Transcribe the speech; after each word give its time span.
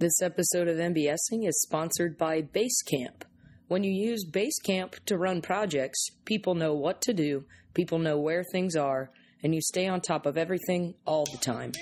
This 0.00 0.22
episode 0.22 0.66
of 0.66 0.78
MBSing 0.78 1.46
is 1.46 1.60
sponsored 1.60 2.16
by 2.16 2.40
Basecamp. 2.40 3.24
When 3.68 3.84
you 3.84 3.92
use 3.92 4.24
Basecamp 4.24 4.94
to 5.04 5.18
run 5.18 5.42
projects, 5.42 6.08
people 6.24 6.54
know 6.54 6.72
what 6.72 7.02
to 7.02 7.12
do, 7.12 7.44
people 7.74 7.98
know 7.98 8.18
where 8.18 8.42
things 8.42 8.76
are, 8.76 9.10
and 9.42 9.54
you 9.54 9.60
stay 9.60 9.86
on 9.88 10.00
top 10.00 10.24
of 10.24 10.38
everything 10.38 10.94
all 11.04 11.26
the 11.26 11.36
time. 11.36 11.72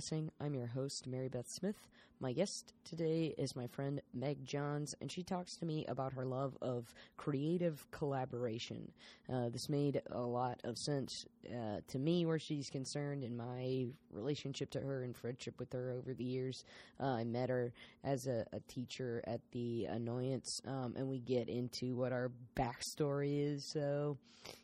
MBSing. 0.00 0.30
I'm 0.40 0.54
your 0.54 0.68
host, 0.68 1.06
Mary 1.06 1.28
Beth 1.28 1.48
Smith. 1.48 1.88
My 2.20 2.32
guest 2.32 2.72
today 2.84 3.34
is 3.36 3.54
my 3.54 3.66
friend 3.66 4.00
Meg 4.14 4.46
Johns, 4.46 4.94
and 5.00 5.12
she 5.12 5.22
talks 5.22 5.56
to 5.56 5.66
me 5.66 5.84
about 5.88 6.14
her 6.14 6.24
love 6.24 6.56
of 6.62 6.94
creative 7.18 7.86
collaboration. 7.90 8.92
Uh, 9.30 9.50
this 9.50 9.68
made 9.68 10.00
a 10.10 10.20
lot 10.20 10.58
of 10.64 10.78
sense 10.78 11.26
uh, 11.46 11.80
to 11.88 11.98
me 11.98 12.24
where 12.24 12.38
she's 12.38 12.70
concerned 12.70 13.24
in 13.24 13.36
my 13.36 13.88
relationship 14.10 14.70
to 14.70 14.80
her 14.80 15.02
and 15.02 15.14
friendship 15.14 15.58
with 15.58 15.72
her 15.74 15.90
over 15.90 16.14
the 16.14 16.24
years. 16.24 16.64
Uh, 16.98 17.06
I 17.06 17.24
met 17.24 17.50
her 17.50 17.72
as 18.02 18.26
a, 18.26 18.46
a 18.54 18.60
teacher 18.60 19.22
at 19.26 19.40
the 19.52 19.84
Annoyance, 19.84 20.62
um, 20.66 20.94
and 20.96 21.08
we 21.08 21.20
get 21.20 21.48
into 21.48 21.94
what 21.94 22.12
our 22.12 22.30
backstory 22.56 23.52
is, 23.52 23.64
so 23.66 24.16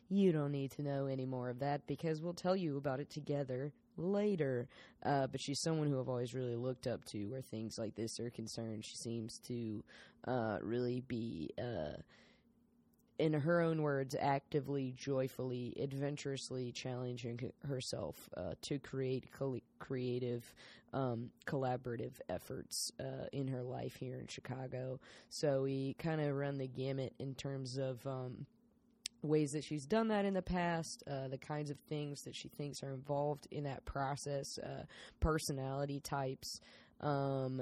you 0.09 0.31
don't 0.31 0.51
need 0.51 0.71
to 0.71 0.81
know 0.81 1.05
any 1.05 1.25
more 1.25 1.49
of 1.49 1.59
that 1.59 1.85
because 1.85 2.21
we'll 2.21 2.33
tell 2.33 2.55
you 2.55 2.77
about 2.77 2.99
it 2.99 3.11
together 3.11 3.71
later. 3.97 4.67
Uh, 5.03 5.27
but 5.27 5.39
she's 5.41 5.59
someone 5.59 5.87
who 5.87 5.99
I've 5.99 6.09
always 6.09 6.33
really 6.33 6.55
looked 6.55 6.87
up 6.87 7.05
to 7.05 7.25
where 7.27 7.41
things 7.41 7.77
like 7.77 7.95
this 7.95 8.19
are 8.19 8.29
concerned. 8.29 8.85
She 8.85 8.95
seems 8.95 9.39
to 9.39 9.83
uh, 10.27 10.57
really 10.61 11.01
be, 11.01 11.51
uh, 11.57 12.01
in 13.19 13.33
her 13.33 13.61
own 13.61 13.81
words, 13.81 14.15
actively, 14.19 14.93
joyfully, 14.95 15.73
adventurously 15.79 16.71
challenging 16.71 17.51
herself 17.67 18.29
uh, 18.37 18.53
to 18.61 18.77
create 18.79 19.31
col- 19.31 19.59
creative, 19.79 20.53
um, 20.93 21.31
collaborative 21.45 22.13
efforts 22.29 22.91
uh, 22.99 23.25
in 23.31 23.47
her 23.47 23.63
life 23.63 23.95
here 23.95 24.19
in 24.19 24.27
Chicago. 24.27 24.99
So 25.29 25.63
we 25.63 25.95
kind 25.97 26.21
of 26.21 26.35
run 26.35 26.57
the 26.57 26.67
gamut 26.67 27.13
in 27.17 27.33
terms 27.33 27.77
of. 27.77 28.05
Um, 28.05 28.45
ways 29.27 29.51
that 29.51 29.63
she's 29.63 29.85
done 29.85 30.07
that 30.09 30.25
in 30.25 30.33
the 30.33 30.41
past, 30.41 31.03
uh, 31.09 31.27
the 31.27 31.37
kinds 31.37 31.69
of 31.69 31.77
things 31.89 32.21
that 32.23 32.35
she 32.35 32.49
thinks 32.49 32.83
are 32.83 32.93
involved 32.93 33.47
in 33.51 33.63
that 33.63 33.85
process, 33.85 34.57
uh, 34.59 34.83
personality 35.19 35.99
types, 35.99 36.59
um, 37.01 37.61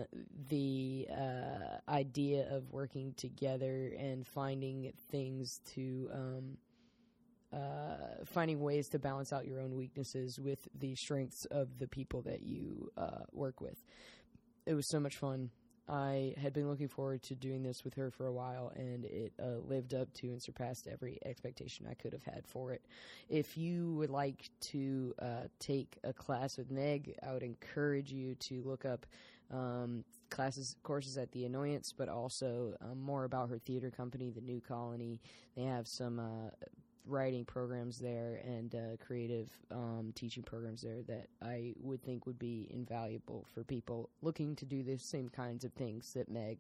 the 0.50 1.08
uh, 1.12 1.92
idea 1.92 2.48
of 2.50 2.72
working 2.72 3.14
together 3.18 3.94
and 3.98 4.26
finding 4.28 4.92
things 5.12 5.60
to. 5.74 6.10
Um, 6.14 6.58
uh, 7.54 8.26
finding 8.26 8.60
ways 8.60 8.90
to 8.90 9.00
balance 9.00 9.32
out 9.32 9.46
your 9.46 9.62
own 9.62 9.76
weaknesses 9.78 10.38
with 10.40 10.68
the 10.78 10.94
strengths 10.96 11.46
of 11.46 11.80
the 11.80 11.88
people 11.88 12.22
that 12.22 12.42
you 12.42 12.92
uh, 12.98 13.24
work 13.32 13.62
with. 13.62 13.82
It 14.66 14.74
was 14.74 14.90
so 14.90 15.00
much 15.00 15.16
fun. 15.16 15.52
I 15.88 16.34
had 16.42 16.54
been 16.54 16.68
looking 16.68 16.88
forward 16.88 17.22
to 17.24 17.36
doing 17.36 17.62
this 17.62 17.84
with 17.84 17.94
her 17.96 18.10
for 18.10 18.26
a 18.26 18.34
while, 18.34 18.72
and 18.76 19.06
it 19.06 19.34
uh, 19.40 19.60
lived 19.68 19.94
up 19.94 20.12
to 20.16 20.28
and 20.28 20.42
surpassed 20.42 20.88
every 20.88 21.20
expectation 21.26 21.86
I 21.90 21.94
could 21.94 22.14
have 22.14 22.24
had 22.24 22.48
for 22.48 22.72
it. 22.72 22.82
If 23.30 23.58
you 23.58 23.94
would 23.94 24.10
like 24.10 24.50
to 24.62 25.14
uh, 25.22 25.44
take 25.60 25.98
a 26.04 26.12
class 26.12 26.58
with 26.58 26.72
Meg, 26.72 27.16
I 27.26 27.34
would 27.34 27.44
encourage 27.44 28.12
you 28.12 28.36
to 28.36 28.64
look 28.64 28.84
up 28.86 29.06
um, 29.52 30.04
classes, 30.32 30.76
courses 30.84 31.18
at 31.18 31.32
the 31.32 31.46
Annoyance, 31.46 31.94
but 31.96 32.10
also 32.10 32.76
um, 32.82 33.00
more 33.00 33.24
about 33.24 33.50
her 33.50 33.60
theater 33.60 33.92
company, 33.92 34.32
the 34.32 34.42
New 34.42 34.62
Colony. 34.62 35.22
They 35.56 35.64
have 35.64 35.88
some 35.88 36.20
uh, 36.20 36.50
writing 37.08 37.46
programs 37.46 38.00
there 38.00 38.42
and 38.44 38.76
uh, 38.76 39.06
creative 39.06 39.50
um, 39.72 40.12
teaching 40.16 40.44
programs 40.44 40.82
there 40.82 41.02
that 41.08 41.28
I 41.42 41.74
would 41.82 42.04
think 42.04 42.26
would 42.26 42.40
be 42.40 42.68
invaluable 42.72 43.46
for 43.54 43.64
people 43.64 44.10
looking 44.22 44.56
to 44.58 44.66
do 44.66 44.84
the 44.84 44.98
same 44.98 45.30
kinds 45.30 45.64
of 45.64 45.74
things 45.74 46.12
that 46.14 46.30
Meg 46.30 46.60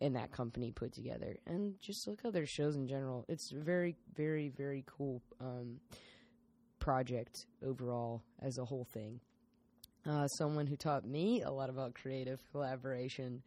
and 0.00 0.16
that 0.16 0.32
company 0.32 0.70
put 0.70 0.92
together. 0.92 1.36
And 1.46 1.74
just 1.80 2.06
look 2.06 2.20
at 2.24 2.32
their 2.32 2.46
shows 2.46 2.76
in 2.76 2.86
general. 2.86 3.24
It's 3.28 3.50
very, 3.50 3.96
very, 4.14 4.48
very 4.48 4.84
cool 4.86 5.22
um, 5.40 5.80
project 6.78 7.46
overall 7.64 8.22
as 8.40 8.58
a 8.58 8.64
whole 8.64 8.86
thing. 8.92 9.20
Uh, 10.08 10.26
someone 10.28 10.66
who 10.66 10.76
taught 10.76 11.04
me 11.04 11.42
a 11.42 11.50
lot 11.50 11.68
about 11.68 11.94
creative 11.94 12.40
collaboration 12.52 13.42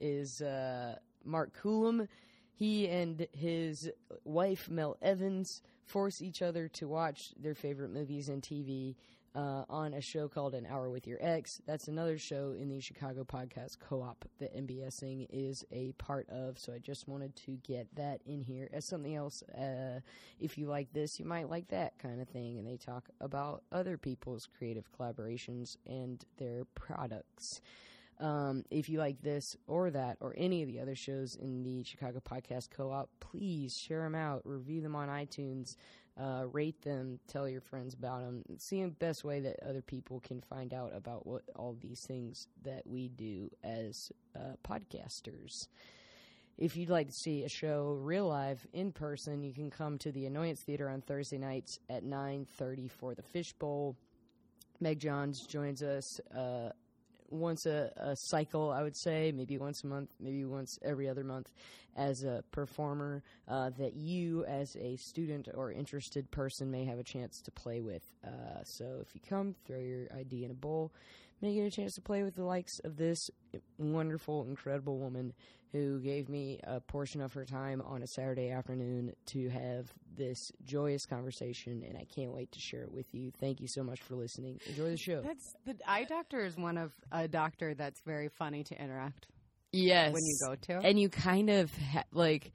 is 0.00 0.40
uh, 0.40 0.94
Mark 1.24 1.52
Coulomb. 1.60 2.06
He 2.56 2.88
and 2.88 3.28
his 3.32 3.90
wife 4.24 4.70
Mel 4.70 4.96
Evans 5.02 5.60
force 5.84 6.22
each 6.22 6.40
other 6.40 6.68
to 6.68 6.88
watch 6.88 7.32
their 7.38 7.54
favorite 7.54 7.92
movies 7.92 8.30
and 8.30 8.42
TV 8.42 8.96
uh, 9.34 9.64
on 9.68 9.92
a 9.92 10.00
show 10.00 10.26
called 10.26 10.54
An 10.54 10.66
Hour 10.66 10.88
with 10.88 11.06
Your 11.06 11.18
Ex. 11.20 11.60
That's 11.66 11.86
another 11.88 12.16
show 12.16 12.54
in 12.58 12.70
the 12.70 12.80
Chicago 12.80 13.24
podcast 13.24 13.78
co-op 13.78 14.24
that 14.38 14.56
MBSing 14.56 15.26
is 15.28 15.66
a 15.70 15.92
part 15.92 16.26
of. 16.30 16.58
So 16.58 16.72
I 16.72 16.78
just 16.78 17.06
wanted 17.06 17.36
to 17.44 17.58
get 17.58 17.94
that 17.96 18.22
in 18.24 18.40
here 18.40 18.70
as 18.72 18.86
something 18.86 19.14
else. 19.14 19.42
Uh, 19.42 20.00
if 20.40 20.56
you 20.56 20.66
like 20.66 20.90
this, 20.94 21.20
you 21.20 21.26
might 21.26 21.50
like 21.50 21.68
that 21.68 21.98
kind 21.98 22.22
of 22.22 22.28
thing. 22.28 22.58
And 22.58 22.66
they 22.66 22.78
talk 22.78 23.10
about 23.20 23.62
other 23.70 23.98
people's 23.98 24.48
creative 24.56 24.88
collaborations 24.98 25.76
and 25.86 26.24
their 26.38 26.64
products. 26.74 27.60
Um, 28.18 28.64
if 28.70 28.88
you 28.88 28.98
like 28.98 29.20
this 29.20 29.56
or 29.66 29.90
that 29.90 30.16
or 30.20 30.34
any 30.36 30.62
of 30.62 30.68
the 30.68 30.80
other 30.80 30.94
shows 30.94 31.36
in 31.36 31.62
the 31.62 31.82
Chicago 31.84 32.20
Podcast 32.20 32.70
Co-op, 32.70 33.10
please 33.20 33.76
share 33.76 34.02
them 34.02 34.14
out, 34.14 34.42
review 34.44 34.80
them 34.80 34.96
on 34.96 35.08
iTunes, 35.08 35.76
uh, 36.18 36.44
rate 36.50 36.80
them, 36.82 37.20
tell 37.28 37.46
your 37.46 37.60
friends 37.60 37.92
about 37.92 38.22
them. 38.22 38.42
It's 38.48 38.68
the 38.68 38.86
best 38.86 39.22
way 39.22 39.40
that 39.40 39.56
other 39.68 39.82
people 39.82 40.20
can 40.20 40.40
find 40.40 40.72
out 40.72 40.92
about 40.94 41.26
what 41.26 41.42
all 41.54 41.76
these 41.78 42.00
things 42.00 42.48
that 42.64 42.86
we 42.86 43.08
do 43.08 43.50
as 43.62 44.10
uh, 44.34 44.54
podcasters. 44.66 45.68
If 46.56 46.74
you'd 46.74 46.88
like 46.88 47.08
to 47.08 47.14
see 47.14 47.44
a 47.44 47.50
show 47.50 47.98
real 48.00 48.28
live 48.28 48.66
in 48.72 48.92
person, 48.92 49.42
you 49.42 49.52
can 49.52 49.70
come 49.70 49.98
to 49.98 50.10
the 50.10 50.24
Annoyance 50.24 50.62
Theater 50.62 50.88
on 50.88 51.02
Thursday 51.02 51.36
nights 51.36 51.80
at 51.90 52.02
9:30 52.02 52.90
for 52.90 53.14
the 53.14 53.22
Fishbowl. 53.22 53.94
Meg 54.80 54.98
Johns 54.98 55.46
joins 55.46 55.82
us 55.82 56.18
uh, 56.34 56.70
once 57.30 57.66
a, 57.66 57.92
a 57.96 58.16
cycle, 58.16 58.70
I 58.70 58.82
would 58.82 58.96
say, 58.96 59.32
maybe 59.34 59.58
once 59.58 59.84
a 59.84 59.86
month, 59.86 60.10
maybe 60.20 60.44
once 60.44 60.78
every 60.82 61.08
other 61.08 61.24
month, 61.24 61.50
as 61.96 62.24
a 62.24 62.44
performer 62.50 63.22
uh, 63.48 63.70
that 63.78 63.94
you, 63.94 64.44
as 64.44 64.76
a 64.76 64.96
student 64.96 65.48
or 65.54 65.72
interested 65.72 66.30
person, 66.30 66.70
may 66.70 66.84
have 66.84 66.98
a 66.98 67.04
chance 67.04 67.40
to 67.42 67.50
play 67.50 67.80
with. 67.80 68.02
Uh, 68.24 68.62
so 68.64 68.98
if 69.00 69.14
you 69.14 69.20
come, 69.26 69.54
throw 69.66 69.78
your 69.78 70.06
ID 70.16 70.44
in 70.44 70.50
a 70.50 70.54
bowl, 70.54 70.92
may 71.40 71.54
get 71.54 71.62
a 71.66 71.70
chance 71.70 71.94
to 71.94 72.00
play 72.00 72.22
with 72.22 72.34
the 72.34 72.44
likes 72.44 72.78
of 72.84 72.96
this 72.96 73.30
wonderful, 73.78 74.44
incredible 74.44 74.98
woman 74.98 75.32
who 75.72 76.00
gave 76.00 76.28
me 76.28 76.58
a 76.64 76.80
portion 76.80 77.20
of 77.20 77.32
her 77.34 77.44
time 77.44 77.82
on 77.82 78.02
a 78.02 78.06
Saturday 78.06 78.50
afternoon 78.50 79.12
to 79.26 79.48
have 79.50 79.92
this 80.16 80.50
joyous 80.64 81.04
conversation, 81.04 81.82
and 81.86 81.98
I 81.98 82.04
can't 82.04 82.32
wait 82.32 82.52
to 82.52 82.60
share 82.60 82.82
it 82.82 82.92
with 82.92 83.12
you. 83.12 83.32
Thank 83.40 83.60
you 83.60 83.68
so 83.68 83.82
much 83.82 84.00
for 84.00 84.14
listening. 84.14 84.58
Enjoy 84.66 84.90
the 84.90 84.96
show. 84.96 85.20
That's 85.22 85.54
the 85.66 85.76
eye 85.86 86.04
doctor 86.04 86.44
is 86.44 86.56
one 86.56 86.78
of 86.78 86.92
a 87.12 87.28
doctor 87.28 87.74
that's 87.74 88.00
very 88.06 88.28
funny 88.28 88.64
to 88.64 88.80
interact 88.82 89.26
Yes. 89.72 90.14
when 90.14 90.22
you 90.24 90.38
go 90.46 90.54
to. 90.54 90.86
and 90.86 90.98
you 90.98 91.08
kind 91.10 91.50
of 91.50 91.70
ha- 91.76 92.04
like 92.12 92.52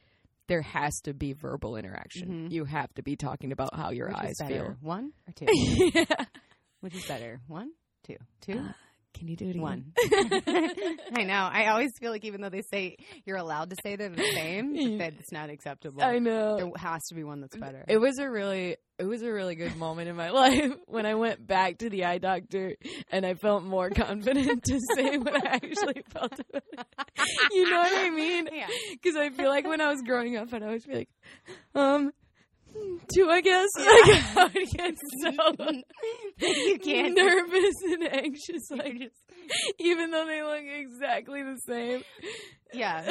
there 0.47 0.61
has 0.63 0.99
to 1.01 1.13
be 1.13 1.33
verbal 1.33 1.75
interaction. 1.75 2.47
Mhm. 2.49 2.51
You 2.51 2.65
have 2.65 2.91
to 2.95 3.03
be 3.03 3.15
talking 3.15 3.51
about 3.51 3.75
how 3.75 3.91
your 3.91 4.07
Which 4.07 4.17
eyes 4.17 4.35
feel. 4.47 4.75
one 4.81 5.11
or 5.27 5.33
two? 5.33 5.45
Which 6.79 6.95
is 6.95 7.05
better, 7.05 7.39
one, 7.47 7.71
two, 8.03 8.17
two, 8.41 8.59
Uh, 8.59 8.71
Can 9.13 9.27
you 9.27 9.35
do 9.35 9.45
it 9.45 9.49
again? 9.51 9.61
one. 9.61 9.93
I 11.15 11.23
know. 11.23 11.49
I 11.51 11.67
always 11.67 11.91
feel 11.99 12.11
like 12.11 12.25
even 12.25 12.41
though 12.41 12.49
they 12.49 12.61
say 12.71 12.97
you're 13.25 13.37
allowed 13.37 13.69
to 13.71 13.75
say 13.83 13.95
they're 13.95 14.09
the 14.09 14.31
same, 14.33 14.73
that 14.99 15.13
it's 15.19 15.31
not 15.31 15.49
acceptable. 15.49 16.01
I 16.03 16.19
know. 16.19 16.57
There 16.57 16.71
has 16.77 17.01
to 17.09 17.15
be 17.15 17.23
one 17.23 17.41
that's 17.41 17.55
better. 17.55 17.83
It 17.87 17.97
was 17.97 18.17
a 18.19 18.29
really 18.29 18.77
it 18.97 19.05
was 19.05 19.21
a 19.23 19.31
really 19.31 19.55
good 19.55 19.75
moment 19.77 20.09
in 20.09 20.15
my 20.15 20.29
life 20.43 20.71
when 20.85 21.05
I 21.05 21.15
went 21.15 21.45
back 21.45 21.79
to 21.79 21.89
the 21.89 22.05
eye 22.05 22.19
doctor 22.19 22.75
and 23.11 23.25
I 23.25 23.33
felt 23.33 23.63
more 23.63 23.89
confident 23.89 24.63
to 24.63 24.79
say 24.95 25.17
what 25.17 25.35
I 25.45 25.49
actually 25.55 26.03
felt. 26.09 26.39
you 27.51 27.69
know 27.69 27.79
what 27.79 27.93
I 27.93 28.09
mean? 28.11 28.47
Yeah. 28.51 28.67
Because 28.91 29.15
I 29.15 29.29
feel 29.31 29.49
like 29.49 29.65
when 29.67 29.81
I 29.81 29.89
was 29.89 30.01
growing 30.05 30.37
up, 30.37 30.53
I'd 30.53 30.63
always 30.63 30.85
be 30.85 30.93
like, 30.95 31.09
um, 31.75 32.11
two, 33.13 33.29
I 33.29 33.41
guess. 33.41 33.69
Like, 33.77 33.87
I 34.37 34.51
would 34.53 34.69
get 34.69 34.95
so 35.21 35.75
you 36.47 36.79
can't. 36.79 37.15
nervous 37.15 37.75
and 37.83 38.03
anxious, 38.13 38.69
like, 38.71 39.11
even 39.79 40.11
though 40.11 40.25
they 40.25 40.43
look 40.43 40.63
exactly 40.63 41.43
the 41.43 41.57
same. 41.67 42.03
Yeah. 42.73 43.09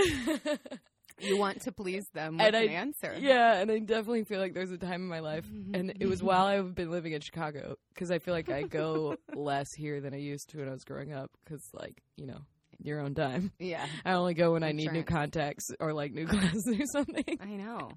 You 1.22 1.36
want 1.36 1.60
to 1.62 1.72
please 1.72 2.06
them 2.14 2.38
with 2.38 2.46
And 2.46 2.56
an 2.56 2.62
I- 2.70 2.72
answer. 2.72 3.14
Yeah, 3.18 3.60
and 3.60 3.70
I 3.70 3.78
definitely 3.78 4.24
feel 4.24 4.40
like 4.40 4.54
there's 4.54 4.70
a 4.70 4.78
time 4.78 5.02
in 5.02 5.08
my 5.08 5.20
life, 5.20 5.46
mm-hmm. 5.46 5.74
and 5.74 5.92
it 6.00 6.06
was 6.08 6.22
while 6.22 6.46
I've 6.46 6.74
been 6.74 6.90
living 6.90 7.12
in 7.12 7.20
Chicago, 7.20 7.76
because 7.94 8.10
I 8.10 8.18
feel 8.18 8.32
like 8.32 8.48
I 8.48 8.62
go 8.62 9.16
less 9.34 9.68
here 9.76 10.00
than 10.00 10.14
I 10.14 10.18
used 10.18 10.48
to 10.50 10.58
when 10.58 10.68
I 10.68 10.72
was 10.72 10.84
growing 10.84 11.12
up, 11.12 11.30
because 11.44 11.62
like 11.74 12.02
you 12.16 12.26
know, 12.26 12.40
your 12.82 13.00
own 13.00 13.14
time. 13.14 13.52
Yeah. 13.58 13.86
I 14.04 14.12
only 14.12 14.34
go 14.34 14.52
when 14.52 14.62
I 14.62 14.72
need 14.72 14.92
new 14.92 15.02
contacts 15.04 15.68
or 15.80 15.92
like 15.92 16.12
new 16.12 16.24
glasses 16.26 16.76
or 16.78 16.84
something. 16.92 17.38
I 17.40 17.46
know. 17.46 17.90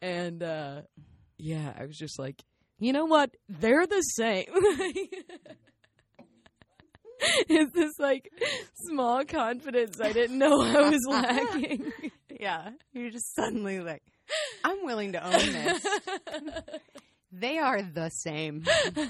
And 0.00 0.42
uh 0.42 0.82
yeah, 1.38 1.72
I 1.78 1.86
was 1.86 1.96
just 1.96 2.18
like, 2.18 2.42
you 2.78 2.92
know 2.92 3.06
what? 3.06 3.30
They're 3.48 3.86
the 3.86 4.00
same. 4.00 4.46
it's 7.20 7.72
this 7.72 7.92
like 7.98 8.30
small 8.86 9.24
confidence 9.24 10.00
I 10.00 10.12
didn't 10.12 10.38
know 10.38 10.60
I 10.60 10.88
was 10.90 11.06
lacking. 11.08 11.92
Yeah. 12.30 12.70
You're 12.92 13.10
just 13.10 13.34
suddenly 13.34 13.80
like, 13.80 14.02
I'm 14.64 14.84
willing 14.84 15.12
to 15.12 15.24
own 15.24 15.32
this. 15.32 15.84
They 17.32 17.58
are 17.58 17.82
the 17.82 18.10
same. 18.10 18.64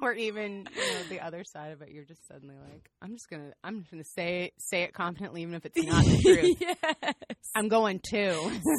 or 0.00 0.12
even, 0.14 0.66
you 0.74 0.92
know, 0.94 1.02
the 1.08 1.20
other 1.20 1.44
side 1.44 1.72
of 1.72 1.82
it, 1.82 1.90
you're 1.90 2.04
just 2.04 2.26
suddenly 2.26 2.56
like, 2.56 2.90
I'm 3.00 3.12
just 3.12 3.28
gonna 3.28 3.52
I'm 3.62 3.80
just 3.80 3.90
gonna 3.90 4.04
say 4.04 4.52
say 4.58 4.82
it 4.82 4.94
confidently 4.94 5.42
even 5.42 5.54
if 5.54 5.66
it's 5.66 5.76
not 5.86 6.04
the 6.04 6.18
truth. 6.22 6.56
yes. 6.60 7.14
I'm 7.54 7.68
going 7.68 8.00
to. 8.10 8.32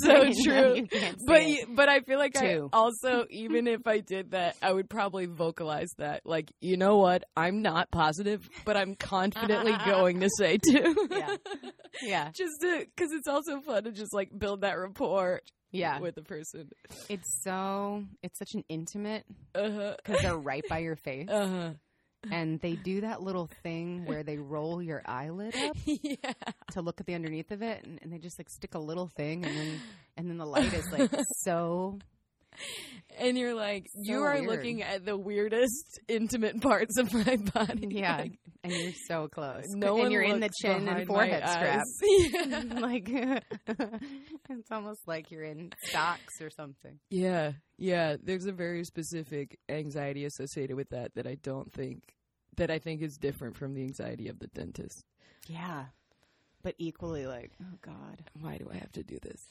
So 0.04 0.24
true. 0.44 0.76
you 0.76 0.88
But 1.28 1.42
it. 1.42 1.68
y- 1.70 1.74
but 1.76 1.90
I 1.90 2.00
feel 2.02 2.18
like 2.18 2.36
I 2.36 2.60
also 2.74 3.26
even 3.30 3.68
if 3.68 3.86
I 3.88 4.00
did 4.00 4.32
that, 4.32 4.58
I 4.62 4.74
would 4.74 4.90
probably 4.90 5.28
vocalize 5.28 5.90
that. 6.00 6.22
Like, 6.26 6.52
you 6.62 6.78
know 6.78 6.98
what? 6.98 7.24
I'm 7.38 7.62
not 7.62 7.92
positive, 7.92 8.50
but 8.66 8.76
I'm 8.76 8.96
confidently 8.96 9.74
going 9.86 10.20
to 10.22 10.30
say 10.38 10.58
two. 10.58 10.96
Yeah. 11.12 11.36
Yeah. 12.02 12.30
just 12.34 12.54
because 12.62 13.12
it's 13.12 13.28
also 13.28 13.62
fun 13.62 13.84
to 13.84 13.92
just 13.92 14.14
like 14.14 14.30
build 14.38 14.62
that 14.62 14.74
rapport 14.80 15.42
Yeah. 15.74 16.00
with 16.00 16.16
the 16.16 16.22
person. 16.22 16.70
It's 17.10 17.42
so 17.44 18.04
it's 18.22 18.40
such 18.40 18.54
an 18.54 18.64
intimate 18.70 19.26
because 19.54 20.22
they're 20.22 20.38
right 20.38 20.64
by 20.70 20.80
your 20.80 20.96
face, 20.96 21.28
Uh 21.30 21.48
huh. 21.48 21.70
and 22.32 22.60
they 22.62 22.74
do 22.76 23.02
that 23.02 23.22
little 23.22 23.50
thing 23.64 24.06
where 24.06 24.24
they 24.24 24.38
roll 24.38 24.82
your 24.82 25.02
eyelid 25.06 25.56
up 25.56 25.76
yeah. 25.86 26.16
to 26.72 26.82
look 26.82 27.00
at 27.02 27.06
the 27.08 27.16
underneath 27.16 27.52
of 27.52 27.62
it, 27.62 27.84
and, 27.86 28.00
and 28.02 28.14
they 28.14 28.18
just 28.20 28.40
like 28.40 28.50
stick 28.50 28.76
a 28.76 28.80
little 28.80 29.08
thing, 29.08 29.44
and 29.46 29.58
then 29.58 29.80
and 30.16 30.30
then 30.30 30.38
the 30.38 30.46
light 30.46 30.74
is 30.74 30.90
like 30.92 31.12
so. 31.44 32.00
And 33.16 33.38
you're 33.38 33.54
like, 33.54 33.86
you 33.94 34.24
are 34.24 34.34
weird. 34.34 34.48
looking 34.48 34.82
at 34.82 35.06
the 35.06 35.16
weirdest 35.16 36.00
intimate 36.08 36.60
parts 36.62 36.98
of 36.98 37.14
my 37.14 37.36
body. 37.54 37.88
Yeah, 37.92 38.18
Like, 38.22 38.40
and 38.64 38.74
you're 38.74 38.92
so 39.08 39.28
close. 39.28 39.66
no 39.68 40.02
and 40.02 40.12
you're 40.12 40.24
in 40.24 40.40
the 40.40 40.50
chin 40.62 40.88
and 40.88 41.06
forehead 41.06 41.48
strap. 41.48 41.84
Yeah. 42.02 42.64
like 42.80 43.08
it's 44.50 44.72
almost 44.72 45.02
like 45.08 45.30
you're 45.30 45.44
in 45.44 45.72
stocks 45.84 46.42
or 46.42 46.50
something. 46.50 46.98
Yeah, 47.12 47.52
yeah. 47.78 48.16
There's 48.22 48.46
a 48.48 48.52
very 48.52 48.84
specific 48.84 49.60
anxiety 49.70 50.26
associated 50.26 50.76
with 50.76 50.90
that 50.90 51.14
that 51.14 51.28
I 51.28 51.36
don't 51.36 51.72
think 51.72 52.16
that 52.58 52.72
I 52.72 52.80
think 52.80 53.04
is 53.04 53.18
different 53.18 53.56
from 53.58 53.76
the 53.76 53.82
anxiety 53.84 54.28
of 54.28 54.40
the 54.40 54.48
dentist. 54.48 55.04
Yeah, 55.48 55.86
but 56.64 56.74
equally 56.80 57.28
like, 57.28 57.52
oh 57.62 57.78
god. 57.82 58.24
Why 58.42 58.58
do 58.58 58.70
I 58.74 58.78
have 58.78 58.92
to 58.94 59.04
do 59.04 59.20
this? 59.22 59.48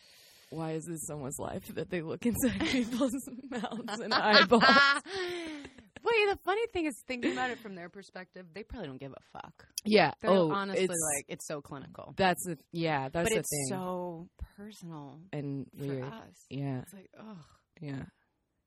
Why 0.53 0.73
is 0.73 0.85
this 0.85 1.07
someone's 1.07 1.39
life 1.39 1.67
that 1.75 1.89
they 1.89 2.03
look 2.03 2.27
inside 2.27 2.61
people's 2.69 3.15
mouths 3.51 4.01
and 4.01 4.13
eyeballs? 4.13 4.63
Wait, 6.05 6.29
the 6.29 6.39
funny 6.45 6.67
thing 6.75 6.85
is 6.85 6.95
thinking 7.07 7.33
about 7.33 7.51
it 7.51 7.59
from 7.59 7.75
their 7.75 7.89
perspective, 7.89 8.45
they 8.53 8.63
probably 8.63 8.89
don't 8.89 9.01
give 9.01 9.13
a 9.13 9.39
fuck. 9.39 9.67
Yeah. 9.85 10.13
They're 10.21 10.31
oh, 10.31 10.51
honestly 10.51 10.85
it's, 10.85 11.15
like 11.15 11.25
it's 11.29 11.47
so 11.47 11.63
clinical. 11.63 12.13
that's 12.17 12.45
the 12.45 12.59
yeah. 12.71 13.09
That's 13.09 13.31
but 13.31 13.33
the 13.33 13.39
it's 13.39 13.49
thing. 13.51 13.67
so 13.71 14.29
personal 14.57 15.21
and 15.33 15.67
for 15.79 15.87
weird. 15.87 16.05
us. 16.05 16.45
Yeah. 16.51 16.81
It's 16.81 16.93
like, 16.93 17.09
oh, 17.19 17.39
Yeah. 17.81 18.03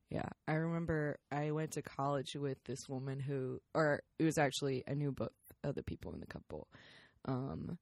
Yeah. 0.09 0.29
I 0.47 0.53
remember 0.53 1.19
I 1.31 1.51
went 1.51 1.71
to 1.73 1.83
college 1.83 2.35
with 2.35 2.57
this 2.65 2.87
woman 2.89 3.19
who 3.19 3.59
or 3.75 4.01
it 4.17 4.23
was 4.23 4.37
actually 4.39 4.83
I 4.89 4.93
knew 4.95 5.11
both 5.11 5.29
other 5.63 5.83
people 5.83 6.13
in 6.13 6.21
the 6.21 6.27
couple. 6.27 6.67
Um 7.25 7.77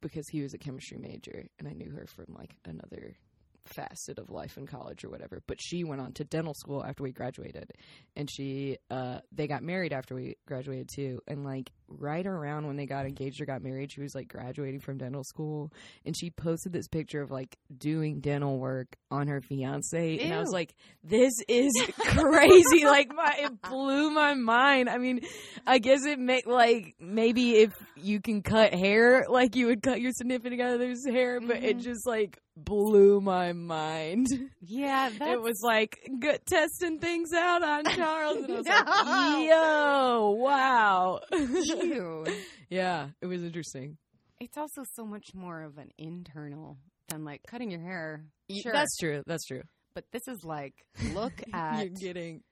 because 0.00 0.28
he 0.28 0.42
was 0.42 0.54
a 0.54 0.58
chemistry 0.58 0.98
major 0.98 1.46
and 1.58 1.68
I 1.68 1.72
knew 1.72 1.90
her 1.90 2.06
from 2.06 2.34
like 2.36 2.54
another 2.64 3.16
facet 3.64 4.18
of 4.18 4.30
life 4.30 4.56
in 4.56 4.66
college 4.66 5.04
or 5.04 5.10
whatever. 5.10 5.40
But 5.46 5.58
she 5.60 5.84
went 5.84 6.00
on 6.00 6.12
to 6.14 6.24
dental 6.24 6.54
school 6.54 6.84
after 6.84 7.02
we 7.02 7.12
graduated. 7.12 7.70
And 8.16 8.30
she 8.30 8.78
uh 8.90 9.20
they 9.32 9.46
got 9.46 9.62
married 9.62 9.92
after 9.92 10.14
we 10.14 10.36
graduated 10.46 10.88
too. 10.94 11.20
And 11.28 11.44
like 11.44 11.70
right 11.88 12.26
around 12.26 12.66
when 12.66 12.76
they 12.76 12.86
got 12.86 13.06
engaged 13.06 13.40
or 13.40 13.46
got 13.46 13.62
married, 13.62 13.92
she 13.92 14.00
was 14.00 14.14
like 14.14 14.28
graduating 14.28 14.80
from 14.80 14.98
dental 14.98 15.24
school 15.24 15.72
and 16.04 16.16
she 16.16 16.30
posted 16.30 16.72
this 16.72 16.88
picture 16.88 17.20
of 17.22 17.30
like 17.30 17.56
doing 17.76 18.20
dental 18.20 18.58
work 18.58 18.96
on 19.10 19.26
her 19.28 19.40
fiance 19.40 20.18
and 20.18 20.32
I 20.32 20.38
was 20.38 20.52
like 20.52 20.74
this 21.02 21.32
is 21.48 21.72
crazy 21.98 22.84
like 22.84 23.12
my 23.14 23.34
it 23.38 23.62
blew 23.62 24.10
my 24.10 24.34
mind 24.34 24.88
I 24.88 24.98
mean 24.98 25.20
I 25.66 25.78
guess 25.78 26.04
it 26.04 26.18
make 26.18 26.46
like 26.46 26.94
maybe 27.00 27.56
if 27.56 27.72
you 27.96 28.20
can 28.20 28.42
cut 28.42 28.72
hair 28.74 29.24
like 29.28 29.56
you 29.56 29.66
would 29.66 29.82
cut 29.82 30.00
your 30.00 30.12
significant 30.12 30.60
other's 30.60 31.04
hair 31.06 31.40
but 31.40 31.56
it 31.62 31.78
Mhm. 31.78 31.82
just 31.82 32.06
like 32.06 32.38
blew 32.64 33.20
my 33.20 33.52
mind. 33.52 34.26
Yeah, 34.60 35.10
that's 35.18 35.32
it 35.32 35.40
was 35.40 35.60
like 35.62 35.98
good 36.20 36.40
testing 36.46 36.98
things 36.98 37.32
out 37.32 37.62
on 37.62 37.84
Charles. 37.96 38.36
And 38.38 38.52
I 38.52 38.56
was 38.56 38.66
No. 38.66 38.72
like 38.72 39.48
yo 39.48 40.30
wow. 40.38 41.20
Yeah 42.70 43.08
it 43.20 43.26
was 43.26 43.42
interesting. 43.42 43.96
It's 44.40 44.56
also 44.56 44.82
so 44.94 45.04
much 45.04 45.34
more 45.34 45.62
of 45.62 45.76
an 45.78 45.90
internal 45.98 46.78
than 47.08 47.24
like 47.24 47.42
cutting 47.46 47.70
your 47.70 47.80
hair. 47.80 48.24
Sure, 48.62 48.72
that's 48.72 48.96
true 48.98 49.22
that's 49.26 49.46
true. 49.46 49.62
But 49.94 50.04
this 50.12 50.22
is 50.28 50.44
like 50.44 50.74
look 51.14 51.32
at 51.52 51.80
you're 51.86 51.88
getting 51.90 52.42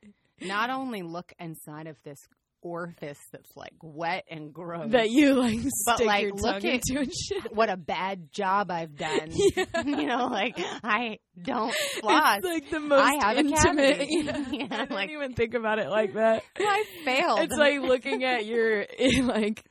not 0.40 0.70
only 0.70 1.02
look 1.02 1.32
inside 1.38 1.87
of 1.87 1.96
this 2.04 2.19
orifice 2.62 3.19
that's 3.32 3.50
like 3.56 3.72
wet 3.82 4.25
and 4.31 4.52
gross. 4.52 4.90
that 4.93 5.10
you 5.10 5.34
like 5.34 5.58
But, 5.87 5.96
stick 5.96 6.06
like, 6.06 6.22
your 6.25 6.32
look 6.32 6.60
tongue 6.60 6.70
into 6.70 6.99
and 7.00 7.12
shit. 7.14 7.52
what 7.55 7.70
a 7.70 7.76
bad 7.76 8.32
job 8.32 8.70
I've 8.70 8.96
done. 8.96 9.31
Yeah. 9.56 9.64
you 9.87 10.06
know, 10.06 10.26
like 10.26 10.56
I 10.84 11.19
don't 11.40 11.75
floss. 12.00 12.38
It's 12.38 12.44
like 12.46 12.70
the 12.70 12.81
most 12.81 13.00
I 13.00 13.14
have 13.26 13.37
a 13.37 13.40
intimate. 13.40 14.06
Yeah. 14.08 14.44
Yeah, 14.50 14.66
I 14.70 14.76
didn't 14.78 14.90
like- 14.90 15.10
even 15.10 15.34
think 15.34 15.55
about 15.55 15.78
it 15.78 15.88
like 15.88 16.14
that. 16.14 16.43
I 16.58 16.84
failed. 17.05 17.40
It's 17.40 17.56
like 17.56 17.81
looking 17.81 18.25
at 18.25 18.44
your 18.46 18.87
like 19.22 19.62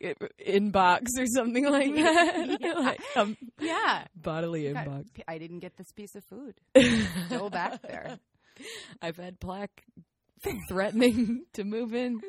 inbox 0.45 1.06
or 1.19 1.25
something 1.36 1.66
like 1.69 1.94
that, 1.95 2.57
Yeah. 2.62 2.74
like 2.74 3.01
um, 3.16 3.38
yeah. 3.60 4.06
bodily 4.16 4.63
inbox. 4.63 5.06
I 5.28 5.38
didn't 5.38 5.60
get 5.60 5.75
this 5.78 5.92
piece 5.92 6.16
of 6.16 6.24
food. 6.25 6.56
Still 7.28 7.50
back 7.50 7.81
there. 7.81 8.18
I've 9.01 9.18
had 9.18 9.40
plaque 9.40 9.83
threatening 10.69 11.45
to 11.54 11.64
move 11.64 11.94
in 11.94 12.21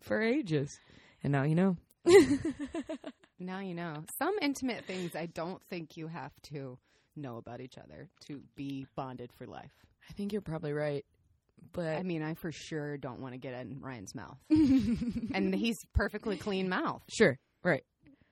for 0.00 0.20
ages, 0.22 0.78
and 1.22 1.32
now 1.32 1.42
you 1.44 1.54
know. 1.54 1.76
Now 3.38 3.60
you 3.60 3.74
know. 3.74 4.02
Some 4.18 4.34
intimate 4.40 4.86
things 4.86 5.14
I 5.14 5.26
don't 5.26 5.62
think 5.64 5.96
you 5.98 6.06
have 6.06 6.32
to 6.44 6.78
know 7.16 7.36
about 7.36 7.60
each 7.60 7.76
other 7.76 8.08
to 8.28 8.40
be 8.54 8.86
bonded 8.96 9.30
for 9.32 9.46
life. 9.46 9.72
I 10.08 10.12
think 10.14 10.32
you're 10.32 10.40
probably 10.40 10.72
right, 10.72 11.04
but 11.72 11.98
I 11.98 12.02
mean, 12.02 12.22
I 12.22 12.32
for 12.34 12.50
sure 12.50 12.96
don't 12.96 13.20
want 13.20 13.34
to 13.34 13.38
get 13.38 13.52
in 13.54 13.80
Ryan's 13.80 14.14
mouth. 14.14 14.38
And 15.34 15.54
he's 15.54 15.76
perfectly 15.94 16.36
clean 16.38 16.68
mouth. 16.70 17.02
sure, 17.10 17.38
right. 17.62 17.84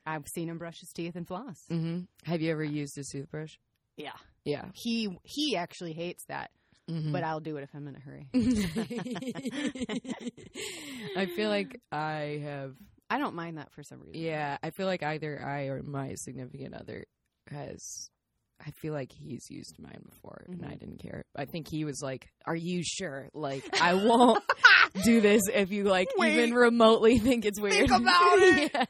I've 0.07 0.27
seen 0.29 0.49
him 0.49 0.57
brush 0.59 0.81
his 0.81 0.91
teeth 0.91 1.17
and 1.17 1.27
floss. 1.29 1.59
Mm-hmm. 1.71 2.01
Have 2.25 2.41
you 2.41 2.51
ever 2.53 2.65
used 2.65 2.97
a 2.97 3.05
toothbrush? 3.05 3.57
Yeah. 3.97 4.13
Yeah, 4.45 4.67
He 4.75 5.09
he 5.23 5.57
actually 5.57 5.93
hates 5.93 6.25
that, 6.29 6.51
Mhm. 6.91 7.13
but 7.13 7.25
I'll 7.25 7.41
do 7.41 7.57
it 7.57 7.63
if 7.63 7.71
I'm 7.75 7.89
in 7.89 7.97
a 7.97 8.01
hurry. 8.01 8.29
I 11.17 11.27
feel 11.27 11.49
like 11.49 11.81
I 11.91 12.41
have. 12.43 12.75
I 13.11 13.19
don't 13.19 13.35
mind 13.35 13.59
that 13.59 13.73
for 13.73 13.83
some 13.83 14.01
reason. 14.01 14.21
Yeah, 14.23 14.57
I 14.63 14.71
feel 14.71 14.87
like 14.87 15.03
either 15.03 15.43
I 15.45 15.65
or 15.69 15.83
my 15.83 16.15
significant 16.17 16.75
other 16.75 17.05
has. 17.51 18.09
I 18.65 18.71
feel 18.71 18.93
like 18.95 19.11
he's 19.13 19.51
used 19.51 19.75
mine 19.79 20.01
before, 20.09 20.45
and 20.49 20.65
I 20.65 20.75
Mhm. 20.75 20.79
didn't 20.79 20.99
care. 21.01 21.25
I 21.37 21.45
think 21.45 21.67
he 21.69 21.85
was 21.85 22.01
like, 22.03 22.29
"Are 22.47 22.55
you 22.55 22.83
sure? 22.85 23.29
Like, 23.35 23.65
I 23.81 23.95
won't 23.95 24.43
do 25.05 25.21
this 25.21 25.43
if 25.53 25.71
you 25.73 25.85
like 25.85 26.09
Wait. 26.17 26.35
even 26.37 26.55
remotely 26.55 27.19
think 27.19 27.45
it's 27.45 27.61
weird." 27.61 27.75
Think 27.75 27.91
about 27.91 28.39
it. 28.43 28.71
Yeah. 28.73 28.85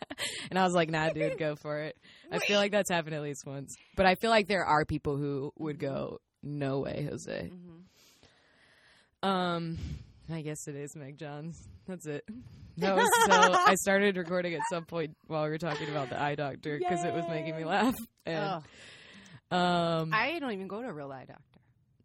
And 0.50 0.58
I 0.58 0.64
was 0.64 0.74
like, 0.74 0.90
"Nah, 0.90 1.08
dude, 1.10 1.38
go 1.38 1.56
for 1.56 1.80
it." 1.80 1.96
I 2.30 2.38
feel 2.40 2.58
like 2.58 2.72
that's 2.72 2.90
happened 2.90 3.14
at 3.14 3.22
least 3.22 3.46
once, 3.46 3.74
but 3.96 4.04
I 4.06 4.14
feel 4.16 4.30
like 4.30 4.48
there 4.48 4.64
are 4.66 4.84
people 4.84 5.16
who 5.16 5.50
would 5.58 5.78
go, 5.78 6.18
"No 6.42 6.80
way, 6.80 7.08
Jose." 7.10 7.50
Mhm. 7.52 7.83
Um, 9.24 9.78
I 10.32 10.42
guess 10.42 10.66
it 10.68 10.74
is 10.76 10.94
Meg 10.96 11.18
Johns. 11.18 11.60
That's 11.86 12.06
it. 12.06 12.24
That 12.78 12.96
was 12.96 13.08
so. 13.26 13.32
I 13.66 13.74
started 13.76 14.16
recording 14.16 14.54
at 14.54 14.62
some 14.70 14.84
point 14.84 15.16
while 15.26 15.44
we 15.44 15.50
were 15.50 15.58
talking 15.58 15.88
about 15.90 16.10
the 16.10 16.20
eye 16.20 16.34
doctor 16.34 16.78
because 16.78 17.04
it 17.04 17.14
was 17.14 17.24
making 17.28 17.56
me 17.56 17.64
laugh. 17.64 17.94
And 18.26 18.44
Ugh. 18.44 18.64
um, 19.50 20.10
I 20.12 20.38
don't 20.40 20.52
even 20.52 20.66
go 20.68 20.82
to 20.82 20.88
a 20.88 20.92
real 20.92 21.10
eye 21.12 21.24
doctor. 21.26 21.42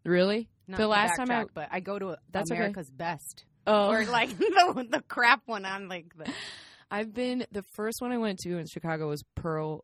really, 0.05 0.47
Not 0.67 0.77
the 0.77 0.87
last 0.87 1.17
time 1.17 1.31
I 1.31 1.45
but 1.53 1.69
I 1.71 1.79
go 1.79 1.97
to 1.97 2.09
a, 2.09 2.17
That's 2.31 2.51
okay. 2.51 2.57
America's 2.59 2.89
Best 2.89 3.45
oh, 3.67 3.89
or 3.89 4.05
like 4.05 4.29
the 4.37 4.87
the 4.89 5.01
crap 5.07 5.41
one 5.45 5.65
on 5.65 5.87
like 5.89 6.13
the 6.17 6.29
I've 6.91 7.13
been 7.13 7.45
the 7.51 7.63
first 7.75 8.01
one 8.01 8.11
I 8.11 8.17
went 8.17 8.39
to 8.39 8.57
in 8.57 8.65
Chicago 8.67 9.09
was 9.09 9.23
Pearle 9.35 9.83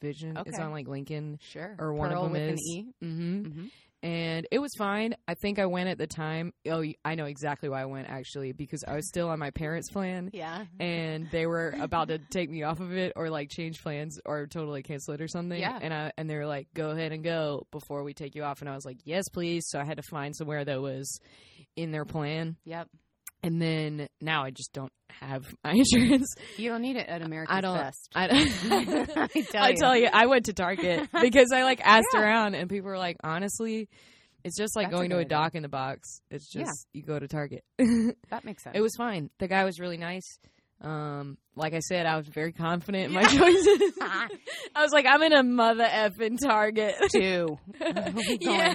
Vision. 0.00 0.36
It's 0.36 0.56
Okay. 0.56 0.62
on 0.62 0.72
like 0.72 0.88
Lincoln 0.88 1.38
Sure. 1.40 1.74
or 1.78 1.92
one 1.94 2.10
Pearl 2.10 2.24
of 2.26 2.32
them 2.32 2.40
with 2.42 2.52
is. 2.54 2.58
an 2.58 2.58
E. 2.78 2.86
Mm-hmm. 3.04 3.40
Mm-hmm. 3.46 3.66
And 4.02 4.46
it 4.52 4.60
was 4.60 4.72
fine. 4.78 5.14
I 5.26 5.34
think 5.34 5.58
I 5.58 5.66
went 5.66 5.88
at 5.88 5.98
the 5.98 6.06
time. 6.06 6.52
Oh, 6.68 6.84
I 7.04 7.16
know 7.16 7.24
exactly 7.24 7.68
why 7.68 7.82
I 7.82 7.86
went 7.86 8.08
actually 8.08 8.52
because 8.52 8.84
I 8.86 8.94
was 8.94 9.08
still 9.08 9.28
on 9.28 9.38
my 9.38 9.50
parents' 9.50 9.90
plan. 9.90 10.30
Yeah. 10.32 10.66
and 10.78 11.28
they 11.32 11.46
were 11.46 11.74
about 11.80 12.08
to 12.08 12.18
take 12.18 12.48
me 12.48 12.62
off 12.62 12.78
of 12.80 12.92
it 12.92 13.12
or 13.16 13.28
like 13.28 13.50
change 13.50 13.82
plans 13.82 14.20
or 14.24 14.46
totally 14.46 14.82
cancel 14.82 15.14
it 15.14 15.20
or 15.20 15.26
something. 15.28 15.58
Yeah. 15.58 15.78
And 15.82 15.92
I 15.92 16.12
and 16.16 16.30
they 16.30 16.36
were 16.36 16.46
like, 16.46 16.68
"Go 16.74 16.90
ahead 16.90 17.12
and 17.12 17.24
go 17.24 17.66
before 17.72 18.04
we 18.04 18.14
take 18.14 18.34
you 18.36 18.44
off." 18.44 18.60
And 18.60 18.68
I 18.70 18.74
was 18.74 18.84
like, 18.84 18.98
"Yes, 19.04 19.28
please." 19.28 19.68
So 19.68 19.80
I 19.80 19.84
had 19.84 19.96
to 19.96 20.02
find 20.04 20.34
somewhere 20.36 20.64
that 20.64 20.80
was 20.80 21.18
in 21.76 21.90
their 21.90 22.04
plan. 22.04 22.56
Yep. 22.64 22.88
And 23.42 23.62
then 23.62 24.08
now 24.20 24.42
I 24.44 24.50
just 24.50 24.72
don't 24.72 24.92
have 25.10 25.44
my 25.64 25.72
insurance. 25.74 26.34
You 26.56 26.70
don't 26.70 26.82
need 26.82 26.96
it 26.96 27.06
at 27.08 27.22
American 27.22 27.56
I 27.56 27.60
don't. 27.60 27.76
Best. 27.76 28.08
I, 28.14 28.24
I 29.34 29.42
tell 29.42 29.62
I 29.62 29.68
you. 29.70 29.76
tell 29.76 29.96
you, 29.96 30.08
I 30.12 30.26
went 30.26 30.46
to 30.46 30.52
Target 30.52 31.08
because 31.20 31.48
I 31.54 31.62
like 31.62 31.80
asked 31.84 32.08
Yeah. 32.14 32.20
around, 32.22 32.54
and 32.54 32.68
people 32.68 32.88
were 32.90 32.98
like, 32.98 33.16
"Honestly." 33.22 33.88
It's 34.44 34.56
just 34.56 34.76
like 34.76 34.86
That's 34.86 34.94
a 34.94 34.96
going 34.98 35.10
to 35.10 35.16
good 35.16 35.22
a 35.22 35.24
idea. 35.26 35.28
dock 35.36 35.54
in 35.56 35.62
the 35.62 35.68
box. 35.68 36.20
It's 36.30 36.54
Yeah. 36.54 36.62
just 36.62 36.86
you 36.92 37.02
go 37.02 37.18
to 37.18 37.26
Target. 37.26 37.64
That 38.30 38.44
makes 38.44 38.62
sense. 38.62 38.76
It 38.76 38.80
was 38.80 38.94
fine. 38.96 39.30
The 39.40 39.48
guy 39.48 39.64
was 39.64 39.80
really 39.80 39.96
nice. 39.98 40.38
Um, 40.80 41.38
like 41.56 41.74
I 41.74 41.80
said, 41.80 42.06
I 42.06 42.16
was 42.16 42.28
very 42.28 42.52
confident 42.52 43.06
in 43.06 43.12
my 43.12 43.24
choices. 43.24 43.92
I 44.00 44.28
was 44.82 44.92
like, 44.92 45.06
I'm 45.06 45.22
in 45.22 45.32
a 45.32 45.42
mother 45.42 45.84
effing 45.84 46.38
Target. 46.40 46.94
two. 47.10 47.58
I'm 47.80 48.12
going, 48.14 48.38
yeah. 48.40 48.74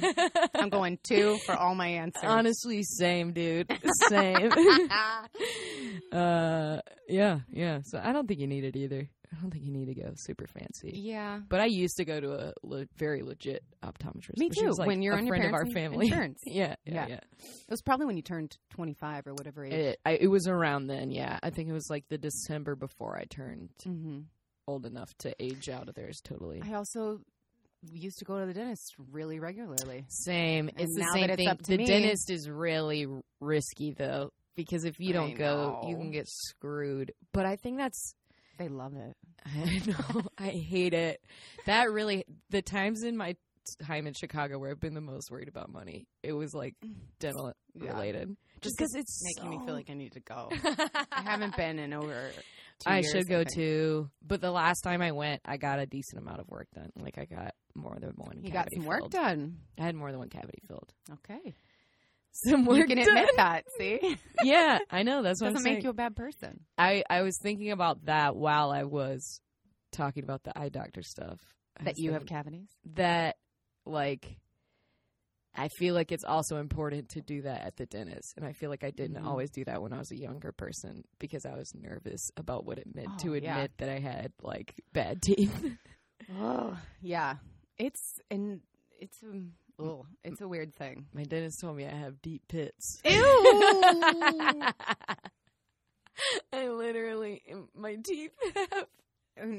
I'm 0.54 0.70
going 0.70 1.00
two 1.02 1.38
for 1.46 1.54
all 1.56 1.76
my 1.76 1.88
answers. 1.88 2.24
Honestly, 2.26 2.84
same, 2.84 3.32
dude. 3.32 3.72
Same. 4.10 4.52
uh, 6.12 6.80
yeah, 7.08 7.40
yeah. 7.52 7.80
So 7.86 8.02
I 8.04 8.12
don't 8.12 8.28
think 8.28 8.42
you 8.42 8.48
need 8.48 8.66
it 8.66 8.76
either. 8.76 9.08
I 9.36 9.42
don't 9.42 9.50
think 9.52 9.66
you 9.66 9.72
need 9.72 9.86
to 9.86 9.96
go 9.96 10.12
super 10.16 10.46
fancy. 10.48 10.92
yeah. 10.96 11.40
But 11.50 11.60
I 11.60 11.66
used 11.66 11.98
to 11.98 12.06
go 12.06 12.20
to 12.20 12.34
a 12.50 12.54
le- 12.64 12.86
very 12.98 13.24
legit 13.24 13.64
optometrist. 13.84 14.38
Me 14.38 14.50
too, 14.50 14.68
was, 14.68 14.78
like, 14.78 14.88
when 14.88 15.02
you're 15.02 15.16
a 15.16 15.18
on 15.18 15.26
your 15.26 15.36
friend 15.36 15.48
of 15.48 15.54
our 15.54 15.66
family. 15.66 16.06
insurance. 16.08 16.40
yeah, 16.46 16.76
yeah, 16.86 16.94
Yeah. 16.94 17.08
yeah. 17.10 17.20
It 17.40 17.70
was 17.72 17.82
probably 17.82 18.06
when 18.06 18.16
you 18.18 18.22
turned 18.24 18.56
25 18.72 19.28
or 19.28 19.34
whatever 19.34 19.66
age. 19.66 19.74
It, 19.74 20.00
I, 20.06 20.12
it 20.12 20.28
was 20.28 20.48
around 20.48 20.88
then. 20.88 21.10
Yeah, 21.12 21.40
I 21.42 21.50
think 21.50 21.68
it 21.70 21.74
was 21.74 21.90
like 21.90 22.06
the 22.10 22.18
December 22.18 22.76
before 22.76 23.18
I 23.18 23.26
turned 23.26 23.70
hmm 23.84 24.20
old 24.66 24.86
enough 24.86 25.14
to 25.18 25.36
age 25.44 25.68
out 25.68 25.90
of 25.90 25.96
theirs 25.96 26.22
totally. 26.24 26.62
I 26.64 26.76
also 26.76 27.20
used 27.92 28.20
to 28.20 28.26
go 28.26 28.40
to 28.40 28.46
the 28.46 28.54
dentist 28.54 28.94
really 29.12 29.38
regularly. 29.40 30.06
Same. 30.08 30.70
And 30.70 30.80
It's 30.80 30.96
the 30.96 31.02
now 31.02 31.12
same 31.14 31.30
it's 31.32 31.36
thing. 31.36 31.58
the 31.68 31.78
me- 31.80 31.86
dentist 31.86 32.30
is 32.30 32.50
really 32.50 33.06
risky 33.42 33.92
though, 33.92 34.32
because 34.56 34.86
if 34.86 35.02
you 35.02 35.12
don't 35.12 35.36
go, 35.38 35.82
you 35.90 35.98
can 35.98 36.12
get 36.12 36.30
screwed. 36.30 37.12
But 37.34 37.46
I 37.46 37.58
think 37.58 37.78
that's. 37.78 38.14
They 38.58 38.68
love 38.68 38.94
it. 38.96 39.16
I 39.46 39.82
know. 39.86 40.22
I 40.38 40.50
hate 40.50 40.94
it. 40.94 41.22
That 41.66 41.92
really. 41.92 42.26
The 42.50 42.62
times 42.62 43.04
in 43.04 43.18
my 43.18 43.36
time 43.88 44.08
in 44.08 44.14
Chicago 44.14 44.60
where 44.60 44.72
I've 44.72 44.80
been 44.80 44.94
the 44.94 45.02
most 45.02 45.32
worried 45.32 45.48
about 45.48 45.72
money, 45.72 46.08
it 46.22 46.34
was 46.34 46.54
like 46.54 46.76
mm. 46.86 46.94
dental 47.20 47.54
Yeah. 47.74 47.94
related. 47.94 48.36
Just 48.62 48.76
because 48.78 48.96
it's 48.96 49.22
Making 49.38 49.50
me 49.60 49.66
feel 49.66 49.76
like 49.76 49.90
I 49.90 49.94
need 49.94 50.14
to 50.14 50.22
go. 50.22 50.50
I 51.12 51.22
haven't 51.22 51.56
been 51.58 51.80
in 51.80 51.94
over. 51.94 52.32
Two 52.80 52.90
I 52.90 53.00
years, 53.00 53.12
should 53.12 53.28
go 53.28 53.40
think. 53.40 53.54
too. 53.54 54.10
But 54.26 54.42
the 54.42 54.52
last 54.52 54.82
time 54.82 55.02
I 55.02 55.12
went, 55.12 55.42
I 55.46 55.58
got 55.58 55.80
a 55.80 55.86
decent 55.86 56.22
amount 56.22 56.40
of 56.40 56.48
work 56.48 56.68
done. 56.74 56.92
Like 56.98 57.18
I 57.18 57.26
got 57.26 57.56
more 57.76 57.98
than 58.00 58.12
one. 58.16 58.38
You 58.42 58.52
got 58.52 58.70
cavity 58.70 58.76
some 58.78 58.86
work 58.86 59.10
done. 59.10 59.58
I 59.80 59.84
had 59.84 59.96
more 59.96 60.10
than 60.12 60.20
one 60.20 60.30
cavity 60.30 60.60
filled. 60.68 60.94
Okay. 61.12 61.54
Some 62.34 62.66
work 62.66 62.78
You 62.78 62.86
can 62.86 62.98
done. 62.98 63.08
admit 63.10 63.30
that. 63.38 63.64
See, 63.78 64.18
yeah, 64.44 64.80
I 64.90 65.04
know. 65.04 65.22
That's 65.22 65.40
what 65.42 65.48
doesn't 65.54 65.58
I'm 65.58 65.64
make 65.64 65.74
saying. 65.76 65.84
you 65.84 65.90
a 65.92 65.94
bad 65.94 66.16
person. 66.16 66.62
I 66.78 67.04
I 67.10 67.22
was 67.22 67.38
thinking 67.42 67.72
about 67.72 68.06
that 68.06 68.36
while 68.36 68.72
I 68.72 68.84
was 68.84 69.40
talking 69.92 70.24
about 70.24 70.44
the 70.44 70.58
eye 70.58 70.70
doctor 70.70 71.04
stuff. 71.04 71.40
I 71.80 71.84
That 71.86 71.92
was 71.94 72.00
you 72.00 72.12
have 72.14 72.22
thinking 72.22 72.38
cavities. 72.38 72.70
that 72.96 73.36
like 73.86 74.38
I 75.56 75.68
feel 75.78 75.94
like 75.94 76.12
it's 76.12 76.24
also 76.24 76.58
important 76.58 77.10
to 77.10 77.22
do 77.22 77.44
that 77.44 77.62
at 77.62 77.76
the 77.78 77.86
dentist, 77.86 78.34
and 78.38 78.46
I 78.46 78.54
feel 78.54 78.72
like 78.72 78.84
I 78.84 78.90
didn't 78.90 79.18
Mhm. 79.22 79.28
always 79.28 79.52
do 79.52 79.64
that 79.66 79.84
when 79.84 79.94
I 79.94 80.00
was 80.00 80.10
a 80.12 80.18
younger 80.18 80.52
person 80.52 81.04
because 81.20 81.46
I 81.46 81.56
was 81.56 81.72
nervous 81.76 82.32
about 82.38 82.66
what 82.66 82.80
it 82.80 82.88
meant 82.96 83.20
to 83.20 83.30
Oh, 83.30 83.34
admit 83.34 83.44
yeah. 83.44 83.68
that 83.78 83.90
I 83.90 84.00
had 84.00 84.34
like 84.42 84.74
bad 84.94 85.22
teeth. 85.22 85.78
Oh, 86.40 86.76
yeah. 87.02 87.36
It's 87.78 88.20
and 88.32 88.62
it's 89.00 89.22
um, 89.22 89.52
ugh, 89.80 89.86
mm. 89.88 90.06
it's 90.24 90.42
a 90.42 90.48
weird 90.48 90.74
thing. 90.74 91.08
My 91.14 91.24
dentist 91.24 91.62
told 91.62 91.78
me 91.78 91.86
I 91.86 91.96
have 91.96 92.22
deep 92.22 92.44
pits. 92.48 93.00
Ew. 93.06 93.12
I 96.54 96.70
literally, 96.70 97.42
my 97.76 97.96
teeth 97.96 98.32
have 98.56 98.88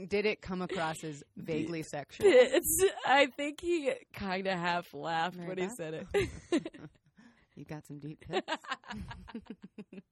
Did 0.08 0.26
it 0.26 0.40
come 0.40 0.62
across 0.62 1.02
as 1.02 1.22
vaguely 1.36 1.82
sexual? 1.82 2.30
pits. 2.30 2.84
I 3.06 3.26
think 3.26 3.60
he 3.60 3.92
kind 4.12 4.46
of 4.46 4.58
half 4.58 4.94
laughed 4.94 5.36
Mary 5.36 5.48
when 5.48 5.58
he 5.58 5.68
said 5.68 5.94
it. 5.94 6.06
You 7.56 7.64
got 7.64 7.86
some 7.86 7.98
deep 7.98 8.20
pits. 8.28 8.46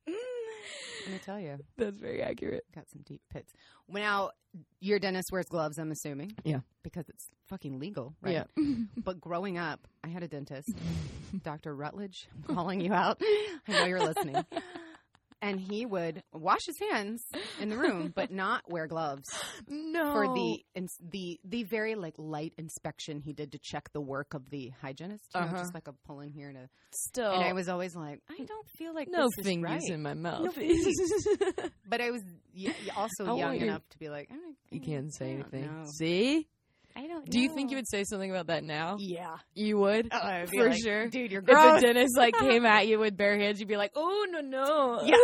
Let 0.07 1.13
me 1.13 1.19
tell 1.25 1.41
you, 1.41 1.59
That's 1.77 1.97
very 1.97 2.23
accurate. 2.23 2.65
got 2.75 2.89
some 2.89 3.03
deep 3.05 3.21
pits. 3.33 3.53
Well, 3.89 4.03
now 4.03 4.31
your 4.81 4.99
dentist 5.01 5.33
wears 5.33 5.47
gloves. 5.47 5.79
I'm 5.79 5.91
assuming. 5.91 6.35
Yeah. 6.45 6.61
because 6.85 7.09
it's 7.09 7.29
fucking 7.49 7.79
legal, 7.81 8.15
right? 8.23 8.33
Yeah. 8.33 8.45
But 8.97 9.21
growing 9.21 9.59
up, 9.59 9.89
I 10.05 10.09
had 10.09 10.23
a 10.23 10.29
dentist, 10.29 10.71
Dr. 11.43 11.75
Rutledge. 11.75 12.29
I'm 12.49 12.55
calling 12.55 12.81
you 12.81 12.93
out. 12.93 13.21
I 13.69 13.73
know 13.73 13.85
you're 13.87 14.01
listening. 14.05 14.45
And 15.45 15.59
he 15.59 15.85
would 15.85 16.23
wash 16.33 16.61
his 16.67 16.77
hands 16.93 17.25
in 17.61 17.69
the 17.69 17.77
room, 17.77 18.13
but 18.15 18.31
not 18.45 18.63
wear 18.71 18.87
gloves 18.87 19.25
no. 19.69 20.13
for 20.13 20.33
the 20.33 20.63
ins- 20.77 20.97
the 21.11 21.41
the 21.45 21.65
very 21.65 21.97
like 21.97 22.15
light 22.17 22.53
inspection 22.59 23.21
he 23.21 23.33
did 23.33 23.51
to 23.51 23.59
check 23.61 23.93
the 23.93 24.01
work 24.01 24.35
of 24.35 24.49
the 24.51 24.71
hygienist. 24.81 25.25
You 25.35 25.41
know, 25.41 25.47
Uh-huh. 25.49 25.57
just 25.59 25.75
like 25.75 25.89
a 25.89 25.95
pull 26.07 26.21
in 26.21 26.31
here 26.31 26.49
and 26.49 26.57
a. 26.59 26.69
still 26.95 27.33
And 27.33 27.43
I 27.43 27.53
was 27.55 27.69
always 27.69 27.97
like, 27.97 28.21
I 28.31 28.45
don't 28.45 28.69
feel 28.79 28.95
like 28.95 29.09
no 29.11 29.23
this 29.25 29.39
is 29.39 29.45
fingers 29.47 29.71
right. 29.71 29.91
in 29.91 30.01
my 30.03 30.15
mouth. 30.15 30.57
No. 30.57 30.63
But 31.89 32.01
I 32.01 32.11
was 32.13 32.23
y- 32.57 32.73
y- 32.87 32.93
also 32.97 33.25
I 33.27 33.29
want 33.29 33.39
young 33.41 33.55
your- 33.57 33.69
enough 33.69 33.83
to 33.91 33.99
be 33.99 34.09
like, 34.09 34.29
I 34.31 34.37
don't- 34.37 34.57
you 34.71 34.81
can't 34.81 35.13
say 35.13 35.33
I 35.33 35.37
don't 35.43 35.53
anything. 35.55 35.77
know. 35.81 35.85
See? 35.99 36.47
I 36.97 37.07
don't. 37.07 37.25
Do 37.29 37.41
you 37.41 37.49
think 37.49 37.71
you 37.71 37.77
would 37.79 37.89
say 37.89 38.05
something 38.05 38.31
about 38.31 38.49
that 38.49 38.65
now? 38.65 38.97
Yeah, 38.99 39.37
You 39.55 39.79
would? 39.79 40.09
Oh, 40.13 40.47
For 40.47 40.69
like, 40.69 40.79
sure. 40.83 41.09
dude. 41.09 41.31
You're 41.33 41.41
If 41.41 41.47
gross. 41.47 41.79
a 41.83 41.87
dentist 41.87 42.17
like 42.17 42.35
came 42.39 42.67
at 42.67 42.87
you 42.87 42.99
with 42.99 43.17
bare 43.17 43.39
hands, 43.39 43.59
you'd 43.61 43.69
be 43.69 43.77
like, 43.77 43.93
"Oh 43.95 44.27
no, 44.31 44.41
no, 44.41 45.03
Yeah. 45.05 45.17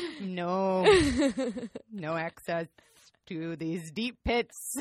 no, 0.20 0.84
no 1.92 2.16
access 2.16 2.66
to 3.26 3.56
these 3.56 3.90
deep 3.92 4.16
pits. 4.24 4.74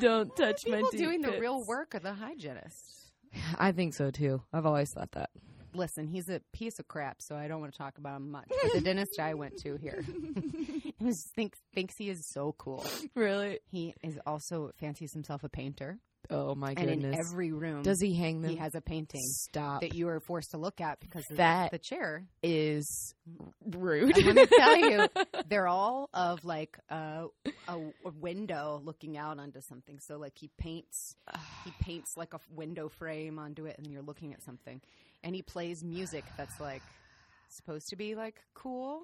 Don't 0.00 0.34
touch 0.36 0.62
my 0.66 0.76
People 0.76 0.90
deep 0.90 1.00
doing 1.00 1.20
the 1.22 1.38
real 1.38 1.64
work 1.66 1.94
of 1.94 2.02
the 2.02 2.12
hygienist. 2.14 3.12
I 3.58 3.72
think 3.72 3.94
so 3.94 4.10
too. 4.10 4.42
I've 4.52 4.66
always 4.66 4.90
thought 4.92 5.12
that. 5.12 5.30
Listen, 5.74 6.06
he's 6.06 6.28
a 6.28 6.40
piece 6.52 6.78
of 6.78 6.86
crap, 6.88 7.20
so 7.20 7.36
I 7.36 7.48
don't 7.48 7.60
want 7.60 7.72
to 7.72 7.78
talk 7.78 7.98
about 7.98 8.16
him 8.18 8.30
much. 8.30 8.48
But 8.62 8.72
the 8.74 8.80
dentist 8.84 9.18
I 9.18 9.34
went 9.34 9.56
to 9.64 9.76
here 9.76 10.02
he 10.48 10.94
was, 11.00 11.30
thinks 11.34 11.58
thinks 11.74 11.94
he 11.96 12.10
is 12.10 12.28
so 12.30 12.54
cool. 12.58 12.86
Really? 13.14 13.60
He 13.70 13.94
is 14.02 14.18
also 14.26 14.70
fancies 14.78 15.12
himself 15.12 15.42
a 15.44 15.48
painter, 15.48 15.98
Oh 16.30 16.54
my 16.54 16.72
goodness! 16.74 16.94
and 17.04 17.04
in 17.14 17.18
every 17.20 17.52
room 17.52 17.82
Does 17.82 18.00
he 18.00 18.14
hang 18.14 18.40
them? 18.40 18.50
he 18.50 18.56
has 18.56 18.74
a 18.74 18.80
painting 18.80 19.20
Stop. 19.22 19.82
that 19.82 19.94
you 19.94 20.08
are 20.08 20.20
forced 20.20 20.52
to 20.52 20.58
look 20.58 20.80
at 20.80 20.98
because 21.00 21.24
of 21.30 21.36
That- 21.38 21.70
the 21.70 21.78
chair. 21.78 22.24
is 22.42 23.14
rude. 23.66 24.16
And 24.16 24.26
let 24.26 24.34
me 24.36 24.46
tell 24.46 24.76
you, 24.76 25.08
they're 25.48 25.66
all 25.68 26.08
of 26.14 26.44
like 26.44 26.78
a, 26.88 27.26
a, 27.68 27.76
a 27.76 28.10
window 28.20 28.80
looking 28.84 29.16
out 29.18 29.38
onto 29.38 29.60
something. 29.60 29.98
So 30.00 30.16
like 30.18 30.34
he 30.36 30.50
paints, 30.58 31.16
he 31.64 31.72
paints 31.80 32.12
like 32.16 32.32
a 32.32 32.38
window 32.50 32.88
frame 32.88 33.38
onto 33.38 33.66
it, 33.66 33.76
and 33.78 33.86
you're 33.90 34.02
looking 34.02 34.32
at 34.32 34.42
something, 34.42 34.80
and 35.24 35.34
he 35.34 35.42
plays 35.42 35.82
music 35.82 36.24
that's 36.36 36.60
like 36.60 36.82
supposed 37.48 37.88
to 37.88 37.96
be 37.96 38.14
like 38.14 38.40
cool. 38.54 39.02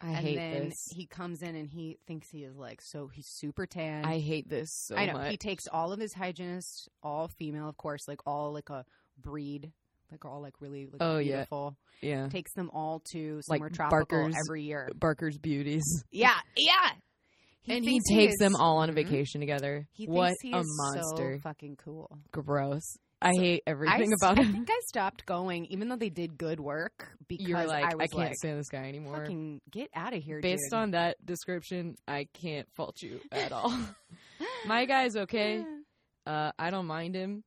I 0.00 0.08
and 0.08 0.16
hate 0.16 0.36
then 0.36 0.68
this. 0.70 0.88
he 0.92 1.06
comes 1.06 1.40
in 1.40 1.54
and 1.54 1.68
he 1.68 1.98
thinks 2.06 2.28
he 2.28 2.42
is 2.44 2.56
like 2.56 2.82
so 2.82 3.06
he's 3.06 3.28
super 3.28 3.64
tan. 3.66 4.04
I 4.04 4.18
hate 4.18 4.48
this 4.48 4.68
so 4.88 4.96
I 4.96 5.06
know 5.06 5.12
much. 5.14 5.30
he 5.30 5.36
takes 5.36 5.66
all 5.68 5.92
of 5.92 6.00
his 6.00 6.12
hygienists, 6.12 6.88
all 7.02 7.28
female, 7.28 7.68
of 7.68 7.76
course, 7.76 8.02
like 8.08 8.20
all 8.26 8.52
like 8.52 8.68
a 8.70 8.84
breed, 9.18 9.72
like 10.10 10.24
all 10.24 10.42
like 10.42 10.54
really 10.60 10.86
like 10.86 11.00
Oh, 11.00 11.18
yeah. 11.18 11.36
beautiful. 11.36 11.76
yeah. 12.02 12.28
Takes 12.28 12.52
them 12.54 12.70
all 12.74 13.00
to 13.12 13.36
Like 13.48 13.58
somewhere 13.58 13.70
tropical 13.70 14.18
Barker's- 14.18 14.34
every 14.46 14.62
year. 14.64 14.90
Barker's 14.96 15.38
beauties. 15.38 15.84
Yeah, 16.10 16.34
yeah. 16.56 16.90
and 17.68 17.82
he 17.84 17.92
thinks 17.92 18.08
takes 18.10 18.32
is- 18.34 18.38
them 18.40 18.56
all 18.56 18.78
on 18.78 18.90
a 18.90 18.92
Mhm. 18.92 18.96
vacation 18.96 19.40
together. 19.40 19.86
He 19.92 20.06
what 20.06 20.34
thinks 20.40 20.42
he 20.42 20.52
a 20.52 20.58
is 20.58 20.66
monster. 20.82 21.36
So 21.36 21.40
fucking 21.40 21.76
cool. 21.76 22.18
Gross. 22.32 22.96
I 23.22 23.32
So 23.32 23.40
hate 23.40 23.62
everything 23.66 24.12
s- 24.12 24.18
about 24.22 24.38
I 24.38 24.42
him. 24.42 24.52
think 24.52 24.68
I 24.70 24.80
stopped 24.86 25.24
going, 25.26 25.66
even 25.66 25.88
though 25.88 25.96
they 25.96 26.10
did 26.10 26.36
good 26.36 26.60
work, 26.60 27.08
because 27.28 27.46
You're 27.46 27.64
like, 27.66 27.84
I 27.84 27.88
I, 27.88 28.06
can't 28.06 28.14
like, 28.14 28.34
stand 28.36 28.58
this 28.58 28.68
guy 28.68 28.84
anymore. 28.88 29.16
fucking 29.18 29.60
get 29.70 29.88
out 29.94 30.12
of 30.14 30.22
here, 30.22 30.40
Based 30.40 30.62
dude. 30.70 30.78
on 30.78 30.90
that 30.92 31.24
description, 31.24 31.96
I 32.06 32.28
can't 32.34 32.68
fault 32.74 33.00
you 33.02 33.20
at 33.32 33.52
all. 33.52 33.74
My 34.66 34.84
guy's 34.84 35.16
okay. 35.16 35.64
Uh, 36.26 36.52
I 36.58 36.70
don't 36.70 36.86
mind 36.86 37.14
him. 37.14 37.44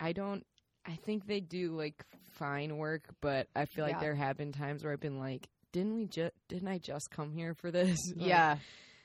I 0.00 0.12
don't. 0.12 0.44
I 0.84 0.96
think 1.04 1.26
they 1.26 1.40
do 1.40 1.76
like 1.76 2.04
fine 2.30 2.76
work, 2.76 3.02
but 3.20 3.46
I 3.54 3.66
feel 3.66 3.84
like 3.84 3.94
Yeah. 3.94 4.00
there 4.00 4.14
have 4.16 4.36
been 4.36 4.50
times 4.52 4.82
where 4.82 4.92
I've 4.92 5.00
been 5.00 5.18
like, 5.18 5.48
didn't 5.72 5.94
we 5.94 6.06
just 6.06 6.32
didn't 6.48 6.68
I 6.68 6.78
just 6.78 7.10
come 7.10 7.30
here 7.32 7.54
for 7.54 7.70
this? 7.70 7.98
Like, 8.16 8.26
yeah. 8.28 8.56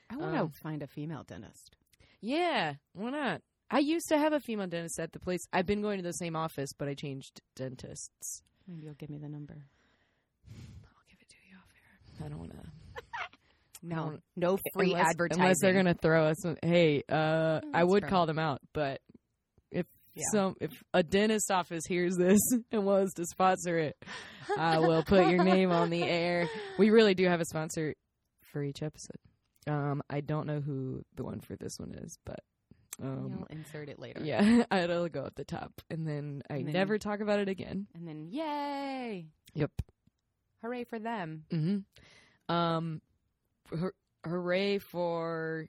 I 0.09 0.15
want 0.15 0.33
to 0.35 0.39
um, 0.41 0.49
find 0.49 0.81
a 0.81 0.87
female 0.87 1.23
dentist. 1.23 1.75
yeah. 2.21 2.75
Why 2.93 3.09
not? 3.11 3.41
I 3.69 3.79
used 3.79 4.07
to 4.09 4.17
have 4.17 4.33
a 4.33 4.39
female 4.39 4.67
dentist 4.67 4.99
at 4.99 5.11
the 5.11 5.19
place. 5.19 5.41
I've 5.51 5.65
been 5.65 5.81
going 5.81 5.97
to 5.97 6.03
the 6.03 6.13
same 6.13 6.35
office, 6.35 6.69
but 6.77 6.87
I 6.87 6.93
changed 6.93 7.41
dentists. 7.55 8.41
Maybe 8.67 8.83
you'll 8.85 8.93
give 8.95 9.09
me 9.09 9.17
the 9.17 9.29
number. 9.29 9.65
I'll 10.49 11.07
give 11.09 11.19
it 11.21 11.29
to 11.29 11.35
you 11.49 11.57
off 11.57 11.69
air. 12.21 12.25
I 12.25 12.29
don't 12.29 12.39
want 12.39 12.51
to. 12.51 12.57
No, 13.83 14.17
no 14.35 14.57
free 14.73 14.87
unless, 14.93 15.11
advertising. 15.11 15.41
Unless 15.43 15.57
they're 15.61 15.73
gonna 15.73 15.93
throw 15.93 16.25
us. 16.25 16.37
Some, 16.41 16.57
hey, 16.63 17.03
uh, 17.07 17.61
I 17.75 17.83
would 17.83 18.07
call 18.07 18.25
them 18.25 18.39
out, 18.39 18.59
but 18.73 19.01
if 19.71 19.85
Yeah. 20.15 20.23
some 20.31 20.55
if 20.59 20.71
a 20.95 21.03
dentist 21.03 21.51
office 21.51 21.83
hears 21.87 22.15
this 22.17 22.39
and 22.71 22.85
wants 22.87 23.13
to 23.13 23.25
sponsor 23.25 23.77
it, 23.77 23.95
I 24.57 24.79
will 24.87 25.03
put 25.03 25.27
your 25.29 25.43
name 25.43 25.71
on 25.71 25.91
the 25.91 26.01
air. 26.03 26.49
We 26.79 26.89
really 26.89 27.13
do 27.13 27.27
have 27.27 27.39
a 27.39 27.45
sponsor 27.45 27.93
for 28.51 28.63
each 28.63 28.81
episode. 28.81 29.19
Um, 29.67 30.01
I 30.09 30.21
don't 30.21 30.47
know 30.47 30.59
who 30.59 31.03
the 31.15 31.23
one 31.23 31.39
for 31.39 31.55
this 31.55 31.73
one 31.77 31.93
is, 31.93 32.17
but 32.25 32.39
um, 33.01 33.27
You'll 33.29 33.47
insert 33.49 33.89
it 33.89 33.99
later. 33.99 34.21
yeah, 34.23 34.63
it'll 34.71 35.09
go 35.09 35.25
at 35.25 35.35
the 35.35 35.43
top, 35.43 35.81
and 35.89 36.07
then 36.07 36.41
I 36.49 36.55
And 36.55 36.67
then- 36.67 36.73
never 36.73 36.97
talk 36.97 37.19
about 37.19 37.39
it 37.39 37.49
again. 37.49 37.87
And 37.93 38.07
then, 38.07 38.27
yay! 38.29 39.27
Yep. 39.53 39.71
Hooray 40.63 40.83
for 40.85 40.99
them. 40.99 41.45
Mm-hmm. 41.51 42.53
Um, 42.53 43.01
hur- 43.77 43.93
hooray 44.25 44.79
for. 44.79 45.67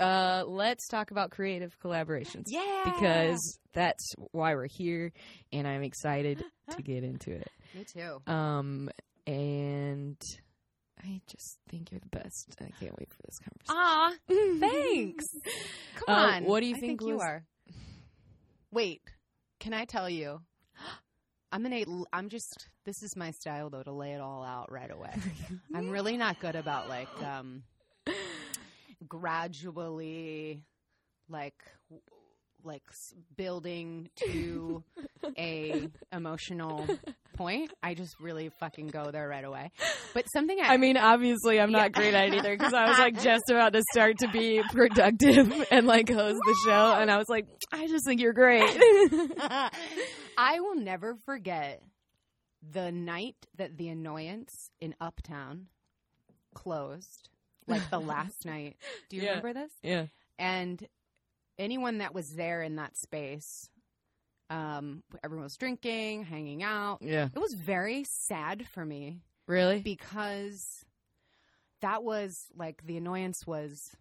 Uh, 0.00 0.42
let's 0.46 0.88
talk 0.88 1.10
about 1.10 1.30
creative 1.30 1.78
collaborations. 1.78 2.44
Yeah! 2.46 2.82
because 2.84 3.58
that's 3.74 4.14
why 4.32 4.54
we're 4.54 4.66
here, 4.66 5.12
and 5.52 5.68
I'm 5.68 5.82
excited 5.82 6.42
to 6.70 6.82
get 6.82 7.04
into 7.04 7.30
it. 7.32 7.48
Me 7.74 7.84
too. 7.84 8.20
Um, 8.32 8.90
and 9.26 10.20
I 11.04 11.20
just 11.26 11.58
think 11.68 11.90
you're 11.90 12.00
the 12.00 12.16
best. 12.18 12.54
I 12.60 12.70
can't 12.80 12.96
wait 12.98 13.10
for 13.12 13.22
this 13.26 13.38
conversation. 13.40 13.68
Ah, 13.70 14.12
thanks. 14.60 15.26
Come 15.96 16.14
Uh, 16.14 16.20
on. 16.36 16.44
what 16.44 16.60
do 16.60 16.66
you 16.66 16.76
I 16.76 16.80
think 16.80 17.00
you 17.02 17.14
was- 17.14 17.22
are? 17.22 17.44
Wait, 18.70 19.02
can 19.60 19.74
I 19.74 19.84
tell 19.84 20.08
you? 20.08 20.40
I'm 21.52 21.62
gonna. 21.62 21.84
I'm 22.12 22.28
just. 22.30 22.68
This 22.84 23.02
is 23.02 23.14
my 23.16 23.30
style 23.32 23.68
though 23.68 23.82
to 23.82 23.92
lay 23.92 24.12
it 24.12 24.20
all 24.20 24.42
out 24.42 24.72
right 24.72 24.90
away. 24.90 25.12
I'm 25.74 25.90
really 25.90 26.16
not 26.16 26.40
good 26.40 26.56
about 26.56 26.88
like 26.88 27.08
um 27.22 27.62
gradually 29.06 30.62
like 31.28 31.62
like 32.64 32.82
building 33.36 34.08
to 34.28 34.82
a 35.38 35.88
emotional 36.12 36.86
point. 37.34 37.72
I 37.82 37.94
just 37.94 38.18
really 38.20 38.50
fucking 38.60 38.88
go 38.88 39.10
there 39.10 39.28
right 39.28 39.44
away. 39.44 39.70
But 40.14 40.24
something 40.32 40.58
I, 40.60 40.74
I 40.74 40.76
mean, 40.76 40.96
obviously, 40.96 41.60
I'm 41.60 41.72
not 41.72 41.82
Yeah. 41.82 41.88
great 41.88 42.14
at 42.14 42.28
it 42.28 42.34
either 42.34 42.56
because 42.56 42.74
I 42.74 42.88
was 42.88 42.98
like 42.98 43.20
just 43.22 43.44
about 43.50 43.72
to 43.72 43.82
start 43.92 44.18
to 44.18 44.28
be 44.28 44.62
productive 44.72 45.52
and 45.70 45.86
like 45.86 46.08
host 46.10 46.38
the 46.44 46.56
show, 46.66 46.94
and 46.98 47.10
I 47.10 47.16
was 47.18 47.28
like, 47.28 47.46
I 47.72 47.86
just 47.88 48.04
think 48.06 48.20
you're 48.20 48.32
great. 48.32 48.62
I 50.36 50.60
will 50.60 50.76
never 50.76 51.16
forget 51.24 51.82
the 52.70 52.92
night 52.92 53.36
that 53.56 53.76
the 53.76 53.88
annoyance 53.88 54.70
in 54.80 54.94
Uptown 55.00 55.66
closed, 56.54 57.28
like 57.66 57.88
the 57.90 57.98
last 57.98 58.44
night. 58.44 58.76
Do 59.08 59.16
you 59.16 59.22
Yeah. 59.22 59.28
remember 59.30 59.52
this? 59.54 59.72
yeah. 59.82 60.06
And 60.38 60.86
anyone 61.58 61.98
that 61.98 62.14
was 62.14 62.34
there 62.34 62.62
in 62.62 62.76
that 62.76 62.96
space, 62.96 63.68
um, 64.50 65.02
everyone 65.24 65.44
was 65.44 65.56
drinking, 65.56 66.24
hanging 66.24 66.62
out. 66.62 66.98
Yeah. 67.00 67.28
It 67.34 67.38
was 67.38 67.54
very 67.54 68.04
sad 68.04 68.66
for 68.66 68.84
me 68.84 69.20
Really? 69.46 69.80
because 69.80 70.84
that 71.80 72.02
was 72.04 72.46
like 72.56 72.84
the 72.86 72.96
annoyance 72.96 73.46
was 73.46 73.96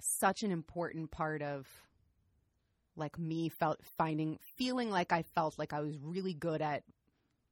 such 0.00 0.42
an 0.42 0.50
important 0.52 1.10
part 1.10 1.42
of 1.42 1.66
like 2.96 3.18
me 3.18 3.48
felt 3.48 3.80
finding 3.98 4.38
feeling 4.56 4.90
like 4.90 5.12
I 5.12 5.22
felt 5.22 5.58
like 5.58 5.72
I 5.72 5.80
was 5.80 5.96
really 5.98 6.32
good 6.34 6.62
at 6.62 6.84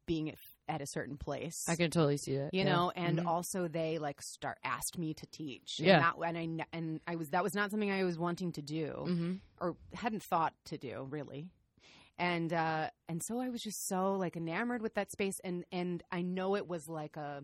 being 0.07 0.29
at, 0.68 0.81
a 0.81 0.87
certain 0.87 1.16
place. 1.16 1.64
I 1.68 1.77
can 1.77 1.90
totally 1.90 2.16
see 2.16 2.37
that. 2.37 2.53
you 2.55 2.64
yeah. 2.64 2.72
know, 2.72 2.92
and 2.96 3.18
Mhm. 3.18 3.27
also 3.27 3.68
they 3.68 3.98
like 3.98 4.20
start 4.22 4.59
asked 4.64 4.98
me 4.98 5.14
to 5.14 5.27
teach. 5.27 5.79
Yeah. 5.81 5.94
and, 5.96 6.05
that, 6.05 6.29
and 6.29 6.62
I 6.62 6.66
and 6.77 7.00
I 7.07 7.16
was 7.16 7.31
that 7.31 7.42
was 7.42 7.55
not 7.55 7.70
something 7.70 7.90
I 7.90 8.05
was 8.05 8.18
wanting 8.18 8.53
to 8.53 8.62
do 8.62 9.05
Mhm. 9.07 9.40
or 9.61 9.77
hadn't 9.94 10.22
thought 10.22 10.55
to 10.66 10.79
do 10.79 11.07
really 11.11 11.48
and 12.16 12.53
uh 12.53 12.88
and 13.09 13.22
so 13.24 13.40
i 13.40 13.48
was 13.48 13.61
just 13.61 13.88
so 13.88 14.14
like 14.14 14.37
enamored 14.37 14.81
with 14.81 14.94
that 14.94 15.11
space 15.11 15.40
and 15.42 15.64
and 15.72 16.03
i 16.12 16.22
know 16.22 16.55
it 16.55 16.68
was 16.68 16.88
like 16.88 17.16
a 17.16 17.42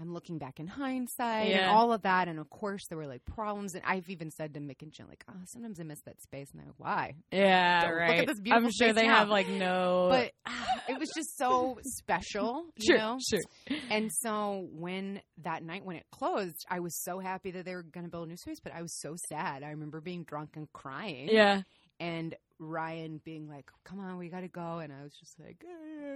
i'm 0.00 0.12
looking 0.12 0.38
back 0.38 0.58
in 0.60 0.66
hindsight 0.66 1.50
and 1.52 1.66
all 1.70 1.92
of 1.92 2.02
that 2.02 2.28
and 2.28 2.38
of 2.38 2.48
course 2.50 2.86
there 2.88 2.98
were 2.98 3.06
like 3.06 3.24
problems 3.24 3.74
and 3.74 3.82
i've 3.86 4.08
even 4.08 4.30
said 4.30 4.54
to 4.54 4.60
mick 4.60 4.82
and 4.82 4.92
jen 4.92 5.06
like 5.08 5.24
oh 5.30 5.34
sometimes 5.46 5.80
i 5.80 5.82
miss 5.82 6.00
that 6.02 6.20
space 6.22 6.48
and 6.52 6.60
i 6.60 6.64
go 6.64 6.72
why 6.76 7.14
Yeah, 7.32 7.82
Don't 7.82 7.90
look 7.94 8.00
at 8.02 8.08
right. 8.18 8.26
this 8.26 8.38
I'm 8.50 8.70
sure 8.70 8.92
they 8.92 9.06
now. 9.06 9.16
have 9.16 9.28
like 9.28 9.48
no. 9.48 10.08
but 10.10 10.32
ah, 10.46 10.66
it 10.88 10.98
was 10.98 11.10
just 11.16 11.36
so 11.36 11.78
special 11.82 12.64
you 12.76 12.86
sure, 12.94 12.98
know 12.98 13.18
sure. 13.28 13.76
and 13.90 14.10
so 14.12 14.66
when 14.72 15.20
that 15.42 15.62
night 15.62 15.84
when 15.84 15.96
it 15.96 16.06
closed 16.12 16.64
i 16.70 16.80
was 16.80 16.96
so 17.02 17.18
happy 17.18 17.50
that 17.50 17.64
they 17.64 17.74
were 17.74 17.82
going 17.82 18.04
to 18.04 18.10
build 18.10 18.26
a 18.26 18.30
new 18.30 18.36
space 18.36 18.58
but 18.62 18.72
i 18.74 18.82
was 18.82 18.98
so 19.00 19.14
sad 19.28 19.62
i 19.62 19.70
remember 19.70 20.00
being 20.00 20.24
drunk 20.24 20.50
and 20.56 20.72
crying 20.72 21.28
Yeah. 21.30 21.62
and 22.00 22.34
Ryan 22.58 23.20
being 23.24 23.48
like, 23.48 23.66
"Come 23.84 24.00
on, 24.00 24.18
we 24.18 24.28
got 24.28 24.40
to 24.40 24.48
go," 24.48 24.78
and 24.78 24.92
I 24.92 25.02
was 25.02 25.12
just 25.18 25.38
like, 25.38 25.62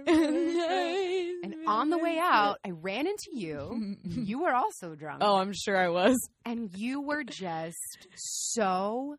and 0.07 1.55
on 1.67 1.89
the 1.89 1.97
way 1.97 2.17
out, 2.19 2.59
I 2.65 2.71
ran 2.71 3.07
into 3.07 3.29
you. 3.33 3.95
You 4.05 4.41
were 4.41 4.53
also 4.53 4.95
drunk, 4.95 5.21
oh, 5.23 5.35
I'm 5.37 5.53
sure 5.53 5.77
I 5.77 5.89
was. 5.89 6.17
and 6.45 6.69
you 6.75 7.01
were 7.01 7.23
just 7.23 8.07
so 8.15 9.15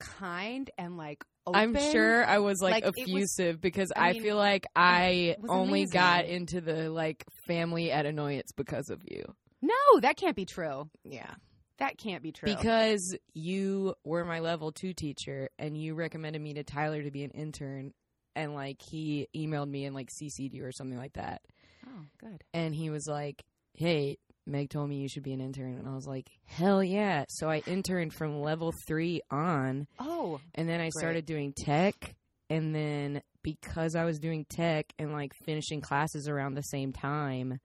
kind 0.00 0.70
and 0.78 0.96
like. 0.96 1.24
Open. 1.46 1.60
I'm 1.60 1.76
sure 1.92 2.24
I 2.24 2.38
was 2.38 2.62
like, 2.62 2.72
Like, 2.72 2.84
it 2.84 2.94
was- 2.96 3.02
effusive 3.36 3.60
because 3.60 3.92
I 3.94 4.08
I, 4.08 4.12
mean, 4.14 4.22
feel 4.22 4.36
like 4.36 4.64
I 4.74 5.36
only 5.46 5.80
amazing. 5.82 5.92
got 5.92 6.24
into 6.24 6.62
the 6.62 6.88
like 6.88 7.22
family 7.46 7.90
at 7.92 8.06
annoyance 8.06 8.52
because 8.56 8.88
of 8.88 9.02
you. 9.06 9.24
No, 9.60 10.00
that 10.00 10.16
can't 10.16 10.36
be 10.36 10.46
true. 10.46 10.88
Yeah. 11.04 11.34
That 11.78 11.98
can't 11.98 12.22
be 12.22 12.32
true. 12.32 12.54
Because 12.54 13.16
you 13.34 13.94
were 14.04 14.24
my 14.24 14.40
level 14.40 14.72
two 14.72 14.92
teacher 14.92 15.48
and 15.58 15.76
you 15.76 15.94
recommended 15.94 16.40
me 16.40 16.54
to 16.54 16.64
Tyler 16.64 17.02
to 17.02 17.10
be 17.10 17.24
an 17.24 17.30
intern 17.30 17.92
and 18.36 18.54
like 18.54 18.80
he 18.80 19.28
emailed 19.36 19.68
me 19.68 19.84
and 19.84 19.94
like 19.94 20.08
CC'd 20.10 20.54
you 20.54 20.64
or 20.64 20.72
something 20.72 20.98
like 20.98 21.14
that. 21.14 21.42
oh, 21.86 22.02
good. 22.20 22.42
And 22.52 22.74
he 22.74 22.90
was 22.90 23.06
like, 23.06 23.44
Hey, 23.74 24.18
Meg 24.46 24.70
told 24.70 24.88
me 24.88 24.96
you 24.96 25.08
should 25.08 25.22
be 25.22 25.32
an 25.32 25.40
intern 25.40 25.76
and 25.78 25.88
I 25.88 25.94
was 25.94 26.06
like, 26.06 26.28
Hell 26.44 26.82
yeah. 26.82 27.24
So 27.28 27.48
I 27.50 27.62
interned 27.66 28.12
from 28.14 28.40
level 28.40 28.72
three 28.86 29.20
on 29.30 29.86
Oh, 29.98 30.40
and 30.54 30.68
then 30.68 30.80
I 30.80 30.90
started 30.90 31.26
doing 31.26 31.52
tech 31.52 32.14
and 32.50 32.74
then 32.74 33.20
because 33.42 33.94
I 33.96 34.04
was 34.04 34.18
doing 34.18 34.46
tech 34.48 34.86
and 34.98 35.12
like 35.12 35.32
finishing 35.44 35.80
classes 35.80 36.28
around 36.28 36.54
the 36.54 36.62
same 36.62 36.92
time, 36.92 37.58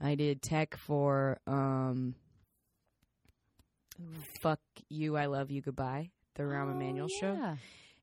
I 0.00 0.14
did 0.14 0.40
tech 0.42 0.76
for 0.76 1.38
um 1.46 2.14
fuck 4.40 4.60
you 4.88 5.16
I 5.16 5.26
love 5.26 5.50
you 5.50 5.60
goodbye 5.62 6.10
the 6.34 6.42
Rahm 6.44 6.70
Emanuel 6.72 7.08
oh, 7.10 7.18
show 7.20 7.56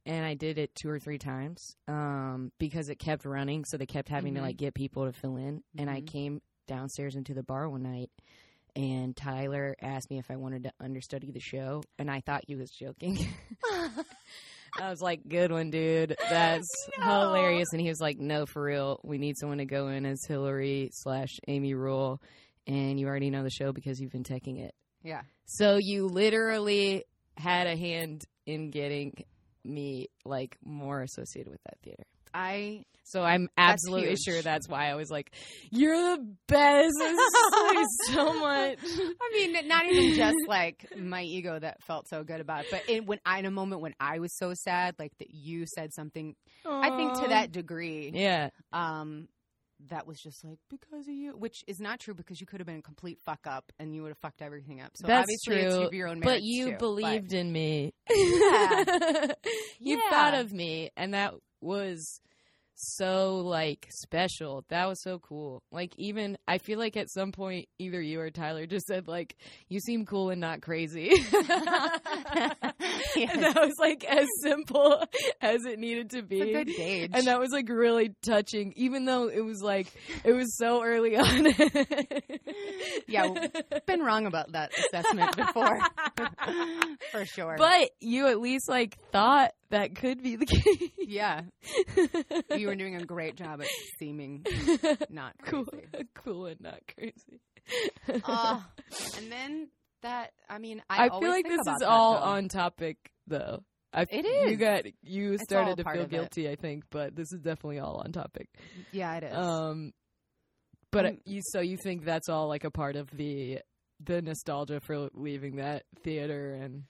and 0.06 0.26
I 0.26 0.36
did 0.36 0.58
it 0.58 0.74
two 0.76 0.90
or 0.90 1.00
three 1.00 1.18
times 1.18 1.76
um 1.88 2.52
because 2.60 2.90
it 2.90 2.96
kept 3.00 3.26
running 3.26 3.66
so 3.66 3.78
they 3.78 3.86
kept 3.86 4.10
having 4.10 4.34
Mhm. 4.34 4.38
to 4.38 4.42
like 4.44 4.58
get 4.58 4.74
people 4.74 5.06
to 5.06 5.12
fill 5.14 5.38
in 5.38 5.64
and 5.78 5.90
I 5.90 6.02
Mhm. 6.02 6.08
came 6.08 6.42
downstairs 6.68 7.16
into 7.16 7.34
the 7.34 7.44
bar 7.44 7.70
one 7.70 7.84
night 7.84 8.10
and 8.76 9.16
Tyler 9.16 9.76
asked 9.82 10.10
me 10.12 10.20
if 10.20 10.30
I 10.30 10.36
wanted 10.36 10.64
to 10.64 10.72
understudy 10.80 11.32
the 11.32 11.40
show 11.40 11.82
and 11.98 12.12
I 12.12 12.20
thought 12.22 12.44
he 12.46 12.56
was 12.56 12.70
joking. 12.70 13.18
I 14.80 14.90
was 14.90 15.02
like, 15.02 15.28
"Good 15.28 15.52
one, 15.52 15.72
dude. 15.72 16.16
That's 16.30 16.68
No. 17.00 17.06
hilarious." 17.22 17.70
And 17.72 17.82
he 17.82 17.88
was 17.88 18.00
like, 18.00 18.20
"No, 18.20 18.46
for 18.46 18.62
real. 18.62 19.00
We 19.04 19.18
need 19.18 19.38
someone 19.38 19.58
to 19.60 19.66
go 19.66 19.88
in 19.88 20.06
as 20.06 20.20
Hillary 20.28 20.90
slash 20.94 21.30
Amy 21.48 21.74
Rule, 21.74 22.22
and 22.68 23.00
you 23.00 23.08
already 23.08 23.30
know 23.32 23.42
the 23.44 23.50
show 23.50 23.72
because 23.72 24.00
you've 24.00 24.12
been 24.12 24.24
taking 24.26 24.58
it. 24.58 24.76
Yeah. 25.08 25.22
So 25.46 25.78
you 25.82 26.08
literally 26.08 27.06
had 27.38 27.68
a 27.68 27.78
hand 27.78 28.26
in 28.46 28.70
getting 28.72 29.14
me 29.64 30.08
like 30.26 30.58
more 30.66 31.02
associated 31.02 31.50
with 31.52 31.62
that 31.66 31.78
theater. 31.84 32.04
I 32.34 32.84
So 33.06 33.24
I'm 33.24 33.48
absolutely 33.58 34.10
huge. 34.12 34.20
sure 34.26 34.42
that's 34.42 34.68
why 34.68 34.90
I 34.90 34.96
was 34.96 35.10
like, 35.10 35.32
"You're 35.72 35.96
the 36.18 36.36
best." 36.48 36.94
So 38.08 38.34
much. 38.40 38.80
I 38.84 39.30
mean, 39.34 39.68
not 39.68 39.86
even 39.86 40.14
just 40.16 40.38
like 40.48 40.88
my 40.98 41.22
ego 41.24 41.58
that 41.60 41.82
felt 41.84 42.08
so 42.10 42.24
good 42.24 42.42
about 42.42 42.62
it, 42.62 42.68
but 42.72 42.90
in, 42.90 43.06
when 43.06 43.20
I, 43.26 43.40
in 43.40 43.46
a 43.46 43.52
moment 43.52 43.82
when 43.82 43.94
I 44.00 44.20
was 44.20 44.36
so 44.38 44.54
sad, 44.56 44.96
like 45.00 45.12
that 45.20 45.30
you 45.32 45.66
said 45.68 45.94
something, 45.94 46.36
I 46.66 46.90
think 46.96 47.14
to 47.22 47.28
that 47.30 47.52
degree, 47.52 48.12
Yeah. 48.14 48.50
um, 48.74 49.28
that 49.90 50.08
was 50.08 50.20
just 50.20 50.44
like 50.44 50.60
because 50.70 51.08
of 51.08 51.14
you, 51.14 51.32
which 51.32 51.64
is 51.68 51.80
not 51.80 52.00
true 52.00 52.14
because 52.14 52.42
you 52.42 52.48
could 52.48 52.60
have 52.60 52.68
been 52.68 52.78
a 52.78 52.82
complete 52.82 53.20
fuck 53.24 53.46
up 53.46 53.72
and 53.80 53.94
you 53.94 54.02
would 54.02 54.10
have 54.10 54.18
fucked 54.18 54.42
everything 54.42 54.82
up. 54.82 54.92
So 54.96 55.08
That's 55.08 55.22
obviously 55.22 55.64
true, 55.64 55.84
it's 55.86 55.94
your 55.94 56.08
own 56.08 56.20
But 56.20 56.42
you 56.42 56.72
too, 56.72 56.78
believed 56.78 57.34
in 57.34 57.52
me. 57.52 57.94
Yeah. 58.10 58.86
you 59.80 59.98
Yeah. 59.98 60.10
thought 60.10 60.34
of 60.34 60.52
me, 60.52 60.90
and 60.98 61.14
that 61.14 61.34
was 61.62 62.22
so 62.78 63.38
like 63.38 63.88
special. 63.90 64.64
That 64.70 64.88
was 64.88 65.02
so 65.02 65.20
cool. 65.20 65.64
Like 65.72 65.94
even 65.98 66.38
I 66.48 66.60
feel 66.60 66.78
like 66.80 66.96
at 66.96 67.10
some 67.10 67.32
point 67.32 67.68
either 67.80 68.02
you 68.02 68.22
or 68.22 68.30
Tyler 68.30 68.66
just 68.66 68.86
said 68.86 69.08
like 69.08 69.36
you 69.68 69.80
seem 69.80 70.06
cool 70.06 70.30
and 70.30 70.40
not 70.40 70.62
crazy. 70.62 71.12
And 73.26 73.44
that 73.44 73.56
was 73.56 73.76
like 73.80 74.04
as 74.04 74.28
simple 74.42 75.04
as 75.42 75.66
it 75.66 75.80
needed 75.80 76.12
to 76.12 76.22
be. 76.22 76.40
Good 76.52 76.68
gauge. 76.68 77.12
And 77.14 77.28
that 77.28 77.40
was 77.40 77.52
like 77.52 77.70
really 77.70 78.14
touching, 78.24 78.74
even 78.76 79.06
though 79.06 79.28
it 79.28 79.42
was 79.42 79.62
like 79.62 79.88
it 80.24 80.34
was 80.34 80.56
so 80.58 80.84
early 80.84 81.16
on. 81.18 81.48
yeah, 83.08 83.28
been 83.86 84.02
wrong 84.02 84.26
about 84.26 84.52
that 84.52 84.72
assessment 84.78 85.36
before, 85.36 85.80
for 87.12 87.26
sure. 87.26 87.56
but 87.58 87.90
you 88.00 88.28
at 88.28 88.40
least 88.40 88.70
like 88.70 88.98
thought 89.12 89.52
that 89.70 89.96
could 89.96 90.22
be 90.24 90.36
the 90.36 90.46
case. 90.46 90.92
yeah, 90.98 91.42
you 92.56 92.68
were 92.68 92.76
doing 92.76 92.96
a 92.96 93.06
great 93.06 93.36
job 93.36 93.62
at 93.62 93.68
seeming 94.00 94.46
not 95.10 95.34
cool, 95.46 95.66
crazy. 95.66 96.08
cool 96.14 96.46
and 96.46 96.62
not 96.62 96.80
crazy. 96.96 97.42
Uh, 98.24 98.62
and 99.18 99.32
then 99.32 99.70
that, 100.02 100.32
I 100.50 100.58
mean, 100.58 100.82
I, 100.90 101.06
I, 101.08 101.20
feel 101.20 101.30
like 101.30 101.46
this 101.46 101.60
is 101.60 101.84
all 101.86 102.14
though. 102.14 102.22
on 102.22 102.48
topic, 102.48 102.98
though. 103.28 103.64
I, 103.94 104.06
It 104.10 104.50
You 104.50 104.58
got 104.58 104.84
you 105.02 105.34
It's 105.34 105.44
started 105.44 105.78
to 105.78 105.84
feel 105.84 105.94
of 106.04 106.08
it. 106.08 106.10
guilty, 106.12 106.50
I 106.50 106.56
think, 106.56 106.84
but 106.90 107.16
this 107.16 107.32
is 107.34 107.42
definitely 107.42 107.80
all 107.80 108.02
on 108.06 108.12
topic. 108.12 108.48
Yeah, 108.92 109.16
it 109.18 109.24
is. 109.24 109.36
Um, 109.36 109.94
but 110.92 111.06
Um, 111.06 111.18
you 111.26 111.42
so 111.44 111.60
you 111.62 111.78
think 111.84 112.06
that's 112.06 112.30
all 112.30 112.48
like 112.48 112.64
a 112.64 112.72
part 112.72 112.96
of 112.96 113.10
the 113.12 113.60
the 114.00 114.22
nostalgia 114.22 114.80
for 114.80 115.10
leaving 115.14 115.56
that 115.58 115.84
theater 116.04 116.54
and 116.54 116.84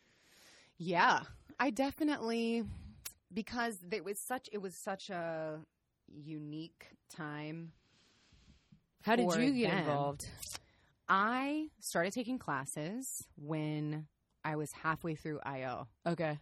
Yeah, 0.77 1.21
I 1.59 1.69
definitely 1.71 2.63
because 3.33 3.79
it 3.91 4.03
was 4.03 4.19
such 4.19 4.49
it 4.51 4.61
was 4.61 4.75
such 4.75 5.09
a 5.09 5.59
unique 6.07 6.87
time. 7.09 7.71
how 9.01 9.15
did 9.15 9.33
you 9.35 9.53
get 9.53 9.71
them. 9.71 9.79
involved? 9.79 10.27
I 11.09 11.69
started 11.79 12.13
taking 12.13 12.37
classes 12.37 13.25
when 13.37 14.07
I 14.43 14.55
was 14.55 14.71
halfway 14.71 15.15
through 15.15 15.39
IO. 15.45 15.87
Okay, 16.05 16.37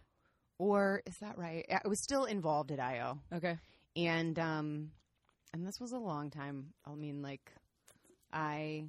Or 0.58 1.02
is 1.06 1.18
that 1.18 1.38
right? 1.38 1.64
I 1.70 1.86
was 1.88 2.00
still 2.00 2.24
involved 2.24 2.70
at 2.72 2.80
IO. 2.80 3.18
okay, 3.32 3.58
And 3.96 4.38
um 4.38 4.90
and 5.52 5.66
this 5.66 5.80
was 5.80 5.92
a 5.92 5.98
long 5.98 6.30
time. 6.30 6.74
I 6.84 6.94
mean 6.94 7.22
like 7.22 7.52
I 8.32 8.84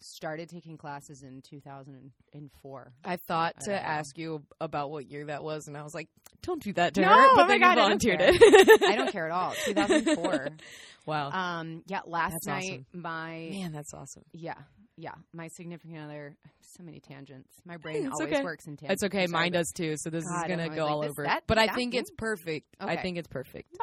started 0.00 0.48
taking 0.48 0.76
classes 0.76 1.22
in 1.22 1.42
2004. 1.42 2.92
I 3.04 3.16
thought 3.16 3.54
I 3.60 3.64
to 3.64 3.70
know. 3.70 3.76
ask 3.76 4.16
you 4.18 4.42
about 4.60 4.90
what 4.90 5.06
year 5.10 5.26
that 5.26 5.42
was, 5.42 5.68
and 5.68 5.76
I 5.76 5.82
was 5.82 5.94
like, 5.94 6.08
"Don't 6.42 6.62
do 6.62 6.72
that 6.74 6.94
to 6.94 7.00
No, 7.00 7.08
her." 7.08 7.14
oh 7.14 7.32
But 7.36 7.42
my 7.42 7.48
then 7.48 7.60
God, 7.60 7.66
I 7.66 7.70
you 7.70 7.76
don't 7.76 7.84
volunteered 8.02 8.18
care. 8.20 8.30
it. 8.32 8.82
I 8.82 8.96
don't 8.96 9.12
care 9.12 9.26
at 9.26 9.32
all. 9.32 9.52
2004. 9.64 10.48
wow, 11.06 11.30
Um 11.30 11.82
yeah, 11.86 12.00
last 12.06 12.32
That's 12.32 12.46
night 12.46 12.70
awesome. 12.70 12.86
my 12.92 13.48
man, 13.52 13.72
that's 13.72 13.94
awesome. 13.94 14.24
Yeah, 14.32 14.54
yeah. 14.96 15.14
My 15.32 15.48
significant 15.48 15.98
other. 16.00 16.36
So 16.60 16.82
many 16.84 17.00
tangents. 17.00 17.50
My 17.64 17.78
brain 17.78 18.04
It's 18.06 18.12
always 18.20 18.34
okay. 18.34 18.44
works 18.44 18.66
in 18.66 18.76
tangents. 18.76 19.02
It's 19.02 19.12
okay. 19.12 19.26
Mine 19.26 19.52
does 19.52 19.72
too. 19.72 19.94
So 19.96 20.10
this 20.10 20.22
God, 20.24 20.44
is 20.44 20.48
gonna 20.56 20.68
go 20.68 20.86
always 20.86 21.08
all 21.08 21.10
over. 21.12 21.22
that, 21.24 21.44
but 21.46 21.56
I 21.58 21.66
that 21.66 21.74
think 21.74 21.92
thing? 21.92 22.00
it's 22.00 22.10
perfect. 22.10 22.66
I 22.78 22.96
think 22.96 23.16
it's 23.16 23.26
perfect. 23.26 23.74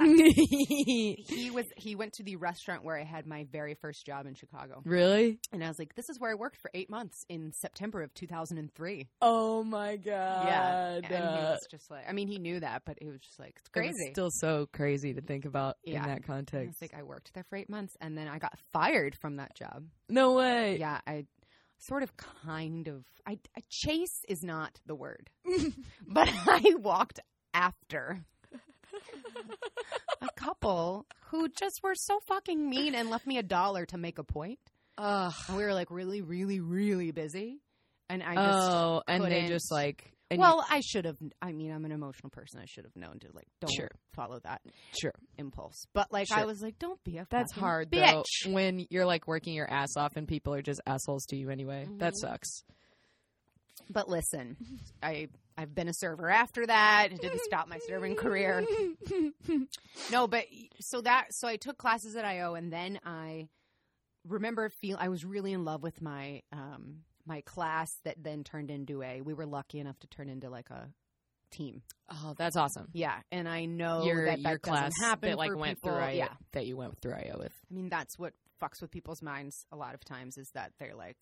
he 0.54 1.50
was. 1.52 1.66
He 1.76 1.94
went 1.94 2.14
to 2.14 2.22
the 2.22 2.36
restaurant 2.36 2.84
where 2.84 2.98
I 2.98 3.04
had 3.04 3.26
my 3.26 3.46
very 3.52 3.74
first 3.74 4.04
job 4.06 4.26
in 4.26 4.34
Chicago, 4.34 4.82
really? 4.84 5.38
and 5.52 5.62
I 5.64 5.68
was 5.68 5.78
like, 5.78 5.94
"This 5.94 6.08
is 6.08 6.18
where 6.18 6.30
I 6.30 6.34
worked 6.34 6.56
for 6.56 6.70
eight 6.74 6.90
months 6.90 7.24
in 7.28 7.52
September 7.52 8.02
of 8.02 8.12
2003." 8.14 9.08
Oh 9.22 9.62
my 9.64 9.96
god! 9.96 10.46
yeah, 10.46 10.94
and 10.96 11.06
he 11.06 11.14
Uh, 11.14 11.50
was 11.52 11.66
just 11.70 11.90
like, 11.90 12.04
I 12.08 12.12
mean, 12.12 12.28
he 12.28 12.38
knew 12.38 12.60
that, 12.60 12.82
but 12.84 12.96
he 13.00 13.08
was 13.08 13.20
just 13.20 13.38
like, 13.38 13.54
"It's 13.56 13.68
it 13.74 13.78
was 13.78 13.92
crazy." 13.94 14.12
Still 14.12 14.30
so 14.32 14.68
crazy 14.72 15.14
to 15.14 15.20
think 15.20 15.44
about 15.44 15.76
Yeah. 15.84 15.96
in 15.96 16.02
that 16.02 16.04
And 16.04 16.10
I 16.10 16.14
was 16.16 16.24
context. 16.26 16.82
like, 16.82 16.94
I 16.96 17.02
worked 17.02 17.32
there 17.34 17.44
for 17.48 17.56
eight 17.56 17.68
months, 17.70 17.96
and 18.00 18.16
then 18.16 18.28
I 18.28 18.38
got 18.38 18.58
fired 18.72 19.14
from 19.16 19.36
that 19.36 19.54
job. 19.54 19.84
no 20.08 20.32
way. 20.34 20.78
Yeah, 20.78 21.00
I 21.06 21.26
sort 21.78 22.02
of 22.02 22.14
kind 22.16 22.88
of 22.88 23.04
I, 23.26 23.38
I 23.56 23.62
chase 23.70 24.22
is 24.28 24.42
not 24.42 24.78
the 24.86 24.94
word. 24.94 25.30
but 26.06 26.28
I 26.46 26.74
walked 26.78 27.20
after 27.54 28.20
a 30.20 30.28
couple 30.36 31.06
who 31.30 31.48
just 31.48 31.80
were 31.82 31.94
so 31.94 32.20
fucking 32.26 32.68
mean 32.68 32.94
and 32.94 33.10
left 33.10 33.26
me 33.26 33.38
a 33.38 33.42
dollar 33.42 33.86
to 33.86 33.98
make 33.98 34.18
a 34.18 34.24
point. 34.24 34.58
Ugh. 34.98 35.32
And 35.48 35.56
we 35.56 35.64
were 35.64 35.74
like 35.74 35.90
really 35.90 36.20
really 36.20 36.60
really 36.60 37.10
busy 37.10 37.60
and 38.08 38.22
I 38.22 38.34
just 38.34 38.70
oh, 38.70 39.02
and 39.08 39.24
they 39.24 39.28
couldn't- 39.28 39.48
just 39.48 39.70
like. 39.72 40.12
And 40.32 40.38
well, 40.40 40.64
I 40.70 40.78
should 40.80 41.06
have. 41.06 41.16
I 41.42 41.50
mean, 41.50 41.72
I'm 41.72 41.84
an 41.84 41.90
emotional 41.90 42.30
person. 42.30 42.60
I 42.60 42.66
should 42.66 42.84
have 42.84 42.94
known 42.94 43.18
to 43.18 43.26
like 43.34 43.48
don't 43.60 43.72
Sure. 43.74 43.88
follow 44.14 44.38
that 44.44 44.60
sure. 45.00 45.10
impulse. 45.38 45.86
But 45.92 46.12
like, 46.12 46.30
I 46.30 46.38
Sure. 46.38 46.46
was 46.46 46.60
like, 46.62 46.78
don't 46.78 47.02
be 47.02 47.18
a 47.18 47.26
That's 47.30 47.52
fucking 47.52 47.60
hard 47.60 47.90
bitch. 47.90 48.22
though 48.44 48.52
when 48.52 48.86
you're 48.90 49.06
like 49.06 49.26
working 49.26 49.54
your 49.54 49.68
ass 49.68 49.96
off 49.96 50.12
and 50.14 50.28
people 50.28 50.54
are 50.54 50.62
just 50.62 50.80
assholes 50.86 51.24
to 51.30 51.36
you 51.36 51.50
anyway. 51.50 51.88
That 51.98 52.12
Mhm. 52.12 52.16
sucks. 52.20 52.62
But 53.88 54.08
listen, 54.08 54.56
I 55.02 55.30
I've 55.60 55.74
been 55.74 55.88
a 55.88 55.92
server 55.94 56.30
after 56.30 56.66
that. 56.66 57.08
It 57.12 57.20
didn't 57.20 57.42
stop 57.42 57.68
my 57.68 57.78
serving 57.86 58.16
career. 58.16 58.64
No, 60.10 60.26
but 60.26 60.46
so 60.80 61.00
that 61.02 61.26
so 61.34 61.46
I 61.46 61.56
took 61.56 61.76
classes 61.76 62.16
at 62.16 62.24
IO, 62.24 62.54
and 62.54 62.72
then 62.72 62.98
I 63.04 63.48
remember 64.26 64.68
feel 64.68 64.96
I 64.98 65.08
was 65.08 65.24
really 65.24 65.52
in 65.52 65.64
love 65.64 65.82
with 65.82 66.00
my 66.00 66.42
um 66.52 67.00
my 67.26 67.42
class 67.42 67.92
that 68.04 68.16
then 68.22 68.44
turned 68.44 68.70
into 68.70 69.02
a. 69.02 69.20
We 69.20 69.34
were 69.34 69.46
lucky 69.46 69.78
enough 69.78 69.98
to 70.00 70.06
turn 70.06 70.28
into 70.28 70.48
like 70.48 70.70
a 70.70 70.88
team. 71.50 71.82
Oh, 72.10 72.34
that's 72.38 72.56
awesome. 72.56 72.88
Yeah, 72.92 73.18
and 73.30 73.48
I 73.48 73.66
know 73.66 74.04
your 74.04 74.26
that 74.26 74.42
that 74.42 74.48
your 74.48 74.58
class 74.58 74.92
happen 75.00 75.30
that 75.30 75.38
like 75.38 75.54
went 75.54 75.78
people. 75.78 75.90
through 75.90 76.00
IO, 76.02 76.14
Yeah, 76.16 76.32
that 76.52 76.66
you 76.66 76.76
went 76.76 76.98
through 77.00 77.14
IO 77.14 77.38
with. 77.38 77.52
I 77.70 77.74
mean 77.74 77.88
that's 77.88 78.18
what 78.18 78.32
fucks 78.62 78.80
with 78.80 78.90
people's 78.90 79.20
minds 79.22 79.66
a 79.70 79.76
lot 79.76 79.94
of 79.94 80.04
times 80.04 80.38
is 80.38 80.50
that 80.54 80.72
they're 80.78 80.96
like. 80.96 81.18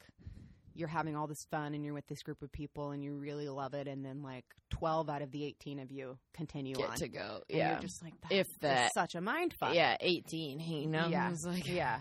You're 0.79 0.88
having 0.88 1.17
all 1.17 1.27
this 1.27 1.45
fun 1.51 1.75
and 1.75 1.85
you're 1.85 1.95
with 1.95 2.07
this 2.07 2.23
group 2.23 2.41
of 2.43 2.53
people 2.53 2.93
and 2.93 3.03
you 3.03 3.14
really 3.17 3.49
love 3.49 3.75
it 3.75 3.88
and 3.88 4.05
then 4.05 4.23
like 4.23 4.45
12 4.71 5.11
out 5.11 5.23
of 5.23 5.31
the 5.33 5.45
18 5.45 5.81
of 5.81 5.91
you 5.91 6.17
continue 6.35 6.75
Get 6.77 6.91
on. 6.91 6.97
to 6.97 7.09
go. 7.09 7.41
And 7.51 7.59
Yeah. 7.59 7.71
you're 7.73 7.81
just 7.81 8.03
like 8.03 8.14
that 8.23 8.33
If 8.33 8.47
that. 8.61 8.95
such 8.95 9.14
a 9.14 9.21
mind 9.21 9.55
fuck. 9.59 9.75
Yeah, 9.75 9.97
18. 10.01 10.61
You 10.61 10.87
know? 10.88 11.09
Yeah. 11.09 11.35
Like, 11.45 11.67
Yeah. 11.67 12.01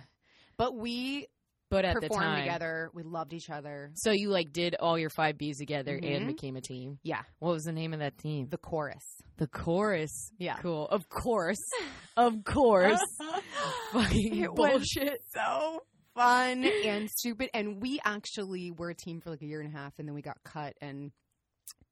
But 0.58 0.76
we 0.76 1.28
But 1.70 1.84
at 1.86 2.00
the 2.00 2.08
time. 2.08 2.44
together. 2.46 2.90
We 2.94 3.04
loved 3.04 3.34
each 3.34 3.50
other. 3.50 3.92
So 3.96 4.12
you 4.12 4.30
like 4.30 4.54
did 4.54 4.76
all 4.76 4.98
your 4.98 5.10
five 5.10 5.38
Bs 5.38 5.58
together 5.58 6.00
Mhm. 6.00 6.16
and 6.16 6.28
became 6.28 6.56
a 6.56 6.62
team. 6.62 6.98
Yeah. 7.04 7.24
What 7.40 7.52
was 7.52 7.63
the 7.63 7.74
name 7.74 7.92
of 7.94 8.00
that 8.00 8.18
team? 8.18 8.48
The 8.50 8.58
chorus. 8.58 9.04
The 9.38 9.48
chorus. 9.48 10.32
Yeah. 10.38 10.56
Cool. 10.62 10.88
Of 10.88 11.10
course. 11.10 11.60
of 12.16 12.44
course. 12.46 13.02
Fucking 13.92 14.44
It 14.44 14.56
bullshit. 14.56 15.22
So 15.34 15.84
fun 16.17 16.63
and 16.86 17.10
stupid. 17.10 17.49
And 17.53 17.82
we 17.82 17.99
actually 18.03 18.71
were 18.71 18.89
a 18.89 18.95
team 18.95 19.21
for 19.21 19.30
like 19.30 19.41
a 19.41 19.45
year 19.45 19.62
and 19.62 19.73
a 19.73 19.77
half 19.77 19.93
and 19.99 20.08
then 20.08 20.15
we 20.15 20.21
got 20.21 20.38
cut 20.43 20.75
and 20.82 21.12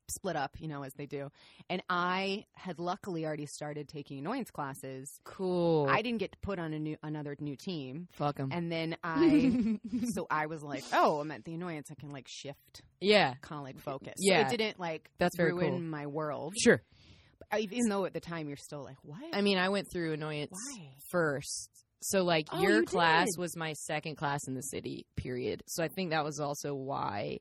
split 0.08 0.36
up, 0.36 0.52
you 0.60 0.68
know, 0.68 0.84
as 0.84 0.94
they 0.94 1.06
do. 1.06 1.30
And 1.70 1.82
I 1.90 2.46
had 2.54 2.80
luckily 2.80 3.26
already 3.26 3.46
started 3.46 3.88
taking 3.88 4.20
annoyance 4.20 4.52
classes. 4.52 5.20
Cool. 5.24 5.88
I 5.90 6.02
didn't 6.02 6.20
get 6.20 6.36
put 6.42 6.60
on 6.60 6.74
a 6.74 6.80
new 6.80 6.98
another 7.04 7.36
new 7.40 7.56
team. 7.56 8.08
Fuck 8.12 8.38
them. 8.38 8.50
And 8.52 8.72
then 8.72 8.98
I 9.04 9.80
so 10.14 10.28
I 10.30 10.48
was 10.48 10.64
like, 10.64 10.84
oh, 10.94 11.20
I'm 11.20 11.32
at 11.32 11.44
the 11.44 11.54
annoyance. 11.54 11.90
I 11.92 11.96
can 11.96 12.12
like 12.12 12.28
shift 12.28 12.82
yeah. 13.02 13.36
kind 13.42 13.60
of 13.60 13.66
like 13.66 13.80
focus. 13.80 14.16
Yeah. 14.18 14.48
So 14.48 14.54
it 14.54 14.58
didn't 14.58 14.80
like 14.80 15.10
That's 15.18 15.36
very 15.36 15.54
ruin 15.54 15.72
cool. 15.72 15.80
my 15.80 16.08
world. 16.08 16.54
Sure. 16.62 16.82
Even 17.58 17.90
though 17.90 18.06
at 18.06 18.14
the 18.14 18.20
time 18.20 18.48
you're 18.48 18.58
still 18.58 18.84
like, 18.84 18.98
what? 19.04 19.24
I 19.32 19.42
mean, 19.42 19.58
I 19.58 19.70
went 19.70 19.92
through 19.92 20.14
annoyance 20.14 20.52
Why? 20.52 20.90
first. 21.10 21.85
So 22.08 22.24
like 22.24 22.48
Oh, 22.52 22.62
your 22.62 22.80
you 22.82 22.86
class 22.86 23.28
did. 23.32 23.40
was 23.40 23.56
my 23.56 23.74
second 23.74 24.16
class 24.16 24.48
in 24.48 24.54
the 24.54 24.62
city, 24.62 25.06
period. 25.16 25.64
So 25.68 25.84
I 25.84 25.88
think 25.88 26.12
that 26.12 26.24
was 26.24 26.40
also 26.40 26.74
why 26.76 27.40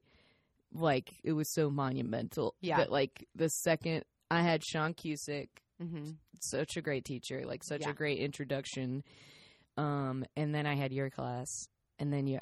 like 0.72 1.12
it 1.22 1.32
was 1.32 1.52
so 1.52 1.70
monumental. 1.70 2.54
Yeah. 2.60 2.78
That 2.78 2.90
like 2.90 3.26
the 3.34 3.48
second 3.48 4.04
I 4.30 4.42
had 4.42 4.64
Sean 4.64 4.94
Cusick, 4.94 5.48
hmm 5.80 6.12
such 6.40 6.76
a 6.76 6.82
great 6.82 7.04
teacher, 7.06 7.44
like 7.46 7.64
such 7.64 7.82
Yeah. 7.82 7.90
a 7.90 7.94
great 7.94 8.18
introduction. 8.18 9.02
Um 9.76 10.24
and 10.36 10.54
then 10.54 10.66
I 10.66 10.74
had 10.76 10.92
your 10.92 11.10
class 11.10 11.68
and 11.98 12.12
then 12.12 12.26
you 12.26 12.38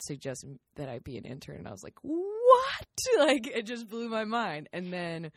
suggested 0.00 0.58
that 0.76 0.88
I 0.88 0.98
be 0.98 1.16
an 1.16 1.24
intern 1.24 1.56
and 1.56 1.68
I 1.68 1.70
was 1.72 1.82
like, 1.82 1.94
"What?" 2.02 2.86
Like 3.18 3.46
it 3.46 3.62
just 3.66 3.88
blew 3.88 4.08
my 4.08 4.24
mind. 4.24 4.68
And 4.72 4.92
then 4.92 5.30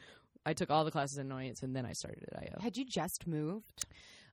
I 0.46 0.54
took 0.54 0.70
all 0.70 0.86
the 0.86 0.92
classes 0.92 1.18
in 1.18 1.26
annoyance 1.28 1.62
and 1.63 1.76
then 1.76 1.86
I 1.86 1.94
started 1.94 2.26
at 2.32 2.39
IO. 2.44 2.60
Had 2.62 2.78
you 2.78 2.86
just 2.86 3.26
moved? 3.28 3.86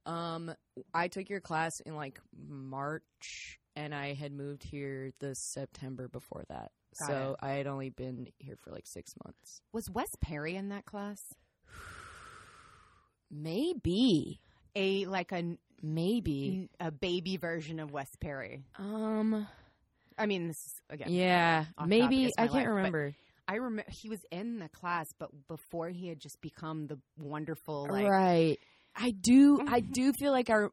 Um, 0.07 0.55
I 0.95 1.09
took 1.09 1.29
your 1.29 1.41
class 1.41 1.81
in 1.81 1.97
like 1.97 2.21
March, 2.49 3.59
and 3.75 3.95
I 3.95 4.15
had 4.15 4.33
moved 4.33 4.63
here 4.63 5.13
the 5.19 5.35
September 5.35 6.09
before 6.09 6.45
that. 6.49 6.71
Got 6.99 7.09
so 7.09 7.37
I 7.41 7.51
had 7.53 7.67
only 7.67 7.91
been 7.91 8.29
here 8.39 8.57
for 8.57 8.71
like 8.71 8.87
six 8.87 9.13
months. 9.25 9.61
Was 9.73 9.91
Wes 9.91 10.09
Perry 10.21 10.55
in 10.57 10.69
that 10.71 10.87
class? 10.87 11.21
Maybe, 13.31 14.41
A 14.77 15.05
like 15.07 15.33
a 15.33 15.57
maybe. 15.83 16.69
a 16.79 16.91
baby 16.91 17.37
version 17.37 17.81
of 17.81 17.91
Wes 17.93 18.09
Perry. 18.21 18.63
Um, 18.79 19.47
I 20.17 20.27
mean, 20.27 20.47
this 20.49 20.65
is 20.65 20.81
again. 20.89 21.09
yeah, 21.11 21.65
maybe. 21.85 22.33
I 22.39 22.47
can't 22.47 22.53
life, 22.55 22.67
remember. 22.67 23.15
I 23.49 23.57
remember 23.57 23.91
he 23.91 24.09
was 24.09 24.25
in 24.31 24.59
the 24.61 24.69
class, 24.69 25.13
but 25.19 25.31
before 25.49 25.89
he 25.89 26.09
had 26.09 26.19
just 26.21 26.41
become 26.41 26.87
the 26.87 26.99
wonderful 27.19 27.89
like 27.91 28.07
right. 28.07 28.59
I 28.97 29.11
do 29.11 29.61
I 29.69 29.81
do 29.81 30.13
feel 30.13 30.33
like 30.33 30.51
I 30.51 30.67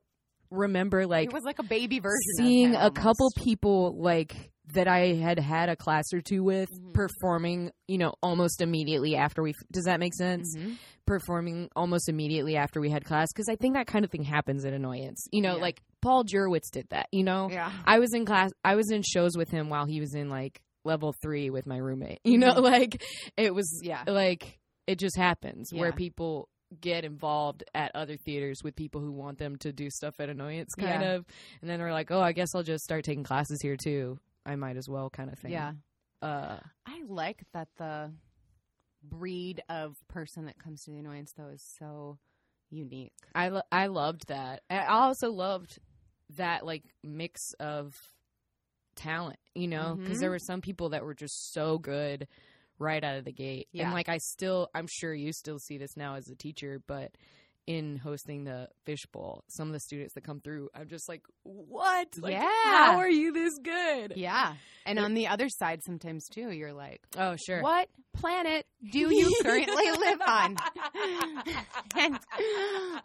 remember 0.52 1.06
like 1.08 1.28
it 1.28 1.34
was 1.34 1.44
like 1.44 1.60
a 1.60 1.64
baby 1.64 2.00
version. 2.00 2.20
seeing 2.38 2.76
a 2.76 2.92
couple 2.92 3.30
people 3.38 3.96
like 4.02 4.52
that 4.74 4.88
I 4.88 5.14
had 5.16 5.40
had 5.40 5.68
a 5.68 5.76
class 5.76 6.06
or 6.14 6.22
two 6.22 6.42
with 6.44 6.70
Mhm. 6.72 6.94
performing, 6.94 7.72
you 7.88 7.98
know, 7.98 8.14
almost 8.24 8.62
immediately 8.62 9.16
after 9.16 9.44
we. 9.44 9.54
Does 9.72 9.84
that 9.86 10.00
make 10.00 10.14
sense? 10.14 10.56
Mhm. 10.56 10.78
Performing 11.06 11.68
almost 11.76 12.08
immediately 12.08 12.56
after 12.56 12.80
we 12.80 12.90
had 12.90 13.04
class 13.04 13.28
because 13.34 13.50
I 13.50 13.56
think 13.58 13.74
that 13.76 13.88
kind 13.88 14.06
of 14.06 14.12
thing 14.12 14.24
happens 14.24 14.64
at 14.64 14.72
Annoyance. 14.72 15.28
You 15.34 15.42
know, 15.42 15.56
Yeah. 15.58 15.62
like 15.62 15.82
Paul 16.02 16.24
Jurewicz 16.24 16.72
did 16.72 16.88
that. 16.92 17.08
You 17.12 17.24
know, 17.24 17.50
Yeah. 17.52 17.72
I 17.86 18.00
was 18.00 18.14
in 18.14 18.26
class. 18.26 18.52
I 18.64 18.76
was 18.76 18.90
in 18.90 19.02
shows 19.02 19.36
with 19.36 19.50
him 19.50 19.68
while 19.70 19.86
he 19.86 20.00
was 20.00 20.14
in 20.16 20.30
like 20.30 20.62
level 20.86 21.14
three 21.22 21.50
with 21.50 21.66
my 21.68 21.78
roommate. 21.78 22.20
You 22.24 22.38
know, 22.38 22.54
Mhm. 22.54 22.64
like 22.64 23.04
it 23.36 23.54
was 23.54 23.82
Yeah. 23.84 24.04
like 24.08 24.60
it 24.88 24.98
just 24.98 25.18
happens 25.18 25.74
where 25.74 25.92
people 25.92 26.48
get 26.82 27.06
involved 27.06 27.64
at 27.74 27.92
other 27.96 28.18
theaters 28.18 28.64
with 28.64 28.76
people 28.76 29.02
who 29.02 29.12
want 29.12 29.38
them 29.38 29.56
to 29.58 29.72
do 29.72 29.90
stuff 29.90 30.20
at 30.20 30.30
annoyance 30.30 30.74
kind 30.76 31.02
Yeah. 31.02 31.12
of 31.14 31.26
and 31.62 31.70
then 31.70 31.80
they're 31.80 31.92
like 31.94 32.12
oh 32.12 32.22
i 32.22 32.32
guess 32.32 32.54
i'll 32.56 32.64
just 32.64 32.84
start 32.84 33.04
taking 33.06 33.24
classes 33.24 33.62
here 33.62 33.76
too 33.78 34.20
i 34.46 34.56
might 34.56 34.78
as 34.78 34.88
well 34.90 35.10
kind 35.10 35.32
of 35.32 35.38
thing 35.40 35.52
Yeah. 35.52 35.74
uh 36.22 36.58
I 36.86 37.02
like 37.08 37.44
that 37.54 37.68
the 37.78 38.12
breed 39.04 39.62
of 39.70 39.98
person 40.08 40.46
that 40.46 40.58
comes 40.58 40.84
to 40.86 40.92
the 40.92 40.98
annoyance 40.98 41.34
though 41.38 41.50
is 41.50 41.62
so 41.80 42.18
unique. 42.70 43.14
i 43.36 43.50
lo- 43.50 43.62
i 43.72 43.88
loved 43.88 44.28
that 44.30 44.62
i 44.70 44.86
also 44.88 45.32
loved 45.32 45.80
that 46.38 46.66
like 46.66 46.84
mix 47.04 47.54
of 47.60 47.96
talent 48.96 49.40
you 49.56 49.68
know 49.68 49.96
because 50.00 50.18
Mhm. 50.18 50.22
there 50.22 50.30
were 50.30 50.40
some 50.40 50.62
people 50.62 50.90
that 50.90 51.04
were 51.04 51.14
just 51.14 51.52
so 51.52 51.78
good 51.78 52.28
right 52.80 53.04
out 53.04 53.18
of 53.18 53.26
the 53.26 53.32
gate 53.32 53.68
Yeah. 53.72 53.86
and 53.86 53.94
like 53.94 54.10
i 54.10 54.18
still 54.18 54.70
i'm 54.74 54.88
sure 54.90 55.14
you 55.14 55.32
still 55.34 55.60
see 55.60 55.78
this 55.78 55.96
now 55.96 56.16
as 56.16 56.28
a 56.30 56.36
teacher 56.36 56.82
but 56.88 57.12
in 57.66 57.96
hosting 57.98 58.44
the 58.44 58.68
fishbowl 58.86 59.44
some 59.48 59.68
of 59.68 59.74
the 59.74 59.80
students 59.80 60.14
that 60.14 60.22
come 60.22 60.42
through 60.42 60.70
i'm 60.76 60.88
just 60.90 61.08
like 61.08 61.22
what 61.44 62.08
like, 62.20 62.34
Yeah. 62.34 62.42
how 62.64 62.98
are 62.98 63.10
you 63.10 63.32
this 63.32 63.54
good 63.64 64.14
Yeah. 64.18 64.54
And 64.86 65.00
on 65.00 65.14
the 65.14 65.28
other 65.28 65.48
side 65.48 65.80
sometimes 65.86 66.28
too, 66.28 66.52
you're 66.52 66.74
like, 66.74 67.00
oh 67.18 67.38
sure 67.38 67.62
What 67.62 67.88
planet 68.18 68.66
do 68.92 69.00
you 69.16 69.34
currently 69.42 69.92
live 69.92 70.20
on? 70.28 70.58
and 71.98 72.20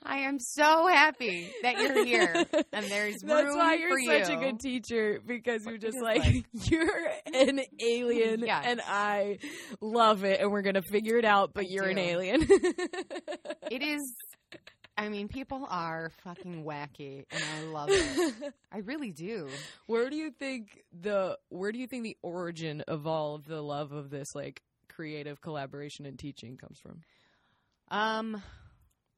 I 0.03 0.18
am 0.21 0.38
so 0.40 0.88
happy 0.88 1.49
that 1.62 1.79
you're 1.79 2.05
here. 2.05 2.44
And 2.73 2.87
there's 2.87 3.14
That's 3.23 3.44
room 3.44 3.57
why 3.59 3.75
you're 3.75 3.90
for 3.90 4.25
such 4.25 4.37
a 4.37 4.40
good 4.40 4.59
teacher 4.59 5.21
because 5.25 5.64
you're 5.66 5.79
just 5.79 5.99
Just 5.99 6.03
like, 6.03 6.25
like- 6.25 6.44
you're 6.71 7.11
an 7.33 7.61
alien 7.81 8.44
and 8.49 8.81
I 8.85 9.38
love 9.81 10.25
it 10.25 10.40
and 10.40 10.51
we're 10.51 10.62
gonna 10.62 10.83
figure 10.83 11.16
it 11.16 11.25
out, 11.25 11.53
but 11.55 11.64
I 11.64 11.68
you're 11.71 11.85
an 11.88 11.99
alien. 11.99 12.44
It 13.71 13.83
is 13.83 14.14
I 14.99 15.09
mean, 15.09 15.29
people 15.29 15.65
are 15.71 16.11
fucking 16.25 16.65
wacky 16.65 17.25
and 17.31 17.43
I 17.57 17.63
love 17.63 17.89
it. 17.93 18.53
I 18.73 18.79
really 18.79 19.13
do. 19.13 19.49
where 19.87 20.11
do 20.11 20.17
you 20.17 20.33
think 20.33 20.83
the 20.93 21.39
where 21.51 21.71
do 21.71 21.79
you 21.79 21.87
think 21.87 22.03
the 22.03 22.17
origin 22.21 22.83
of 22.89 23.07
all 23.07 23.37
of 23.37 23.47
the 23.47 23.63
love 23.63 23.93
of 23.93 24.11
this 24.11 24.35
like 24.35 24.61
creative 24.89 25.41
collaboration 25.41 26.05
and 26.05 26.19
teaching 26.19 26.57
comes 26.57 26.81
from? 26.81 27.03
Um, 27.91 28.43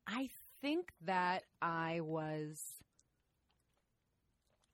I 0.07 0.29
think 0.61 0.93
that 1.07 1.45
I 1.63 2.01
was 2.03 2.61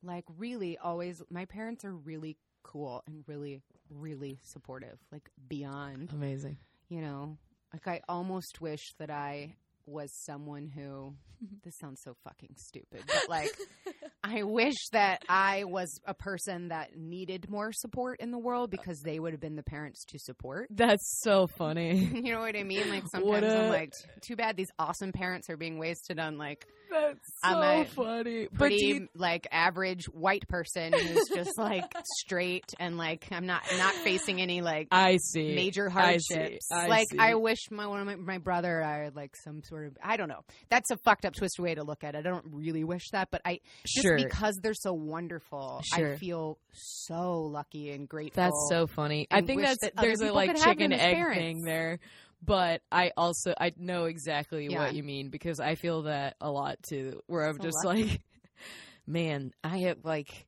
like 0.03 0.25
really 0.37 0.77
always. 0.79 1.23
My 1.31 1.45
parents 1.45 1.85
are 1.85 1.95
really 1.95 2.37
cool 2.65 3.05
and 3.07 3.23
really, 3.29 3.63
really 3.91 4.41
supportive. 4.43 4.99
Like 5.13 5.31
beyond, 5.49 6.13
Amazing. 6.13 6.57
you 6.89 7.01
know. 7.01 7.39
Like 7.73 7.87
I 7.87 8.01
almost 8.09 8.61
wish 8.61 8.93
that 8.99 9.11
I 9.11 9.55
was 9.87 10.13
someone 10.25 10.69
who. 10.69 11.15
This 11.65 11.77
sounds 11.79 12.01
so 12.03 12.17
fucking 12.25 12.55
stupid, 12.57 13.03
but 13.07 13.29
like. 13.29 13.55
I 14.25 14.43
wish 14.43 14.75
that 14.93 15.23
I 15.29 15.65
was 15.65 16.01
a 16.05 16.15
person 16.15 16.69
that 16.69 16.97
needed 16.97 17.49
more 17.49 17.73
support 17.73 18.19
in 18.19 18.33
the 18.33 18.39
world 18.39 18.71
because 18.71 19.01
they 19.01 19.21
would 19.21 19.33
have 19.33 19.41
been 19.41 19.55
the 19.55 19.63
parents 19.63 20.05
to 20.07 20.19
support. 20.19 20.69
That's 20.71 21.21
so 21.23 21.47
funny. 21.47 22.11
You 22.27 22.33
know 22.33 22.41
what 22.41 22.57
I 22.57 22.65
mean? 22.65 22.89
Like 22.89 23.07
sometimes 23.07 23.45
I'm 23.45 23.69
like, 23.69 23.93
too 24.23 24.35
bad 24.35 24.57
these 24.57 24.71
awesome 24.79 25.13
parents 25.13 25.49
are 25.49 25.57
being 25.57 25.79
wasted 25.79 26.19
on 26.19 26.39
like 26.39 26.67
That's 26.91 27.19
I'm 27.43 27.55
so 27.55 27.81
a 27.81 27.85
funny. 27.85 28.49
But 28.51 28.59
pretty 28.59 28.77
you, 28.77 29.09
like 29.15 29.47
average 29.51 30.05
white 30.07 30.47
person 30.49 30.93
who's 30.93 31.29
just 31.35 31.51
like 31.59 31.85
straight 32.21 32.65
and 32.79 32.97
like 32.97 33.27
I'm 33.31 33.47
not 33.47 33.63
not 33.79 33.95
facing 33.95 34.41
any 34.41 34.61
like 34.63 34.89
I 34.93 35.19
see. 35.21 35.55
major 35.55 35.91
I 35.93 36.19
see. 36.19 36.35
hardships. 36.35 36.69
I 36.73 36.87
like 36.87 37.09
see. 37.11 37.19
I 37.19 37.35
wish 37.35 37.59
my 37.71 37.87
one 37.87 38.01
of 38.01 38.07
my, 38.07 38.17
my 38.17 38.39
brother 38.39 38.83
I 38.83 39.05
had 39.05 39.17
like 39.17 39.35
some 39.37 39.63
sort 39.65 39.87
of 39.87 39.97
I 40.03 40.17
don't 40.17 40.29
know. 40.29 40.45
That's 40.71 40.91
a 40.91 40.97
fucked 40.99 41.25
up 41.25 41.35
twisted 41.35 41.63
way 41.63 41.75
to 41.75 41.83
look 41.85 42.05
at 42.05 42.15
it. 42.15 42.19
I 42.19 42.23
don't 42.23 42.45
really 42.51 42.85
wish 42.85 43.11
that, 43.11 43.29
but 43.31 43.43
I 43.45 43.61
just 43.87 44.05
Sure. 44.05 44.17
because 44.17 44.59
they're 44.63 44.75
so 44.75 44.93
wonderful, 44.93 45.83
Sure. 45.95 46.15
I 46.15 46.17
feel 46.17 46.59
so 46.73 47.41
lucky 47.43 47.91
and 47.91 48.09
grateful. 48.09 48.43
That's 48.43 48.67
so 48.71 48.87
funny. 48.87 49.27
I 49.31 49.41
think 49.43 49.63
that's 49.63 49.81
that 49.83 49.95
there's 49.97 50.21
a 50.21 50.33
like 50.33 50.57
chicken 50.57 50.93
egg 50.93 51.15
parents. 51.15 51.39
thing 51.39 51.63
there. 51.65 51.99
But 52.43 52.83
I 52.93 53.13
also 53.17 53.55
I 53.59 53.73
know 53.77 54.05
exactly 54.05 54.69
Yeah. 54.69 54.79
what 54.79 54.95
you 54.95 55.03
mean 55.03 55.31
because 55.31 55.59
I 55.61 55.75
feel 55.75 56.03
that 56.03 56.37
a 56.41 56.51
lot 56.51 56.77
too. 56.89 57.21
Where 57.27 57.45
I'm 57.47 57.57
So 57.57 57.63
just 57.63 57.85
lucky. 57.85 58.05
like, 58.05 58.21
man, 59.07 59.53
I 59.65 59.79
have 59.79 59.99
like 60.05 60.47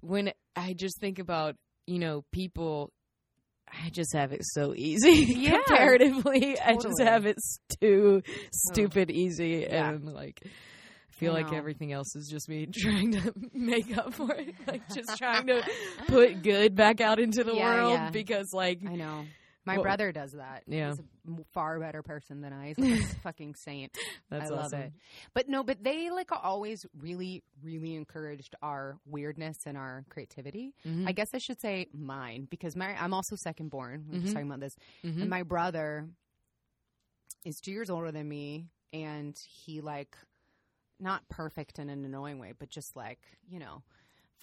when 0.00 0.32
I 0.56 0.74
just 0.74 1.00
think 1.00 1.18
about 1.18 1.56
you 1.86 1.98
know 1.98 2.24
people. 2.32 2.92
I 3.84 3.88
just 3.88 4.12
have 4.12 4.32
it 4.32 4.42
so 4.44 4.74
easy 4.76 5.10
Yeah. 5.38 5.56
comparatively. 5.66 6.58
I 6.60 6.74
just 6.74 7.00
have 7.00 7.24
it 7.24 7.36
too 7.80 8.22
stupid 8.52 9.10
easy, 9.10 9.66
Yeah. 9.68 9.88
and 9.92 10.12
like 10.12 10.42
feel 11.10 11.32
like 11.32 11.52
everything 11.54 11.90
else 11.92 12.14
is 12.14 12.28
just 12.28 12.50
me 12.50 12.66
trying 12.74 13.12
to 13.12 13.32
make 13.54 13.96
up 13.96 14.12
for 14.12 14.30
it, 14.34 14.54
like 14.66 14.82
just 14.92 15.16
trying 15.16 15.46
to 15.46 15.62
put 16.08 16.42
good 16.42 16.74
back 16.74 17.00
out 17.00 17.18
into 17.18 17.44
the 17.44 17.54
Yeah, 17.54 17.62
world 17.74 17.92
yeah. 17.92 18.10
because 18.10 18.52
like 18.52 18.80
I 18.86 18.96
know. 18.96 19.24
My 19.64 19.74
Well, 19.76 19.84
brother 19.84 20.10
does 20.10 20.32
that. 20.32 20.64
yeah. 20.66 20.88
He's 20.90 20.98
a 20.98 21.44
far 21.52 21.78
better 21.78 22.02
person 22.02 22.40
than 22.40 22.52
I. 22.52 22.68
He's 22.68 22.78
like 22.78 23.00
a 23.00 23.04
fucking 23.22 23.54
saint. 23.54 23.96
that's 24.30 24.50
I 24.50 24.54
love 24.54 24.64
awesome. 24.66 24.80
it. 24.80 24.92
But 25.34 25.48
no, 25.48 25.62
but 25.62 25.84
they 25.84 26.10
like 26.10 26.30
always 26.32 26.84
really, 26.98 27.44
really 27.62 27.94
encouraged 27.94 28.56
our 28.60 28.98
weirdness 29.06 29.58
and 29.66 29.76
our 29.78 30.04
creativity. 30.10 30.74
Mhm. 30.84 31.06
I 31.08 31.12
guess 31.12 31.30
I 31.32 31.38
should 31.38 31.60
say 31.60 31.86
mine 31.94 32.48
because 32.50 32.74
my 32.74 33.00
I'm 33.00 33.14
also 33.14 33.36
second 33.36 33.68
born. 33.70 34.04
We 34.08 34.16
were 34.16 34.22
just 34.22 34.32
Mhm. 34.32 34.34
talking 34.34 34.48
about 34.48 34.60
this. 34.60 34.76
Mhm. 35.04 35.20
And 35.22 35.30
my 35.30 35.44
brother 35.44 36.08
is 37.44 37.60
two 37.60 37.72
years 37.72 37.90
older 37.90 38.10
than 38.12 38.28
me, 38.28 38.68
and 38.92 39.38
he 39.38 39.80
like 39.80 40.16
not 41.00 41.28
perfect 41.28 41.78
in 41.78 41.88
an 41.88 42.04
annoying 42.04 42.38
way, 42.38 42.52
but 42.58 42.68
just 42.68 42.96
like 42.96 43.20
you 43.48 43.58
know. 43.58 43.82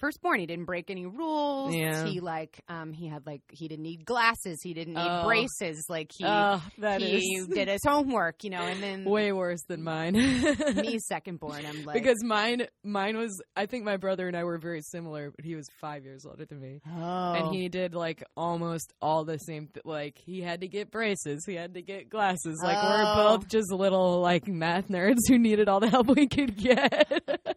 Firstborn, 0.00 0.40
he 0.40 0.46
didn't 0.46 0.64
break 0.64 0.90
any 0.90 1.06
rules. 1.06 1.74
Yeah. 1.74 2.06
He 2.06 2.20
like, 2.20 2.60
um, 2.68 2.92
he 2.92 3.06
had 3.06 3.26
like, 3.26 3.42
he 3.52 3.68
didn't 3.68 3.84
need 3.84 4.04
glasses. 4.04 4.58
He 4.62 4.72
didn't 4.74 4.94
need 4.94 5.06
Oh. 5.06 5.26
braces. 5.26 5.84
Like 5.88 6.10
he, 6.16 6.24
Oh, 6.26 6.62
that 6.78 7.02
is 7.02 7.20
he 7.22 7.44
did 7.54 7.68
his 7.68 7.80
homework, 7.86 8.42
you 8.42 8.50
know, 8.50 8.62
and 8.62 8.82
then 8.82 9.04
way 9.04 9.30
worse 9.32 9.62
than 9.68 9.82
mine. 9.84 10.14
me 10.14 10.98
second 11.08 11.38
born. 11.38 11.64
I'm 11.66 11.84
like, 11.84 11.94
because 11.94 12.24
mine, 12.24 12.66
mine 12.82 13.16
was. 13.18 13.40
I 13.54 13.66
think 13.66 13.84
my 13.84 13.98
brother 13.98 14.26
and 14.26 14.36
I 14.36 14.44
were 14.44 14.58
very 14.58 14.80
similar, 14.82 15.30
but 15.36 15.44
he 15.44 15.54
was 15.54 15.66
five 15.80 16.04
years 16.04 16.24
older 16.24 16.46
than 16.46 16.60
me, 16.60 16.80
oh, 16.90 17.32
and 17.34 17.54
he 17.54 17.68
did 17.68 17.94
like 17.94 18.24
almost 18.36 18.92
all 19.02 19.24
the 19.24 19.36
same. 19.38 19.68
Th- 19.74 19.84
like 19.84 20.16
he 20.18 20.40
had 20.40 20.62
to 20.62 20.68
get 20.68 20.90
braces, 20.90 21.44
he 21.46 21.54
had 21.54 21.74
to 21.74 21.82
get 21.82 22.08
glasses. 22.08 22.58
Like 22.62 22.78
Oh. 22.80 22.88
we're 22.88 23.36
both 23.38 23.48
just 23.48 23.70
little 23.70 24.20
like 24.20 24.48
math 24.48 24.88
nerds 24.88 25.18
who 25.28 25.38
needed 25.38 25.68
all 25.68 25.80
the 25.80 25.90
help 25.90 26.06
we 26.08 26.26
could 26.26 26.56
get. 26.56 27.22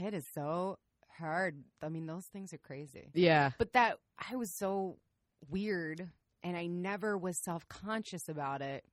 kid 0.00 0.14
is 0.14 0.26
so 0.34 0.78
hard. 1.18 1.62
I 1.82 1.88
mean, 1.88 2.06
those 2.06 2.26
things 2.26 2.52
are 2.52 2.58
crazy. 2.58 3.10
yeah, 3.14 3.50
But 3.58 3.72
that 3.74 3.98
I 4.30 4.36
was 4.36 4.50
so 4.52 4.96
weird, 5.48 6.08
and 6.42 6.56
I 6.56 6.66
never 6.66 7.16
was 7.16 7.38
self 7.38 7.68
conscious 7.68 8.28
about 8.28 8.62
it 8.62 8.84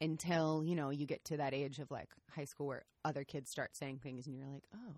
until 0.00 0.62
you 0.64 0.74
know 0.76 0.90
you 0.90 1.06
get 1.06 1.24
to 1.24 1.38
that 1.38 1.54
age 1.54 1.78
of 1.78 1.90
like 1.90 2.10
high 2.30 2.44
school 2.44 2.66
where 2.66 2.84
other 3.04 3.24
kids 3.24 3.50
start 3.50 3.76
saying 3.76 4.00
things, 4.02 4.26
and 4.26 4.36
you're 4.36 4.48
like, 4.48 4.64
oh. 4.74 4.94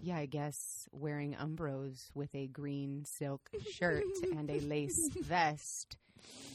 Yeah, 0.00 0.16
I 0.16 0.26
guess 0.26 0.88
wearing 0.92 1.34
Umbros 1.34 2.08
with 2.14 2.34
a 2.34 2.46
green 2.46 3.04
silk 3.06 3.48
shirt 3.72 4.04
and 4.36 4.50
a 4.50 4.60
lace 4.60 5.08
vest 5.22 5.96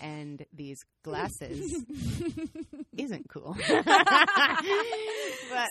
and 0.01 0.45
these 0.53 0.79
glasses 1.03 1.83
isn't 2.97 3.29
cool. 3.29 3.55
but 3.67 3.85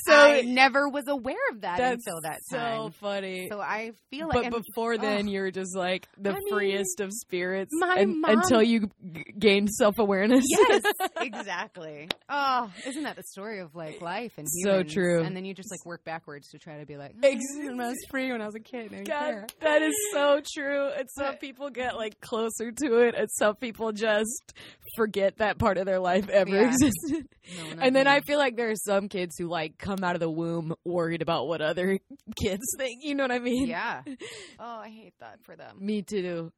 So- 0.07 0.15
I 0.15 0.43
never 0.43 0.89
was 0.89 1.05
aware 1.09 1.37
of 1.53 1.63
that 1.63 1.79
that's 1.79 2.07
until 2.07 2.21
that 2.23 2.39
time. 2.51 2.79
so 2.79 2.91
funny. 3.01 3.49
So 3.51 3.61
I 3.61 3.93
feel 4.11 4.27
like 4.29 4.35
but 4.35 4.45
and- 4.47 4.55
before 4.65 4.99
then, 4.99 5.29
you 5.29 5.41
were 5.41 5.51
just 5.51 5.77
like 5.77 6.09
the 6.19 6.31
I 6.31 6.35
mean, 6.35 6.49
freest 6.51 7.01
of 7.01 7.13
spirits 7.13 7.71
my 7.73 7.99
un- 8.01 8.21
mom- 8.21 8.39
until 8.39 8.63
you 8.63 8.89
g- 9.13 9.25
gained 9.39 9.71
self 9.71 9.99
awareness. 9.99 10.45
yes, 10.49 10.83
exactly. 11.21 12.09
Oh, 12.29 12.71
isn't 12.87 13.03
that 13.05 13.17
the 13.17 13.23
story 13.25 13.61
of 13.61 13.75
like 13.75 14.01
life 14.01 14.33
and 14.39 14.49
So 14.49 14.83
true. 14.83 15.23
And 15.23 15.37
then 15.37 15.45
you 15.45 15.55
just 15.55 15.71
like 15.71 15.85
work 15.87 16.05
backwards 16.05 16.49
to 16.51 16.59
try 16.59 16.79
to 16.81 16.87
be 16.87 16.97
like, 16.97 17.15
"Oh, 17.23 17.29
I 17.29 17.87
was 17.87 17.97
free 18.11 18.31
when 18.33 18.41
I 18.43 18.47
was 18.47 18.55
a 18.55 18.61
kid. 18.61 18.91
God, 18.91 19.07
care." 19.07 19.47
that 19.61 19.83
is 19.83 19.95
so 20.13 20.41
true. 20.55 20.89
And 20.89 21.09
some 21.17 21.37
people 21.37 21.71
get 21.71 21.97
like 21.97 22.21
closer 22.21 22.71
to 22.73 22.99
it, 23.07 23.15
and 23.17 23.29
some 23.31 23.55
people 23.57 23.88
will 23.89 23.93
just 23.93 24.53
forget 24.97 25.39
that 25.39 25.59
part 25.59 25.79
of 25.79 25.87
their 25.87 25.99
life 26.01 26.29
ever 26.29 26.51
Yeah. 26.57 26.69
existed. 26.69 27.29
No, 27.57 27.81
And 27.81 27.95
then 27.95 28.07
I 28.07 28.21
feel 28.21 28.39
like 28.39 28.57
there 28.57 28.71
are 28.71 28.75
some 28.77 29.09
kids 29.09 29.37
who 29.39 29.47
like 29.49 29.79
come 29.79 30.03
out 30.03 30.15
of 30.17 30.21
the 30.21 30.31
womb 30.31 30.75
worried 30.85 31.23
about 31.23 31.47
what 31.49 31.61
other 31.61 31.99
kids 32.37 32.63
think. 32.77 33.01
You 33.03 33.15
know 33.15 33.25
what 33.25 33.33
I 33.33 33.39
mean? 33.39 33.67
yeah. 33.67 34.03
Oh, 34.61 34.79
I 34.81 34.89
hate 34.89 35.15
that 35.21 35.39
for 35.45 35.55
them. 35.57 35.77
Me 35.81 36.03
too. 36.03 36.53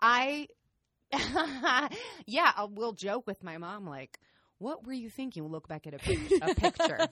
I, 0.00 0.46
yeah, 2.26 2.52
I 2.56 2.66
will 2.70 2.92
joke 2.92 3.26
with 3.26 3.42
my 3.42 3.58
mom 3.58 3.86
like, 3.86 4.18
"What 4.58 4.86
were 4.86 4.92
you 4.92 5.08
thinking?" 5.08 5.42
We'll 5.44 5.52
look 5.52 5.68
back 5.68 5.86
at 5.86 5.94
a, 5.94 5.98
pic- 5.98 6.42
a 6.42 6.54
picture, 6.54 7.06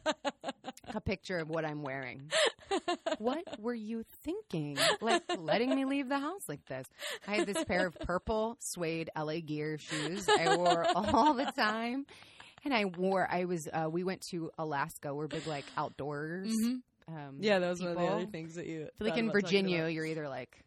a 0.95 1.01
picture 1.01 1.39
of 1.39 1.49
what 1.49 1.65
I'm 1.65 1.83
wearing. 1.83 2.31
What 3.19 3.61
were 3.61 3.75
you 3.75 4.05
thinking? 4.25 4.77
Like 5.01 5.23
letting 5.39 5.71
me 5.75 5.85
leave 5.85 6.09
the 6.09 6.19
house 6.19 6.43
like 6.49 6.65
this? 6.67 6.87
I 7.29 7.37
had 7.37 7.47
this 7.47 7.63
pair 7.65 7.87
of 7.87 7.95
purple 8.01 8.57
suede 8.59 9.11
LA 9.17 9.39
Gear 9.41 9.79
shoes 9.79 10.27
I 10.29 10.57
wore 10.57 10.85
all 10.97 11.35
the 11.35 11.45
time, 11.57 12.07
and 12.65 12.75
I 12.75 12.87
wore. 12.87 13.29
I 13.31 13.45
was. 13.45 13.69
Uh, 13.73 13.89
we 13.91 14.03
went 14.03 14.23
to 14.31 14.51
Alaska. 14.59 15.15
We're 15.15 15.29
big 15.29 15.47
like 15.47 15.65
outdoors. 15.77 16.49
Mhm. 16.49 16.81
Um, 17.07 17.37
Yeah, 17.39 17.61
that 17.61 17.69
was 17.69 17.81
one 17.81 17.91
of 17.91 17.97
the 17.97 18.01
people. 18.03 18.17
other 18.17 18.27
things 18.27 18.55
that 18.57 18.67
you. 18.67 18.89
Like 18.99 19.17
in 19.17 19.31
Virginia, 19.31 19.87
you're 19.89 20.07
either 20.07 20.29
like 20.29 20.65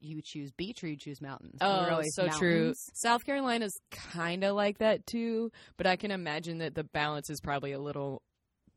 you 0.00 0.20
choose 0.22 0.50
beach 0.52 0.82
or 0.82 0.88
you 0.88 0.96
choose 0.96 1.20
mountains. 1.20 1.58
Oh, 1.60 2.00
so 2.10 2.26
true. 2.28 2.56
mountains. 2.58 2.90
South 2.94 3.24
Carolina's 3.24 3.78
kind 3.90 4.42
of 4.42 4.56
like 4.56 4.78
that 4.78 5.06
too, 5.06 5.52
but 5.76 5.86
I 5.86 5.96
can 5.96 6.10
imagine 6.10 6.58
that 6.58 6.74
the 6.74 6.84
balance 6.84 7.30
is 7.30 7.40
probably 7.40 7.72
a 7.72 7.78
little 7.80 8.22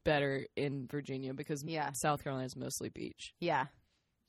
better 0.04 0.46
in 0.56 0.88
Virginia 0.88 1.34
because 1.34 1.64
Yeah. 1.66 1.92
South 1.94 2.24
Carolina 2.24 2.46
is 2.46 2.56
mostly 2.56 2.90
beach. 2.90 3.34
Yeah, 3.40 3.68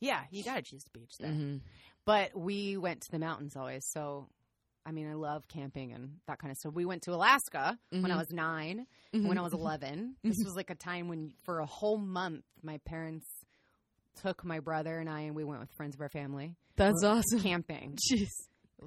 yeah, 0.00 0.24
you 0.30 0.42
gotta 0.44 0.62
choose 0.62 0.82
the 0.84 0.98
beach 0.98 1.12
there. 1.18 1.30
Mhm. 1.30 1.60
But 2.04 2.36
we 2.38 2.76
went 2.76 3.02
to 3.02 3.10
the 3.10 3.18
mountains 3.18 3.56
always. 3.56 3.86
So, 3.90 4.28
I 4.86 4.92
mean, 4.92 5.08
I 5.08 5.14
love 5.14 5.46
camping 5.48 5.92
and 5.92 6.18
that 6.26 6.38
kind 6.38 6.50
of 6.50 6.56
stuff. 6.56 6.72
We 6.74 6.84
went 6.86 7.02
to 7.02 7.12
Alaska 7.14 7.78
when 7.90 8.06
I 8.10 8.14
Mhm. 8.14 8.18
was 8.18 8.30
9 8.30 8.86
Mhm. 9.12 9.26
When 9.28 9.38
I 9.38 9.42
was 9.42 9.52
eleven, 9.52 10.16
this 10.24 10.38
was 10.44 10.54
like 10.56 10.70
a 10.70 10.74
time 10.74 11.08
when, 11.08 11.34
for 11.44 11.58
a 11.60 11.66
whole 11.66 11.98
month, 11.98 12.44
my 12.62 12.78
parents 12.78 13.26
took 14.16 14.44
my 14.44 14.60
brother 14.60 14.98
and 14.98 15.08
I, 15.08 15.20
and 15.22 15.34
we 15.36 15.44
went 15.44 15.60
with 15.60 15.70
friends 15.72 15.94
of 15.94 16.00
our 16.00 16.08
family 16.08 16.56
That's 16.76 17.02
awesome. 17.04 17.40
camping. 17.40 17.96
Jeez. 18.12 18.28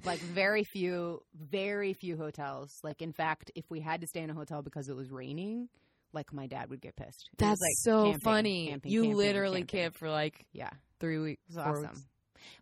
like 0.04 0.18
very 0.18 0.64
few, 0.64 1.22
very 1.34 1.92
few 1.94 2.16
hotels. 2.16 2.70
Like 2.82 3.00
in 3.00 3.12
fact, 3.12 3.52
if 3.54 3.64
we 3.70 3.80
had 3.80 4.00
to 4.00 4.06
stay 4.08 4.20
in 4.22 4.30
a 4.30 4.34
hotel 4.34 4.60
because 4.62 4.88
it 4.88 4.96
was 4.96 5.08
raining, 5.10 5.68
like 6.14 6.32
my 6.32 6.46
dad 6.46 6.70
would 6.70 6.80
get 6.80 6.96
pissed. 6.96 7.28
It 7.32 7.38
That's 7.38 7.60
like, 7.60 7.74
so 7.78 8.04
camping, 8.04 8.20
funny. 8.20 8.68
camping, 8.68 8.92
you 8.92 9.02
camping, 9.02 9.16
literally 9.18 9.62
camped 9.64 9.98
for 9.98 10.08
like 10.10 10.46
Yeah, 10.52 10.70
three 11.00 11.18
weeks. 11.18 11.42
it 11.54 11.58
awesome. 11.58 11.82
weeks. 11.82 12.00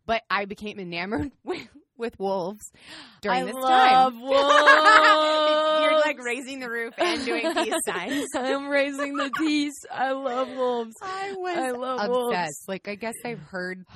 But 0.07 0.23
I 0.31 0.45
became 0.47 0.79
enamored 0.79 1.31
with, 1.45 1.67
with 1.97 2.19
wolves 2.19 2.61
during 3.21 3.47
this 3.47 3.55
time. 3.55 3.63
I 3.63 4.11
this 4.11 4.13
love 4.13 4.13
time. 4.15 4.21
wolves. 4.23 5.83
You're 5.83 6.01
like 6.01 6.23
raising 6.25 6.61
the 6.61 6.71
roof 6.71 6.95
and 6.99 7.25
doing 7.25 7.53
peace 7.55 7.75
signs. 7.87 8.27
I'm 8.35 8.69
raising 8.69 9.17
the 9.17 9.31
peace. 9.39 9.75
I 9.91 10.13
love 10.13 10.49
wolves. 10.51 10.95
I 11.03 11.33
was 11.37 11.59
I 11.59 11.71
love 11.73 11.99
obsessed. 12.01 12.11
wolves. 12.13 12.65
Like 12.69 12.89
I 12.89 12.95
guess 12.95 13.15
I've 13.25 13.41
heard 13.41 13.85
oh, 13.93 13.95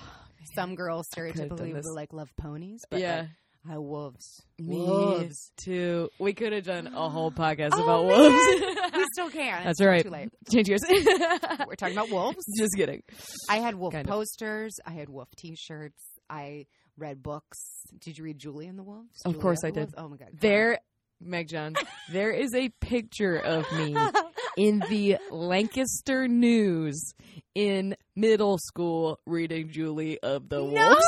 some 0.55 0.75
girls 0.75 1.07
stereotypically 1.15 1.73
this. 1.75 1.87
like 1.95 2.13
love 2.13 2.29
ponies, 2.37 2.81
but 2.91 2.97
uh, 2.99 3.01
yeah. 3.03 3.17
like, 3.21 3.29
I 3.71 3.79
wolves. 3.79 4.43
Me 4.59 4.77
Wolves. 4.77 5.51
too. 5.57 6.09
We 6.21 6.33
could 6.35 6.53
have 6.53 6.65
done 6.65 6.87
a 6.89 7.09
whole 7.09 7.31
podcast 7.33 7.71
Oh, 7.75 7.83
about 7.83 8.07
man. 8.07 8.19
wolves. 8.19 8.93
We 8.97 9.05
still 9.13 9.31
can. 9.31 9.65
That's 9.65 9.81
It's 9.81 9.87
right. 9.87 10.03
Too 10.03 10.11
late. 10.11 10.29
Change 10.53 10.69
yours. 10.69 10.81
We're 10.89 11.75
talking 11.77 11.97
about 11.97 12.11
wolves. 12.11 12.45
Just 12.59 12.75
kidding. 12.77 13.03
I 13.51 13.57
had 13.57 13.75
wolf 13.75 13.93
Kind 13.93 14.07
of. 14.07 14.11
posters. 14.13 14.77
I 14.87 14.91
had 14.93 15.09
wolf 15.09 15.29
T-shirts. 15.37 16.03
I 16.31 16.67
read 16.99 17.23
books. 17.23 17.59
Did 18.01 18.19
you 18.19 18.25
read 18.25 18.39
Julie 18.39 18.67
and 18.67 18.79
the 18.79 18.83
Wolves? 18.85 19.21
Of 19.25 19.33
Julia 19.33 19.43
course 19.43 19.59
I 19.65 19.71
did. 19.71 19.77
Wolves? 19.77 19.95
Oh 19.97 20.09
my 20.09 20.17
god. 20.17 20.29
There, 20.41 20.79
Meg 21.21 21.49
John, 21.49 21.75
there 22.13 22.31
is 22.31 22.55
a 22.55 22.69
picture 22.81 23.37
of 23.37 23.71
me 23.73 23.97
in 24.57 24.81
the 24.89 25.19
Lancaster 25.31 26.27
News 26.29 27.15
in 27.55 27.97
middle 28.15 28.59
school 28.59 29.19
reading 29.27 29.71
Julie 29.71 30.19
of 30.23 30.49
the 30.49 30.59
No! 30.59 30.65
Wolves. 30.65 31.05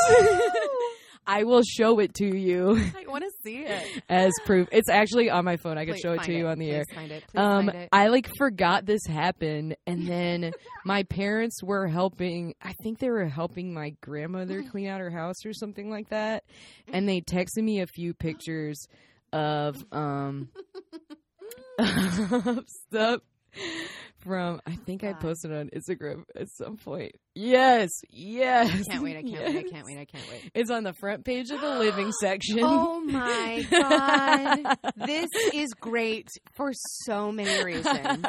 I 1.29 1.45
will 1.45 1.63
show 1.63 1.99
it 2.01 2.15
to 2.15 2.27
you 2.37 2.81
I 2.97 3.05
want 3.07 3.23
to 3.23 3.31
see 3.45 3.59
it. 3.67 4.03
as 4.09 4.33
proof. 4.47 4.67
It's 4.73 4.89
actually 4.89 5.29
on 5.31 5.45
my 5.45 5.57
phone. 5.59 5.77
I 5.79 5.85
Please 5.85 6.01
show 6.01 6.13
it 6.15 6.23
to 6.23 6.33
you 6.33 6.49
on 6.49 6.59
the 6.59 6.67
Please 6.69 6.75
air. 6.75 6.85
Find 6.95 7.13
it. 7.13 7.25
Please 7.29 7.39
Um, 7.41 7.67
find 7.67 7.79
it. 7.83 7.89
I 7.93 8.09
like 8.09 8.29
forgot 8.39 8.87
this 8.87 9.03
happened, 9.07 9.77
and 9.87 10.07
then 10.09 10.53
my 10.85 11.03
parents 11.05 11.63
were 11.63 11.87
helping. 11.87 12.55
I 12.63 12.73
think 12.83 12.99
they 12.99 13.11
were 13.11 13.27
helping 13.29 13.75
my 13.75 13.91
grandmother 14.01 14.63
clean 14.63 14.89
out 14.89 15.01
her 15.01 15.11
house 15.11 15.45
or 15.45 15.53
something 15.53 15.91
like 15.91 16.09
that, 16.09 16.45
and 16.93 17.09
they 17.09 17.21
texted 17.21 17.63
me 17.63 17.81
a 17.81 17.87
few 17.87 18.15
pictures 18.15 18.87
of 19.33 19.77
um 19.93 20.49
of 21.79 22.65
stuff 22.89 23.21
from. 24.21 24.61
I 24.67 24.77
think 24.77 25.05
I 25.05 25.13
posted 25.13 25.53
on 25.53 25.71
Instagram 25.71 26.25
at 26.35 26.49
some 26.51 26.77
point. 26.77 27.13
Yes, 27.35 27.91
yes. 28.11 28.87
Can't 28.89 29.03
wait. 29.03 29.17
I 29.17 29.23
can't 29.23 29.45
wait. 29.55 29.67
I 29.67 29.71
can't 29.71 29.87
wait. 29.87 29.99
I 29.99 30.05
can't 30.05 30.29
wait. 30.31 30.51
It's 30.55 30.71
on 30.71 30.85
the 30.85 30.93
front 30.95 31.25
page 31.25 31.51
of 31.51 31.61
the 31.61 31.79
living 31.79 32.13
section. 32.21 32.61
Oh 32.63 33.01
my 33.01 33.67
god. 33.71 34.77
this 35.07 35.29
is 35.55 35.69
great 35.81 36.29
for 36.55 36.73
so 37.05 37.31
many 37.33 37.63
reasons. 37.65 38.25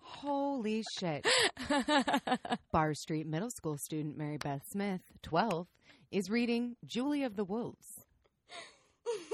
Holy 0.00 0.82
shit. 0.98 1.26
Bar 2.72 2.94
Street 2.94 3.26
Middle 3.26 3.50
School 3.50 3.76
student 3.78 4.16
Mary 4.16 4.38
Beth 4.38 4.62
Smith, 4.70 5.00
12, 5.22 5.66
is 6.10 6.30
reading 6.30 6.76
Julie 6.86 7.24
of 7.24 7.36
the 7.36 7.44
Wolves 7.44 7.86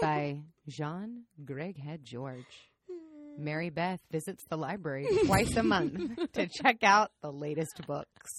by 0.01 0.41
Jean 0.69 1.25
Craighead 1.45 2.03
George. 2.03 2.70
Mary 3.39 3.71
Beth 3.71 4.01
visits 4.11 4.45
the 4.49 4.57
library 4.57 5.07
twice 5.27 5.57
a 5.57 5.63
month 5.63 6.33
to 6.33 6.47
check 6.49 6.83
out 6.83 7.11
the 7.23 7.31
latest 7.33 7.87
books. 7.87 8.31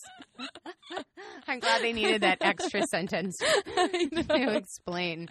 I'm 1.48 1.60
glad 1.60 1.82
they 1.82 1.94
needed 1.94 2.22
that 2.22 2.38
extra 2.42 2.84
sentence 2.92 3.36
to 3.38 4.56
explain. 4.56 5.30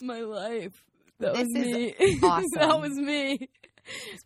my 0.00 0.20
life. 0.20 0.84
That 1.20 1.34
This 1.34 1.46
was 1.54 1.66
me. 1.66 1.94
awesome. 2.22 2.44
that 2.54 2.80
was 2.80 2.92
me. 2.96 3.48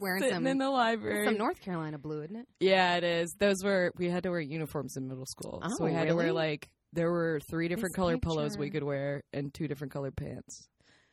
Wearing 0.00 0.22
Sitting 0.22 0.34
some, 0.36 0.46
in 0.46 0.58
the 0.58 0.68
library. 0.70 1.24
some 1.26 1.38
North 1.38 1.60
Carolina 1.60 1.96
blue, 1.98 2.22
isn't 2.22 2.36
it? 2.36 2.46
yeah, 2.60 2.96
it 2.96 3.04
is. 3.04 3.34
Those 3.38 3.62
were 3.64 3.92
we 3.96 4.08
had 4.10 4.24
to 4.24 4.30
wear 4.30 4.40
uniforms 4.40 4.96
in 4.96 5.06
middle 5.08 5.24
school, 5.26 5.62
so 5.68 5.76
Oh, 5.80 5.84
we 5.86 5.92
had 5.92 6.08
to 6.08 6.16
wear 6.16 6.32
like 6.32 6.68
there 6.92 7.10
were 7.10 7.40
three 7.48 7.68
different 7.68 7.92
This 7.94 7.96
color 7.96 8.18
polos 8.18 8.58
we 8.58 8.70
could 8.70 8.82
wear 8.82 9.22
and 9.32 9.54
two 9.54 9.68
different 9.68 9.92
colored 9.92 10.16
pants. 10.16 10.68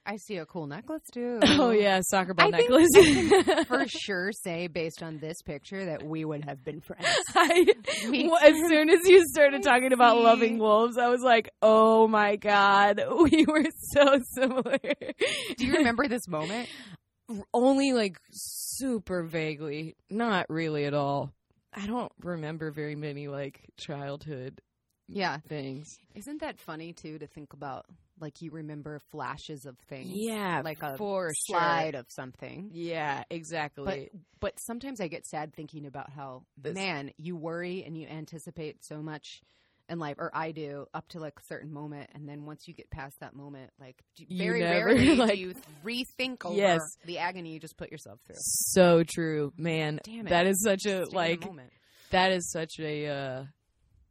I 0.05 0.15
see 0.17 0.37
a 0.37 0.45
cool 0.45 0.65
necklace 0.65 1.03
too. 1.13 1.39
Oh 1.45 1.71
yeah, 1.71 1.99
soccer 2.03 2.33
ball 2.33 2.53
I 2.53 2.57
think- 2.57 2.69
necklace. 2.71 3.65
For 3.67 3.85
sure, 3.87 4.31
say 4.31 4.67
based 4.67 5.03
on 5.03 5.19
this 5.19 5.41
picture 5.43 5.85
that 5.85 6.03
we 6.03 6.25
would 6.25 6.45
have 6.45 6.63
been 6.63 6.81
friends. 6.81 7.05
I, 7.35 7.65
well, 8.09 8.37
as 8.41 8.55
soon 8.69 8.89
as 8.89 8.99
you 9.07 9.23
started 9.27 9.61
talking 9.63 9.93
about 9.93 10.17
loving 10.17 10.57
wolves, 10.57 10.97
I 10.97 11.09
was 11.09 11.21
like, 11.21 11.49
"Oh 11.61 12.07
my 12.07 12.37
god, 12.37 13.01
we 13.31 13.45
were 13.47 13.65
so 13.93 14.19
similar." 14.35 14.79
Do 15.57 15.65
you 15.65 15.73
remember 15.73 16.07
this 16.07 16.27
moment? 16.27 16.69
only 17.53 17.93
like 17.93 18.17
super 18.31 19.21
vaguely, 19.23 19.95
not 20.09 20.47
really 20.49 20.85
at 20.85 20.95
all. 20.95 21.31
I 21.71 21.85
don't 21.85 22.11
remember 22.23 22.71
very 22.71 22.95
many 22.95 23.27
like 23.27 23.61
childhood 23.77 24.59
Yeah. 25.07 25.37
things. 25.47 25.95
Isn't 26.15 26.41
that 26.41 26.57
funny 26.57 26.93
too 26.93 27.19
to 27.19 27.27
think 27.27 27.53
about? 27.53 27.85
Like 28.19 28.41
you 28.41 28.51
remember 28.51 28.99
flashes 29.11 29.65
of 29.65 29.77
things. 29.87 30.09
Yeah, 30.13 30.61
Like 30.63 30.81
a 30.83 30.97
for 30.97 31.31
slide 31.33 31.95
of 31.95 32.05
something. 32.09 32.69
Yeah, 32.73 33.23
exactly. 33.29 34.09
But 34.11 34.19
but 34.39 34.59
sometimes 34.59 34.99
I 35.01 35.07
get 35.07 35.25
sad 35.25 35.53
thinking 35.53 35.85
about 35.85 36.09
how 36.11 36.43
This- 36.57 36.75
man, 36.75 37.11
you 37.17 37.35
worry 37.35 37.83
and 37.85 37.97
you 37.97 38.07
anticipate 38.07 38.83
so 38.83 39.01
much 39.01 39.41
in 39.89 39.97
life, 39.97 40.17
or 40.19 40.29
I 40.35 40.51
do, 40.51 40.85
up 40.93 41.07
to 41.09 41.19
like 41.19 41.33
a 41.39 41.43
certain 41.45 41.73
moment, 41.73 42.11
and 42.13 42.29
then 42.29 42.45
once 42.45 42.67
you 42.67 42.75
get 42.75 42.91
past 42.91 43.19
that 43.21 43.33
moment, 43.35 43.71
like 43.79 43.95
very 44.29 44.59
never, 44.61 44.85
rarely 44.85 45.15
like- 45.15 45.31
do 45.33 45.39
you 45.39 45.53
rethink 45.83 46.45
over 46.45 46.55
Yes. 46.55 46.79
the 47.05 47.17
agony 47.17 47.53
you 47.53 47.59
just 47.59 47.75
put 47.75 47.91
yourself 47.91 48.19
through. 48.27 48.35
so 48.37 49.03
true, 49.03 49.51
man. 49.57 49.99
Damn 50.03 50.27
it. 50.27 50.29
That 50.29 50.45
is 50.45 50.61
such 50.61 50.85
a 50.85 51.05
like 51.11 51.43
moment. 51.43 51.71
that 52.11 52.31
is 52.31 52.51
such 52.51 52.79
a 52.79 53.07
uh 53.07 53.43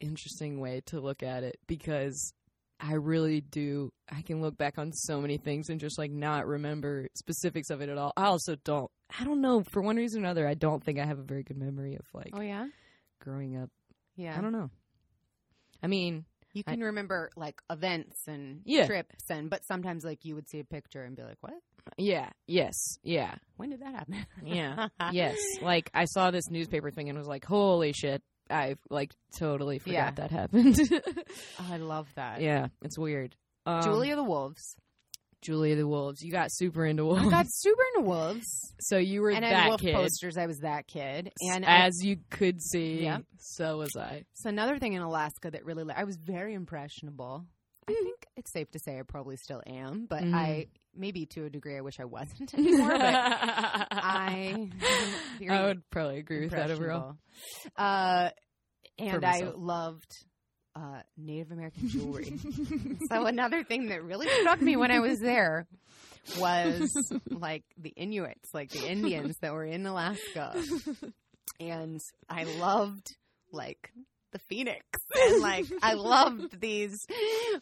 interesting 0.01 0.61
way 0.61 0.81
to 0.87 1.01
look 1.01 1.23
at 1.23 1.43
it 1.43 1.59
because 1.67 2.33
I 2.81 2.95
really 2.95 3.41
do 3.41 3.93
I 4.11 4.23
can 4.23 4.41
look 4.41 4.57
back 4.57 4.79
on 4.79 4.93
so 4.93 5.21
many 5.21 5.37
things 5.37 5.69
and 5.69 5.81
just 5.81 5.99
like 5.99 6.11
not 6.13 6.47
remember 6.47 7.09
specifics 7.15 7.71
of 7.71 7.81
it 7.81 7.89
at 7.89 7.99
all. 7.99 8.13
I 8.17 8.27
also 8.27 8.57
don't 8.65 8.91
I 9.19 9.25
don't 9.25 9.41
know, 9.41 9.63
for 9.73 9.83
one 9.83 9.97
reason 9.97 10.21
or 10.23 10.25
another, 10.27 10.47
I 10.47 10.55
don't 10.55 10.83
think 10.85 10.99
I 10.99 11.05
have 11.07 11.19
a 11.19 11.23
very 11.23 11.43
good 11.43 11.57
memory 11.59 11.95
of 11.97 12.05
like 12.15 12.31
Oh 12.35 12.41
yeah, 12.41 12.67
growing 13.21 13.57
up. 13.57 13.71
yeah. 14.17 14.37
I 14.37 14.41
don't 14.41 14.53
know. 14.53 14.71
I 15.83 15.87
mean, 15.87 16.25
You 16.53 16.63
I- 16.67 16.73
can 16.73 16.81
remember 16.83 17.31
like 17.37 17.61
events 17.71 18.27
and 18.27 18.63
Yeah. 18.65 18.87
trips, 18.87 19.31
and 19.31 19.49
but 19.51 19.65
sometimes 19.67 20.05
like 20.05 20.25
you 20.25 20.35
would 20.35 20.49
see 20.49 20.61
a 20.61 20.65
picture 20.65 21.03
and 21.05 21.17
be 21.17 21.23
like, 21.23 21.39
"What? 21.41 21.55
yeah, 21.97 22.31
yes, 22.47 22.99
yeah. 23.03 23.35
When 23.57 23.71
did 23.71 23.81
that 23.81 23.95
happen?" 23.95 24.27
Yeah. 24.45 24.89
yes. 25.13 25.37
Like 25.63 25.91
I 25.95 26.05
saw 26.05 26.31
this 26.31 26.49
newspaper 26.51 26.91
thing 26.91 27.09
and 27.09 27.19
was 27.19 27.29
like, 27.29 27.45
"Holy 27.45 27.93
shit." 27.93 28.23
I 28.51 28.77
like 28.91 29.13
totally 29.39 29.79
forgot 29.79 29.93
Yeah. 29.95 30.11
that 30.13 30.31
happened. 30.31 30.79
Oh, 31.61 31.67
I 31.73 31.77
love 31.79 32.09
that. 32.17 32.41
yeah, 32.41 32.69
it's 32.83 32.99
weird. 32.99 33.35
Um, 33.67 33.83
Julia 33.83 34.17
the 34.17 34.25
Wolves. 34.25 34.77
Julia 35.41 35.77
the 35.77 35.87
Wolves. 35.87 36.21
You 36.23 36.33
got 36.33 36.51
super 36.51 36.85
into 36.85 37.05
wolves. 37.05 37.27
I 37.27 37.31
got 37.31 37.47
super 37.49 37.83
into 37.95 38.09
wolves, 38.09 38.75
so 38.81 38.97
you 38.99 39.23
were 39.23 39.31
and 39.31 39.45
I 39.45 39.51
that 39.51 39.57
had 39.63 39.69
wolf 39.69 39.81
kid. 39.81 39.95
posters. 39.95 40.37
I 40.37 40.47
was 40.47 40.59
that 40.61 40.87
kid, 40.89 41.31
and 41.41 41.65
I, 41.65 41.87
as 41.87 42.03
you 42.05 42.17
could 42.31 42.61
see, 42.61 43.03
Yep. 43.05 43.23
so 43.39 43.79
was 43.79 43.95
I. 43.97 44.25
so 44.35 44.49
another 44.49 44.79
thing 44.81 44.95
in 44.95 45.03
Alaska 45.03 45.51
that 45.53 45.65
really, 45.65 45.85
I 45.95 46.05
was 46.05 46.17
very 46.17 46.55
impressionable. 46.55 47.45
I 47.89 47.93
Mm-hmm. 47.93 48.05
think 48.05 48.27
it's 48.37 48.53
safe 48.53 48.71
to 48.73 48.79
say 48.79 48.99
I 48.99 49.03
probably 49.03 49.37
still 49.37 49.63
am, 49.67 50.07
but 50.09 50.23
Mhm. 50.23 50.35
I 50.35 50.67
maybe 50.95 51.27
to 51.27 51.45
a 51.47 51.51
degree 51.51 51.77
I 51.77 51.81
wish 51.81 51.99
I 52.01 52.05
wasn't 52.05 52.53
anymore. 52.59 52.91
but 52.91 53.15
I, 53.15 54.69
I 55.49 55.65
would 55.67 55.89
probably 55.91 56.19
agree 56.19 56.41
with 56.41 56.51
that 56.51 56.71
overall. 56.71 57.17
Uh, 57.77 58.31
and 58.99 59.25
I 59.25 59.41
loved 59.57 60.11
uh, 60.77 61.01
Native 61.17 61.51
American 61.53 61.89
jewelry. 61.89 62.39
so 63.11 63.25
another 63.27 63.65
thing 63.65 63.89
that 63.89 64.03
really 64.05 64.29
struck 64.41 64.61
me 64.61 64.77
when 64.77 64.91
I 64.91 65.01
was 65.01 65.19
there 65.21 65.67
was 66.39 66.91
like 67.31 67.65
the 67.79 67.91
Inuits, 67.97 68.51
like 68.53 68.71
the 68.71 68.87
Indians 68.87 69.37
that 69.41 69.53
were 69.53 69.65
in 69.65 69.87
Alaska, 69.87 70.63
and 71.59 72.01
I 72.29 72.45
loved 72.45 73.17
like 73.53 73.91
the 74.33 74.39
phoenix 74.39 74.85
and 75.29 75.41
like 75.43 75.65
i 75.83 75.95
loved 75.95 76.61
these 76.61 76.97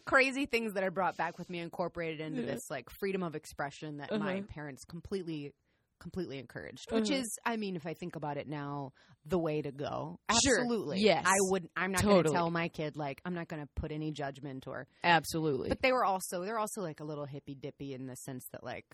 crazy 0.05 0.45
things 0.45 0.73
that 0.73 0.83
i 0.83 0.89
brought 0.89 1.15
back 1.17 1.37
with 1.37 1.49
me 1.49 1.59
incorporated 1.59 2.19
into 2.19 2.41
Yeah. 2.41 2.53
this 2.55 2.69
like 2.69 2.89
freedom 2.89 3.23
of 3.23 3.35
expression 3.35 3.97
that 3.97 4.11
my 4.17 4.37
Uh-huh. 4.39 4.47
parents 4.49 4.83
completely 4.83 5.53
completely 5.99 6.37
encouraged 6.37 6.91
which 6.91 7.09
Uh-huh. 7.09 7.19
is 7.21 7.39
i 7.45 7.57
mean 7.57 7.75
if 7.75 7.87
i 7.87 7.93
think 7.93 8.15
about 8.15 8.37
it 8.37 8.47
now 8.47 8.91
the 9.25 9.39
way 9.39 9.61
to 9.61 9.71
go 9.71 10.19
Sure. 10.43 10.59
absolutely 10.59 10.99
Yes. 10.99 11.23
i 11.25 11.35
would 11.49 11.67
i'm 11.75 11.91
not 11.91 12.03
going 12.03 12.23
to 12.23 12.29
tell 12.31 12.51
my 12.51 12.67
kid 12.67 12.95
like 12.95 13.19
i'm 13.25 13.33
not 13.33 13.47
going 13.47 13.63
to 13.63 13.69
put 13.75 13.91
any 13.91 14.11
judgment 14.11 14.67
or 14.67 14.87
Absolutely. 15.03 15.69
but 15.69 15.81
they 15.81 15.91
were 15.91 16.05
also 16.05 16.43
they're 16.43 16.59
also 16.59 16.81
like 16.81 16.99
a 16.99 17.03
little 17.03 17.25
hippy 17.25 17.55
dippy 17.55 17.93
in 17.93 18.05
the 18.05 18.15
sense 18.15 18.45
that 18.51 18.63
like 18.63 18.85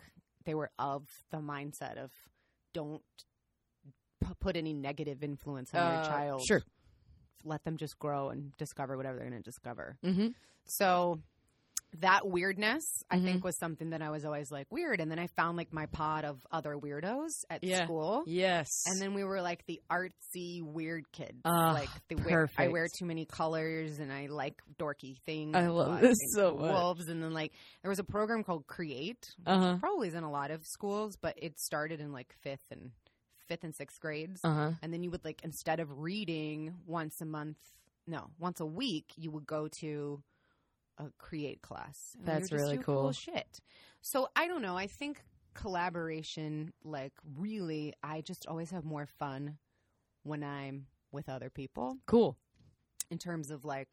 they 0.45 0.53
were 0.55 0.69
of 0.79 1.05
the 1.31 1.37
mindset 1.39 1.97
of 1.97 2.11
don't 2.73 3.01
p- 4.23 4.33
put 4.39 4.55
any 4.55 4.73
negative 4.73 5.23
influence 5.23 5.73
on 5.73 5.79
your 5.81 5.99
Uh, 5.99 6.07
child 6.07 6.41
Sure. 6.47 6.63
Let 7.43 7.63
them 7.63 7.77
just 7.77 7.97
grow 7.99 8.29
and 8.29 8.55
discover 8.57 8.95
whatever 8.97 9.17
they're 9.19 9.29
going 9.29 9.41
to 9.41 9.49
discover. 9.49 9.97
Mm-hmm. 10.03 10.27
So 10.65 11.19
that 11.99 12.27
weirdness, 12.27 13.03
I 13.11 13.17
Mhm. 13.17 13.23
think, 13.23 13.43
was 13.43 13.55
something 13.59 13.91
that 13.91 14.01
I 14.01 14.09
was 14.09 14.25
always 14.25 14.49
like 14.49 14.65
weird. 14.71 14.99
And 14.99 15.11
then 15.11 15.19
I 15.19 15.27
found 15.27 15.57
like 15.57 15.71
my 15.71 15.85
pod 15.85 16.25
of 16.25 16.39
other 16.51 16.75
weirdos 16.75 17.29
at 17.51 17.63
Yeah. 17.63 17.83
school. 17.85 18.23
Yes. 18.25 18.67
And 18.87 18.99
then 18.99 19.13
we 19.13 19.23
were 19.23 19.41
like 19.43 19.63
the 19.67 19.79
artsy 19.91 20.63
weird 20.63 21.11
kids. 21.11 21.39
Ah, 21.45 21.73
like 21.73 21.89
the 22.07 22.15
wear, 22.15 22.49
I 22.57 22.69
wear 22.69 22.87
too 22.97 23.05
many 23.05 23.25
colors 23.25 23.99
and 23.99 24.11
I 24.11 24.25
like 24.25 24.59
dorky 24.79 25.19
things. 25.27 25.55
I 25.55 25.67
love 25.67 26.01
this 26.01 26.17
so 26.33 26.55
much. 26.55 26.71
Wolves 26.71 27.09
and 27.09 27.21
then 27.21 27.31
like 27.33 27.53
there 27.83 27.89
was 27.89 27.99
a 27.99 28.03
program 28.03 28.43
called 28.43 28.65
Create. 28.65 29.35
Uh 29.45 29.59
huh. 29.59 29.77
Probably 29.79 30.07
is 30.07 30.15
in 30.15 30.23
a 30.23 30.31
lot 30.31 30.49
of 30.49 30.65
schools, 30.65 31.15
but 31.21 31.35
it 31.37 31.59
started 31.59 31.99
in 31.99 32.11
like 32.11 32.33
fifth 32.41 32.71
and 32.71 32.89
fifth 33.47 33.63
and 33.63 33.75
sixth 33.75 33.99
grades 33.99 34.41
Uh 34.43 34.53
huh. 34.53 34.71
and 34.81 34.93
then 34.93 35.03
you 35.03 35.11
would 35.11 35.23
like 35.25 35.41
instead 35.43 35.79
of 35.79 35.99
reading 35.99 36.73
once 36.85 37.21
a 37.21 37.25
month 37.25 37.57
no 38.07 38.29
once 38.39 38.59
a 38.59 38.65
week 38.65 39.05
you 39.17 39.31
would 39.31 39.45
go 39.47 39.67
to 39.79 40.21
a 40.97 41.05
create 41.17 41.61
class 41.61 41.97
And 42.17 42.27
That's 42.27 42.49
just 42.49 42.53
really 42.63 42.77
do 42.77 42.83
cool. 42.83 43.11
shit 43.11 43.59
so 44.01 44.27
i 44.35 44.47
don't 44.47 44.61
know 44.61 44.77
i 44.77 44.87
think 44.87 45.23
collaboration 45.55 46.71
like 46.83 47.13
really 47.37 47.93
i 48.03 48.21
just 48.21 48.45
always 48.47 48.71
have 48.71 48.83
more 48.85 49.05
fun 49.19 49.57
when 50.23 50.43
i'm 50.43 50.85
with 51.11 51.29
other 51.29 51.49
people 51.49 51.97
Cool. 52.05 52.37
in 53.11 53.17
terms 53.17 53.49
of 53.51 53.65
like 53.65 53.89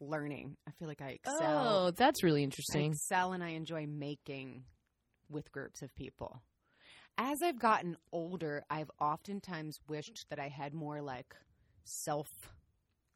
learning 0.00 0.56
i 0.68 0.70
feel 0.72 0.88
like 0.88 1.00
i 1.00 1.10
excel 1.10 1.38
Oh, 1.86 1.90
that's 1.92 2.22
really 2.22 2.40
I 2.40 2.44
interesting. 2.44 2.92
excel 2.92 3.32
and 3.32 3.42
I 3.44 3.50
enjoy 3.50 3.86
making 3.86 4.64
with 5.28 5.50
groups 5.52 5.82
of 5.82 5.94
people. 5.94 6.40
As 7.18 7.42
I've 7.42 7.58
gotten 7.58 7.96
older, 8.12 8.64
I've 8.68 8.90
oftentimes 9.00 9.80
wished 9.88 10.26
that 10.28 10.38
I 10.38 10.48
had 10.48 10.74
more 10.74 11.00
like 11.00 11.34
self 11.84 12.54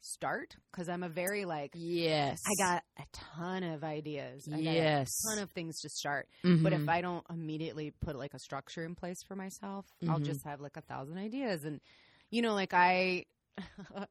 start 0.01 0.57
because 0.71 0.89
I'm 0.89 1.03
a 1.03 1.09
very 1.09 1.45
like 1.45 1.79
Yes. 1.83 2.41
I 2.45 2.55
got 2.55 2.83
a 2.97 3.03
ton 3.13 3.63
of 3.63 3.83
ideas. 3.83 4.49
I 4.53 4.61
got 4.63 4.77
Yes. 4.77 5.11
a 5.23 5.27
ton 5.27 5.39
of 5.39 5.51
things 5.51 5.81
to 5.81 5.89
start. 5.89 6.29
But 6.63 6.73
if 6.73 6.83
Mhm. 6.83 6.89
I 6.89 7.01
don't 7.01 7.25
immediately 7.29 7.91
put 7.91 8.15
like 8.17 8.33
a 8.33 8.39
structure 8.39 8.85
in 8.85 8.95
place 8.95 9.23
for 9.23 9.35
myself, 9.35 9.87
I'll 10.07 10.19
Mhm. 10.19 10.21
just 10.21 10.43
have 10.45 10.61
like 10.61 10.77
a 10.77 10.81
thousand 10.81 11.17
ideas. 11.19 11.65
And 11.65 11.81
you 12.31 12.41
know, 12.41 12.53
like 12.55 12.73
I 12.73 13.25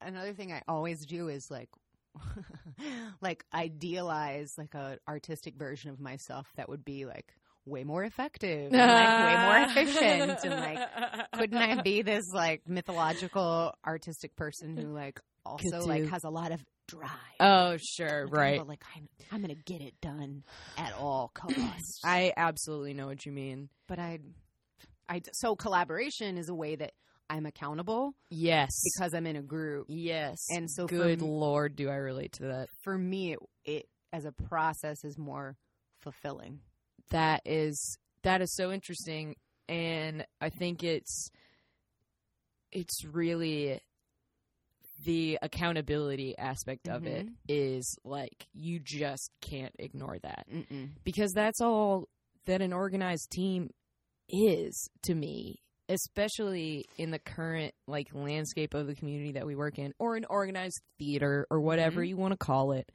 another 0.00 0.34
thing 0.34 0.52
I 0.52 0.62
always 0.68 1.06
do 1.06 1.28
is 1.28 1.50
like 1.50 1.70
like 3.22 3.44
idealize 3.54 4.54
like 4.58 4.74
a 4.74 4.98
artistic 5.08 5.56
version 5.56 5.90
of 5.90 6.00
myself 6.00 6.52
that 6.56 6.68
would 6.68 6.84
be 6.84 7.06
like 7.06 7.34
way 7.68 7.84
more 7.84 8.04
effective 8.04 8.72
and 8.72 8.76
like 8.76 9.26
way 9.26 9.42
more 9.44 9.58
efficient 9.84 10.38
and 10.44 10.54
like 10.60 11.32
couldn't 11.32 11.56
I 11.58 11.82
be 11.82 12.02
this 12.02 12.24
like 12.32 12.62
mythological 12.68 13.74
artistic 13.86 14.34
person 14.36 14.76
who 14.76 14.92
like 14.94 15.20
also 15.44 15.80
like 15.86 16.08
has 16.08 16.24
a 16.24 16.30
lot 16.30 16.52
of 16.52 16.64
drive. 16.88 17.10
Oh, 17.40 17.76
sure, 17.78 18.24
Like, 18.26 18.34
right. 18.36 18.58
But 18.58 18.68
like 18.68 18.82
I'm 18.96 19.08
I'm 19.30 19.40
gonna 19.42 19.54
get 19.54 19.80
it 19.82 19.94
done 20.00 20.42
at 20.76 20.92
all 20.94 21.30
costs. 21.34 22.00
I 22.04 22.32
absolutely 22.36 22.94
know 22.94 23.06
what 23.06 23.24
you 23.26 23.32
mean. 23.32 23.68
but 23.86 23.98
I 23.98 24.18
I 25.08 25.22
so 25.32 25.56
collaboration 25.56 26.36
is 26.38 26.48
a 26.48 26.54
way 26.54 26.76
that 26.76 26.92
I'm 27.30 27.44
accountable 27.46 28.14
Yes. 28.30 28.70
because 28.84 29.12
I'm 29.12 29.26
in 29.26 29.36
a 29.36 29.42
group. 29.42 29.86
yes. 29.88 30.46
And 30.50 30.70
so 30.70 30.86
good 30.86 31.20
lord, 31.22 31.76
do 31.76 31.90
I 31.90 31.96
relate 31.96 32.32
to 32.34 32.44
that? 32.44 32.68
For 32.82 32.96
me, 32.96 33.32
it, 33.34 33.38
it 33.64 33.86
as 34.14 34.24
a 34.24 34.32
process 34.32 35.04
is 35.04 35.18
more 35.18 35.56
fulfilling. 36.00 36.60
That 37.10 37.42
is 37.44 37.98
that 38.22 38.40
is 38.42 38.54
so 38.54 38.70
interesting, 38.72 39.36
and 39.68 40.26
I 40.40 40.50
think 40.50 40.82
it's 40.82 41.30
it's 42.72 43.04
really 43.04 43.80
the 45.04 45.38
accountability 45.42 46.36
aspect 46.36 46.88
of 46.88 47.06
it 47.06 47.26
Mhm. 47.26 47.34
is 47.48 47.96
like 48.04 48.48
you 48.52 48.80
just 48.80 49.30
can't 49.40 49.74
ignore 49.78 50.18
that 50.18 50.44
Mm-mm. 50.50 50.90
because 51.04 51.32
that's 51.32 51.60
all 51.60 52.08
that 52.46 52.60
an 52.60 52.72
organized 52.72 53.30
team 53.30 53.70
is 54.28 54.88
to 55.04 55.14
me 55.14 55.60
especially 55.88 56.84
in 56.98 57.10
the 57.12 57.18
current 57.18 57.72
like 57.86 58.12
landscape 58.12 58.74
of 58.74 58.86
the 58.88 58.94
community 58.94 59.32
that 59.32 59.46
we 59.46 59.54
work 59.56 59.78
in 59.78 59.94
or 59.98 60.16
an 60.16 60.26
organized 60.28 60.82
theater 60.98 61.46
or 61.50 61.60
whatever 61.60 62.02
Mhm. 62.02 62.08
you 62.08 62.16
want 62.16 62.32
to 62.32 62.36
call 62.36 62.72
it 62.72 62.90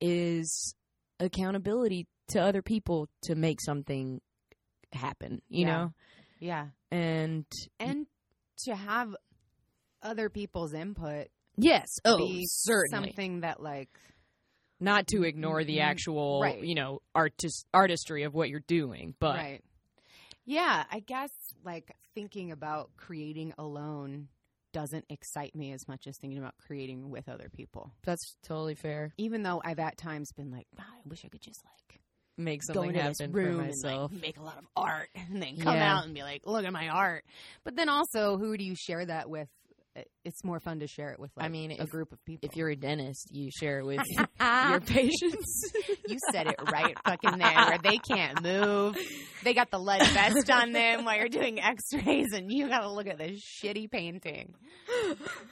is 0.00 0.74
accountability 1.18 2.06
to 2.32 2.40
other 2.42 2.62
people 2.62 3.08
to 3.22 3.34
make 3.34 3.60
something 3.60 4.20
happen 4.92 5.40
you 5.48 5.64
Yeah. 5.64 5.66
know 5.76 5.92
Yeah, 6.38 6.68
and 6.90 7.46
and 7.80 8.06
to 8.64 8.74
have 8.74 9.14
other 10.02 10.28
people's 10.28 10.74
input 10.74 11.28
yes 11.56 11.86
oh 12.04 12.16
be 12.18 12.44
certainly 12.46 13.08
something 13.08 13.40
that 13.40 13.62
like 13.62 13.88
not 14.80 15.06
to 15.08 15.22
ignore 15.22 15.62
the 15.64 15.76
Mhm. 15.78 15.82
actual 15.84 16.40
Right. 16.40 16.62
you 16.64 16.74
know 16.74 17.00
artist 17.14 17.66
artistry 17.72 18.24
of 18.24 18.34
what 18.34 18.48
you're 18.50 18.60
doing 18.66 19.14
but 19.18 19.36
right. 19.36 19.64
Yeah, 20.44 20.84
I 20.90 20.98
guess 20.98 21.30
like 21.64 21.94
thinking 22.16 22.50
about 22.50 22.90
creating 22.96 23.54
alone 23.58 24.28
doesn't 24.72 25.04
excite 25.08 25.54
me 25.54 25.70
as 25.72 25.86
much 25.86 26.06
as 26.08 26.18
thinking 26.18 26.38
about 26.40 26.56
creating 26.58 27.10
with 27.10 27.28
other 27.28 27.48
people. 27.48 27.92
that's 28.02 28.36
totally 28.42 28.74
fair 28.74 29.12
Even 29.18 29.42
though 29.44 29.62
I've 29.64 29.78
at 29.78 29.96
times 29.98 30.32
been 30.32 30.50
like, 30.50 30.66
"God, 30.76 30.86
I 30.92 31.08
wish 31.08 31.24
I 31.24 31.28
could 31.28 31.42
just 31.42 31.62
like 31.64 31.91
make 32.38 32.66
go 32.66 32.74
something 32.74 32.94
happen 32.94 33.32
for 33.32 33.52
myself 33.52 34.10
and 34.10 34.20
like 34.20 34.28
make 34.28 34.38
a 34.38 34.42
lot 34.42 34.58
of 34.58 34.64
art 34.76 35.08
and 35.14 35.42
then 35.42 35.56
come 35.58 35.74
Yeah. 35.76 35.96
out 35.98 36.04
and 36.04 36.14
be 36.14 36.22
like, 36.22 36.42
look 36.44 36.64
at 36.64 36.72
my 36.72 36.88
art. 36.88 37.24
But 37.64 37.76
then 37.76 37.88
also, 37.88 38.38
who 38.38 38.56
do 38.56 38.64
you 38.64 38.74
share 38.74 39.04
that 39.04 39.28
with? 39.28 39.48
It- 39.94 40.10
It's 40.24 40.42
more 40.44 40.58
fun 40.60 40.80
to 40.80 40.86
share 40.86 41.10
it 41.10 41.18
with. 41.20 41.30
Like, 41.36 41.46
I 41.46 41.48
mean, 41.48 41.70
a 41.72 41.82
if- 41.82 41.90
group 41.90 42.12
of 42.12 42.24
people. 42.24 42.48
if 42.48 42.56
you're 42.56 42.70
a 42.70 42.76
dentist 42.76 43.28
you 43.34 43.50
share 43.50 43.80
it 43.80 43.84
with 43.84 44.00
your 44.68 44.80
patients 44.80 45.72
you 46.08 46.16
said 46.32 46.46
it 46.46 46.54
right 46.72 46.96
fucking 47.04 47.38
there 47.38 47.54
where 47.66 47.78
they 47.78 47.98
can't 47.98 48.42
move. 48.42 48.96
They 49.44 49.52
got 49.54 49.70
the 49.70 49.78
lead 49.78 50.02
vest 50.06 50.50
on 50.50 50.72
them 50.72 51.04
while 51.04 51.16
you're 51.18 51.28
doing 51.28 51.60
x-rays 51.60 52.32
and 52.32 52.50
you 52.50 52.68
got 52.68 52.80
to 52.80 52.90
look 52.90 53.06
at 53.06 53.18
this 53.18 53.42
shitty 53.42 53.90
painting. 53.90 54.54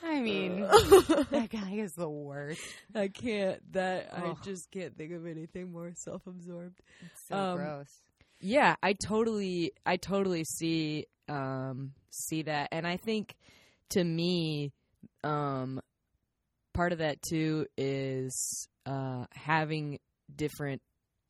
I 0.05 0.21
mean, 0.21 0.61
that 0.61 1.49
guy 1.51 1.73
is 1.75 1.93
the 1.93 2.09
worst. 2.09 2.61
I 2.95 3.09
can't. 3.09 3.61
That 3.73 4.11
I 4.13 4.35
just 4.45 4.71
can't 4.71 4.97
think 4.97 5.13
of 5.13 5.27
anything 5.27 5.73
more 5.73 5.91
self-absorbed. 5.95 6.81
So 7.29 7.37
Um, 7.37 7.57
gross. 7.59 7.89
Yeah, 8.41 8.77
I 8.83 8.95
totally, 8.95 9.73
I 9.85 9.97
totally 9.99 10.45
see, 10.45 11.07
um, 11.29 11.93
see 12.09 12.43
that, 12.43 12.69
and 12.73 12.87
I 12.87 12.97
think 12.97 13.35
to 13.91 14.03
me, 14.03 14.73
um, 15.25 15.81
part 16.75 16.93
of 16.93 16.99
that 16.99 17.21
too 17.23 17.67
is 17.77 18.69
uh 18.87 19.27
having 19.33 19.99
different, 20.35 20.81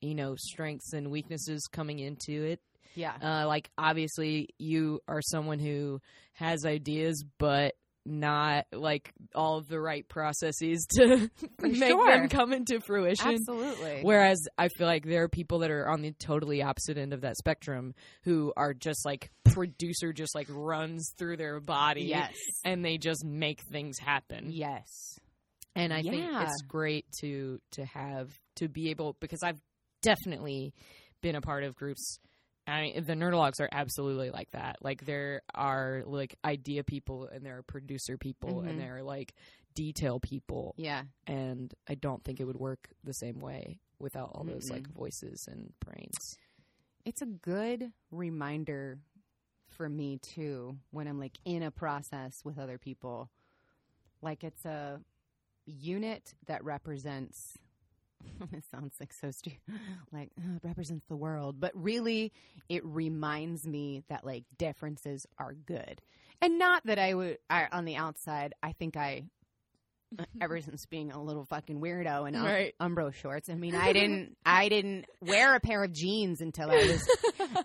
you 0.01 0.15
know, 0.15 0.35
strengths 0.37 0.93
and 0.93 1.11
weaknesses 1.11 1.67
coming 1.71 1.99
into 1.99 2.45
it. 2.45 2.61
Yeah. 2.95 3.15
Uh, 3.23 3.47
like 3.47 3.71
obviously, 3.79 4.49
you 4.59 5.01
are 5.07 5.23
someone 5.23 5.59
who 5.59 6.01
has 6.35 6.65
ideas, 6.65 7.25
but 7.39 7.75
not 8.07 8.66
like 8.72 9.12
all 9.34 9.59
of 9.59 9.68
the 9.68 9.80
right 9.80 10.09
processes 10.09 10.86
to 10.96 11.30
make 11.61 11.76
sure. 11.76 12.11
them 12.11 12.28
come 12.28 12.53
into 12.53 12.80
fruition. 12.80 13.34
Absolutely. 13.34 14.01
Whereas 14.03 14.46
I 14.57 14.68
feel 14.68 14.86
like 14.86 15.05
there 15.05 15.24
are 15.24 15.28
people 15.28 15.61
that 15.61 15.70
are 15.70 15.88
on 15.88 16.03
the 16.03 16.12
totally 16.12 16.62
opposite 16.62 16.98
end 16.98 17.12
of 17.12 17.22
that 17.22 17.36
spectrum 17.36 17.94
who 18.24 18.53
are 18.57 18.74
just 18.74 19.05
like 19.05 19.30
producer 19.44 20.12
just 20.12 20.34
like 20.34 20.46
runs 20.51 21.12
through 21.18 21.36
their 21.36 21.61
body 21.61 22.05
yes. 22.05 22.34
and 22.64 22.84
they 22.84 22.98
just 22.98 23.24
make 23.24 23.61
things 23.62 23.98
happen. 23.98 24.51
Yes. 24.51 25.18
And 25.76 25.92
I 25.92 26.03
think 26.03 26.26
it's 26.32 26.62
great 26.62 27.07
to 27.20 27.61
to 27.72 27.84
have 27.84 28.28
to 28.57 28.68
be 28.68 28.90
able 28.90 29.16
because 29.20 29.42
I've 29.42 29.61
definitely 30.03 30.74
been 31.22 31.36
a 31.36 31.40
part 31.40 31.64
of 31.64 31.74
groups. 31.74 32.18
I 32.67 32.83
mean, 32.83 33.05
the 33.05 33.15
Nerdologues 33.15 33.61
are 33.61 33.69
absolutely 33.73 34.31
like 34.31 34.51
that. 34.53 34.77
Like 34.81 35.05
there 35.05 35.43
are 35.55 36.03
like 36.07 36.37
idea 36.45 36.85
people 36.85 37.27
and 37.27 37.45
there 37.45 37.59
are 37.59 37.63
producer 37.63 38.17
people 38.17 38.63
Mhm. 38.63 38.69
and 38.69 38.81
there 38.81 38.97
are 38.99 39.03
like 39.03 39.35
detail 39.75 40.21
people 40.21 40.75
Yeah. 40.77 41.05
and 41.27 41.75
I 41.89 41.95
don't 41.95 42.23
think 42.25 42.39
it 42.41 42.45
would 42.45 42.59
work 42.59 42.91
the 43.03 43.15
same 43.15 43.41
way 43.41 43.81
without 43.99 44.31
all 44.35 44.45
those 44.45 44.71
like 44.71 44.87
voices 44.89 45.47
and 45.49 45.73
brains. 45.81 46.37
It's 47.05 47.23
a 47.23 47.27
good 47.27 47.93
reminder 48.11 49.01
for 49.69 49.89
me 49.89 50.19
too 50.19 50.79
when 50.91 51.07
I'm 51.09 51.19
like 51.19 51.39
in 51.45 51.63
a 51.63 51.71
process 51.71 52.45
with 52.45 52.59
other 52.59 52.79
people. 52.79 53.31
Like 54.23 54.45
it's 54.45 54.65
a 54.65 55.01
unit 55.67 56.35
that 56.47 56.63
represents 56.65 57.59
it 58.53 58.64
sounds 58.71 58.95
like 59.01 59.12
so 59.12 59.31
stupid 59.31 59.61
like 60.12 60.31
uh, 60.39 60.57
it 60.57 60.66
represents 60.66 61.07
the 61.07 61.16
world. 61.16 61.61
But 61.61 61.73
really 61.75 62.33
it 62.68 62.85
reminds 62.85 63.66
me 63.66 64.03
that 64.09 64.25
like 64.25 64.45
differences 64.59 65.27
are 65.39 65.55
good. 65.55 66.01
And 66.43 66.59
not 66.59 66.87
that 66.87 66.99
i 66.99 67.12
would 67.12 67.39
I, 67.51 67.68
on 67.71 67.85
the 67.85 67.97
outside 67.97 68.55
i 68.62 68.73
think 68.73 68.97
i 68.97 69.25
ever 70.41 70.61
since 70.61 70.87
being 70.87 71.13
a 71.13 71.23
little 71.23 71.45
fucking 71.45 71.81
weirdo 71.81 72.27
in 72.29 72.35
um, 72.35 72.45
Right. 72.45 72.75
umbro 72.81 73.13
shorts 73.15 73.49
i 73.49 73.55
mean 73.55 73.75
i 73.77 73.93
didn't 73.93 74.37
i 74.45 74.69
didn't 74.69 75.07
wear 75.21 75.55
a 75.55 75.61
pair 75.61 75.85
of 75.85 75.93
jeans 75.93 76.41
until 76.41 76.71
i 76.71 76.75
was 76.75 77.09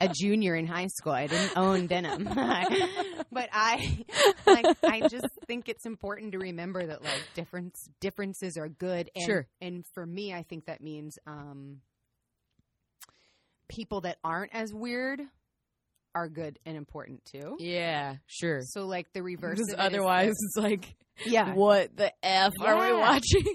a 0.02 0.08
junior 0.10 0.56
in 0.56 0.68
high 0.68 0.88
school 0.88 1.12
i 1.14 1.26
didn't 1.28 1.58
own 1.58 1.88
denim 1.88 2.24
but 3.32 3.50
i 3.52 4.06
like 4.46 4.66
i 4.84 5.08
just 5.08 5.26
think 5.48 5.68
it's 5.70 5.86
important 5.88 6.34
to 6.34 6.38
remember 6.38 6.86
that 6.86 7.04
like 7.04 7.24
difference 7.34 7.90
differences 8.00 8.58
are 8.58 8.70
good 8.70 9.10
and, 9.16 9.26
Sure. 9.26 9.48
and 9.62 9.84
for 9.94 10.06
me 10.06 10.34
i 10.34 10.44
think 10.44 10.66
that 10.68 10.82
means 10.82 11.18
um 11.26 11.82
people 13.68 14.02
that 14.02 14.18
aren't 14.24 14.54
as 14.54 14.72
weird 14.74 15.22
are 16.16 16.28
good 16.30 16.58
and 16.66 16.76
important 16.78 17.24
too 17.26 17.58
Yeah, 17.60 18.16
sure. 18.26 18.62
so 18.64 18.86
like 18.88 19.12
the 19.14 19.22
reverse 19.22 19.58
Because 19.58 19.70
is 19.70 19.76
otherwise, 19.78 20.30
that- 20.30 20.44
it's 20.48 20.58
like, 20.58 20.96
yeah 21.26 21.54
what 21.54 21.96
the 21.96 22.12
f 22.24 22.52
are 22.62 22.78
we 22.78 22.92
watching? 22.94 23.46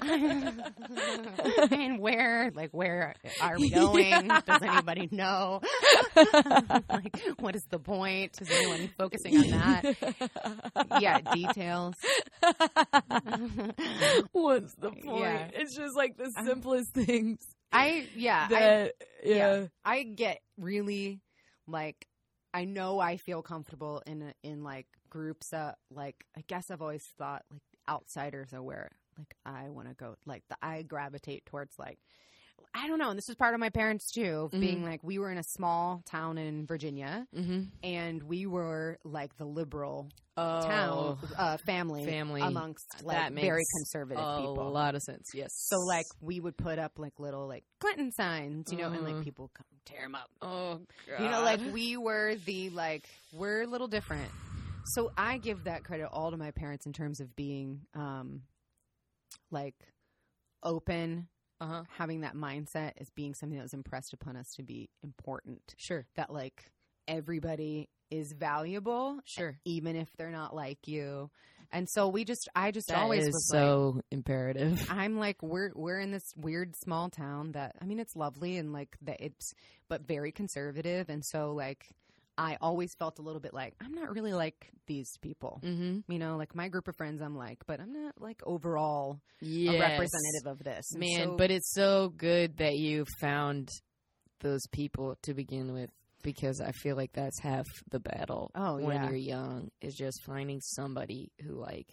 and 1.70 1.98
where 1.98 2.50
like 2.54 2.70
where 2.70 3.14
are 3.42 3.58
we 3.58 3.68
going 3.84 4.28
does 4.46 4.62
anybody 4.62 5.06
know 5.10 5.60
like 6.16 7.20
what 7.38 7.54
is 7.54 7.62
the 7.70 7.78
point 7.78 8.38
is 8.40 8.50
anyone 8.50 8.88
focusing 8.96 9.36
on 9.36 9.50
that 9.50 9.94
yeah 11.00 11.20
details 11.34 11.94
What's 14.32 14.74
the 14.76 14.90
point? 14.90 15.20
Yeah. 15.20 15.48
It's 15.54 15.76
just 15.76 15.96
like 15.96 16.16
the 16.16 16.30
simplest 16.44 16.92
things 16.94 17.38
i 17.72 18.06
yeah 18.14 18.46
I, 18.50 18.54
yeah. 18.54 18.88
yeah. 19.24 19.66
I 19.84 20.02
get 20.04 20.38
really 20.56 21.20
like 21.66 22.06
I 22.54 22.64
know 22.64 23.00
I 23.00 23.16
feel 23.16 23.42
comfortable 23.42 24.02
in 24.06 24.32
in 24.42 24.62
like 24.62 24.86
groups 25.10 25.50
that 25.50 25.76
like 25.90 26.24
I 26.36 26.44
guess 26.46 26.70
I've 26.70 26.82
always 26.82 27.04
thought 27.18 27.44
like 27.50 27.62
outsiders 27.88 28.52
are 28.52 28.62
where 28.62 28.90
like 29.18 29.34
I 29.44 29.68
want 29.70 29.88
to 29.88 29.94
go 29.94 30.16
like 30.26 30.42
the, 30.48 30.56
I 30.62 30.82
gravitate 30.82 31.46
towards 31.46 31.78
like 31.78 31.98
I 32.78 32.88
don't 32.88 32.98
know 32.98 33.08
and 33.10 33.16
this 33.16 33.28
is 33.28 33.34
part 33.36 33.54
of 33.54 33.60
my 33.60 33.70
parents 33.70 34.10
too 34.12 34.50
of 34.52 34.60
being 34.60 34.84
like 34.84 35.02
we 35.02 35.18
were 35.18 35.30
in 35.30 35.38
a 35.38 35.42
small 35.44 36.02
town 36.10 36.36
in 36.38 36.66
Virginia 36.66 37.26
Mm-hmm. 37.34 37.62
and 37.82 38.22
we 38.22 38.46
were 38.46 38.98
like 39.04 39.36
the 39.38 39.44
liberal 39.46 40.08
Oh, 40.38 40.60
town 40.66 41.18
uh, 41.38 41.56
family 41.64 42.04
family. 42.04 42.42
amongst 42.42 43.02
like 43.02 43.32
very 43.32 43.62
conservative 43.78 44.22
a 44.22 44.36
people 44.40 44.68
A 44.68 44.70
lot 44.70 44.94
of 44.94 45.00
sense. 45.00 45.30
Yes. 45.32 45.48
so 45.54 45.78
like 45.78 46.04
we 46.20 46.40
would 46.40 46.58
put 46.58 46.78
up 46.78 46.92
like 46.98 47.18
little 47.18 47.48
like 47.48 47.64
Clinton 47.80 48.12
signs 48.12 48.70
you 48.70 48.76
know 48.76 48.90
and 48.92 49.02
like 49.02 49.24
people 49.24 49.50
come 49.56 49.64
tear 49.86 50.02
them 50.02 50.14
up 50.14 50.28
oh, 50.42 50.80
God. 51.08 51.22
you 51.24 51.30
know, 51.30 51.40
like 51.42 51.60
we 51.72 51.96
were 51.96 52.34
the 52.44 52.68
like 52.70 53.04
we're 53.32 53.62
a 53.62 53.66
little 53.66 53.88
different. 53.88 54.28
So 54.88 55.10
I 55.16 55.38
give 55.38 55.64
that 55.64 55.84
credit 55.84 56.08
all 56.12 56.30
to 56.32 56.36
my 56.36 56.50
parents 56.50 56.84
in 56.86 56.92
terms 56.92 57.20
of 57.20 57.34
being 57.34 57.80
um 57.94 58.42
like 59.50 59.74
open, 60.62 61.28
uh 61.60 61.66
huh. 61.66 61.82
having 61.96 62.20
that 62.22 62.34
mindset 62.34 62.92
as 62.98 63.10
being 63.10 63.34
something 63.34 63.56
that 63.58 63.62
was 63.64 63.74
impressed 63.74 64.12
upon 64.12 64.36
us 64.36 64.52
to 64.56 64.62
be 64.62 64.88
important. 65.02 65.60
Sure, 65.76 66.06
That 66.16 66.32
like 66.32 66.70
everybody 67.08 67.88
is 68.10 68.32
valuable, 68.32 69.18
sure. 69.24 69.58
even 69.64 69.96
if 69.96 70.08
they're 70.16 70.30
not 70.30 70.54
like 70.54 70.86
you. 70.86 71.30
And 71.72 71.88
so 71.88 72.08
we 72.08 72.24
just 72.24 72.48
I 72.54 72.70
just 72.70 72.88
That 72.88 72.98
always 72.98 73.22
is 73.26 73.34
was 73.34 73.50
like 73.52 73.60
so 73.60 74.00
imperative. 74.10 74.86
I'm 74.90 75.18
like 75.18 75.42
we're 75.42 75.72
we're 75.74 75.98
in 75.98 76.12
this 76.12 76.32
weird 76.36 76.76
small 76.76 77.10
town 77.10 77.52
that 77.52 77.74
I 77.80 77.86
mean 77.86 77.98
it's 77.98 78.14
lovely 78.14 78.56
and 78.56 78.72
like 78.72 78.96
that 79.02 79.20
it's 79.20 79.52
but 79.88 80.06
very 80.06 80.30
conservative 80.30 81.08
and 81.08 81.24
so 81.24 81.52
like 81.54 81.88
I 82.38 82.58
always 82.60 82.94
felt 82.98 83.18
a 83.18 83.22
little 83.22 83.40
bit 83.40 83.54
like 83.54 83.74
I'm 83.84 83.92
not 83.92 84.10
really 84.14 84.32
like 84.32 84.70
these 84.86 85.10
people. 85.22 85.60
Mm-hmm. 85.64 86.10
You 86.12 86.18
know, 86.18 86.36
like 86.36 86.54
my 86.54 86.68
group 86.68 86.86
of 86.88 86.96
friends 86.96 87.22
I'm 87.22 87.36
like, 87.36 87.58
but 87.66 87.80
I'm 87.80 87.92
not 87.92 88.20
like 88.20 88.40
overall 88.44 89.20
Yes. 89.40 89.74
a 89.74 89.78
representative 89.78 90.46
of 90.46 90.58
this. 90.64 90.84
And 90.92 91.00
man. 91.00 91.24
so- 91.28 91.36
but 91.36 91.50
it's 91.50 91.72
so 91.72 92.08
good 92.16 92.58
that 92.58 92.74
you 92.76 93.04
found 93.20 93.68
those 94.40 94.66
people 94.70 95.16
to 95.22 95.32
begin 95.34 95.72
with 95.72 95.90
because 96.22 96.60
I 96.60 96.72
feel 96.72 96.96
like 96.96 97.12
that's 97.12 97.40
half 97.40 97.64
the 97.90 98.00
battle. 98.00 98.50
Oh, 98.54 98.76
when 98.78 98.96
yeah. 98.96 99.06
you're 99.08 99.16
young 99.16 99.70
is 99.80 99.94
just 99.94 100.22
finding 100.26 100.60
somebody 100.60 101.30
who 101.42 101.54
like 101.54 101.86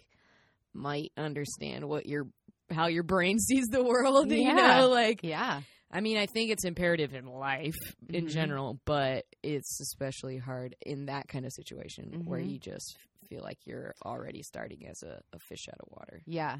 might 0.72 1.12
understand 1.16 1.88
what 1.88 2.06
your 2.06 2.26
how 2.70 2.86
your 2.88 3.02
brain 3.02 3.38
sees 3.48 3.66
the 3.66 3.82
world. 3.82 4.30
You 4.30 4.52
know, 4.54 4.88
like 4.90 5.20
yeah. 5.22 5.60
I 5.90 6.00
mean, 6.00 6.16
I 6.16 6.26
think 6.26 6.50
it's 6.50 6.64
imperative 6.64 7.14
in 7.14 7.26
life 7.26 7.76
in 8.12 8.26
Mhm. 8.26 8.30
general, 8.30 8.80
but 8.84 9.26
it's 9.42 9.80
especially 9.80 10.38
hard 10.38 10.74
in 10.84 11.06
that 11.06 11.28
kind 11.28 11.46
of 11.46 11.52
situation 11.52 12.22
where 12.24 12.40
Mhm. 12.40 12.52
you 12.52 12.58
just 12.58 12.98
feel 13.28 13.42
like 13.42 13.58
you're 13.64 13.94
already 14.04 14.42
starting 14.42 14.86
as 14.86 15.02
a, 15.02 15.20
a 15.32 15.38
fish 15.38 15.68
out 15.68 15.80
of 15.80 15.88
water. 15.90 16.22
Yeah. 16.26 16.58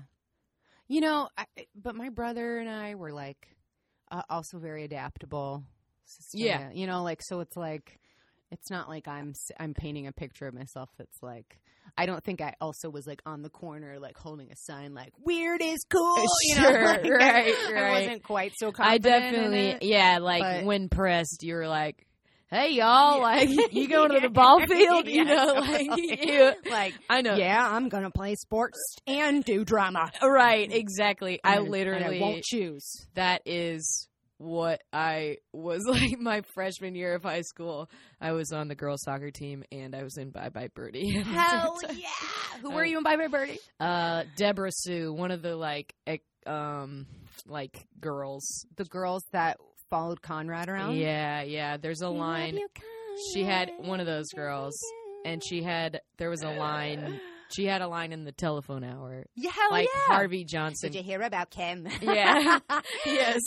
You 0.87 1.01
know, 1.01 1.29
I, 1.37 1.47
but 1.75 1.95
my 1.95 2.11
brother 2.11 2.59
and 2.59 2.69
I 2.69 2.95
were 2.95 3.13
like 3.13 3.57
uh, 4.11 4.23
also 4.29 4.59
very 4.59 4.85
adaptable. 4.85 5.65
Yeah. 6.33 6.71
You 6.73 6.87
know, 6.87 7.03
like 7.03 7.23
so 7.23 7.41
it's 7.41 7.57
like 7.57 7.99
it's 8.51 8.71
not 8.71 8.89
like 8.89 9.09
I'm 9.09 9.33
I'm 9.59 9.75
painting 9.75 10.07
a 10.07 10.13
picture 10.13 10.47
of 10.47 10.55
myself 10.55 10.91
that's 10.99 11.23
like 11.23 11.59
I 11.97 12.07
don't 12.07 12.23
think 12.25 12.41
I 12.41 12.55
also 12.61 12.91
was 12.91 13.07
like 13.07 13.23
on 13.25 13.43
the 13.43 13.51
corner 13.51 13.99
like 14.01 14.17
holding 14.19 14.51
a 14.51 14.57
sign 14.57 14.95
like 14.95 15.13
weird 15.25 15.63
is 15.63 15.85
cool. 15.89 16.17
Uh, 16.19 16.27
you 16.43 16.55
know, 16.57 16.63
Sure, 16.71 16.85
like, 16.85 17.05
right, 17.05 17.55
I 17.69 17.73
right. 17.73 17.91
wasn't 18.03 18.23
quite 18.25 18.53
so 18.57 18.73
I 18.79 18.99
definitely, 18.99 19.69
it. 19.69 19.83
yeah, 19.85 20.19
like 20.21 20.43
but- 20.43 20.65
when 20.65 20.89
pressed, 20.89 21.43
you 21.43 21.55
were 21.55 21.69
like, 21.69 22.05
"Hey, 22.49 22.71
y'all, 22.73 23.17
Yeah. 23.19 23.23
like 23.23 23.73
you 23.73 23.89
going 23.97 24.11
to 24.13 24.21
the 24.21 24.29
ball 24.29 24.61
field?" 24.67 25.07
You 25.07 25.25
Yeah, 25.25 25.35
know, 25.35 25.55
like 25.61 25.89
you, 25.97 26.53
like 26.71 26.95
I 27.09 27.23
know, 27.23 27.37
yeah, 27.37 27.65
I'm 27.65 27.89
gonna 27.89 28.11
play 28.11 28.35
sports 28.35 28.97
and 29.07 29.45
do 29.45 29.65
drama. 29.65 30.11
right, 30.23 30.71
exactly. 30.73 31.39
I 31.45 31.59
And- 31.59 31.69
literally 31.69 32.19
I 32.19 32.21
won't 32.21 32.43
choose. 32.43 33.07
that 33.15 33.43
is 33.47 34.09
what 34.45 34.83
I 34.93 35.39
was 35.53 35.83
like 35.89 36.19
my 36.19 36.43
freshman 36.55 36.95
year 36.95 37.15
of 37.15 37.23
high 37.23 37.43
school. 37.43 37.91
I 38.21 38.33
was 38.33 38.53
on 38.53 38.69
the 38.69 38.75
girls 38.75 39.03
soccer 39.03 39.31
team 39.31 39.65
and 39.73 39.95
I 39.95 40.03
was 40.03 40.17
in 40.17 40.31
Bye 40.31 40.51
Bye 40.51 40.69
Birdie. 40.75 41.11
Hell 41.23 41.79
yeah! 41.93 42.09
Who 42.63 42.71
were 42.71 42.85
you 42.85 42.99
in 42.99 43.05
Bye 43.05 43.17
Bye 43.17 43.29
Birdie? 43.29 43.59
Uh, 43.81 44.25
Deborah 44.37 44.71
Sue, 44.73 45.13
one 45.13 45.31
of 45.31 45.43
the 45.43 45.57
like 45.57 45.95
um 46.47 47.07
like 47.47 47.87
girls. 48.01 48.67
the 48.77 48.85
girls 48.85 49.25
that 49.33 49.59
followed 49.91 50.23
Conrad 50.23 50.69
around. 50.69 50.97
Yeah, 50.97 51.43
yeah. 51.43 51.77
There's 51.77 52.03
a 52.03 52.09
line. 52.09 52.59
She 53.33 53.45
had 53.45 53.71
one 53.79 54.01
of 54.01 54.07
those 54.07 54.29
girls, 54.35 54.77
and 55.25 55.43
she 55.43 55.63
had 55.63 56.01
there 56.19 56.31
was 56.31 56.43
a 56.43 56.51
line. 56.51 57.21
She 57.55 57.67
had 57.67 57.83
a 57.83 57.89
line 57.89 58.13
in 58.13 58.25
the 58.25 58.33
telephone 58.33 58.83
hour, 58.85 59.25
yeah, 59.37 59.51
hell 59.51 59.69
like 59.71 59.87
yeah. 59.87 60.15
Harvey 60.15 60.45
Johnson. 60.45 60.91
Did 60.91 60.99
you 60.99 61.05
hear 61.05 61.23
about 61.23 61.51
Kim? 61.51 61.87
Yeah. 62.03 62.59
Yes. 63.07 63.41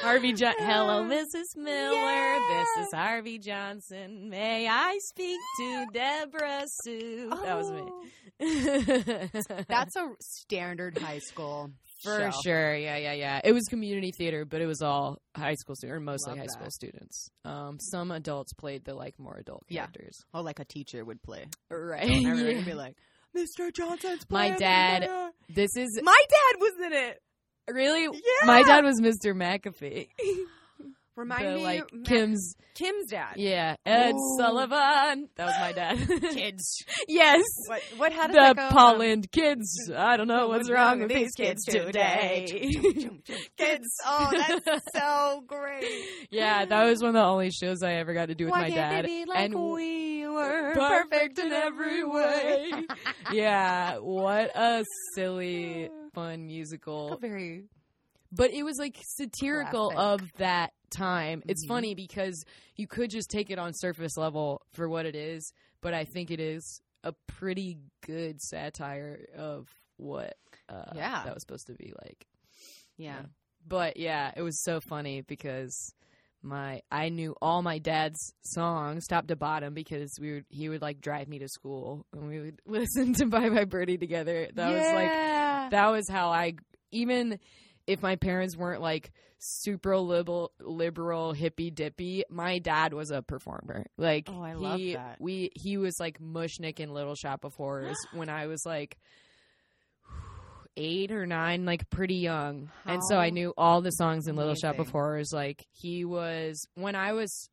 Harvey 0.00 0.32
John. 0.32 0.54
Hello, 0.58 1.04
Mrs. 1.04 1.56
Miller. 1.56 1.94
Yeah. 1.94 2.64
This 2.76 2.86
is 2.86 2.92
Harvey 2.94 3.38
Johnson. 3.38 4.28
May 4.30 4.66
I 4.66 4.98
speak 5.08 5.38
to 5.60 5.86
Deborah 5.92 6.62
Sue? 6.84 7.30
That 7.44 7.56
was 7.56 7.70
me. 7.70 7.82
Oh. 7.86 8.04
That's 9.68 9.96
a 9.96 10.08
standard 10.20 10.98
high 10.98 11.18
school 11.20 11.70
For 12.02 12.30
show. 12.32 12.38
sure, 12.44 12.74
yeah, 12.74 12.96
yeah, 12.96 13.12
yeah. 13.12 13.40
It 13.44 13.52
was 13.52 13.64
community 13.68 14.12
theater, 14.16 14.44
but 14.44 14.60
it 14.60 14.66
was 14.66 14.82
all 14.82 15.18
high 15.36 15.54
school 15.54 15.74
students, 15.76 15.96
or 15.96 16.00
mostly 16.00 16.30
Love 16.32 16.38
high 16.38 16.44
that. 16.46 16.52
school 16.52 16.70
students. 16.70 17.28
Um, 17.44 17.78
some 17.80 18.10
adults 18.10 18.52
played 18.54 18.84
the 18.84 18.94
like 18.94 19.18
more 19.18 19.36
adult 19.36 19.62
Yeah. 19.68 19.82
characters. 19.82 20.18
Oh, 20.32 20.40
like 20.42 20.58
a 20.60 20.64
teacher 20.64 21.04
would 21.04 21.22
play. 21.22 21.46
Right. 21.70 22.02
And 22.02 22.26
everybody 22.26 22.48
yeah. 22.52 22.56
would 22.56 22.66
be 22.66 22.74
like, 22.74 22.96
Mr. 23.36 23.72
Johnson's 23.74 24.24
My 24.30 24.50
dad- 24.50 25.08
This 25.48 25.76
is 25.76 26.00
My 26.02 26.22
dad 26.28 26.60
was 26.60 26.72
in 26.86 26.92
it. 26.92 27.20
really 27.68 28.02
Yeah. 28.04 28.46
my 28.46 28.62
dad 28.62 28.84
was 28.84 29.00
Mr. 29.00 29.34
MacAfee. 29.34 30.08
Remind 31.16 31.46
the, 31.46 31.54
me, 31.54 31.62
like 31.64 31.84
Ma- 31.92 32.02
Kim's 32.04 32.56
Kim's 32.74 33.06
dad. 33.10 33.34
yeah, 33.36 33.76
Ed 33.86 34.14
Ooh. 34.16 34.36
Sullivan. 34.38 35.28
That 35.36 35.46
was 35.46 35.54
my 35.60 35.72
dad. 35.76 35.98
Kids. 36.32 36.84
yes. 37.08 37.44
What? 37.66 37.82
What? 37.98 38.12
How 38.12 38.26
that 38.26 38.56
The? 38.56 38.68
Poland 38.74 39.30
kids. 39.30 39.90
I 39.96 40.16
don't 40.16 40.26
know 40.26 40.48
what's 40.48 40.68
wrong 40.68 41.00
with 41.00 41.10
these 41.10 41.30
kids 41.36 41.64
today. 41.64 42.46
today. 42.46 43.10
kids. 43.56 43.86
Oh, 44.04 44.30
that's 44.32 44.84
so 44.94 45.44
great. 45.46 46.28
yeah, 46.30 46.64
that 46.64 46.84
was 46.84 47.00
one 47.00 47.10
of 47.10 47.14
the 47.14 47.24
only 47.24 47.50
shows 47.52 47.82
I 47.84 47.92
ever 47.94 48.12
got 48.12 48.26
to 48.26 48.34
do 48.34 48.46
with 48.46 48.52
Why 48.52 48.62
my 48.62 48.70
dad. 48.70 49.06
like 49.28 49.38
and 49.44 49.54
we 49.54 50.26
were 50.26 50.74
perfect 50.74 51.38
in 51.38 51.52
every 51.52 52.02
way. 52.04 52.72
yeah, 53.32 53.98
what 53.98 54.50
a 54.56 54.84
silly, 55.14 55.90
fun 56.12 56.46
musical. 56.46 57.16
very 57.20 57.64
But 58.34 58.50
it 58.52 58.62
was 58.64 58.78
like 58.78 58.96
satirical 59.02 59.90
Classic. 59.90 60.22
of 60.22 60.32
that 60.38 60.72
time. 60.90 61.42
It's 61.48 61.64
Mhm. 61.64 61.68
funny 61.68 61.94
because 61.94 62.44
you 62.76 62.86
could 62.86 63.10
just 63.10 63.30
take 63.30 63.50
it 63.50 63.58
on 63.58 63.72
surface 63.74 64.16
level 64.16 64.62
for 64.72 64.88
what 64.88 65.06
it 65.06 65.14
is, 65.14 65.52
but 65.80 65.94
I 65.94 66.04
think 66.04 66.30
it 66.30 66.40
is 66.40 66.80
a 67.02 67.12
pretty 67.26 67.78
good 68.06 68.40
satire 68.40 69.26
of 69.36 69.68
what 69.96 70.36
uh, 70.68 70.92
Yeah. 70.94 71.22
that 71.24 71.34
was 71.34 71.42
supposed 71.42 71.66
to 71.66 71.74
be 71.74 71.92
like. 72.02 72.26
yeah. 72.96 73.22
But 73.66 73.96
yeah, 73.98 74.32
it 74.36 74.42
was 74.42 74.62
so 74.62 74.80
funny 74.80 75.20
because 75.22 75.94
my 76.42 76.80
I 76.90 77.08
knew 77.10 77.34
all 77.40 77.62
my 77.62 77.78
dad's 77.78 78.34
songs 78.42 79.06
top 79.06 79.26
to 79.28 79.36
bottom 79.36 79.72
because 79.74 80.18
we 80.20 80.32
would 80.34 80.44
he 80.50 80.68
would 80.68 80.82
like 80.82 81.00
drive 81.00 81.28
me 81.28 81.38
to 81.38 81.48
school 81.48 82.04
and 82.12 82.28
we 82.28 82.40
would 82.40 82.60
listen 82.66 83.12
to 83.14 83.26
Bye 83.26 83.48
Bye 83.50 83.64
Birdie 83.64 83.98
together. 83.98 84.48
That 84.54 84.72
was 84.72 84.92
like 84.92 85.70
that 85.70 85.88
was 85.90 86.08
how 86.08 86.28
I 86.30 86.54
even 86.92 87.38
if 87.86 88.02
my 88.02 88.16
parents 88.16 88.56
weren't 88.56 88.80
like 88.80 89.12
super 89.38 89.96
liberal 89.98 90.52
liberal 90.60 91.32
hippy 91.32 91.70
dippy, 91.70 92.24
my 92.30 92.58
dad 92.58 92.94
was 92.94 93.10
a 93.10 93.20
performer. 93.22 93.86
Like 93.98 94.28
Oh, 94.30 94.40
I 94.42 94.50
he 94.50 94.56
love 94.56 94.80
that. 95.04 95.16
we 95.20 95.50
he 95.54 95.76
was 95.76 95.96
like 96.00 96.18
Mushnik 96.18 96.80
in 96.80 96.92
Little 96.94 97.14
Shop 97.14 97.44
of 97.44 97.54
Horrors 97.54 97.98
when 98.12 98.28
I 98.28 98.46
was 98.46 98.64
like 98.64 98.96
eight 100.76 101.12
or 101.12 101.26
nine, 101.26 101.64
like 101.64 101.88
pretty 101.90 102.16
young. 102.16 102.70
and 102.84 103.00
so 103.08 103.16
I 103.16 103.30
knew 103.30 103.52
all 103.56 103.80
the 103.80 103.90
songs 103.90 104.26
in 104.26 104.34
Little 104.36 104.54
Shop 104.56 104.78
of. 104.78 104.88
Horrors. 104.88 105.30
Like 105.32 105.64
he 105.72 106.04
was 106.04 106.66
when 106.74 106.94
I 106.96 107.12
was 107.12 107.48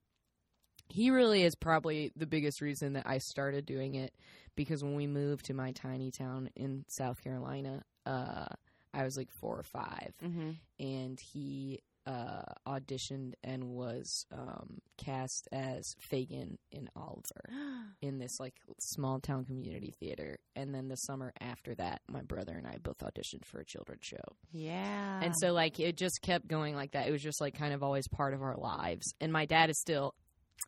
he 0.89 1.09
really 1.09 1.43
is 1.43 1.55
probably 1.55 2.11
the 2.15 2.25
biggest 2.27 2.61
reason 2.61 2.93
that 2.93 3.07
I 3.07 3.19
started 3.19 3.65
doing 3.65 3.95
it 3.95 4.13
because 4.55 4.83
when 4.83 4.95
we 4.95 5.07
moved 5.07 5.45
to 5.45 5.53
my 5.53 5.71
tiny 5.71 6.11
town 6.11 6.49
in 6.55 6.83
South 6.89 7.23
Carolina, 7.23 7.83
uh 8.05 8.45
I 8.93 9.03
was 9.03 9.17
like 9.17 9.29
four 9.39 9.57
or 9.57 9.63
five 9.63 10.13
Mm-hmm. 10.23 10.51
and 10.79 11.19
he 11.33 11.79
uh 12.07 12.41
auditioned 12.67 13.33
and 13.43 13.63
was 13.69 14.25
um 14.31 14.79
cast 14.97 15.47
as 15.51 15.93
Fagin 15.99 16.57
in 16.71 16.89
Oliver 16.95 17.47
in 18.01 18.17
this 18.17 18.39
like 18.39 18.55
small 18.79 19.19
town 19.19 19.45
community 19.45 19.93
theater 19.99 20.39
and 20.55 20.73
then 20.73 20.87
the 20.87 20.95
summer 20.95 21.31
after 21.39 21.75
that 21.75 22.01
my 22.09 22.21
brother 22.23 22.53
and 22.57 22.65
I 22.65 22.77
both 22.81 22.97
auditioned 22.99 23.45
for 23.45 23.59
a 23.59 23.65
children's 23.65 24.03
show 24.03 24.17
Yeah. 24.51 25.19
and 25.21 25.35
so 25.39 25.53
like 25.53 25.79
it 25.79 25.95
just 25.95 26.21
kept 26.23 26.47
going 26.47 26.75
like 26.75 26.93
that 26.93 27.07
it 27.07 27.11
was 27.11 27.21
just 27.21 27.39
like 27.39 27.53
kind 27.55 27.71
of 27.73 27.83
always 27.83 28.07
part 28.07 28.33
of 28.33 28.41
our 28.41 28.57
lives 28.57 29.13
and 29.21 29.31
my 29.31 29.45
dad 29.45 29.69
is 29.69 29.79
still 29.79 30.15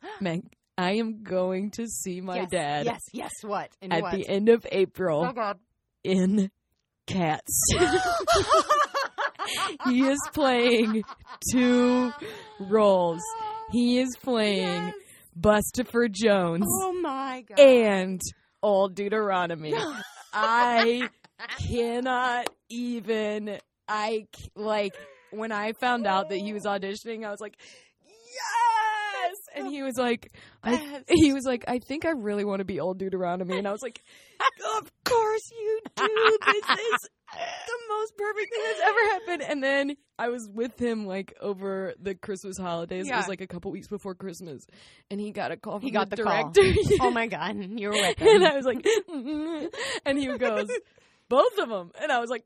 Meg 0.20 0.44
I 0.78 0.92
am 0.92 1.24
going 1.24 1.72
to 1.72 1.86
see 1.88 2.20
my 2.20 2.36
yes, 2.36 2.50
dad 2.50 2.86
Yes. 2.86 3.00
Yes. 3.12 3.32
What? 3.42 3.70
And 3.82 3.92
at 3.92 4.02
what? 4.02 4.12
the 4.12 4.28
end 4.28 4.48
of 4.48 4.64
April 4.70 5.26
oh 5.28 5.32
God. 5.32 5.58
in 6.04 6.50
Cats 7.06 7.72
he 9.86 10.06
is 10.06 10.18
playing 10.32 11.04
two 11.52 12.12
roles 12.60 13.20
he 13.72 13.98
is 14.00 14.08
playing 14.22 14.62
Yes. 14.62 14.94
Bustopher 15.38 16.10
Jones 16.10 16.64
Oh 16.68 16.92
my 16.92 17.44
God. 17.48 17.58
and 17.60 18.20
Old 18.62 18.94
Deuteronomy. 18.94 19.74
I 20.32 21.08
cannot 21.68 22.48
even. 22.70 23.58
I 23.88 24.26
like 24.54 24.94
when 25.32 25.50
I 25.52 25.72
found 25.72 26.06
out 26.06 26.28
that 26.30 26.38
he 26.38 26.52
was 26.54 26.64
auditioning. 26.64 27.26
I 27.26 27.30
was 27.30 27.40
like, 27.40 27.56
yes, 28.06 28.14
and 29.54 29.68
he 29.68 29.82
was 29.82 29.96
like, 29.96 30.32
I, 30.62 31.02
he 31.08 31.32
was 31.32 31.44
like, 31.44 31.64
I 31.68 31.78
think 31.78 32.04
I 32.04 32.10
really 32.10 32.44
want 32.44 32.60
to 32.60 32.64
be 32.64 32.80
Old 32.80 32.98
Deuteronomy, 32.98 33.58
and 33.58 33.68
I 33.68 33.72
was 33.72 33.82
like, 33.82 34.02
of 34.80 34.90
course 35.04 35.50
you 35.50 35.80
do. 35.96 36.38
This 36.46 36.56
is 36.56 37.08
the 37.34 37.78
most 37.88 38.16
perfect 38.16 38.52
thing 38.52 38.62
that's 38.66 38.80
ever 38.84 39.00
happened. 39.10 39.42
And 39.42 39.62
then 39.62 39.96
I 40.18 40.28
was 40.28 40.48
with 40.52 40.80
him 40.80 41.06
like 41.06 41.34
over 41.40 41.94
the 42.00 42.14
Christmas 42.14 42.56
holidays. 42.58 43.08
It 43.08 43.14
was 43.14 43.28
like 43.28 43.40
a 43.40 43.46
couple 43.46 43.70
weeks 43.70 43.88
before 43.88 44.14
Christmas, 44.14 44.66
and 45.10 45.20
he 45.20 45.30
got 45.32 45.52
a 45.52 45.56
call 45.56 45.78
from 45.78 45.82
He 45.82 45.90
got 45.90 46.10
the, 46.10 46.16
the 46.16 46.22
call. 46.22 46.50
director. 46.50 46.80
oh 47.00 47.10
my 47.10 47.26
God. 47.26 47.56
You 47.78 47.88
were 47.88 47.94
with 47.94 48.20
and. 48.20 48.44
I 48.46 48.54
was 48.54 48.64
like, 48.66 48.82
"Mm-mm." 48.82 49.72
and 50.06 50.18
he 50.18 50.26
goes, 50.36 50.68
both 51.28 51.58
of 51.58 51.68
them, 51.68 51.90
and 52.00 52.12
I 52.12 52.20
was 52.20 52.30
like! 52.30 52.44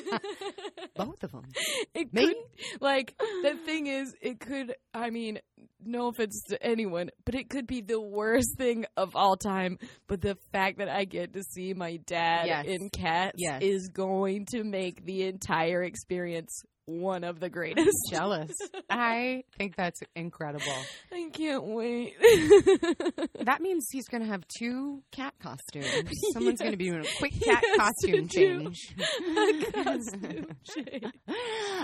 Both 0.96 1.22
of 1.24 1.32
them. 1.32 1.44
it 1.94 2.12
Me? 2.12 2.26
could, 2.26 2.36
like 2.80 3.14
the 3.42 3.54
thing 3.64 3.86
is, 3.86 4.14
it 4.20 4.40
could. 4.40 4.74
I 4.94 5.10
mean, 5.10 5.38
no 5.84 6.08
offense 6.08 6.42
to 6.50 6.62
anyone, 6.62 7.10
but 7.24 7.34
it 7.34 7.48
could 7.48 7.66
be 7.66 7.80
the 7.80 8.00
worst 8.00 8.56
thing 8.58 8.84
of 8.96 9.16
all 9.16 9.36
time. 9.36 9.78
But 10.06 10.20
the 10.20 10.36
fact 10.52 10.78
that 10.78 10.88
I 10.88 11.04
get 11.04 11.32
to 11.34 11.42
see 11.42 11.72
my 11.74 11.96
dad 12.06 12.46
Yes. 12.46 12.66
in 12.66 12.90
Cats 12.90 13.34
Yes. 13.38 13.62
is 13.62 13.88
going 13.88 14.46
to 14.52 14.64
make 14.64 15.04
the 15.04 15.24
entire 15.24 15.82
experience 15.82 16.62
one 16.86 17.24
of 17.24 17.38
the 17.40 17.48
greatest. 17.48 17.90
Jealous. 18.10 18.52
I 18.90 19.44
think 19.58 19.76
that's 19.76 20.00
incredible. 20.16 20.64
I 21.12 21.30
can't 21.32 21.64
wait. 21.64 22.14
That 23.42 23.60
means 23.60 23.88
he's 23.90 24.06
going 24.08 24.22
to 24.22 24.28
have 24.28 24.44
two 24.58 25.02
cat 25.10 25.34
costumes. 25.42 26.08
Someone's 26.32 26.60
going 26.60 26.70
to 26.72 26.76
be 26.76 26.88
doing 26.90 27.00
a 27.04 27.18
quick 27.18 27.32
cat 27.42 27.62
costume 27.76 28.28
change. 28.28 28.78
costume 29.72 30.46
change. 30.64 31.12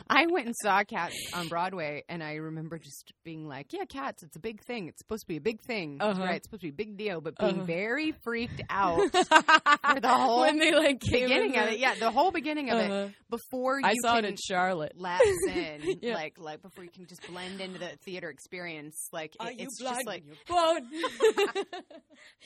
I 0.09 0.27
went 0.31 0.47
and 0.47 0.55
saw 0.63 0.85
Cats 0.85 1.17
on 1.35 1.49
Broadway, 1.49 2.05
and 2.09 2.23
I 2.23 2.35
remember 2.35 2.79
just 2.79 3.13
being 3.25 3.47
like, 3.49 3.73
"Yeah, 3.73 3.85
Cats, 3.87 4.23
it's 4.23 4.37
a 4.37 4.41
big 4.41 4.63
thing. 4.63 4.87
It's 4.89 4.99
supposed 5.01 5.23
to 5.23 5.27
be 5.29 5.37
a 5.37 5.41
big 5.41 5.61
thing, 5.63 5.99
Uh-huh. 6.01 6.21
right? 6.23 6.37
It's 6.37 6.47
supposed 6.47 6.61
to 6.63 6.67
be 6.69 6.71
a 6.71 6.87
big 6.87 6.97
deal." 6.97 7.21
But 7.21 7.37
being 7.39 7.57
Uh-huh. 7.59 7.65
very 7.65 8.13
freaked 8.23 8.63
out 8.71 9.01
for 9.11 10.01
the 10.01 10.09
whole 10.09 10.41
when 10.43 10.59
they 10.59 10.73
like 10.75 11.01
beginning 11.01 11.57
of 11.59 11.69
it, 11.69 11.79
yeah, 11.81 11.95
the 11.97 12.11
whole 12.11 12.31
beginning 12.31 12.71
of 12.71 12.79
it 12.79 12.91
Uh-huh. 12.91 13.09
before 13.31 13.81
you 13.81 13.87
I 13.87 13.95
saw 14.03 14.15
can 14.15 14.25
it 14.25 14.29
in 14.29 14.37
Charlotte. 14.37 14.88
Lapse 14.97 15.25
in, 15.49 15.99
Yeah. 16.03 16.15
like 16.15 16.39
like 16.39 16.63
before 16.63 16.85
you 16.85 16.91
can 16.91 17.07
just 17.07 17.27
blend 17.29 17.61
into 17.61 17.79
the 17.79 17.91
theater 18.05 18.31
experience. 18.31 19.09
Like 19.13 19.35
it- 19.41 19.57
it's 19.61 19.79
just 19.81 20.07
like 20.07 20.25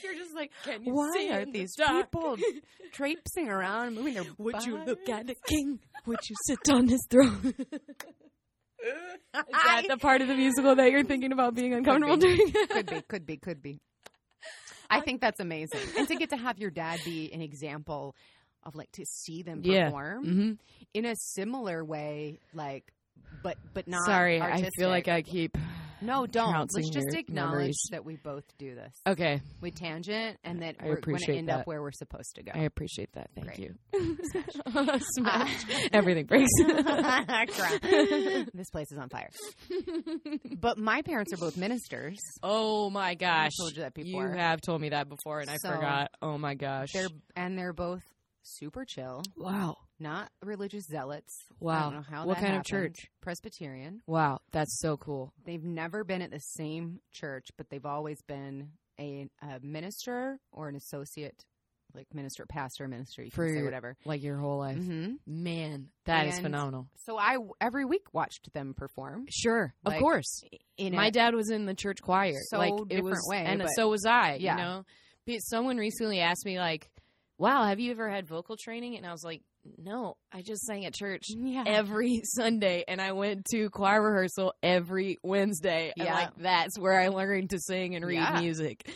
you're 0.02 0.14
just 0.14 0.34
like, 0.34 0.50
Can 0.64 0.84
you 0.84 0.94
why 0.94 1.10
see 1.14 1.30
are 1.30 1.44
the 1.44 1.52
these 1.52 1.74
dark? 1.74 2.10
people 2.10 2.36
traipsing 2.92 3.48
around, 3.48 3.94
moving 3.94 4.14
their? 4.14 4.24
Would 4.38 4.64
you 4.64 4.78
look 4.84 5.08
at 5.08 5.28
a 5.30 5.34
king? 5.46 5.78
Would 6.06 6.18
you 6.28 6.36
sit 6.46 6.58
on 6.72 6.88
his 6.88 7.06
throne? 7.10 7.54
Is 8.84 9.44
that 9.64 9.84
the 9.88 9.96
part 9.96 10.22
of 10.22 10.28
the 10.28 10.34
musical 10.34 10.74
that 10.74 10.90
you're 10.90 11.04
thinking 11.04 11.32
about 11.32 11.54
being 11.54 11.72
uncomfortable 11.72 12.16
be. 12.16 12.36
during? 12.36 12.66
could 12.68 12.86
be, 12.86 13.00
could 13.02 13.26
be, 13.26 13.36
could 13.36 13.62
be. 13.62 13.80
I 14.90 15.00
think 15.00 15.20
that's 15.22 15.40
amazing, 15.40 15.80
and 15.96 16.06
to 16.08 16.16
get 16.16 16.30
to 16.30 16.36
have 16.36 16.58
your 16.58 16.70
dad 16.70 17.00
be 17.04 17.32
an 17.32 17.40
example 17.40 18.14
of 18.64 18.74
like 18.74 18.90
to 18.92 19.04
see 19.04 19.42
them 19.42 19.60
Yeah. 19.64 19.84
perform 19.86 20.24
hmm 20.24 20.52
in 20.94 21.04
a 21.06 21.14
similar 21.16 21.82
way, 21.84 22.38
like, 22.54 22.92
but 23.42 23.56
but 23.74 23.88
not. 23.88 24.04
Sorry, 24.04 24.40
I 24.42 24.68
feel 24.78 24.88
like 24.90 25.08
I 25.08 25.22
keep. 25.22 25.56
no, 26.02 26.26
don't. 26.26 26.68
Let's 26.74 26.90
just 26.90 27.14
acknowledge 27.14 27.50
memories. 27.52 27.82
that 27.92 28.04
we 28.04 28.16
both 28.16 28.44
do 28.58 28.74
this. 28.74 28.92
Okay, 29.06 29.40
We 29.62 29.70
tangent, 29.70 30.36
and 30.44 30.60
that 30.62 30.76
I 30.80 30.88
we're 30.88 31.00
going 31.00 31.16
to 31.18 31.34
end 31.36 31.48
that. 31.48 31.60
up 31.60 31.66
where 31.66 31.80
we're 31.80 31.92
supposed 31.92 32.34
to 32.34 32.42
go. 32.42 32.52
I 32.54 32.64
appreciate 32.64 33.12
that. 33.14 33.30
Thank 33.34 33.46
Great. 33.46 33.58
you. 33.60 33.74
Smash. 35.14 35.64
Uh, 35.64 35.78
Everything 35.92 36.26
breaks. 36.26 36.50
Crap. 36.62 37.80
this 38.52 38.68
place 38.70 38.90
is 38.92 38.98
on 38.98 39.08
fire. 39.08 39.30
But 40.60 40.76
my 40.78 41.02
parents 41.02 41.32
are 41.32 41.36
both 41.38 41.56
ministers. 41.56 42.18
oh 42.42 42.90
my 42.90 43.14
gosh! 43.14 43.52
told 43.58 43.76
you 43.76 43.82
that 43.82 43.94
before. 43.94 44.28
You 44.28 44.36
have 44.36 44.60
told 44.60 44.80
me 44.80 44.90
that 44.90 45.08
before, 45.08 45.40
and 45.40 45.48
I 45.50 45.56
forgot. 45.64 46.10
Oh 46.20 46.36
my 46.38 46.54
gosh! 46.54 46.88
They're 46.92 47.08
and 47.36 47.56
they're 47.58 47.72
both 47.72 48.02
super 48.42 48.84
chill, 48.84 49.22
wow, 49.36 49.76
not 49.98 50.30
religious 50.42 50.84
zealots. 50.86 51.44
I 51.50 51.54
wow. 51.64 51.82
don't 51.90 51.94
know 51.94 52.04
how 52.08 52.26
what 52.26 52.38
kind 52.38 52.56
of 52.56 52.64
church? 52.64 53.08
Presbyterian. 53.20 54.02
Wow, 54.06 54.40
that's 54.50 54.80
so 54.80 54.96
cool. 54.96 55.32
They've 55.44 55.62
never 55.64 56.04
been 56.04 56.22
at 56.22 56.30
the 56.30 56.40
same 56.40 57.00
church, 57.12 57.48
but 57.56 57.68
they've 57.70 57.86
always 57.86 58.20
been 58.22 58.70
a, 58.98 59.28
a 59.42 59.60
minister 59.62 60.38
or 60.52 60.68
an 60.68 60.76
associate, 60.76 61.44
like 61.94 62.06
minister, 62.14 62.44
pastor, 62.46 62.88
minister. 62.88 63.22
You 63.22 63.30
For 63.30 63.44
can 63.46 63.54
say 63.54 63.56
your- 63.58 63.64
whatever. 63.66 63.96
Like 64.04 64.22
your 64.22 64.36
whole 64.36 64.58
life, 64.58 64.76
hmm 64.78 65.14
man. 65.26 65.88
That 66.06 66.26
is 66.26 66.34
And- 66.34 66.42
phenomenal. 66.44 66.88
So 67.06 67.18
I 67.18 67.36
every 67.60 67.84
week 67.84 68.12
watched 68.12 68.52
them 68.52 68.74
perform. 68.76 69.26
Sure, 69.30 69.72
of 69.84 69.94
course. 69.98 70.42
In 70.76 70.94
my 70.94 71.06
a, 71.06 71.10
dad 71.10 71.34
was 71.34 71.50
in 71.50 71.66
the 71.66 71.74
church 71.74 72.02
choir. 72.02 72.34
So 72.48 72.58
like 72.58 72.72
it 72.72 72.88
different 72.88 73.04
was, 73.10 73.28
way, 73.30 73.44
and 73.44 73.64
so 73.76 73.88
was 73.88 74.04
I. 74.04 74.38
Yeah. 74.40 74.56
You 74.56 74.62
know, 74.62 74.84
Someone 75.38 75.76
recently 75.76 76.18
asked 76.18 76.44
me 76.44 76.58
like, 76.58 76.90
"Wow, 77.42 77.64
have 77.64 77.80
you 77.80 77.90
ever 77.90 78.08
had 78.08 78.26
vocal 78.26 78.56
training?" 78.56 78.96
And 78.96 79.04
I 79.04 79.12
was 79.12 79.24
like, 79.24 79.42
"No, 79.76 80.16
I 80.32 80.42
just 80.42 80.62
sang 80.64 80.86
at 80.86 80.94
church 80.94 81.24
Yeah. 81.28 81.64
every 81.66 82.20
Sunday, 82.24 82.84
and 82.88 83.00
I 83.00 83.12
went 83.12 83.44
to 83.52 83.68
choir 83.70 84.00
rehearsal 84.02 84.54
every 84.62 85.18
Wednesday. 85.22 85.92
And 85.98 86.06
Yeah. 86.06 86.14
like 86.14 86.36
that's 86.38 86.78
where 86.78 86.98
I 87.00 87.08
learned 87.08 87.50
to 87.50 87.58
sing 87.58 87.94
and 87.96 88.04
read 88.04 88.14
Yeah. 88.16 88.40
music. 88.40 88.88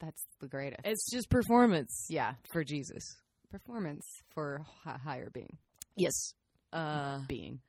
That's 0.00 0.22
the 0.40 0.48
greatest. 0.48 0.80
It's 0.84 1.10
just 1.10 1.28
performance 1.30 2.06
yeah. 2.10 2.34
for 2.52 2.62
Jesus. 2.64 3.16
Performance 3.50 4.04
for 4.34 4.60
a 4.84 4.98
higher 4.98 5.30
being. 5.30 5.56
Yes. 5.96 6.34
Uh, 6.72 7.20
Being. 7.26 7.60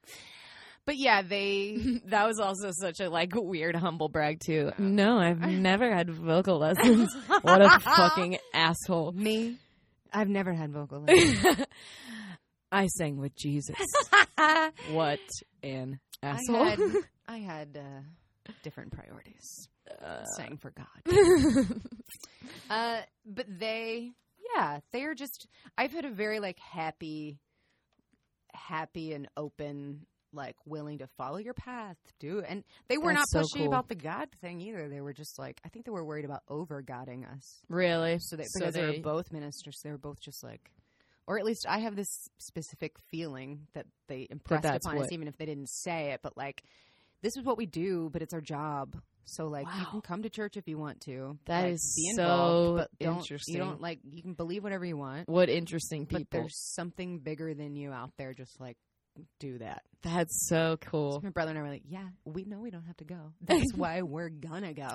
But 0.86 0.97
yeah, 0.97 1.22
they. 1.22 1.78
that 2.07 2.26
was 2.28 2.39
also 2.39 2.72
such 2.72 2.99
a 2.99 3.10
like 3.10 3.32
weird 3.34 3.76
humble 3.76 4.10
brag 4.10 4.39
too. 4.45 4.72
No, 4.78 5.20
I've 5.20 5.39
never 5.49 5.93
had 5.93 6.10
vocal 6.10 6.57
lessons. 6.60 7.16
what 7.41 7.62
a 7.62 7.80
fucking 7.80 8.38
asshole. 8.53 9.14
Me? 9.14 9.57
I've 10.14 10.30
never 10.30 10.53
had 10.53 10.72
vocal 10.72 11.01
lessons. 11.07 11.66
I 12.72 12.88
sang 12.88 13.18
with 13.18 13.36
Jesus. 13.36 13.76
what 14.91 15.20
an 15.64 15.99
I 16.24 16.28
asshole. 16.28 16.64
had, 16.66 16.80
I 17.28 17.38
had 17.38 17.78
uh, 17.78 18.51
different 18.64 18.91
priorities. 18.91 19.68
Uh, 20.03 20.24
Sang 20.38 20.57
for 20.57 20.72
God. 20.72 21.66
Uh, 22.70 23.01
but 23.26 23.45
they, 23.60 24.12
yeah, 24.55 24.80
they 24.91 25.03
are 25.03 25.16
just. 25.16 25.47
I've 25.78 25.91
had 25.91 26.05
a 26.05 26.12
very 26.12 26.39
like 26.39 26.60
happy, 26.60 27.39
happy 28.53 29.14
and 29.14 29.28
open, 29.36 30.05
like 30.34 30.55
willing 30.65 30.99
to 30.99 31.07
follow 31.17 31.38
your 31.38 31.53
path, 31.53 31.97
do. 32.19 32.41
And 32.47 32.63
they 32.88 32.97
were 32.97 33.13
That's 33.13 33.34
not 33.34 33.47
so 33.47 33.57
pushy 33.57 33.63
cool. 33.63 33.67
about 33.67 33.88
the 33.88 33.95
God 33.95 34.30
thing 34.41 34.61
either. 34.61 34.88
They 34.89 35.01
were 35.01 35.13
just 35.13 35.39
like, 35.39 35.59
I 35.65 35.69
think 35.69 35.86
they 35.86 35.91
were 35.91 36.05
worried 36.05 36.25
about 36.25 36.43
over 36.47 36.82
godding 36.82 37.25
us. 37.25 37.61
really? 37.69 38.17
So 38.19 38.36
they, 38.36 38.45
because 38.53 38.73
they, 38.73 38.82
they 38.82 38.97
were 38.97 39.03
both 39.03 39.32
ministers, 39.32 39.80
they 39.84 39.91
were 39.91 39.97
both 39.97 40.19
just 40.21 40.43
like, 40.43 40.71
or 41.27 41.38
at 41.38 41.45
least 41.45 41.65
I 41.67 41.80
have 41.80 41.95
this 41.95 42.27
specific 42.39 42.97
feeling 43.11 43.67
that 43.73 43.86
they 44.07 44.27
impressed 44.30 44.63
that's 44.63 44.86
upon 44.86 44.99
us, 44.99 45.11
even 45.11 45.27
if 45.27 45.38
they 45.38 45.45
didn't 45.45 45.69
say 45.69 46.11
it. 46.11 46.21
But 46.23 46.36
like, 46.36 46.63
this 47.21 47.38
is 47.38 47.43
what 47.43 47.57
we 47.57 47.65
do, 47.65 48.09
but 48.11 48.21
it's 48.21 48.34
our 48.34 48.41
job. 48.41 48.95
So 49.25 49.45
like, 49.45 49.67
you 49.77 49.86
can 49.86 50.01
come 50.01 50.23
to 50.23 50.30
church 50.30 50.57
if 50.57 50.67
you 50.67 50.80
want 50.80 51.01
to. 51.01 51.38
That 51.45 51.61
That 51.61 51.69
is 51.69 52.13
so 52.15 52.75
but 52.77 52.89
don't, 52.99 53.17
interesting. 53.17 53.53
You 53.55 53.61
don't 53.61 53.80
like 53.80 53.99
you 54.09 54.23
can 54.23 54.34
believe 54.34 54.63
whatever 54.63 54.86
you 54.86 54.97
want, 54.97 55.30
what 55.30 55.49
interesting 55.49 56.05
but 56.05 56.17
people. 56.17 56.39
there's 56.39 56.57
something 56.73 57.19
bigger 57.19 57.53
than 57.53 57.75
you 57.75 57.91
out 57.91 58.11
there. 58.17 58.34
Just 58.34 58.59
like 58.59 58.77
do 59.39 59.57
that. 59.59 59.84
That's 60.01 60.47
so 60.47 60.78
So 60.82 60.89
cool. 60.89 61.20
my 61.24 61.30
brother 61.30 61.49
and 61.49 61.59
I 61.59 61.61
were 61.61 61.67
like, 61.70 61.84
yeah, 61.86 62.07
we 62.26 62.45
know 62.45 62.59
we 62.59 62.72
don't 62.72 62.86
have 62.86 62.97
to 62.97 63.03
go. 63.05 63.34
That's 63.41 63.74
why 63.76 64.01
we're 64.01 64.30
gonna 64.30 64.74
go. 64.74 64.88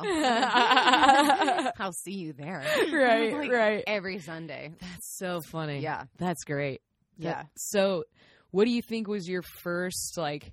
I'll 1.78 1.92
see 1.92 2.12
you 2.14 2.32
there. 2.32 2.64
right, 2.92 3.32
Like, 3.32 3.50
right. 3.50 3.84
Every 3.86 4.18
Sunday. 4.18 4.72
That's 4.80 5.16
so 5.18 5.40
funny. 5.50 5.80
Yeah. 5.80 6.04
That's 6.18 6.44
great. 6.44 6.80
That- 7.18 7.24
Yeah. 7.24 7.42
so, 7.56 8.04
what 8.50 8.64
do 8.64 8.70
you 8.70 8.82
think 8.82 9.08
was 9.08 9.28
your 9.28 9.42
first 9.62 10.16
like? 10.16 10.52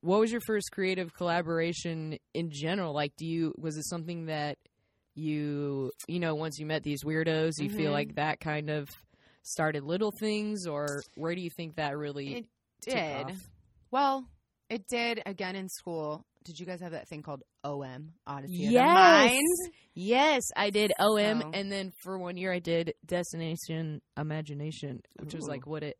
What 0.00 0.20
was 0.20 0.30
your 0.30 0.40
first 0.46 0.70
creative 0.72 1.14
collaboration 1.14 2.18
in 2.34 2.50
general? 2.52 2.92
Like, 2.94 3.12
do 3.16 3.26
you 3.26 3.54
was 3.58 3.76
it 3.76 3.84
something 3.86 4.26
that 4.26 4.58
you 5.14 5.92
you 6.08 6.18
know 6.20 6.34
once 6.34 6.58
you 6.58 6.66
met 6.66 6.82
these 6.82 7.04
weirdos, 7.04 7.52
you 7.58 7.70
feel 7.70 7.90
Mhm. 7.90 7.94
like 7.94 8.14
that 8.16 8.40
kind 8.40 8.68
of 8.70 8.88
started 9.42 9.84
little 9.84 10.10
things, 10.18 10.66
or 10.66 11.02
where 11.16 11.34
do 11.34 11.40
you 11.42 11.50
think 11.56 11.76
that 11.76 11.96
really 11.96 12.34
It 12.38 12.46
did. 12.92 13.26
off? 13.30 13.50
Well, 13.90 14.26
it 14.70 14.86
did 14.88 15.22
again 15.26 15.56
in 15.56 15.68
school. 15.68 16.24
Did 16.44 16.58
you 16.60 16.66
guys 16.66 16.80
have 16.80 16.92
that 16.92 17.08
thing 17.08 17.22
called 17.22 17.42
OM 17.64 18.12
Odyssey 18.26 18.54
Yes. 18.54 18.68
of 18.68 18.74
the 18.74 18.92
Mind? 18.94 19.72
Yes, 19.94 20.42
I 20.56 20.70
did 20.70 20.92
OM, 20.98 21.40
So- 21.40 21.50
and 21.54 21.72
then 21.72 21.92
for 22.02 22.18
one 22.18 22.36
year 22.36 22.52
I 22.52 22.58
did 22.58 22.94
Destination 23.06 24.02
Imagination, 24.18 25.00
which 25.20 25.34
was 25.34 25.46
like 25.48 25.66
what 25.66 25.82
it 25.82 25.96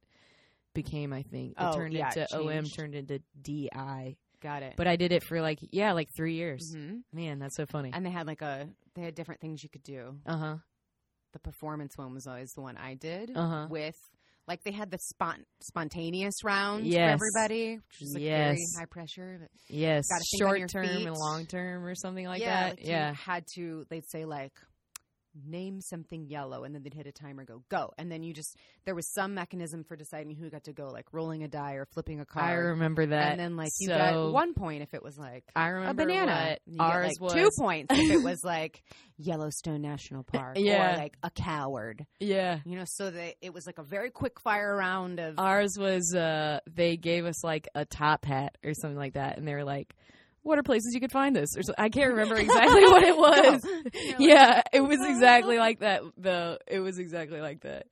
became. 0.75 1.13
I 1.13 1.23
think 1.23 1.53
it 1.53 1.57
Oh, 1.59 1.75
turned 1.77 1.95
yeah, 1.95 2.09
into 2.09 2.23
it 2.23 2.33
OM, 2.35 2.65
turned 2.65 2.95
into 2.95 3.21
DI. 3.41 4.17
Got 4.43 4.63
it. 4.63 4.75
But 4.77 4.87
I 4.87 4.97
did 4.97 5.13
it 5.13 5.23
for 5.25 5.41
like 5.41 5.59
yeah, 5.73 5.93
like 5.93 6.09
three 6.15 6.35
years. 6.35 6.75
hmm 6.75 6.99
Man, 7.13 7.39
that's 7.39 7.57
so 7.57 7.65
funny. 7.65 7.91
And 7.95 8.05
they 8.05 8.11
had 8.11 8.27
like 8.27 8.43
a 8.43 8.69
they 8.95 9.03
had 9.03 9.15
different 9.15 9.41
things 9.41 9.63
you 9.63 9.71
could 9.71 9.83
do. 9.85 10.17
Uh 10.27 10.37
huh. 10.37 10.57
The 11.33 11.39
performance 11.39 11.97
one 11.97 12.13
was 12.13 12.27
always 12.27 12.53
the 12.53 12.61
one 12.61 12.77
I 12.77 12.95
did 12.95 13.33
Uh 13.35 13.49
huh. 13.49 13.67
with 13.71 13.97
like 14.47 14.63
they 14.65 14.73
had 14.73 14.91
the 14.91 14.99
spont- 14.99 15.45
spontaneous 15.63 16.35
round 16.45 16.87
Yes. 16.87 17.19
for 17.19 17.27
everybody, 17.41 17.77
which 17.77 18.03
is 18.03 18.13
like 18.15 18.23
very 18.25 18.59
high 18.79 18.85
pressure. 18.91 19.49
Yes, 19.69 20.05
Gotta 20.09 20.25
think 20.33 20.43
on 20.51 20.57
short 20.59 20.71
term 20.71 20.87
feet. 20.87 21.07
and 21.07 21.17
long 21.17 21.47
term 21.47 21.85
or 21.85 21.95
something 21.95 22.27
like 22.27 22.41
yeah, 22.43 22.69
that. 22.69 22.77
like 22.79 22.87
yeah. 22.87 23.15
had 23.15 23.45
to. 23.55 23.85
They'd 23.91 24.09
say 24.09 24.25
like 24.25 24.53
name 25.47 25.81
something 25.81 26.27
yellow 26.27 26.65
and 26.65 26.75
then 26.75 26.83
they'd 26.83 26.95
hit 26.95 27.07
a 27.07 27.13
timer 27.13 27.45
go 27.45 27.63
go 27.69 27.93
and 27.99 28.11
then 28.11 28.23
you 28.23 28.33
just 28.33 28.57
there 28.85 28.95
was 28.95 29.13
some 29.13 29.35
mechanism 29.35 29.83
for 29.83 29.97
deciding 29.97 30.37
who 30.37 30.49
got 30.49 30.65
to 30.65 30.73
go 30.73 30.91
like 30.91 31.07
rolling 31.13 31.43
a 31.43 31.49
die 31.49 31.73
or 31.75 31.85
flipping 31.87 32.21
a 32.21 32.25
card 32.25 32.45
I 32.47 32.53
remember 32.53 33.07
that. 33.07 33.33
and 33.33 33.41
then 33.41 33.57
like 33.57 33.71
you 33.81 33.89
so, 33.89 33.97
got 33.99 34.33
one 34.33 34.55
point 34.55 34.83
if 34.83 34.95
it 34.95 35.03
was 35.03 35.19
like 35.19 35.45
I 35.57 35.69
a 35.69 35.73
remember 35.75 36.03
a 36.03 36.07
banana. 36.07 36.33
what 36.51 36.61
You 36.67 36.79
get, 36.79 36.85
ours 36.85 37.07
like, 37.07 37.21
was. 37.21 37.33
two 37.35 37.51
points 37.59 37.99
if 37.99 38.11
it 38.13 38.23
was 38.23 38.41
like 38.45 38.83
Yellowstone 39.19 39.81
National 39.83 40.23
Park 40.33 40.57
Yeah. 40.59 40.95
or 40.95 40.99
like 40.99 41.17
a 41.23 41.31
coward. 41.31 42.05
Yeah. 42.21 42.61
You 42.65 42.77
know, 42.77 42.85
so 42.87 43.11
that 43.11 43.35
it 43.41 43.53
was 43.55 43.67
like 43.67 43.79
a 43.79 43.83
very 43.85 44.11
quick 44.11 44.41
fire 44.41 44.77
round 44.77 45.21
of 45.21 45.39
Ours 45.39 45.77
was 45.79 46.15
uh 46.15 46.61
they 46.71 46.97
gave 46.97 47.25
us 47.25 47.43
like 47.45 47.69
a 47.75 47.85
top 47.85 48.25
hat 48.25 48.57
or 48.65 48.75
something 48.75 48.99
like 48.99 49.15
that 49.15 49.39
and 49.39 49.47
they 49.47 49.55
were 49.55 49.65
like 49.65 49.95
what 50.45 50.59
are 50.59 50.63
places 50.63 50.93
you 50.95 51.01
could 51.01 51.11
find 51.11 51.35
this 51.35 51.57
or 51.57 51.63
so, 51.65 51.75
I 51.77 51.89
can't 51.89 52.11
remember 52.13 52.37
exactly 52.47 52.83
what 52.85 53.03
it 53.03 53.17
was. 53.17 53.65
Like, 53.65 54.17
yeah, 54.21 54.63
it 54.73 54.81
was 54.81 54.99
exactly 55.05 55.59
like 55.59 55.81
that 55.81 56.03
though. 56.17 56.59
It 56.69 56.79
was 56.81 56.99
exactly 56.99 57.41
like 57.41 57.63
that. 57.63 57.87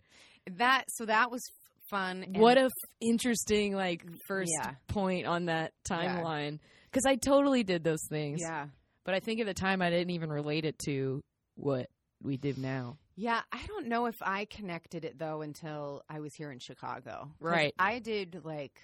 that. 0.58 0.84
So 0.88 1.06
that 1.06 1.30
was 1.30 1.42
fun. 1.90 2.22
and- 2.22 2.36
what 2.38 2.56
a 2.58 2.66
f- 2.66 2.70
interesting 3.00 3.74
like 3.74 4.04
first 4.28 4.52
Yeah. 4.56 4.74
point 4.88 5.26
on 5.26 5.46
that 5.46 5.72
timeline 5.90 6.58
cuz 6.92 7.04
I 7.06 7.16
totally 7.16 7.64
did 7.64 7.82
those 7.84 8.06
things. 8.08 8.40
yeah, 8.40 8.68
But 9.04 9.14
I 9.14 9.20
think 9.20 9.40
at 9.40 9.46
the 9.46 9.54
time 9.54 9.82
I 9.82 9.90
didn't 9.90 10.10
even 10.10 10.30
relate 10.30 10.64
it 10.64 10.78
to 10.86 11.20
what 11.56 11.88
we 12.22 12.36
did 12.36 12.56
now. 12.58 12.98
yeah. 13.16 13.40
I 13.50 13.66
don't 13.66 13.88
know 13.88 14.06
if 14.06 14.16
I 14.22 14.44
connected 14.46 15.04
it 15.04 15.18
though 15.18 15.42
until 15.42 16.02
I 16.08 16.20
was 16.20 16.34
here 16.34 16.50
in 16.52 16.58
Chicago. 16.60 17.30
Right. 17.40 17.74
I 17.78 17.98
did 17.98 18.40
like 18.44 18.78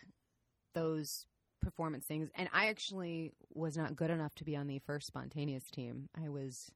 those 0.75 1.25
performance 1.61 2.07
things, 2.07 2.29
and 2.37 2.49
I 2.53 2.69
actually 2.69 3.33
was 3.55 3.77
not 3.77 3.97
good 3.97 4.11
enough 4.11 4.35
to 4.37 4.45
be 4.45 4.57
on 4.57 4.67
the 4.67 4.79
first 4.81 5.07
spontaneous 5.07 5.65
team. 5.73 6.09
I 6.25 6.29
was 6.29 6.71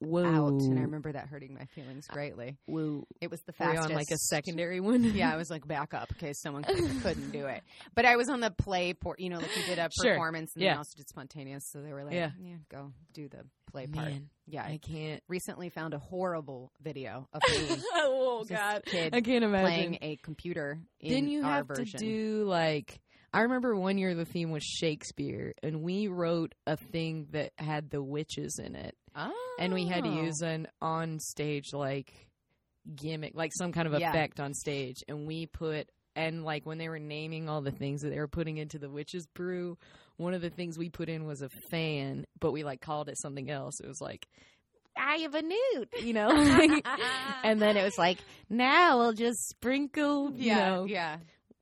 Whoa. 0.00 0.24
out, 0.24 0.62
and 0.62 0.78
I 0.80 0.82
remember 0.82 1.12
that 1.12 1.28
hurting 1.28 1.54
my 1.54 1.64
feelings 1.66 2.08
greatly. 2.08 2.56
Whoa. 2.66 3.06
It 3.20 3.30
was 3.30 3.40
the 3.42 3.52
fastest. 3.52 3.88
on 3.90 3.94
like 3.94 4.10
a 4.10 4.18
secondary 4.18 4.80
one? 4.80 5.04
yeah, 5.14 5.32
I 5.32 5.36
was 5.36 5.48
like 5.48 5.64
back 5.66 5.94
up 5.94 6.10
in 6.10 6.16
case 6.18 6.40
someone 6.40 6.64
couldn't, 7.02 7.30
do 7.30 7.46
it. 7.46 7.62
But 7.94 8.04
I 8.04 8.16
was 8.16 8.28
on 8.28 8.40
the 8.40 8.50
play 8.50 8.94
port, 8.94 9.20
you 9.20 9.30
know, 9.30 9.38
like 9.38 9.56
you 9.56 9.62
did 9.62 9.78
a 9.78 9.88
Sure. 10.02 10.12
performance 10.14 10.50
and 10.56 10.64
Yeah. 10.64 10.70
then 10.70 10.78
also 10.78 10.96
did 10.96 11.08
spontaneous. 11.08 11.68
So 11.70 11.82
they 11.82 11.92
were 11.92 12.02
like, 12.02 12.14
Yeah. 12.14 12.30
yeah, 12.40 12.56
go 12.68 12.92
do 13.12 13.28
the 13.28 13.44
play 13.70 13.86
part. 13.86 14.06
Man, 14.08 14.28
Yeah, 14.48 14.64
I 14.64 14.70
I 14.72 14.78
can't. 14.78 15.22
recently 15.28 15.68
found 15.68 15.94
a 15.94 15.98
horrible 16.00 16.72
video 16.82 17.28
of 17.32 17.42
me 17.48 17.76
oh 17.94 18.44
god. 18.48 18.82
kid 18.86 19.14
I 19.14 19.20
can't 19.20 19.44
imagine. 19.44 19.66
playing 19.66 19.98
a 20.02 20.16
computer. 20.16 20.80
In 20.98 21.08
Didn't 21.10 21.28
you 21.30 21.44
our 21.44 21.50
have 21.58 21.68
version. 21.68 21.86
to 21.86 21.98
do 21.98 22.44
like 22.44 23.00
I 23.36 23.42
remember 23.42 23.76
one 23.76 23.98
year 23.98 24.14
the 24.14 24.24
theme 24.24 24.50
was 24.50 24.64
Shakespeare 24.64 25.52
and 25.62 25.82
we 25.82 26.08
wrote 26.08 26.54
a 26.66 26.76
thing 26.76 27.26
that 27.32 27.52
had 27.58 27.90
the 27.90 28.02
witches 28.02 28.58
in 28.62 28.74
it 28.74 28.96
Oh. 29.14 29.56
and 29.58 29.72
we 29.74 29.86
had 29.86 30.04
to 30.04 30.10
oh. 30.10 30.22
use 30.22 30.40
an 30.42 30.68
on 30.80 31.18
stage 31.20 31.72
like 31.72 32.12
gimmick 32.94 33.32
like 33.34 33.52
some 33.54 33.72
kind 33.72 33.86
of 33.86 33.98
Yeah. 33.98 34.10
effect 34.10 34.40
on 34.40 34.54
stage 34.54 35.02
and 35.08 35.26
we 35.26 35.46
put 35.46 35.90
and 36.14 36.44
like 36.44 36.64
when 36.64 36.78
they 36.78 36.88
were 36.88 36.98
naming 36.98 37.48
all 37.48 37.60
the 37.60 37.70
things 37.72 38.00
that 38.02 38.08
they 38.10 38.18
were 38.18 38.28
putting 38.28 38.56
into 38.56 38.78
the 38.78 38.88
witches 38.88 39.26
brew 39.34 39.76
one 40.16 40.32
of 40.34 40.40
the 40.40 40.50
things 40.50 40.78
we 40.78 40.88
put 40.88 41.08
in 41.08 41.26
was 41.26 41.42
a 41.42 41.50
fan 41.70 42.24
but 42.40 42.52
we 42.52 42.64
like 42.64 42.80
called 42.80 43.08
it 43.08 43.18
something 43.18 43.50
else 43.50 43.80
it 43.80 43.86
was 43.88 44.00
like 44.00 44.26
I 44.98 45.16
have 45.18 45.34
a 45.34 45.42
newt, 45.42 45.92
you 46.02 46.14
know, 46.14 46.30
and 47.44 47.60
then 47.60 47.76
it 47.76 47.84
was 47.84 47.98
like, 47.98 48.16
now 48.48 48.96
we'll 48.96 49.12
just 49.12 49.46
sprinkle, 49.46 50.30
you 50.32 50.46
yeah, 50.46 50.68
know, 50.70 50.84
yeah. 50.86 51.18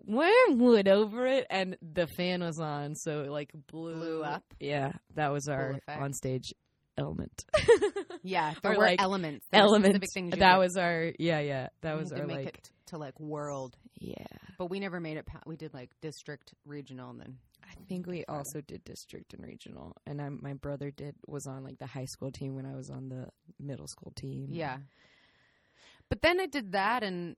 Wormwood 0.07 0.88
over 0.88 1.26
it, 1.26 1.46
and 1.50 1.76
the 1.82 2.07
fan 2.07 2.42
was 2.42 2.59
on, 2.61 2.94
so 2.94 3.22
it 3.22 3.30
like 3.30 3.50
blew, 3.70 3.94
Blew 3.94 4.22
up. 4.22 4.44
Yeah, 4.61 4.92
that 5.14 5.32
was 5.32 5.48
our 5.48 5.78
on 5.88 6.12
stage 6.12 6.52
element. 6.96 7.44
Yeah, 8.26 8.55
there 8.62 8.72
Or, 8.72 8.76
were 8.78 8.84
like, 8.84 9.02
elements. 9.02 9.44
There 9.52 9.68
were 9.68 9.78
things 10.14 10.34
That 10.38 10.59
was 10.59 10.78
our 10.78 11.12
yeah, 11.18 11.40
yeah. 11.40 11.68
That 11.82 11.98
was 11.98 12.11
our 12.11 12.24
make 12.26 12.36
like 12.36 12.46
it 12.57 12.70
to 12.86 12.96
like 12.96 13.20
world. 13.20 13.76
yeah. 14.00 14.24
But 14.57 14.70
we 14.70 14.80
never 14.80 14.98
made 14.98 15.18
it. 15.18 15.26
Pa- 15.26 15.42
we 15.44 15.57
did 15.57 15.74
like 15.74 15.90
district, 16.00 16.55
regional, 16.64 17.11
and 17.11 17.20
then 17.20 17.36
I 17.62 17.74
think 17.86 18.07
we 18.07 18.24
also 18.26 18.62
did 18.62 18.82
district 18.84 19.34
and 19.34 19.44
regional, 19.44 19.94
and 20.07 20.22
I, 20.22 20.30
my 20.30 20.55
brother 20.55 20.90
did 20.90 21.16
was 21.26 21.46
on 21.46 21.64
like 21.64 21.78
the 21.78 21.86
high 21.86 22.07
school 22.07 22.30
team 22.32 22.55
when 22.55 22.64
I 22.64 22.74
was 22.74 22.88
on 22.88 23.11
the 23.11 23.28
middle 23.61 23.88
school 23.88 24.12
team. 24.16 24.48
Yeah. 24.52 24.78
But 26.09 26.22
then 26.22 26.40
I 26.40 26.46
did 26.46 26.72
that 26.72 27.02
and 27.02 27.36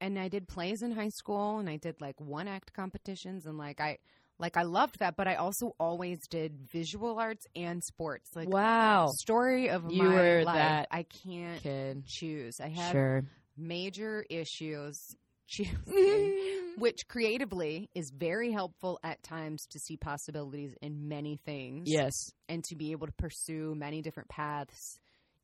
and 0.00 0.18
I 0.18 0.28
did 0.28 0.48
plays 0.48 0.82
in 0.82 0.92
high 0.92 1.08
school 1.10 1.58
and 1.58 1.68
I 1.68 1.76
did 1.76 2.00
like 2.00 2.20
one 2.20 2.48
act 2.48 2.72
competitions 2.72 3.46
and 3.46 3.58
like 3.58 3.80
I 3.80 3.98
Like 4.38 4.56
I 4.56 4.62
loved 4.62 5.00
that, 5.00 5.16
but 5.16 5.28
I 5.28 5.34
also 5.34 5.74
always 5.78 6.26
did 6.26 6.58
visual 6.72 7.18
arts 7.18 7.46
and 7.54 7.84
sports. 7.84 8.30
Like 8.34 8.48
wow, 8.48 9.08
story 9.14 9.68
of 9.68 9.90
You 9.92 10.02
my 10.02 10.14
were 10.14 10.44
life. 10.44 10.54
that 10.56 10.88
I 10.90 11.02
can't 11.02 11.62
kid. 11.62 12.06
choose. 12.06 12.58
I 12.60 12.68
have 12.68 12.92
Sure. 12.92 13.22
major 13.56 14.24
issues 14.30 15.14
choosing, 15.46 16.38
which 16.78 17.06
creatively 17.08 17.90
is 17.94 18.10
very 18.10 18.50
helpful 18.52 18.98
at 19.02 19.22
times 19.22 19.66
to 19.66 19.78
see 19.78 19.96
possibilities 19.98 20.74
in 20.80 21.08
many 21.08 21.36
things. 21.44 21.90
yes. 21.90 22.32
and 22.48 22.64
to 22.64 22.76
be 22.76 22.92
able 22.92 23.06
to 23.08 23.12
pursue 23.12 23.74
many 23.74 24.00
different 24.00 24.28
paths 24.30 24.98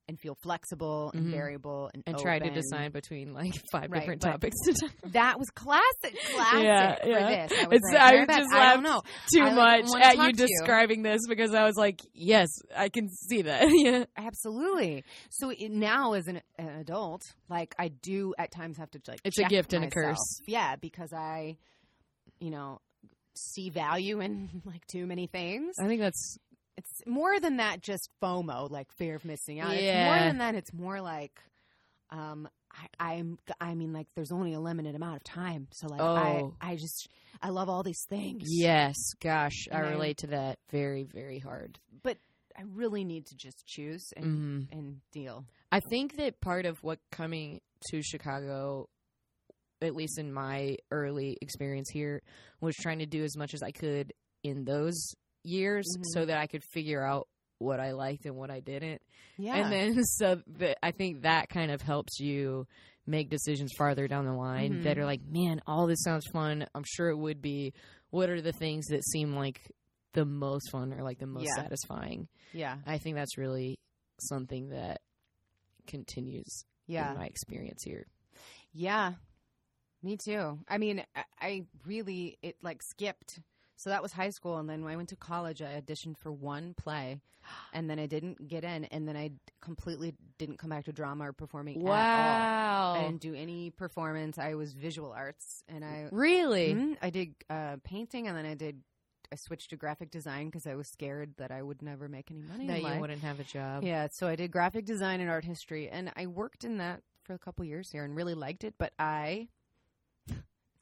and 0.09 0.18
feel 0.20 0.36
flexible 0.42 1.11
and 1.14 1.26
Mhm. 1.26 1.30
variable 1.30 1.90
and 1.92 2.02
And 2.07 2.16
try 2.18 2.38
to 2.38 2.50
decide 2.50 2.92
between 2.92 3.32
like 3.32 3.52
five 3.72 3.90
Right, 3.90 4.00
different 4.00 4.22
topics. 4.22 4.57
That 5.12 5.38
was 5.38 5.48
classic, 5.50 6.16
classic 6.34 6.62
Yeah, 6.64 6.94
for 7.02 7.09
yeah. 7.09 7.46
this. 7.48 7.59
I 7.59 7.66
was 7.68 7.80
like, 7.92 8.00
I 8.00 8.26
just 8.26 8.52
laughed. 8.52 9.07
Too 9.34 9.42
I, 9.42 9.54
much 9.54 9.84
at 10.02 10.16
you 10.16 10.32
to 10.32 10.42
you. 10.42 10.46
describing 10.48 11.02
this 11.02 11.20
because 11.28 11.54
I 11.54 11.64
was 11.64 11.76
like, 11.76 12.00
yes, 12.12 12.48
I 12.74 12.88
can 12.88 13.09
see 13.11 13.42
that. 13.42 13.64
yeah. 13.72 14.04
Absolutely. 14.16 15.04
So 15.30 15.50
it, 15.50 15.70
now, 15.70 16.12
as 16.12 16.26
an, 16.26 16.40
an 16.59 16.68
adult, 16.68 17.22
like 17.48 17.74
I 17.78 17.88
do 17.88 18.34
at 18.38 18.50
times 18.50 18.78
have 18.78 18.90
to 18.92 19.00
like. 19.09 19.20
It's 19.24 19.38
a 19.38 19.44
gift 19.44 19.72
and 19.72 19.84
a 19.84 19.90
curse. 19.90 20.40
Yeah, 20.46 20.76
because 20.76 21.12
I, 21.12 21.57
you 22.40 22.50
know, 22.50 22.80
see 23.34 23.70
value 23.70 24.20
in 24.20 24.62
like 24.64 24.86
too 24.86 25.07
many 25.07 25.26
things. 25.26 25.74
I 25.82 25.86
think 25.86 26.00
that's 26.00 26.38
It's 26.77 27.01
more 27.07 27.41
than 27.41 27.57
that. 27.57 27.81
Just 27.83 28.11
FOMO, 28.22 28.70
like 28.70 28.93
fear 28.93 29.16
of 29.16 29.24
missing 29.24 29.61
out. 29.61 29.72
It's 29.74 29.83
more 30.09 30.18
than 30.18 30.39
that. 30.39 30.55
It's 30.55 30.72
more 30.72 31.01
like, 31.01 31.41
um, 32.11 32.49
I, 32.99 33.11
I'm. 33.14 33.39
I 33.61 33.74
mean, 33.74 33.93
like, 33.93 34.07
there's 34.14 34.31
only 34.33 34.53
a 34.53 34.61
limited 34.61 34.95
amount 34.95 35.16
of 35.16 35.24
time. 35.24 35.68
So 35.72 35.87
like, 35.89 36.01
Oh. 36.01 36.55
I, 36.61 36.72
I 36.72 36.77
just, 36.77 37.09
I 37.43 37.49
love 37.49 37.68
all 37.68 37.83
these 37.83 38.05
things. 38.09 38.43
yes. 38.47 38.95
Gosh, 39.20 39.66
I 39.72 39.77
And 39.79 39.87
I- 39.87 39.91
relate 39.91 40.18
to 40.18 40.27
that 40.29 40.59
very, 40.70 41.05
very 41.05 41.39
hard. 41.39 41.79
but 42.03 42.18
I 42.59 42.62
really 42.74 43.05
need 43.05 43.27
to 43.27 43.37
just 43.37 43.66
choose 43.66 44.12
and 44.16 44.24
hmm 44.24 44.61
and 44.79 45.01
deal. 45.12 45.45
I 45.70 45.81
think 45.81 46.16
that 46.16 46.41
part 46.41 46.64
of 46.64 46.83
what 46.83 46.99
coming 47.12 47.61
to 47.91 48.01
Chicago, 48.03 48.89
at 49.83 49.95
least 49.95 50.18
in 50.18 50.33
my 50.33 50.77
early 50.91 51.37
experience 51.43 51.91
here, 51.91 52.22
was 52.62 52.74
trying 52.77 53.01
to 53.01 53.07
do 53.07 53.24
as 53.24 53.37
much 53.37 53.53
as 53.53 53.62
I 53.62 53.72
could 53.72 54.14
in 54.43 54.64
those 54.64 55.14
years 55.47 55.86
Mhm. 55.99 56.03
so 56.12 56.24
that 56.26 56.38
I 56.38 56.47
could 56.47 56.62
figure 56.72 57.03
out 57.03 57.28
what 57.59 57.80
I 57.80 57.92
liked 57.92 58.26
and 58.26 58.36
what 58.36 58.51
I 58.51 58.61
didn't. 58.61 59.01
Yeah. 59.38 59.57
And 59.57 59.72
then 59.72 60.05
so 60.05 60.42
that 60.59 60.78
I 60.82 60.90
think 60.90 61.22
that 61.22 61.49
kind 61.49 61.70
of 61.70 61.80
helps 61.80 62.20
you 62.20 62.66
make 63.07 63.30
decisions 63.30 63.72
farther 63.78 64.09
down 64.09 64.24
the 64.26 64.32
line 64.34 64.74
Mhm. 64.74 64.82
that 64.84 64.99
are 64.99 65.05
like, 65.05 65.22
man, 65.22 65.62
all 65.66 65.86
this 65.86 66.03
sounds 66.03 66.26
fun. 66.32 66.66
I'm 66.74 66.84
sure 66.86 67.09
it 67.09 67.16
would 67.16 67.40
be. 67.40 67.72
What 68.11 68.30
are 68.30 68.40
the 68.42 68.53
things 68.53 68.86
that 68.86 69.05
seem 69.07 69.34
like 69.34 69.61
the 70.12 70.24
most 70.24 70.70
fun 70.70 70.92
or 70.92 71.03
like 71.03 71.18
the 71.18 71.26
most 71.26 71.44
Yeah. 71.47 71.62
satisfying? 71.62 72.28
yeah. 72.53 72.78
I 72.86 72.99
think 72.99 73.16
that's 73.16 73.36
really 73.38 73.78
something 74.18 74.70
that 74.70 75.01
continues 75.86 76.64
Yeah. 76.86 77.12
in 77.12 77.18
my 77.18 77.26
experience 77.26 77.82
here. 77.84 78.07
Yeah, 78.72 79.14
me 80.03 80.16
too. 80.22 80.59
I 80.68 80.78
mean, 80.78 81.05
I, 81.14 81.24
I 81.40 81.66
really 81.84 82.38
it 82.42 82.57
like 82.62 82.82
skipped. 82.82 83.40
So 83.77 83.91
that 83.91 84.03
was 84.03 84.12
high 84.12 84.31
school, 84.31 84.57
and 84.59 84.68
then 84.68 84.83
when 84.85 84.93
I 84.93 84.97
went 84.97 85.11
to 85.11 85.16
college, 85.16 85.61
I 85.62 85.81
auditioned 85.81 86.16
for 86.16 86.33
one 86.33 86.74
play, 86.74 87.20
and 87.74 87.89
then 87.91 87.99
I 87.99 88.07
didn't 88.07 88.49
get 88.49 88.64
in, 88.64 88.85
and 88.87 89.07
then 89.07 89.16
I 89.16 89.33
completely 89.61 90.14
didn't 90.39 90.59
come 90.59 90.70
back 90.70 90.85
to 90.87 90.93
drama 90.93 91.29
or 91.29 91.33
performing. 91.33 91.77
at 91.87 92.16
all. 92.16 92.97
I 92.97 93.05
didn't 93.05 93.20
do 93.20 93.35
any 93.35 93.70
performance. 93.70 94.39
I 94.39 94.55
was 94.55 94.72
visual 94.72 95.12
arts, 95.12 95.62
and 95.68 95.85
I 95.85 96.09
Really? 96.11 96.74
Mhm. 96.74 96.97
I 97.03 97.11
did 97.11 97.35
uh, 97.51 97.77
painting, 97.85 98.27
and 98.29 98.37
then 98.37 98.47
I 98.47 98.55
did. 98.55 98.83
I 99.33 99.35
switched 99.35 99.70
to 99.70 99.77
graphic 99.77 100.11
design 100.12 100.47
because 100.47 100.68
I 100.68 100.77
was 100.77 100.87
scared 100.87 101.35
that 101.39 101.51
I 101.51 101.61
would 101.61 101.83
never 101.83 102.09
make 102.09 102.31
any 102.31 102.43
money. 102.43 102.68
That 102.68 102.81
you 102.81 103.01
wouldn't 103.01 103.22
have 103.22 103.41
a 103.41 103.45
job. 103.45 103.83
Yeah, 103.83 104.07
so 104.11 104.29
I 104.29 104.37
did 104.37 104.53
graphic 104.53 104.85
design 104.85 105.20
and 105.20 105.29
art 105.29 105.45
history, 105.45 105.89
and 105.91 106.12
I 106.16 106.27
worked 106.27 106.62
in 106.64 106.79
that 106.79 107.03
for 107.24 107.35
a 107.35 107.39
couple 107.39 107.64
years 107.64 107.91
here 107.91 108.05
and 108.05 108.14
really 108.14 108.35
liked 108.35 108.62
it. 108.62 108.74
But 108.79 108.93
I, 109.01 109.49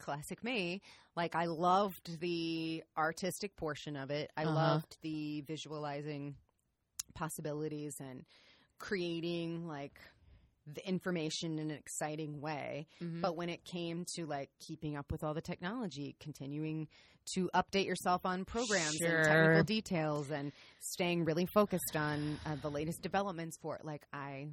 classic 0.05 0.45
me, 0.45 0.83
like 1.17 1.35
I 1.35 1.47
loved 1.47 2.21
the 2.21 2.85
artistic 2.97 3.57
portion 3.57 3.97
of 3.97 4.11
it. 4.11 4.31
I 4.37 4.45
Uh-huh. 4.45 4.55
loved 4.55 4.99
the 5.03 5.41
visualizing 5.43 6.37
possibilities 7.15 7.95
and 8.01 8.25
creating 8.79 9.67
like 9.67 9.99
the 10.67 10.87
information 10.89 11.59
in 11.59 11.71
an 11.71 11.77
exciting 11.77 12.41
way. 12.41 12.87
Mhm. 13.03 13.21
But 13.23 13.37
when 13.37 13.49
it 13.49 13.65
came 13.65 14.05
to 14.17 14.27
like 14.27 14.51
keeping 14.61 14.97
up 14.97 15.11
with 15.13 15.23
all 15.23 15.35
the 15.35 15.41
technology, 15.43 16.17
continuing 16.21 16.89
to 17.35 17.51
update 17.55 17.87
yourself 17.87 18.27
on 18.27 18.45
programs 18.45 18.99
Sure. 19.01 19.17
and 19.17 19.25
technical 19.25 19.63
details, 19.63 20.31
and 20.31 20.53
staying 20.81 21.25
really 21.25 21.47
focused 21.47 21.97
on 21.97 22.39
uh, 22.47 22.57
the 22.63 22.71
latest 22.71 23.01
developments 23.03 23.57
for 23.63 23.77
it, 23.77 23.85
like 23.85 24.05
I, 24.13 24.49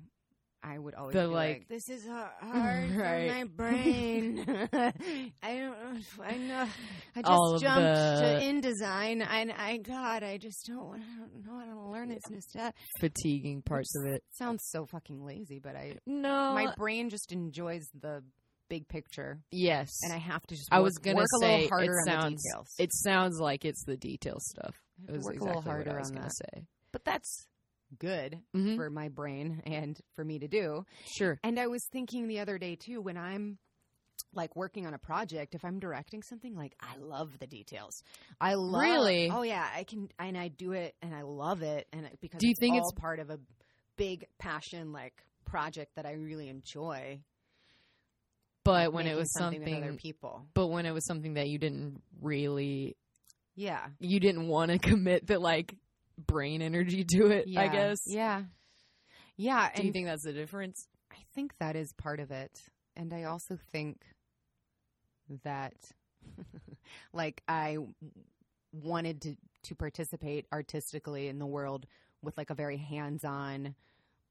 I 0.63 0.77
would 0.77 0.93
always 0.93 1.13
The, 1.15 1.21
be 1.21 1.25
like, 1.25 1.57
like- 1.59 1.67
"This 1.69 1.89
is 1.89 2.05
hard 2.07 2.91
Right. 2.91 3.29
for 3.29 3.35
my 3.35 3.43
brain. 3.45 4.45
I 4.73 5.57
don't 5.57 6.03
I 6.23 6.37
know. 6.37 6.67
I 7.15 7.21
just 7.23 7.63
jumped 7.63 7.81
the- 7.81 8.39
to 8.39 8.45
InDesign, 8.45 9.25
and 9.27 9.51
I 9.51 9.77
God, 9.77 10.23
I 10.23 10.37
just 10.37 10.65
don't. 10.67 10.77
Want. 10.85 11.01
I 11.01 11.19
don't 11.25 11.45
know 11.45 11.59
how 11.59 11.65
to 11.65 11.89
learn 11.91 12.09
this 12.09 12.29
new 12.29 12.41
stuff. 12.41 12.73
Fatiguing 12.99 13.63
parts 13.63 13.91
of 13.97 14.11
it. 14.13 14.23
Sounds 14.31 14.63
so 14.69 14.85
fucking 14.85 15.23
lazy, 15.23 15.59
but 15.59 15.75
I 15.75 15.95
No. 16.05 16.53
my 16.53 16.73
brain 16.77 17.09
just 17.09 17.31
enjoys 17.31 17.87
the 17.99 18.23
big 18.69 18.87
picture, 18.87 19.39
yes. 19.51 19.89
and 20.03 20.13
I 20.13 20.17
have 20.17 20.43
to 20.47 20.55
just. 20.55 20.69
I 20.71 20.77
work- 20.79 20.85
was 20.85 20.97
gonna 20.99 21.25
say 21.41 21.63
little 21.63 21.69
harder 21.69 21.85
it 21.85 21.89
on 21.89 22.05
the 22.05 22.11
sounds 22.11 22.43
details. 22.43 22.67
it 22.79 22.93
sounds 22.93 23.39
like 23.39 23.65
it's 23.65 23.83
the 23.83 23.97
detail 23.97 24.37
stuff. 24.39 24.75
I 25.09 25.11
It 25.13 25.17
was 25.17 25.25
work 25.25 25.33
exactly 25.35 25.37
a 25.37 25.55
little 25.55 25.61
what 25.63 25.71
harder 25.71 25.95
I 25.95 25.99
was 25.99 26.09
on 26.09 26.15
gonna 26.17 26.27
that, 26.27 26.35
say. 26.55 26.65
but 26.93 27.03
that's 27.03 27.47
good 27.99 28.39
Mhm. 28.55 28.75
for 28.75 28.89
my 28.89 29.09
brain 29.09 29.61
and 29.65 29.99
for 30.15 30.23
me 30.23 30.39
to 30.39 30.47
do. 30.47 30.85
Sure. 31.17 31.39
And 31.43 31.59
I 31.59 31.67
was 31.67 31.85
thinking 31.91 32.27
the 32.27 32.39
other 32.39 32.57
day 32.57 32.75
too, 32.75 33.01
when 33.01 33.17
I'm 33.17 33.57
like 34.33 34.55
working 34.55 34.85
on 34.85 34.93
a 34.93 34.99
project, 34.99 35.55
if 35.55 35.65
I'm 35.65 35.79
directing 35.79 36.21
something, 36.23 36.55
like 36.55 36.75
I 36.79 36.95
love 36.97 37.39
the 37.39 37.47
details. 37.47 38.01
I 38.39 38.53
love. 38.53 38.81
Really? 38.81 39.29
Oh 39.29 39.41
yeah, 39.41 39.67
I 39.75 39.83
can, 39.83 40.09
and 40.19 40.37
I 40.37 40.47
do 40.49 40.71
it, 40.73 40.95
and 41.01 41.13
I 41.15 41.23
love 41.23 41.61
it, 41.63 41.87
and 41.91 42.05
it, 42.05 42.19
because 42.21 42.39
Do 42.39 42.47
you 42.47 42.51
it's 42.51 42.59
think 42.59 42.73
all 42.73 42.87
it's- 42.89 43.01
part 43.01 43.19
of 43.19 43.29
a 43.29 43.39
big 43.97 44.25
passion 44.39 44.91
like 44.93 45.23
project 45.45 45.95
that 45.95 46.05
I 46.05 46.13
really 46.13 46.47
enjoy. 46.49 47.19
But 48.63 48.93
when 48.93 49.07
it 49.07 49.15
was 49.15 49.33
something, 49.33 49.59
with 49.63 49.73
other 49.83 49.93
people, 49.93 50.45
but 50.53 50.67
when 50.67 50.85
it 50.85 50.91
was 50.91 51.05
something 51.05 51.33
that 51.33 51.49
you 51.49 51.57
didn't 51.57 52.01
really 52.21 52.95
yeah, 53.55 53.87
you 53.99 54.19
didn't 54.19 54.47
want 54.47 54.71
to 54.71 54.77
commit 54.89 55.27
that 55.27 55.41
like 55.41 55.75
brain 56.27 56.61
energy 56.61 57.03
to 57.15 57.27
it, 57.27 57.47
I 57.57 57.67
guess. 57.67 57.99
yeah, 58.05 58.43
yeah. 59.37 59.69
Do 59.75 59.83
you 59.83 59.91
think 59.91 60.07
that's 60.07 60.23
the 60.23 60.33
difference? 60.33 60.87
I 61.11 61.17
think 61.33 61.53
that 61.59 61.75
is 61.75 61.93
part 61.93 62.19
of 62.19 62.31
it. 62.31 62.51
And 62.95 63.13
I 63.13 63.23
also 63.23 63.57
think 63.71 64.01
that 65.43 65.73
like 67.13 67.41
I 67.47 67.77
wanted 68.71 69.21
to 69.21 69.35
to 69.63 69.75
participate 69.75 70.47
artistically 70.51 71.27
in 71.27 71.37
the 71.39 71.45
world 71.45 71.85
with 72.23 72.37
like 72.37 72.49
a 72.49 72.55
very 72.55 72.77
hands-on 72.77 73.75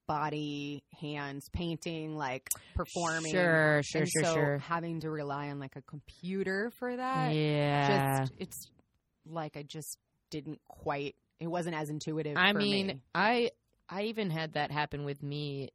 body, 0.06 0.82
hands, 1.00 1.48
painting, 1.52 2.16
like 2.16 2.48
performing. 2.74 3.30
Sure, 3.30 3.80
sure, 3.84 4.00
and 4.00 4.10
sure, 4.10 4.24
so 4.24 4.34
sure. 4.34 4.58
having 4.58 5.00
to 5.00 5.10
rely 5.10 5.50
on 5.50 5.60
like 5.60 5.76
a 5.76 5.82
computer 5.82 6.70
for 6.78 6.96
that 6.96 7.32
yeah. 7.32 8.18
just 8.18 8.32
it's 8.38 8.70
like 9.24 9.56
I 9.56 9.62
just 9.62 9.98
didn't 10.30 10.60
quite 10.66 11.14
it 11.40 11.48
wasn't 11.48 11.74
as 11.76 11.88
intuitive 11.90 12.36
I 12.36 12.52
for 12.52 12.58
mean, 12.58 12.86
me. 12.86 13.00
I 13.14 13.50
I 13.88 14.02
even 14.04 14.30
had 14.30 14.52
that 14.54 14.70
happen 14.70 15.04
with 15.04 15.22
me 15.22 15.70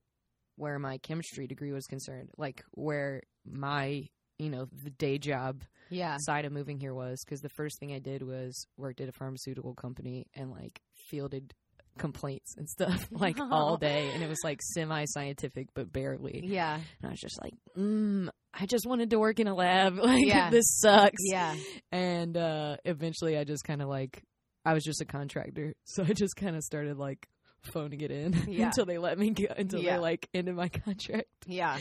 where 0.56 0.80
my 0.80 0.98
chemistry 1.00 1.48
degree 1.48 1.72
was 1.74 1.86
concerned, 1.86 2.30
like 2.38 2.64
where 2.72 3.24
my 3.46 4.08
you 4.40 4.50
know 4.50 4.68
the 4.84 4.90
day 4.90 5.18
job 5.18 5.64
yeah. 5.90 6.18
side 6.20 6.46
of 6.46 6.52
moving 6.52 6.80
here 6.80 6.94
was 6.94 7.24
because 7.26 7.42
the 7.42 7.50
first 7.50 7.80
thing 7.80 7.94
I 7.94 8.00
did 8.00 8.22
was 8.24 8.68
worked 8.78 9.02
at 9.02 9.10
a 9.10 9.14
pharmaceutical 9.14 9.74
company 9.74 10.28
and 10.34 10.52
like 10.52 10.82
fielded 11.10 11.54
complaints 11.98 12.56
and 12.58 12.68
stuff 12.70 13.08
like 13.12 13.38
all 13.40 13.78
day, 13.92 14.12
and 14.14 14.22
it 14.24 14.30
was 14.30 14.40
like 14.44 14.62
semi 14.62 15.06
scientific 15.08 15.68
but 15.74 15.92
barely. 15.92 16.42
Yeah. 16.46 16.76
And 16.76 16.84
I 17.04 17.10
was 17.10 17.20
just 17.20 17.42
like, 17.42 17.54
mm, 17.78 18.30
I 18.54 18.66
just 18.66 18.86
wanted 18.86 19.10
to 19.12 19.20
work 19.20 19.40
in 19.40 19.48
a 19.48 19.56
lab. 19.56 19.98
Like 20.04 20.26
Yeah. 20.26 20.50
this 20.50 20.66
sucks. 20.80 21.22
Yeah. 21.24 21.56
And 21.92 22.36
uh, 22.38 22.78
eventually, 22.86 23.38
I 23.38 23.44
just 23.44 23.64
kind 23.64 23.82
of 23.82 23.88
like, 23.90 24.24
I 24.66 24.74
was 24.74 24.84
just 24.84 25.02
a 25.02 25.06
contractor, 25.06 25.74
so 25.86 26.04
I 26.04 26.14
just 26.14 26.36
kind 26.36 26.56
of 26.56 26.64
started 26.64 26.98
like 26.98 27.28
phoning 27.62 28.02
it 28.02 28.12
in 28.12 28.34
Yeah. 28.48 28.66
until 28.68 28.86
they 28.86 28.98
let 28.98 29.18
me 29.18 29.32
go, 29.32 29.46
until 29.56 29.80
Yeah. 29.82 29.96
they 29.96 30.00
like 30.02 30.30
ended 30.34 30.56
my 30.56 30.70
contract, 30.86 31.28
Yeah. 31.48 31.78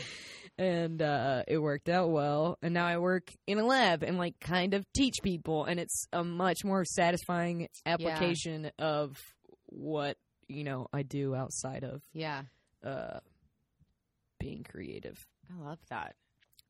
and 0.57 1.01
uh, 1.01 1.43
it 1.47 1.57
worked 1.59 1.89
out 1.89 2.09
well. 2.11 2.57
And 2.61 2.73
now 2.73 2.85
I 2.87 2.97
work 2.97 3.31
in 3.47 3.59
a 3.59 3.65
lab 3.65 4.01
and 4.03 4.17
like 4.17 4.39
kind 4.39 4.73
of 4.73 4.85
teach 4.93 5.15
people, 5.23 5.65
and 5.65 5.79
it's 5.79 6.07
a 6.13 6.23
much 6.23 6.63
more 6.63 6.85
satisfying 6.85 7.67
application 7.85 8.71
of 8.79 9.17
what 9.67 10.17
you 10.47 10.63
know 10.63 10.87
I 10.93 11.01
do 11.03 11.33
outside 11.35 11.83
of 11.83 12.01
Yeah. 12.13 12.43
uh, 12.83 13.19
being 14.39 14.63
creative. 14.63 15.25
I 15.51 15.63
love 15.63 15.79
that. 15.89 16.15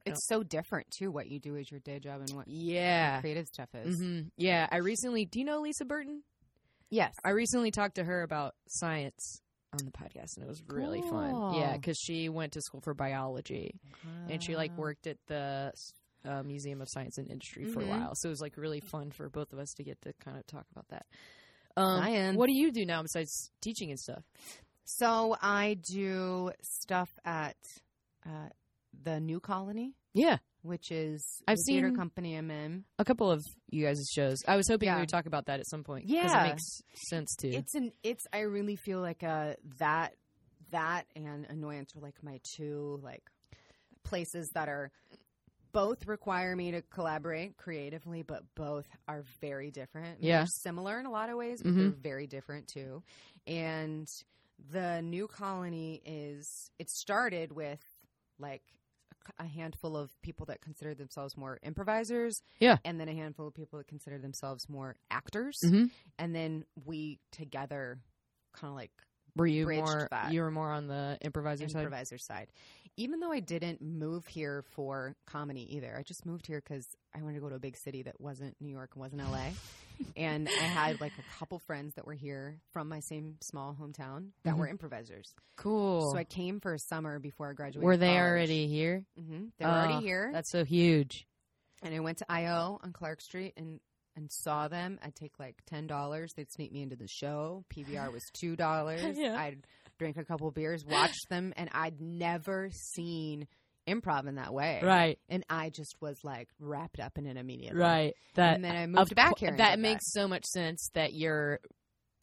It's 0.05 0.25
so 0.27 0.43
different 0.43 0.87
too. 0.91 1.11
What 1.11 1.27
you 1.27 1.39
do 1.39 1.55
as 1.57 1.69
your 1.71 1.79
day 1.79 1.99
job 1.99 2.21
and 2.21 2.31
what 2.35 2.47
Yeah. 2.47 3.19
creative 3.21 3.47
stuff 3.47 3.69
is. 3.73 3.97
hmm 3.99 4.21
Yeah. 4.37 4.67
I 4.71 4.77
recently. 4.77 5.25
Do 5.25 5.39
you 5.39 5.45
know 5.45 5.59
Lisa 5.61 5.85
Burton? 5.85 6.23
Yes. 6.89 7.15
I 7.23 7.31
recently 7.31 7.71
talked 7.71 7.95
to 7.95 8.03
her 8.03 8.21
about 8.23 8.53
science 8.67 9.41
on 9.73 9.83
the 9.85 9.91
podcast, 9.91 10.37
and 10.37 10.45
it 10.45 10.47
was 10.47 10.63
really 10.67 11.01
fun. 11.01 11.55
Yeah, 11.55 11.75
because 11.75 11.97
she 11.97 12.29
went 12.29 12.53
to 12.53 12.61
school 12.61 12.79
for 12.81 12.93
biology, 12.93 13.79
and 14.29 14.41
she 14.41 14.55
like 14.55 14.77
worked 14.77 15.07
at 15.07 15.17
the 15.27 15.73
uh, 16.23 16.41
Museum 16.43 16.81
of 16.81 16.87
Science 16.89 17.17
and 17.17 17.29
Industry 17.29 17.65
for 17.65 17.81
a 17.81 17.83
Mhm. 17.83 17.89
while. 17.89 18.11
So 18.15 18.29
it 18.29 18.31
was 18.31 18.41
like 18.41 18.57
really 18.57 18.79
fun 18.79 19.11
for 19.11 19.29
both 19.29 19.51
of 19.53 19.59
us 19.59 19.73
to 19.73 19.83
get 19.83 20.01
to 20.03 20.13
kind 20.13 20.37
of 20.37 20.47
talk 20.47 20.65
about 20.71 20.87
that. 20.89 21.05
Um, 21.77 22.01
Science. 22.01 22.37
what 22.37 22.47
do 22.47 22.53
you 22.53 22.71
do 22.71 22.85
now 22.85 23.01
besides 23.03 23.51
teaching 23.61 23.91
and 23.91 23.99
stuff? 23.99 24.23
So 24.85 25.35
I 25.41 25.73
do 25.75 26.51
stuff 26.61 27.09
at 27.25 27.57
uh, 28.25 28.49
the 29.03 29.19
New 29.19 29.39
Colony, 29.39 29.93
Yeah, 30.13 30.37
which 30.61 30.91
is 30.91 31.41
I've 31.47 31.57
the 31.57 31.63
theater 31.67 31.91
company 31.91 32.35
I'm 32.35 32.49
in. 32.51 32.85
a 32.99 33.05
couple 33.05 33.29
of 33.31 33.43
you 33.69 33.85
guys' 33.85 34.07
shows. 34.13 34.37
I 34.47 34.55
was 34.55 34.67
hoping 34.67 34.87
Yeah. 34.87 34.95
we 34.95 35.01
would 35.01 35.09
talk 35.09 35.25
about 35.25 35.45
that 35.47 35.59
at 35.59 35.67
some 35.67 35.83
point. 35.83 36.05
Yeah. 36.07 36.45
it 36.45 36.49
makes 36.49 36.63
sense 37.09 37.35
too. 37.35 37.49
It's 37.49 37.75
an 37.75 37.91
it's 38.03 38.23
I 38.33 38.41
really 38.41 38.75
feel 38.75 38.99
like 39.01 39.23
uh 39.23 39.53
that 39.79 40.15
that 40.71 41.05
and 41.15 41.45
annoyance 41.45 41.95
are 41.95 41.99
like 42.01 42.23
my 42.23 42.39
two 42.55 42.99
like 43.03 43.29
places 44.03 44.49
that 44.53 44.67
are 44.69 44.91
both 45.71 46.07
require 46.07 46.55
me 46.55 46.71
to 46.71 46.81
collaborate 46.81 47.57
creatively, 47.57 48.23
but 48.23 48.43
both 48.55 48.87
are 49.07 49.23
very 49.41 49.71
different. 49.71 50.23
Yeah. 50.23 50.39
they're 50.39 50.45
similar 50.47 50.99
in 50.99 51.05
a 51.05 51.11
lot 51.11 51.29
of 51.29 51.35
ways, 51.37 51.61
but 51.61 51.73
Mhm. 51.73 51.77
they're 51.77 51.89
very 51.89 52.27
different 52.27 52.67
too. 52.69 53.03
And 53.45 54.07
the 54.71 55.01
new 55.01 55.27
colony 55.27 56.01
is 56.05 56.71
it 56.79 56.89
started 56.89 57.51
with 57.51 57.81
like 58.39 58.63
a 59.39 59.45
handful 59.45 59.95
of 59.97 60.09
people 60.21 60.45
that 60.47 60.61
consider 60.61 60.93
themselves 60.95 61.35
more 61.37 61.59
improvisers, 61.63 62.41
Yeah. 62.59 62.77
and 62.85 62.99
then 62.99 63.07
a 63.09 63.13
handful 63.13 63.47
of 63.47 63.53
people 63.53 63.77
that 63.79 63.87
consider 63.87 64.17
themselves 64.17 64.67
more 64.69 64.95
actors 65.11 65.59
Mhm. 65.65 65.91
and 66.17 66.35
then 66.35 66.65
we 66.85 67.19
together 67.31 67.99
kind 68.53 68.69
of 68.71 68.75
like 68.75 68.91
Were 69.35 69.47
you 69.47 69.67
more? 69.67 70.07
that. 70.11 70.31
You 70.31 70.41
were 70.41 70.51
more 70.51 70.71
on 70.71 70.87
the 70.87 71.17
improviser 71.21 71.67
side. 71.67 71.81
improviser 71.83 72.17
side. 72.17 72.51
Even 72.97 73.19
though 73.19 73.31
I 73.31 73.41
didn't 73.41 73.81
move 73.81 74.25
here 74.25 74.63
for 74.71 75.15
comedy 75.25 75.75
either, 75.75 75.95
I 75.97 76.03
just 76.03 76.25
moved 76.25 76.47
here 76.47 76.61
because 76.65 76.87
I 77.13 77.21
wanted 77.21 77.35
to 77.35 77.41
go 77.41 77.49
to 77.49 77.55
a 77.55 77.59
big 77.59 77.75
city 77.75 78.03
that 78.03 78.21
wasn't 78.21 78.55
New 78.61 78.69
York 78.71 78.91
and 78.93 79.01
wasn't 79.01 79.21
LA. 79.21 79.49
and 80.17 80.47
I 80.47 80.63
had 80.63 81.01
like 81.01 81.11
a 81.19 81.37
couple 81.39 81.59
friends 81.59 81.95
that 81.95 82.05
were 82.07 82.13
here 82.13 82.59
from 82.71 82.87
my 82.87 83.01
same 83.01 83.35
small 83.41 83.75
hometown 83.79 84.29
that 84.43 84.55
Mhm. 84.55 84.59
were 84.59 84.67
improvisers. 84.69 85.33
Cool. 85.57 86.11
So 86.11 86.17
I 86.17 86.23
came 86.23 86.59
for 86.61 86.73
a 86.73 86.79
summer 86.79 87.19
before 87.19 87.49
I 87.49 87.53
graduated. 87.53 87.85
were 87.85 87.97
they 87.97 88.07
college. 88.15 88.21
already 88.21 88.67
here? 88.67 89.05
hmm 89.17 89.47
They 89.57 89.65
were 89.65 89.71
Oh, 89.71 89.75
already 89.75 89.99
here. 90.05 90.29
That's 90.31 90.49
so 90.49 90.63
huge. 90.63 91.27
and 91.81 91.93
I 91.93 91.99
went 91.99 92.19
to 92.19 92.31
IO 92.31 92.79
on 92.81 92.93
Clark 92.93 93.19
Street 93.21 93.53
and 93.57 93.79
and 94.17 94.31
saw 94.31 94.69
them. 94.69 94.97
I'd 95.03 95.13
take 95.13 95.37
like 95.39 95.61
ten 95.65 95.87
dollars. 95.87 96.31
They'd 96.33 96.49
sneak 96.49 96.71
me 96.71 96.81
into 96.81 96.95
the 96.95 97.05
show. 97.07 97.65
PBR 97.69 98.09
was 98.13 98.23
two 98.31 98.55
dollars. 98.55 99.01
Yeah. 99.17 99.37
I'd 99.37 99.67
drink 99.97 100.17
a 100.17 100.25
couple 100.25 100.49
beers, 100.51 100.85
watch 100.85 101.15
them, 101.29 101.53
and 101.55 101.69
I'd 101.73 102.01
never 102.01 102.69
seen 102.71 103.47
improv 103.87 104.27
in 104.27 104.35
that 104.35 104.53
way. 104.53 104.81
Right. 104.83 105.19
And 105.29 105.43
I 105.49 105.69
just 105.69 105.95
was 106.01 106.17
like 106.23 106.49
wrapped 106.59 106.99
up 106.99 107.17
in 107.17 107.25
it 107.25 107.37
immediately. 107.37 107.79
Right. 107.79 108.15
That 108.35 108.55
And 108.55 108.63
then 108.63 108.75
I 108.75 108.87
moved 108.87 109.15
back 109.15 109.37
here. 109.37 109.55
That 109.55 109.75
did 109.75 109.81
makes 109.81 110.11
so 110.11 110.27
much 110.27 110.45
sense 110.45 110.89
that 110.93 111.13
your 111.13 111.59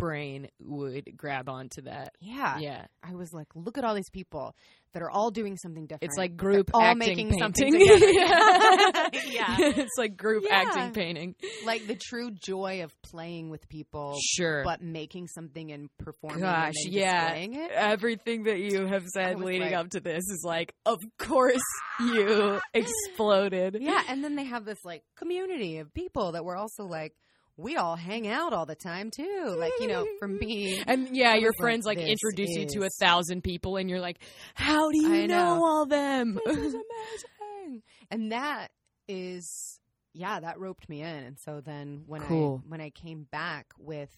brain 0.02 0.48
would 0.60 1.16
grab 1.16 1.48
onto 1.48 1.82
that. 1.82 2.14
Yeah. 2.20 2.58
Yeah. 2.58 2.86
I 3.04 3.14
was 3.14 3.32
like, 3.32 3.46
look 3.54 3.78
at 3.78 3.84
all 3.84 3.94
these 3.94 4.10
people 4.10 4.56
that 4.94 5.00
are 5.02 5.10
all 5.10 5.30
doing 5.30 5.56
something 5.56 5.86
different. 5.86 6.02
It's 6.10 6.18
like 6.18 6.36
but 6.36 6.42
they're 6.42 6.52
group 6.52 6.70
all 6.74 6.82
acting 6.82 6.98
making 6.98 7.30
painting. 7.30 7.38
something 7.40 7.72
together. 7.72 8.06
yeah. 8.12 9.08
Yeah. 9.24 9.56
it's 9.60 9.96
like 9.96 10.16
group 10.16 10.42
Yeah. 10.48 10.62
acting 10.66 10.92
painting. 10.92 11.34
like 11.64 11.86
the 11.86 11.94
true 11.94 12.32
joy 12.32 12.82
of 12.82 12.92
playing 13.02 13.48
with 13.48 13.68
people, 13.68 14.16
Sure. 14.20 14.64
but 14.64 14.82
making 14.82 15.28
something 15.28 15.70
and 15.70 15.88
performing. 15.98 16.40
Gosh, 16.40 16.74
and 16.84 16.92
yeah. 16.92 17.68
Everything 17.70 18.42
that 18.44 18.58
you 18.58 18.86
have 18.86 19.06
said 19.06 19.38
leading 19.38 19.62
like- 19.62 19.72
up 19.74 19.90
to 19.90 20.00
this 20.00 20.24
is 20.28 20.42
like, 20.44 20.74
of 20.84 20.98
course 21.18 21.62
you 22.00 22.58
exploded. 22.74 23.78
Yeah, 23.80 24.02
and 24.08 24.22
then 24.24 24.34
they 24.36 24.44
have 24.44 24.64
this 24.64 24.78
like 24.84 25.04
community 25.16 25.78
of 25.78 25.94
people 25.94 26.32
that 26.32 26.44
were 26.44 26.56
also 26.56 26.84
like, 26.84 27.14
we 27.56 27.76
all 27.76 27.96
hang 27.96 28.26
out 28.28 28.52
all 28.52 28.66
the 28.66 28.74
time 28.74 29.10
too. 29.10 29.54
Like, 29.58 29.72
you 29.80 29.86
know, 29.86 30.06
for 30.18 30.26
me, 30.28 30.82
And 30.86 31.14
yeah, 31.16 31.34
your 31.34 31.50
like, 31.50 31.58
friends 31.58 31.84
like, 31.86 31.98
this 31.98 32.08
introduce 32.08 32.50
you 32.56 32.66
to 32.80 32.86
a 32.86 32.90
thousand 33.00 33.42
people, 33.42 33.76
and 33.76 33.88
you're 33.90 34.00
like, 34.00 34.18
"How 34.54 34.90
do 34.90 34.98
you 34.98 35.26
know. 35.28 35.56
know. 35.56 35.64
all 35.64 35.86
them?" 35.86 36.38
this 36.44 36.56
is 36.58 36.74
amazing. 37.64 37.82
And 38.10 38.32
that 38.32 38.70
is, 39.08 39.80
yeah, 40.14 40.40
that 40.40 40.58
roped 40.58 40.88
me 40.88 41.00
in. 41.02 41.06
And 41.24 41.38
so 41.38 41.60
then 41.60 42.04
when 42.06 42.22
Cool. 42.22 42.62
I 42.64 42.68
when 42.68 42.80
I 42.80 42.90
came 42.90 43.26
back 43.30 43.66
with 43.78 44.10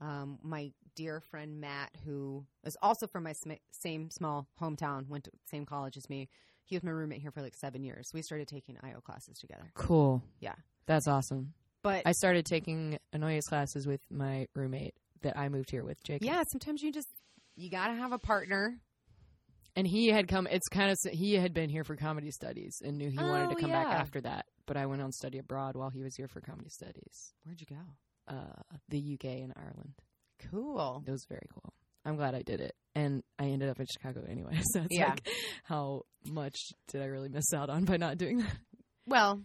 um, 0.00 0.38
my 0.42 0.72
dear 0.96 1.20
friend 1.20 1.60
Matt, 1.60 1.90
who 2.04 2.44
is 2.64 2.76
also 2.82 3.06
from 3.06 3.24
my 3.24 3.32
sm- 3.32 3.52
same 3.70 4.10
small 4.10 4.48
hometown, 4.60 5.08
went 5.08 5.24
to 5.24 5.30
the 5.30 5.38
same 5.50 5.64
college 5.66 5.96
as 5.96 6.10
me. 6.10 6.28
He 6.64 6.76
was 6.76 6.82
my 6.82 6.90
roommate 6.90 7.20
here 7.20 7.30
for 7.30 7.42
like 7.42 7.56
seven 7.56 7.82
years. 7.82 8.10
We 8.14 8.22
started 8.22 8.48
taking 8.48 8.76
IO 8.82 9.00
classes 9.00 9.38
together. 9.38 9.70
cool. 9.74 10.22
Yeah. 10.40 10.54
that's 10.86 11.06
awesome. 11.08 11.54
But 11.82 12.02
I 12.06 12.12
started 12.12 12.46
taking 12.46 12.98
Annoyance 13.12 13.46
classes 13.48 13.86
with 13.86 14.00
my 14.10 14.46
roommate 14.54 14.94
that 15.22 15.36
I 15.38 15.48
moved 15.48 15.70
here 15.70 15.84
with, 15.84 16.02
Jake. 16.04 16.24
yeah, 16.24 16.42
sometimes 16.52 16.82
you 16.82 16.92
just 16.92 17.08
you 17.56 17.70
gotta 17.70 17.94
have 17.94 18.12
a 18.12 18.18
partner. 18.18 18.78
and 19.76 19.86
he 19.86 20.08
had 20.08 20.28
come. 20.28 20.46
It's 20.50 20.68
kind 20.68 20.90
of 20.90 20.96
he 21.12 21.34
had 21.34 21.52
been 21.54 21.70
here 21.70 21.84
for 21.84 21.96
comedy 21.96 22.30
studies 22.30 22.76
and 22.84 22.98
knew 22.98 23.08
he 23.10 23.18
wanted 23.18 23.46
Oh, 23.50 23.54
to 23.54 23.60
come 23.60 23.70
back 23.72 23.88
after 23.88 24.20
that. 24.22 24.46
But 24.66 24.76
I 24.76 24.86
went 24.86 25.02
on 25.02 25.12
study 25.12 25.38
abroad 25.38 25.74
while 25.76 25.90
he 25.90 26.02
was 26.02 26.14
here 26.16 26.28
for 26.28 26.40
comedy 26.40 26.68
studies. 26.70 27.32
Where'd 27.44 27.60
you 27.60 27.66
go? 27.68 27.82
Uh, 28.34 28.76
the 28.88 29.14
UK 29.14 29.24
and 29.42 29.52
Ireland. 29.56 29.94
Cool. 30.50 31.02
It 31.06 31.10
was 31.10 31.24
very 31.28 31.46
cool. 31.52 31.72
I'm 32.04 32.16
glad 32.16 32.34
I 32.34 32.42
did 32.42 32.60
it, 32.60 32.74
and 32.94 33.22
I 33.38 33.44
ended 33.46 33.68
up 33.68 33.78
in 33.80 33.86
Chicago 33.86 34.24
anyway. 34.28 34.60
So 34.72 34.80
it's 34.82 34.88
Yeah. 34.96 35.10
like, 35.10 35.28
how 35.64 36.02
much 36.26 36.56
did 36.88 37.02
I 37.02 37.06
really 37.06 37.28
miss 37.28 37.52
out 37.54 37.70
on 37.70 37.84
by 37.84 37.96
not 37.96 38.18
doing 38.18 38.38
that? 38.38 38.56
Well, 39.06 39.42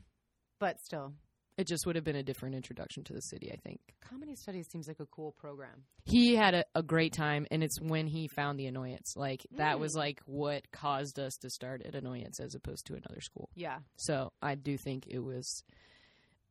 but 0.60 0.80
still, 0.82 1.14
It 1.58 1.66
just 1.66 1.86
would 1.88 1.96
have 1.96 2.04
been 2.06 2.16
a 2.16 2.22
different 2.24 2.54
introduction 2.56 3.04
to 3.06 3.14
the 3.14 3.22
city, 3.22 3.52
I 3.52 3.56
think. 3.56 3.80
comedy 4.02 4.36
studies 4.36 4.68
seems 4.72 4.88
like 4.88 5.00
a 5.00 5.06
cool 5.08 5.32
program. 5.32 5.84
He 6.06 6.36
had 6.36 6.54
a, 6.54 6.64
a 6.76 6.84
great 6.84 7.14
time, 7.14 7.48
and 7.50 7.64
it's 7.64 7.82
when 7.82 8.06
he 8.08 8.28
found 8.28 8.60
the 8.60 8.68
annoyance. 8.68 9.14
Like, 9.16 9.46
that 9.58 9.80
was 9.80 9.94
Mm. 9.94 9.98
like 9.98 10.22
what 10.26 10.72
caused 10.72 11.18
us 11.20 11.36
to 11.38 11.50
start 11.50 11.82
at 11.84 11.96
annoyance 11.96 12.40
as 12.40 12.54
opposed 12.54 12.86
to 12.88 12.94
another 12.94 13.22
school. 13.22 13.50
Yeah. 13.56 13.80
So 13.96 14.32
I 14.42 14.54
do 14.56 14.78
think 14.78 15.08
it 15.08 15.20
was. 15.20 15.64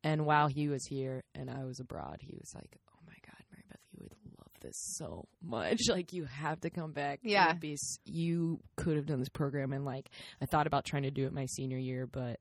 And 0.03 0.27
while 0.27 0.49
he 0.49 0.69
was 0.69 0.85
here 0.85 1.23
and 1.35 1.51
I 1.51 1.65
was 1.65 1.81
abroad, 1.81 2.19
he 2.21 2.35
was 2.39 2.53
like, 2.55 2.77
"Oh 2.89 2.99
my 3.07 3.15
God, 3.27 3.43
Mary 3.51 3.65
Beth, 3.69 3.79
you 3.93 4.03
would 4.03 4.13
love 4.39 4.53
this 4.61 4.77
so 4.97 5.27
much. 5.43 5.81
Like 5.89 6.13
you 6.13 6.25
have 6.25 6.61
to 6.61 6.71
come 6.71 6.93
back. 6.93 7.21
Yeah. 7.23 7.53
be 7.55 7.77
you 8.05 8.61
could 8.77 8.97
have 8.97 9.07
done 9.07 9.19
this 9.21 9.29
program." 9.29 9.73
And 9.73 9.85
like 9.85 10.11
I 10.41 10.47
thought 10.47 10.67
about 10.67 10.85
trying 10.85 11.05
to 11.05 11.11
do 11.11 11.27
it 11.27 11.33
my 11.33 11.47
senior 11.47 11.79
year, 11.79 12.07
but 12.07 12.39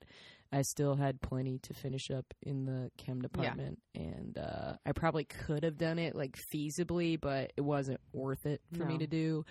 I 0.56 0.62
still 0.62 0.96
had 0.96 1.20
plenty 1.22 1.60
to 1.64 1.74
finish 1.74 2.10
up 2.10 2.26
in 2.42 2.66
the 2.66 2.90
chem 2.98 3.22
department, 3.22 3.80
and 3.94 4.38
uh, 4.38 4.74
I 4.86 4.94
probably 4.94 5.26
could 5.26 5.64
have 5.64 5.78
done 5.78 6.00
it 6.00 6.16
like 6.16 6.38
feasibly, 6.54 7.20
but 7.20 7.52
it 7.58 7.62
wasn't 7.62 8.00
worth 8.14 8.46
it 8.46 8.62
for 8.78 8.86
me 8.86 8.98
to 9.00 9.08
do. 9.08 9.44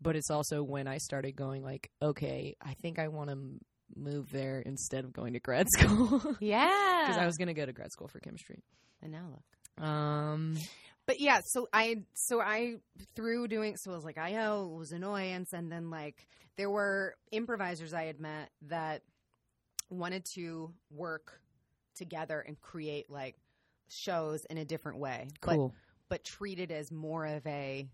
But 0.00 0.16
it's 0.16 0.30
also 0.30 0.62
when 0.62 0.88
I 0.88 0.96
started 0.96 1.36
going 1.36 1.62
like, 1.62 1.90
okay, 2.00 2.56
I 2.62 2.72
think 2.74 2.98
I 2.98 3.08
want 3.08 3.28
to 3.28 3.32
m- 3.32 3.60
move 3.94 4.30
there 4.30 4.60
instead 4.60 5.04
of 5.04 5.12
going 5.12 5.34
to 5.34 5.40
grad 5.40 5.66
school 5.76 6.36
yeah, 6.40 7.02
because 7.04 7.20
I 7.20 7.26
was 7.26 7.36
going 7.36 7.48
to 7.48 7.54
go 7.54 7.66
to 7.66 7.72
grad 7.74 7.92
school 7.92 8.08
for 8.08 8.18
chemistry. 8.20 8.62
and 9.02 9.12
now 9.12 9.26
look. 9.30 9.86
Um, 9.86 10.56
But 11.06 11.20
yeah, 11.20 11.40
so 11.44 11.68
I 11.72 12.02
so 12.14 12.40
I 12.40 12.76
through 13.14 13.48
doing 13.48 13.76
so 13.76 13.92
it 13.92 13.94
was 13.94 14.04
like 14.04 14.18
I 14.18 14.30
it 14.30 14.68
was 14.68 14.90
annoyance, 14.92 15.52
and 15.52 15.70
then 15.70 15.90
like 15.90 16.26
there 16.56 16.70
were 16.70 17.14
improvisers 17.30 17.92
I 17.94 18.04
had 18.04 18.18
met 18.20 18.50
that 18.68 19.02
wanted 19.90 20.24
to 20.34 20.72
work 20.90 21.40
together 21.94 22.40
and 22.40 22.60
create 22.60 23.10
like 23.10 23.36
shows 23.88 24.44
in 24.46 24.58
a 24.58 24.64
different 24.64 24.98
way, 24.98 25.28
cool. 25.40 25.68
but 25.68 25.74
but 26.08 26.24
treat 26.24 26.58
it 26.60 26.70
as 26.70 26.92
more 26.92 27.26
of 27.26 27.46
a 27.46 27.88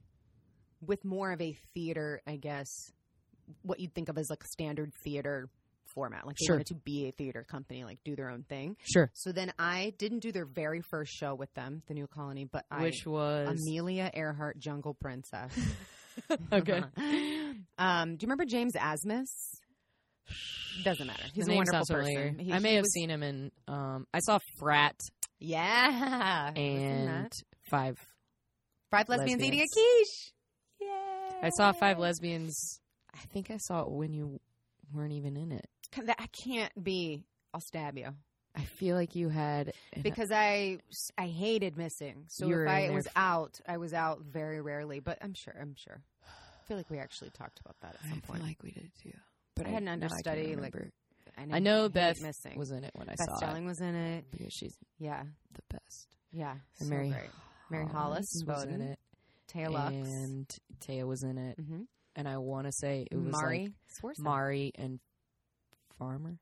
with 0.84 1.04
more 1.04 1.32
of 1.32 1.40
a 1.40 1.52
theater, 1.74 2.20
I 2.26 2.36
guess, 2.36 2.92
what 3.62 3.80
you'd 3.80 3.94
think 3.94 4.08
of 4.08 4.18
as 4.18 4.28
like 4.30 4.44
standard 4.44 4.92
theater 5.04 5.48
format. 5.86 6.26
Like 6.26 6.36
they 6.36 6.46
Sure. 6.46 6.56
wanted 6.56 6.68
to 6.68 6.74
be 6.74 7.06
a 7.08 7.12
theater 7.12 7.44
company, 7.44 7.84
like 7.84 8.02
do 8.04 8.16
their 8.16 8.30
own 8.30 8.42
thing. 8.44 8.76
sure. 8.84 9.10
So 9.14 9.30
then 9.32 9.52
I 9.58 9.94
didn't 9.98 10.20
do 10.20 10.32
their 10.32 10.46
very 10.46 10.80
first 10.80 11.12
show 11.12 11.34
with 11.34 11.52
them, 11.54 11.82
the 11.86 11.94
New 11.94 12.06
Colony, 12.06 12.44
but 12.44 12.64
I 12.70 12.82
Which 12.82 13.06
was 13.06 13.48
Amelia 13.48 14.10
Earhart, 14.14 14.58
Jungle 14.58 14.94
Princess. 14.94 15.52
okay. 16.52 16.82
um, 17.78 18.16
do 18.16 18.24
you 18.24 18.26
remember 18.26 18.44
James 18.44 18.74
Asmus? 18.74 19.60
Doesn't 20.84 21.06
matter. 21.06 21.24
He's 21.34 21.46
the 21.46 21.52
a 21.52 21.56
wonderful 21.56 21.86
person. 21.86 22.38
He- 22.38 22.52
I 22.52 22.58
may 22.58 22.74
have 22.74 22.82
was- 22.82 22.92
seen 22.92 23.10
him 23.10 23.22
in. 23.22 23.52
Um, 23.68 24.06
I 24.14 24.20
saw 24.20 24.38
Frat 24.58 24.98
Yeah, 25.38 26.52
and 26.56 27.32
Five. 27.70 27.98
Five 28.90 29.08
Lesbians, 29.08 29.42
Eating 29.42 29.60
a 29.60 29.66
Quiche. 29.72 30.32
Yeah, 30.80 31.40
I 31.42 31.50
saw 31.50 31.72
Five 31.72 31.98
Lesbians. 31.98 32.80
I 33.14 33.18
think 33.32 33.50
I 33.50 33.56
saw 33.58 33.82
it 33.82 33.90
when 33.90 34.12
you 34.12 34.40
weren't 34.92 35.12
even 35.12 35.36
in 35.36 35.52
it. 35.52 35.68
That 36.04 36.30
can't 36.32 36.72
be. 36.82 37.24
I'll 37.54 37.60
stab 37.60 37.98
you 37.98 38.08
I 38.54 38.64
feel 38.64 38.96
like 38.96 39.14
you 39.14 39.28
had 39.28 39.72
because 40.02 40.30
I 40.32 40.78
I 41.18 41.26
hated 41.26 41.76
missing. 41.76 42.24
So 42.28 42.50
if 42.50 42.68
I 42.68 42.90
was 42.90 43.06
out, 43.16 43.60
I 43.68 43.76
was 43.78 43.92
out 43.94 44.20
very 44.22 44.60
rarely. 44.60 45.00
But 45.00 45.18
I'm 45.22 45.34
sure. 45.34 45.54
I'm 45.58 45.74
sure. 45.74 46.00
I 46.26 46.64
feel 46.66 46.76
like 46.78 46.88
we 46.90 46.98
actually 46.98 47.30
talked 47.30 47.60
about 47.60 47.76
that 47.80 47.94
at 47.94 48.00
I 48.04 48.08
some 48.10 48.20
feel 48.20 48.34
point. 48.34 48.42
like 48.42 48.62
we 48.62 48.70
did 48.72 48.90
too. 49.02 49.12
But 49.54 49.66
I 49.66 49.70
had 49.70 49.82
an 49.82 49.88
understudy, 49.88 50.56
like, 50.56 50.74
remember. 50.74 50.90
I, 51.36 51.56
I 51.56 51.58
know 51.60 51.88
Beth 51.88 52.20
missing. 52.20 52.58
was 52.58 52.70
in 52.70 52.84
it 52.84 52.90
when 52.94 53.08
I 53.08 53.14
Beth 53.14 53.26
saw 53.28 53.36
Stelling 53.36 53.64
it 53.64 53.66
was 53.68 53.80
in 53.80 53.94
it. 53.94 54.24
because 54.30 54.52
she's 54.52 54.76
Yeah, 54.98 55.22
the 55.54 55.62
best. 55.76 56.08
yeah. 56.32 56.52
And 56.78 56.88
so 56.88 56.94
Mary 56.94 57.10
great. 57.10 57.30
Mary 57.70 57.86
Hollis 57.86 58.42
was 58.46 58.64
in 58.64 58.80
it, 58.82 58.98
Taya 59.52 59.70
Lux, 59.70 59.94
and 59.94 60.46
Taya 60.80 61.06
was 61.06 61.22
in 61.22 61.38
it, 61.38 61.58
hmm 61.58 61.82
and 62.14 62.28
I 62.28 62.36
want 62.36 62.66
to 62.66 62.72
say 62.72 63.06
it 63.10 63.16
was 63.16 63.32
Mari 63.32 63.58
like 63.60 63.72
Swarson. 63.90 64.18
Mari 64.24 64.72
and 64.74 65.00
Farmer. 65.98 66.38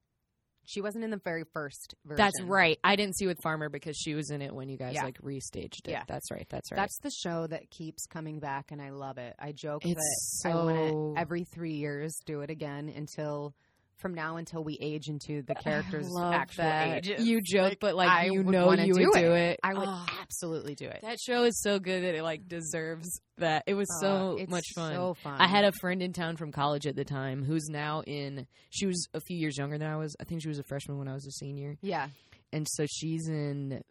She 0.71 0.81
wasn't 0.81 1.03
in 1.03 1.11
the 1.11 1.21
very 1.25 1.43
first 1.53 1.97
version. 2.05 2.17
That's 2.17 2.41
right. 2.43 2.79
I 2.85 2.95
didn't 2.95 3.17
see 3.17 3.27
with 3.27 3.39
Farmer 3.43 3.69
because 3.69 3.97
she 3.97 4.15
was 4.15 4.31
in 4.31 4.41
it 4.41 4.55
when 4.55 4.69
you 4.69 4.77
guys 4.77 4.95
Yeah. 4.95 5.03
like 5.05 5.19
restaged 5.19 5.87
it. 5.87 5.91
Yeah. 5.91 6.05
That's 6.07 6.31
right. 6.31 6.47
That's 6.49 6.71
right. 6.71 6.77
That's 6.77 6.97
the 7.03 7.11
show 7.11 7.49
that 7.49 7.71
keeps 7.71 8.07
coming 8.07 8.39
back, 8.39 8.71
and 8.71 8.81
I 8.81 8.91
love 8.91 9.19
it. 9.19 9.35
I 9.39 9.51
joke 9.51 9.85
It's 9.85 10.41
that 10.45 10.51
I 10.53 10.55
want 10.55 10.77
to 10.77 11.15
every 11.21 11.43
three 11.53 11.75
years 11.75 12.17
do 12.25 12.43
it 12.43 12.51
again 12.51 12.89
until 12.89 13.53
from 14.01 14.15
now 14.15 14.37
until 14.37 14.65
we 14.65 14.77
age 14.81 15.09
into 15.09 15.43
the 15.43 15.55
character's 15.55 16.07
actual 16.17 16.65
that. 16.65 17.07
ages. 17.07 17.27
You 17.27 17.41
joke, 17.43 17.75
but 17.81 17.95
like 17.95 18.09
I 18.09 18.25
you 18.27 18.43
would 18.43 18.47
know 18.47 18.73
you 18.73 18.95
do 18.95 19.01
would 19.09 19.17
it. 19.17 19.21
do 19.21 19.33
it. 19.33 19.61
I 19.63 19.75
would 19.75 19.89
Oh, 19.89 20.07
absolutely 20.21 20.75
do 20.75 20.87
it. 20.87 21.01
that 21.03 21.19
show 21.21 21.45
is 21.45 21.61
so 21.61 21.79
good 21.79 22.03
that 22.05 22.15
it 22.15 22.23
like 22.23 22.49
deserves 22.49 23.21
that. 23.39 23.65
It 23.67 23.75
was 23.75 23.89
so 24.01 24.37
it's 24.39 24.51
much 24.51 24.67
fun. 24.75 24.93
So 24.95 25.15
fun. 25.23 25.41
I 25.41 25.47
had 25.47 25.65
a 25.65 25.73
friend 25.81 26.03
in 26.03 26.13
town 26.13 26.37
from 26.37 26.53
college 26.53 26.87
at 26.87 26.97
the 26.97 27.05
time 27.05 27.45
who's 27.45 27.69
now 27.69 28.03
in. 28.07 28.47
She 28.71 28.87
was 28.87 29.07
a 29.15 29.21
few 29.21 29.37
years 29.37 29.57
younger 29.59 29.79
than 29.79 29.89
I 29.89 29.97
was. 29.97 30.17
I 30.21 30.25
think 30.25 30.43
she 30.43 30.49
was 30.49 30.59
a 30.59 30.65
freshman 30.65 30.99
when 30.99 31.09
I 31.09 31.15
was 31.15 31.27
a 31.27 31.33
senior, 31.33 31.77
yeah. 31.83 32.09
and 32.53 32.67
so 32.71 32.87
she's 32.91 33.29
in. 33.29 33.83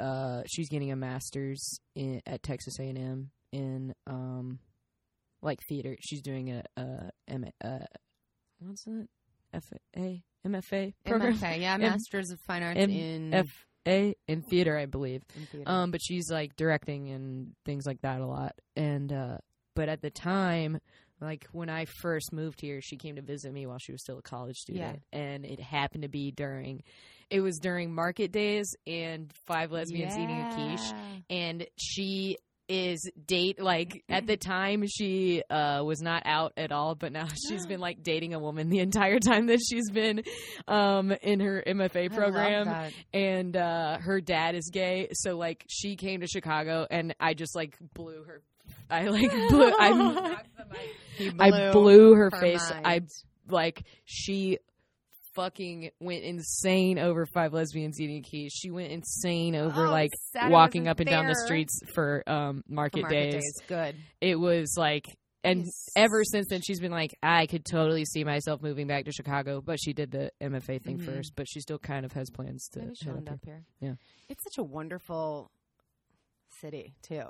Uh, 0.00 0.42
she's 0.46 0.68
getting 0.68 0.92
a 0.92 0.96
master's 0.96 1.80
in 1.96 2.22
at 2.24 2.42
Texas 2.42 2.78
A 2.78 2.84
and 2.84 2.98
M 2.98 3.30
in 3.52 3.94
um, 4.06 4.60
like 5.42 5.58
theater. 5.68 5.96
She's 6.00 6.22
doing 6.22 6.52
a 6.52 6.62
uh, 6.76 7.10
M 7.26 7.46
uh, 7.64 7.78
what's 8.60 8.84
that? 8.84 9.08
F 9.52 9.72
A 9.96 10.22
MFA 10.46 10.94
program. 11.04 11.34
MFA, 11.34 11.60
yeah, 11.60 11.76
Masters 11.78 12.30
of 12.30 12.40
Fine 12.40 12.62
Arts 12.62 12.80
in, 12.80 13.34
F 13.34 13.66
A 13.86 14.14
in 14.26 14.42
theater, 14.42 14.76
I 14.76 14.86
believe. 14.86 15.22
theater. 15.50 15.68
Um, 15.68 15.90
but 15.90 16.00
she's 16.02 16.30
like 16.30 16.56
directing 16.56 17.10
and 17.10 17.54
things 17.64 17.86
like 17.86 18.00
that 18.02 18.20
a 18.20 18.26
lot. 18.26 18.54
And 18.76 19.12
uh, 19.12 19.38
but 19.74 19.88
at 19.88 20.02
the 20.02 20.10
time, 20.10 20.80
like 21.20 21.46
when 21.52 21.68
I 21.68 21.84
first 21.84 22.32
moved 22.32 22.60
here, 22.60 22.80
she 22.80 22.96
came 22.96 23.16
to 23.16 23.22
visit 23.22 23.52
me 23.52 23.66
while 23.66 23.78
she 23.78 23.92
was 23.92 24.02
still 24.02 24.18
a 24.18 24.22
college 24.22 24.56
student, 24.56 25.02
yeah. 25.12 25.18
and 25.18 25.44
it 25.44 25.60
happened 25.60 26.02
to 26.02 26.08
be 26.08 26.30
during. 26.30 26.82
It 27.30 27.40
was 27.42 27.58
during 27.58 27.94
market 27.94 28.32
days 28.32 28.74
and 28.86 29.30
five 29.46 29.70
lesbians 29.70 30.14
eating 30.14 30.40
a 30.40 30.54
quiche, 30.54 30.94
and 31.28 31.66
she 31.76 32.38
is 32.68 33.10
date 33.26 33.60
like 33.60 34.02
at 34.08 34.26
the 34.26 34.36
time 34.36 34.84
she 34.86 35.42
uh 35.50 35.82
was 35.84 36.02
not 36.02 36.22
out 36.26 36.52
at 36.56 36.70
all 36.70 36.94
but 36.94 37.12
now 37.12 37.26
she's 37.48 37.66
been 37.66 37.80
like 37.80 38.02
dating 38.02 38.34
a 38.34 38.38
woman 38.38 38.68
the 38.68 38.78
entire 38.88 39.18
time 39.18 39.46
that 39.46 39.58
she's 39.68 39.90
been 39.90 40.22
um 40.66 41.10
in 41.22 41.40
her 41.40 41.62
MFA 41.66 41.96
I 41.96 42.02
love 42.08 42.12
program. 42.16 42.66
that. 42.66 42.92
and 43.12 43.56
uh 43.56 43.98
her 43.98 44.20
dad 44.20 44.54
is 44.54 44.70
gay. 44.72 45.08
So 45.12 45.36
like 45.36 45.64
she 45.68 45.96
came 45.96 46.20
to 46.20 46.26
chicago 46.26 46.86
and 46.90 47.14
i 47.20 47.34
just 47.34 47.56
like 47.56 47.76
blew 47.94 48.22
her 48.24 48.42
i 48.90 49.06
like 49.08 49.30
blew 49.48 49.72
i 49.78 50.36
He 51.16 51.32
i 51.38 51.70
blew 51.72 52.14
her 52.14 52.30
her 52.30 52.40
face. 52.40 52.70
I 52.84 53.00
like 53.48 53.82
she 54.04 54.58
fucking 55.38 55.90
went 56.00 56.24
insane 56.24 56.98
over 56.98 57.24
five 57.26 57.52
lesbians 57.52 58.00
eating 58.00 58.18
a 58.24 58.28
quiche 58.28 58.52
she 58.52 58.70
went 58.72 58.90
insane 58.90 59.54
over 59.54 59.86
Oh, 59.86 59.90
like 59.90 60.10
walking 60.48 60.88
up 60.88 60.98
and 60.98 61.08
down 61.08 61.26
the 61.26 61.34
streets 61.46 61.78
for 61.94 62.24
um 62.26 62.64
for 62.66 62.72
market, 62.74 63.02
market 63.02 63.30
days. 63.32 63.52
Good. 63.68 63.94
it 64.20 64.34
was 64.34 64.74
like 64.76 65.04
and 65.44 65.60
Yes. 65.66 65.86
ever 65.96 66.24
since 66.24 66.48
then 66.50 66.60
she's 66.62 66.80
been 66.80 66.90
like 66.90 67.14
i 67.22 67.46
could 67.46 67.64
totally 67.64 68.04
see 68.04 68.24
myself 68.24 68.60
moving 68.60 68.88
back 68.88 69.04
to 69.04 69.12
chicago 69.12 69.60
but 69.60 69.78
she 69.80 69.92
did 69.92 70.10
the 70.10 70.32
mfa 70.42 70.82
thing 70.82 70.98
Mhm. 70.98 71.04
first 71.06 71.32
but 71.36 71.46
she 71.48 71.60
still 71.60 71.78
kind 71.78 72.04
of 72.04 72.12
has 72.14 72.28
plans 72.30 72.68
to 72.72 72.80
Maybe 72.80 72.94
she'll 72.96 73.16
end 73.16 73.28
here. 73.28 73.34
up 73.34 73.44
here. 73.44 73.64
Yeah. 73.80 73.94
It's 74.28 74.42
such 74.42 74.58
a 74.58 74.64
wonderful 74.64 75.50
city 76.60 76.94
too. 77.02 77.22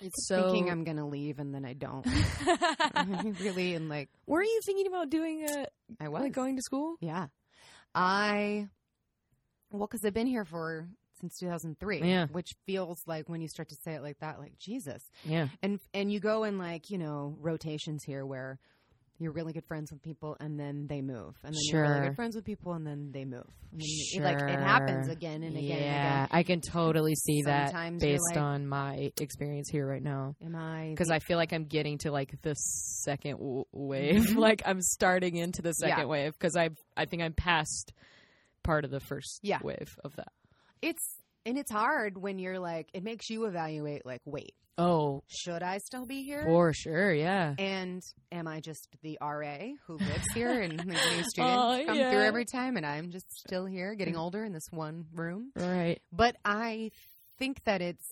it's 0.00 0.26
so 0.28 0.50
Thinking 0.52 0.70
I'm 0.70 0.84
gonna 0.84 1.06
leave 1.08 1.38
and 1.38 1.54
then 1.54 1.64
I 1.64 1.72
don't. 1.72 2.06
Really 3.40 3.74
and 3.74 3.88
like 3.88 4.08
Were 4.26 4.42
you 4.42 4.60
thinking 4.66 4.86
about 4.86 5.08
doing 5.10 5.46
a 5.48 5.66
I 6.00 6.08
was 6.08 6.22
like 6.22 6.32
going 6.32 6.56
to 6.56 6.62
school? 6.62 6.96
Yeah. 7.00 7.28
I 7.94 8.68
well, 9.70 9.86
because 9.86 10.04
I've 10.04 10.14
been 10.14 10.26
here 10.26 10.44
for 10.44 10.88
since 11.20 11.38
2003. 11.38 12.00
Yeah. 12.00 12.26
Which 12.28 12.54
feels 12.66 13.02
like 13.06 13.28
when 13.28 13.40
you 13.40 13.48
start 13.48 13.68
to 13.70 13.74
say 13.76 13.94
it 13.94 14.02
like 14.02 14.18
that, 14.20 14.38
like 14.38 14.58
Jesus. 14.58 15.10
Yeah. 15.24 15.48
And 15.62 15.80
and 15.92 16.12
you 16.12 16.20
go 16.20 16.44
in 16.44 16.58
like 16.58 16.90
you 16.90 16.98
know 16.98 17.36
rotations 17.40 18.04
here 18.04 18.24
where 18.24 18.58
you're 19.18 19.32
really 19.32 19.52
good 19.52 19.64
friends 19.66 19.92
with 19.92 20.02
people 20.02 20.36
and 20.40 20.58
then 20.58 20.86
they 20.88 21.00
move, 21.00 21.34
and 21.44 21.54
then 21.54 21.60
you're 21.70 21.82
really 21.82 22.08
good 22.08 22.16
friends 22.16 22.34
with 22.34 22.44
people 22.44 22.72
and 22.72 22.86
then 22.86 23.10
they 23.12 23.24
move. 23.24 23.46
And 23.72 23.80
then 23.80 23.88
it- 24.12 24.22
like 24.22 24.40
it 24.50 24.58
happens 24.60 25.08
again 25.08 25.42
and 25.42 25.56
again 25.56 25.62
yeah, 25.64 25.74
and 25.76 26.24
again. 26.24 26.28
I 26.32 26.42
can 26.42 26.60
totally 26.60 27.14
see 27.14 27.42
that 27.42 27.68
Sometimes 27.70 28.02
you're 28.02 28.12
based 28.12 28.22
like- 28.30 28.38
on 28.38 28.66
my 28.66 29.12
experience 29.20 29.68
here 29.70 29.86
right 29.86 30.02
now. 30.02 30.34
Am 30.44 30.54
I? 30.56 30.88
Because 30.90 31.10
I 31.10 31.18
feel 31.20 31.36
like 31.38 31.52
I'm 31.52 31.64
getting 31.64 31.98
to 31.98 32.10
like 32.10 32.34
the 32.42 32.54
second 32.54 33.38
w- 33.38 33.64
wave. 33.72 34.36
like 34.36 34.62
I'm 34.66 34.80
starting 34.80 35.36
into 35.36 35.62
the 35.62 35.72
second 35.72 35.92
Mm-hmm. 35.94 36.00
Yeah. 36.00 36.06
wave 36.06 36.32
because 36.32 36.56
I 36.56 36.70
I 36.96 37.04
think 37.06 37.22
I'm 37.22 37.32
past 37.34 37.92
part 38.62 38.84
of 38.84 38.90
the 38.90 39.00
first 39.00 39.40
Yeah. 39.42 39.58
wave 39.62 39.96
of 40.04 40.16
that. 40.16 40.32
it's 40.82 41.16
and 41.46 41.58
it's 41.58 41.70
hard 41.70 42.16
when 42.16 42.38
you're 42.38 42.58
like 42.58 42.88
it 42.94 43.02
makes 43.04 43.28
you 43.30 43.44
evaluate 43.44 44.04
like 44.06 44.22
wait 44.24 44.54
Oh, 44.76 45.22
should 45.28 45.62
I 45.62 45.78
still 45.78 46.04
be 46.04 46.22
here? 46.24 46.42
for 46.44 46.72
sure, 46.72 47.12
yeah. 47.14 47.54
And 47.58 48.02
am 48.32 48.48
I 48.48 48.60
just 48.60 48.88
the 49.02 49.18
RA 49.20 49.58
who 49.86 49.98
lives 49.98 50.26
here 50.34 50.60
and 50.60 50.78
the 50.78 50.84
new 50.84 50.94
students 51.24 51.36
Oh, 51.38 51.82
come 51.86 51.96
yeah. 51.96 52.10
through 52.10 52.22
every 52.24 52.44
time 52.44 52.76
and 52.76 52.84
I'm 52.84 53.10
just 53.10 53.26
still 53.32 53.66
here 53.66 53.94
getting 53.94 54.16
older 54.16 54.42
in 54.44 54.52
this 54.52 54.66
one 54.70 55.06
room? 55.14 55.52
Right. 55.54 56.00
But 56.12 56.36
I 56.44 56.90
think 57.38 57.62
that 57.64 57.82
it's 57.82 58.04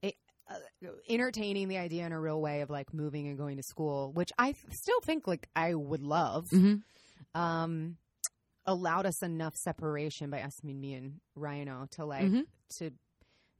it, 0.00 0.14
uh, 0.50 0.88
entertaining 1.10 1.68
the 1.68 1.76
idea 1.78 2.06
in 2.06 2.12
a 2.12 2.20
real 2.20 2.40
way 2.40 2.62
of 2.62 2.70
like 2.70 2.94
moving 2.94 3.28
and 3.28 3.36
going 3.36 3.58
to 3.58 3.62
school, 3.62 4.10
which 4.14 4.30
I 4.38 4.54
still 4.70 5.00
think 5.02 5.26
like 5.26 5.46
I 5.54 5.74
would 5.74 6.02
love. 6.02 6.46
Mm-hmm. 6.48 7.38
Um, 7.38 7.96
allowed 8.64 9.06
us 9.06 9.22
enough 9.22 9.56
separation 9.56 10.30
by 10.30 10.42
us, 10.42 10.54
I 10.62 10.66
mean, 10.66 10.80
me 10.80 10.94
and 10.94 11.20
Rhino, 11.34 11.86
to 11.92 12.04
like 12.04 12.24
Mhm. 12.24 12.44
to 12.78 12.92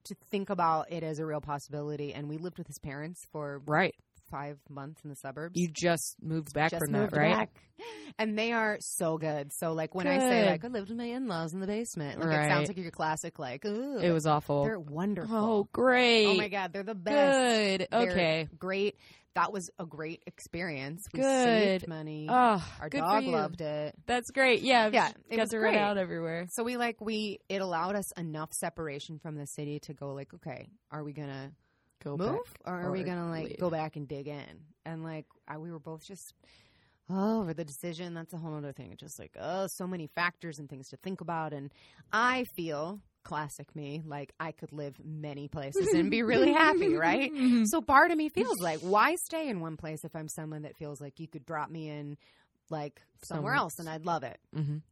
to 0.09 0.15
think 0.31 0.51
about 0.51 0.91
it 0.91 1.03
as 1.03 1.19
a 1.19 1.27
real 1.27 1.41
possibility. 1.41 2.13
And 2.13 2.29
we 2.29 2.37
lived 2.37 2.59
with 2.59 2.67
his 2.67 2.79
parents 2.79 3.27
for 3.31 3.63
Right. 3.67 3.95
Five 4.31 4.59
months 4.69 5.01
in 5.05 5.11
the 5.11 5.17
suburbs. 5.17 5.59
You 5.59 5.69
just 5.69 6.17
moved 6.23 6.53
back 6.53 6.71
just 6.71 6.85
from 6.85 6.93
moved 6.93 7.13
that, 7.13 7.19
right? 7.19 7.37
back. 7.37 7.51
And 8.19 8.37
they 8.37 8.53
are 8.53 8.79
so 8.81 9.19
good. 9.19 9.53
So 9.53 9.73
like 9.73 9.95
when 9.95 10.07
I 10.09 10.19
say 10.19 10.51
like 10.51 10.65
I 10.65 10.69
lived 10.69 10.89
with 10.89 10.99
my 10.99 11.05
in 11.05 11.29
laws 11.29 11.53
in 11.55 11.61
the 11.61 11.67
basement, 11.67 12.19
like 12.21 12.29
it 12.29 12.49
sounds 12.49 12.69
like 12.69 12.77
your 12.77 12.91
classic 12.91 13.39
like 13.39 13.65
It 13.65 14.13
was 14.13 14.27
awful. 14.27 14.65
they're 14.65 14.81
wonderful. 14.81 15.37
Oh, 15.37 15.69
great. 15.73 16.27
Oh 16.27 16.35
my 16.35 16.49
god, 16.49 16.73
they're 16.73 16.83
the 16.83 16.95
best. 16.95 17.39
Good. 17.39 17.89
They're 17.91 18.11
Okay. 18.11 18.49
great. 18.59 18.97
That 19.35 19.53
was 19.53 19.71
a 19.79 19.87
great 19.87 20.25
experience. 20.27 21.07
We 21.13 21.21
Good. 21.21 21.45
saved 21.45 21.87
money. 21.89 22.27
Oh, 22.29 22.67
Our 22.81 22.89
good 22.89 22.99
dog 23.03 23.25
loved 23.25 23.61
it. 23.61 23.95
That's 24.07 24.33
great. 24.33 24.63
Yeah. 24.63 24.91
Yeah, 24.93 25.13
it 25.31 25.37
got 25.37 25.43
was 25.43 25.51
to 25.51 25.59
great. 25.59 25.77
out 25.77 25.97
everywhere. 25.97 26.47
So 26.51 26.65
we 26.65 26.77
like 26.77 27.01
we 27.01 27.39
it 27.49 27.61
allowed 27.61 27.95
us 27.95 28.11
enough 28.17 28.53
separation 28.53 29.21
from 29.21 29.37
the 29.37 29.47
city 29.47 29.79
to 29.81 29.95
go 29.95 30.13
like, 30.13 30.35
okay, 30.35 30.69
are 30.91 31.05
we 31.05 31.13
gonna 31.13 31.53
Go 32.03 32.17
move 32.17 32.39
or 32.65 32.75
are 32.81 32.91
we 32.91 33.03
gonna 33.03 33.29
like 33.31 33.49
leave. 33.49 33.59
go 33.59 33.71
back 33.71 33.97
and 33.97 34.07
dig 34.09 34.29
in? 34.29 34.65
And 34.85 35.03
like 35.03 35.27
I, 35.47 35.59
we 35.59 35.71
were 35.73 35.79
both 35.81 36.05
just 36.07 36.33
oh 37.11 37.41
over 37.41 37.55
the 37.55 37.65
decision. 37.65 38.15
That's 38.15 38.33
a 38.33 38.37
whole 38.37 38.55
other 38.55 38.73
thing. 38.73 38.93
It's 38.93 39.01
just 39.01 39.19
like 39.19 39.33
oh, 39.41 39.67
so 39.69 39.87
many 39.87 40.07
factors 40.15 40.59
and 40.59 40.69
things 40.69 40.89
to 40.89 40.97
think 40.99 41.21
about. 41.21 41.53
And 41.53 41.71
I 42.13 42.45
feel 42.57 43.01
classic 43.25 43.75
me 43.77 44.03
like 44.07 44.33
I 44.41 44.53
could 44.53 44.73
live 44.73 44.97
many 45.05 45.49
places 45.49 45.89
and 45.93 46.11
be 46.11 46.23
really 46.23 46.53
happy, 46.53 46.95
right? 46.95 47.31
So 47.67 47.83
part 47.83 48.11
of 48.11 48.17
me 48.17 48.29
feels 48.31 48.59
like 48.61 48.81
why 48.81 49.17
stay 49.17 49.49
in 49.49 49.61
one 49.61 49.77
place 49.77 50.05
if 50.05 50.15
I'm 50.17 50.29
someone 50.29 50.63
that 50.63 50.77
feels 50.77 51.01
like 51.01 51.19
you 51.21 51.29
could 51.29 51.45
drop 51.45 51.69
me 51.71 51.89
in 51.91 52.17
like 52.71 53.01
somewhere 53.25 53.39
Somewhere 53.39 53.55
else 53.55 53.79
and 53.79 53.89
I'd 53.89 54.07
love 54.07 54.23
it. 54.23 54.39
Mhm. 54.57 54.83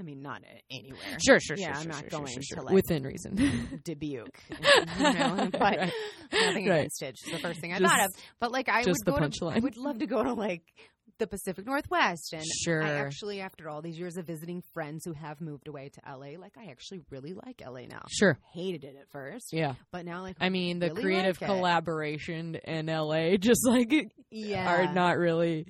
I 0.00 0.02
mean, 0.02 0.22
not 0.22 0.42
anywhere. 0.70 0.98
Sure, 1.24 1.38
sure, 1.38 1.56
Yeah, 1.58 1.74
sure. 1.74 1.76
I'm 1.76 1.82
sure, 1.82 1.92
not 1.92 2.00
sure, 2.00 2.08
going 2.10 2.26
sure, 2.42 2.56
to, 2.58 2.62
like, 2.62 2.74
within 2.74 3.02
reason. 3.04 3.80
Dubuque, 3.84 4.40
you 4.98 5.12
know, 5.12 5.48
but 5.52 5.60
Right. 5.60 5.92
nothing 6.32 6.68
Right. 6.68 6.78
against 6.78 7.02
it. 7.02 7.16
Just 7.16 7.30
the 7.32 7.38
first 7.38 7.60
thing 7.60 7.72
I 7.74 7.78
Just- 7.78 7.92
thought 7.92 8.04
of. 8.06 8.10
But 8.40 8.50
like, 8.52 8.68
I 8.70 8.78
would 8.84 8.96
go 9.04 9.18
to, 9.28 9.46
I 9.48 9.58
would 9.58 9.76
love 9.76 9.98
to 9.98 10.06
go 10.06 10.24
to 10.24 10.32
like 10.32 10.62
the 11.18 11.26
Pacific 11.26 11.66
Northwest, 11.66 12.32
and 12.32 12.42
Sure. 12.64 12.82
I 12.82 12.92
actually, 12.92 13.42
after 13.42 13.68
all 13.68 13.82
these 13.82 13.98
years 13.98 14.16
of 14.16 14.26
visiting 14.26 14.62
friends 14.72 15.04
who 15.04 15.12
have 15.12 15.38
moved 15.42 15.68
away 15.68 15.90
to 15.90 16.00
LA, 16.10 16.38
like 16.40 16.56
I 16.56 16.70
actually 16.70 17.02
really 17.10 17.34
like 17.34 17.60
LA 17.62 17.82
now. 17.86 18.00
Sure. 18.10 18.38
Hated 18.54 18.84
it 18.84 18.96
at 18.98 19.10
first, 19.10 19.52
Yeah. 19.52 19.74
but 19.92 20.06
now 20.06 20.22
like 20.22 20.36
I 20.40 20.48
mean, 20.48 20.78
the 20.78 20.86
really 20.88 21.02
creative 21.02 21.38
like 21.38 21.50
it. 21.50 21.52
collaboration 21.52 22.54
in 22.64 22.86
LA 22.86 23.36
just 23.36 23.66
like 23.66 23.92
yeah, 24.30 24.66
are 24.74 24.94
not 24.94 25.18
really 25.18 25.66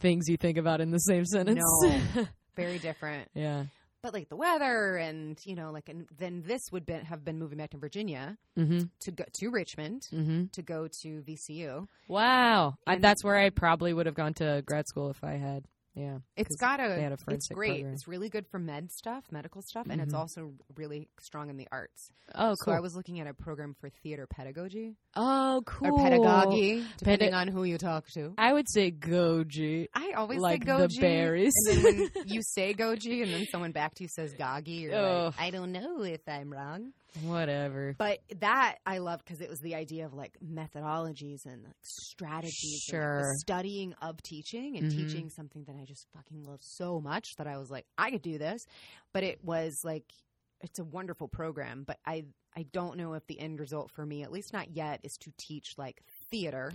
things 0.00 0.24
you 0.28 0.36
think 0.36 0.58
about 0.58 0.80
in 0.80 0.90
the 0.90 0.98
same 0.98 1.24
sentence. 1.24 1.60
No. 1.84 2.26
Very 2.56 2.78
different. 2.78 3.28
Yeah. 3.34 3.64
But 4.02 4.12
like 4.12 4.28
the 4.28 4.36
weather 4.36 4.96
and 4.96 5.38
you 5.46 5.54
know 5.54 5.70
like 5.72 5.88
and 5.88 6.06
then 6.18 6.42
this 6.46 6.70
would 6.70 6.86
have 7.08 7.24
been 7.24 7.38
moving 7.38 7.56
back 7.56 7.70
to 7.70 7.78
Virginia 7.78 8.36
Mm-hmm. 8.58 8.82
to 9.00 9.10
go 9.10 9.24
to 9.32 9.48
Richmond 9.50 10.08
Mm-hmm. 10.12 10.44
to 10.52 10.62
go 10.62 10.88
to 10.88 11.22
VCU. 11.22 11.86
Wow. 12.06 12.76
I, 12.86 12.96
that's 12.96 13.24
where 13.24 13.36
I 13.36 13.48
probably 13.48 13.94
would 13.94 14.04
have 14.04 14.14
gone 14.14 14.34
to 14.34 14.62
grad 14.66 14.88
school 14.88 15.08
if 15.10 15.24
I 15.24 15.32
had. 15.36 15.64
Yeah. 15.96 16.18
it's 16.36 16.56
got 16.56 16.80
a, 16.80 16.84
a 16.84 17.12
it's 17.28 17.48
great. 17.48 17.68
program. 17.82 17.92
It's 17.94 18.08
really 18.08 18.28
good 18.28 18.46
for 18.50 18.58
med 18.58 18.90
stuff, 18.90 19.24
medical 19.30 19.62
stuff, 19.62 19.86
and 19.88 20.00
it's 20.00 20.12
Mhm. 20.12 20.18
also 20.18 20.52
really 20.74 21.08
strong 21.20 21.50
in 21.50 21.56
the 21.56 21.68
arts. 21.70 22.10
Oh, 22.34 22.56
cool. 22.64 22.72
So 22.72 22.76
I 22.76 22.80
was 22.80 22.96
looking 22.96 23.20
at 23.20 23.28
a 23.28 23.34
program 23.34 23.74
for 23.80 23.88
theater 24.02 24.26
pedagogy 24.26 24.96
oh, 25.14 25.62
cool. 25.66 25.88
or 25.94 26.02
pedagogy, 26.02 26.84
depending 26.98 27.32
on 27.32 27.46
who 27.46 27.62
you 27.62 27.78
talk 27.78 28.08
to. 28.14 28.34
I 28.36 28.52
would 28.52 28.68
say 28.68 28.90
goji. 28.90 29.86
I 29.94 30.12
always 30.16 30.40
Like 30.40 30.64
say 30.64 30.72
the 30.72 30.88
goji. 30.88 31.00
berries. 31.00 31.52
And 31.70 31.84
then 31.84 31.98
when 31.98 32.10
you 32.26 32.40
say 32.42 32.74
goji 32.74 33.22
and 33.22 33.32
then 33.32 33.46
someone 33.52 33.70
back 33.72 33.94
to 33.94 34.02
you 34.04 34.08
says 34.08 34.34
gagi, 34.34 34.80
you're 34.82 34.94
Ugh. 34.94 35.26
like, 35.26 35.40
I 35.40 35.50
don't 35.50 35.70
know 35.72 36.02
if 36.02 36.20
I'm 36.28 36.52
wrong. 36.52 36.92
Whatever. 37.22 37.94
But 37.96 38.20
that 38.40 38.78
I 38.86 38.98
love 38.98 39.20
because 39.24 39.40
it 39.40 39.48
was 39.48 39.60
the 39.60 39.74
idea 39.76 40.04
of 40.06 40.14
like 40.14 40.36
methodologies 40.44 41.46
and 41.46 41.62
like 41.64 41.76
strategies, 41.82 42.82
and, 42.88 42.98
like, 42.98 43.24
Sure. 43.24 43.34
studying 43.38 43.92
of 44.02 44.20
teaching 44.22 44.76
and 44.76 44.86
Mhm. 44.86 44.96
teaching 44.96 45.30
something 45.30 45.64
that 45.64 45.76
I 45.80 45.84
just 45.84 46.06
fucking 46.12 46.42
love 46.44 46.60
so 46.62 47.00
much 47.00 47.36
that 47.36 47.46
I 47.46 47.56
was 47.58 47.70
like, 47.70 47.86
I 47.96 48.10
could 48.10 48.22
do 48.22 48.36
this. 48.38 48.66
But 49.12 49.22
it 49.22 49.44
was 49.44 49.80
like, 49.84 50.12
it's 50.60 50.78
a 50.78 50.84
wonderful 50.84 51.28
program, 51.28 51.84
but 51.84 51.98
I 52.06 52.24
I 52.56 52.64
don't 52.72 52.96
know 52.96 53.14
if 53.14 53.26
the 53.26 53.38
end 53.40 53.58
result 53.60 53.90
for 53.90 54.06
me, 54.06 54.22
at 54.22 54.30
least 54.32 54.52
not 54.52 54.70
yet, 54.76 55.00
is 55.02 55.16
to 55.22 55.32
teach 55.38 55.74
like 55.76 56.02
theater 56.30 56.72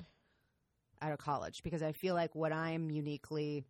at 1.02 1.14
a 1.14 1.18
college 1.18 1.64
because 1.64 1.82
I 1.82 1.94
feel 1.94 2.14
like 2.16 2.36
what 2.36 2.52
I'm 2.52 2.92
uniquely 2.92 3.64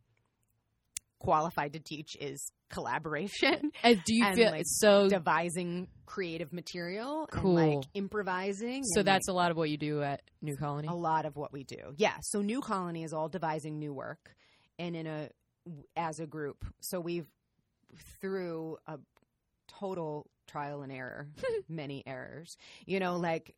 qualified 1.20 1.74
to 1.74 1.80
teach 1.80 2.16
is 2.20 2.52
collaboration 2.70 3.72
Uh, 3.84 3.94
do 4.06 4.16
you 4.16 4.26
and, 4.26 4.36
feel 4.36 4.52
like, 4.52 4.64
so? 4.66 5.08
devising 5.10 5.88
creative 6.06 6.52
material 6.54 7.28
Cool. 7.32 7.58
and 7.58 7.76
like 7.78 7.86
improvising. 7.94 8.84
So 8.84 9.00
and, 9.00 9.08
that's 9.08 9.28
a 9.28 9.34
lot 9.34 9.52
of 9.52 9.58
what 9.58 9.70
you 9.70 9.78
do 9.78 10.02
at 10.02 10.22
New 10.42 10.56
Colony. 10.56 10.88
a 10.88 10.94
lot 10.94 11.26
of 11.26 11.36
what 11.36 11.52
we 11.52 11.64
do. 11.64 11.94
Yeah. 11.98 12.16
So 12.22 12.42
New 12.42 12.62
Colony 12.62 13.04
is 13.04 13.14
all 13.14 13.30
devising 13.30 13.80
new 13.80 13.94
work 13.94 14.36
and 14.78 14.96
in 14.96 15.08
a 15.08 15.30
as 15.96 16.20
a 16.20 16.26
group. 16.26 16.66
So 16.80 17.00
we've 17.00 17.28
through 18.22 18.78
a 18.88 18.98
total 19.68 20.28
trial 20.48 20.82
and 20.82 20.92
error, 20.92 21.28
many 21.70 22.04
errors. 22.08 22.56
You 22.86 23.00
know, 23.00 23.18
like 23.18 23.56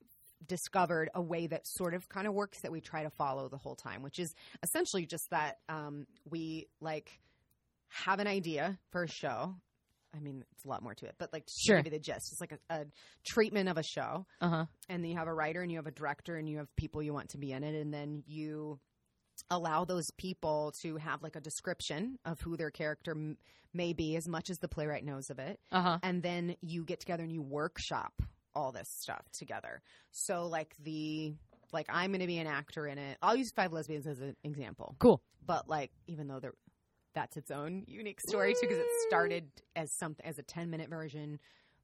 discovered 0.48 1.10
a 1.14 1.22
way 1.22 1.48
that 1.48 1.68
sort 1.68 1.94
of 1.94 2.10
kind 2.10 2.28
of 2.28 2.34
works 2.34 2.62
that 2.62 2.72
we 2.72 2.82
try 2.82 3.04
to 3.04 3.10
follow 3.12 3.48
the 3.48 3.58
whole 3.58 3.76
time, 3.76 4.02
which 4.02 4.20
is 4.20 4.34
essentially 4.64 5.06
just 5.06 5.30
that 5.30 5.60
um, 5.70 6.08
we 6.30 6.68
like 6.80 7.20
have 7.92 8.20
an 8.20 8.28
idea 8.28 8.78
for 8.92 9.04
a 9.04 9.08
show. 9.08 9.56
I 10.14 10.20
mean, 10.20 10.44
it's 10.52 10.66
a 10.66 10.68
lot 10.68 10.84
more 10.84 10.94
to 10.96 11.06
it, 11.06 11.16
but 11.18 11.32
like 11.32 11.46
to 11.46 11.54
Sure. 11.56 11.78
give 11.78 11.86
you 11.86 11.92
the 11.92 12.00
gist. 12.00 12.32
It's 12.34 12.42
like 12.42 12.52
a, 12.70 12.74
a 12.82 12.86
treatment 13.26 13.70
of 13.70 13.78
a 13.78 13.84
show, 13.84 14.26
Uh 14.42 14.50
huh. 14.50 14.66
and 14.90 15.04
then 15.04 15.10
you 15.12 15.18
have 15.18 15.28
a 15.28 15.34
writer 15.34 15.62
and 15.62 15.72
you 15.72 15.78
have 15.78 15.88
a 15.88 15.92
director 15.92 16.36
and 16.36 16.50
you 16.50 16.58
have 16.58 16.76
people 16.76 17.02
you 17.02 17.14
want 17.14 17.30
to 17.30 17.38
be 17.38 17.52
in 17.54 17.64
it, 17.64 17.76
and 17.80 17.94
then 17.94 18.24
you 18.28 18.80
allow 19.50 19.86
those 19.86 20.12
people 20.18 20.74
to 20.82 20.98
have 20.98 21.24
like 21.24 21.36
a 21.36 21.42
description 21.42 22.20
of 22.26 22.40
who 22.42 22.58
their 22.58 22.70
character 22.72 23.12
m- 23.12 23.38
may 23.74 23.94
be, 23.94 24.16
as 24.18 24.28
much 24.28 24.50
as 24.50 24.60
the 24.60 24.68
playwright 24.68 25.04
knows 25.06 25.30
of 25.30 25.40
it 25.40 25.60
Uh 25.72 25.82
huh. 25.82 26.00
and 26.04 26.22
then 26.22 26.56
you 26.62 26.84
get 26.84 27.00
together 27.00 27.24
and 27.24 27.32
you 27.32 27.42
workshop 27.42 28.14
all 28.54 28.72
this 28.74 28.90
stuff 28.90 29.24
together. 29.32 29.82
So 30.12 30.46
like 30.48 30.76
the 30.84 31.34
like 31.72 31.88
I'm 31.90 32.12
going 32.12 32.20
to 32.20 32.28
be 32.28 32.38
an 32.40 32.48
actor 32.48 32.86
in 32.86 32.98
it. 32.98 33.18
I'll 33.22 33.38
use 33.38 33.52
Five 33.52 33.72
Lesbians 33.72 34.06
as 34.06 34.20
an 34.20 34.36
example. 34.44 34.96
Cool. 35.00 35.22
But 35.46 35.70
like 35.70 35.92
even 36.08 36.28
though 36.28 36.40
they're 36.42 36.54
that's 37.14 37.38
its 37.38 37.52
own 37.52 37.84
unique 37.88 38.22
story 38.22 38.54
too 38.54 38.60
because 38.62 38.78
it 38.80 38.86
started 39.08 39.50
as 39.76 39.92
something 39.98 40.26
as 40.26 40.40
a 40.40 40.44
10 40.44 40.70
minute 40.70 40.90
version 40.90 41.40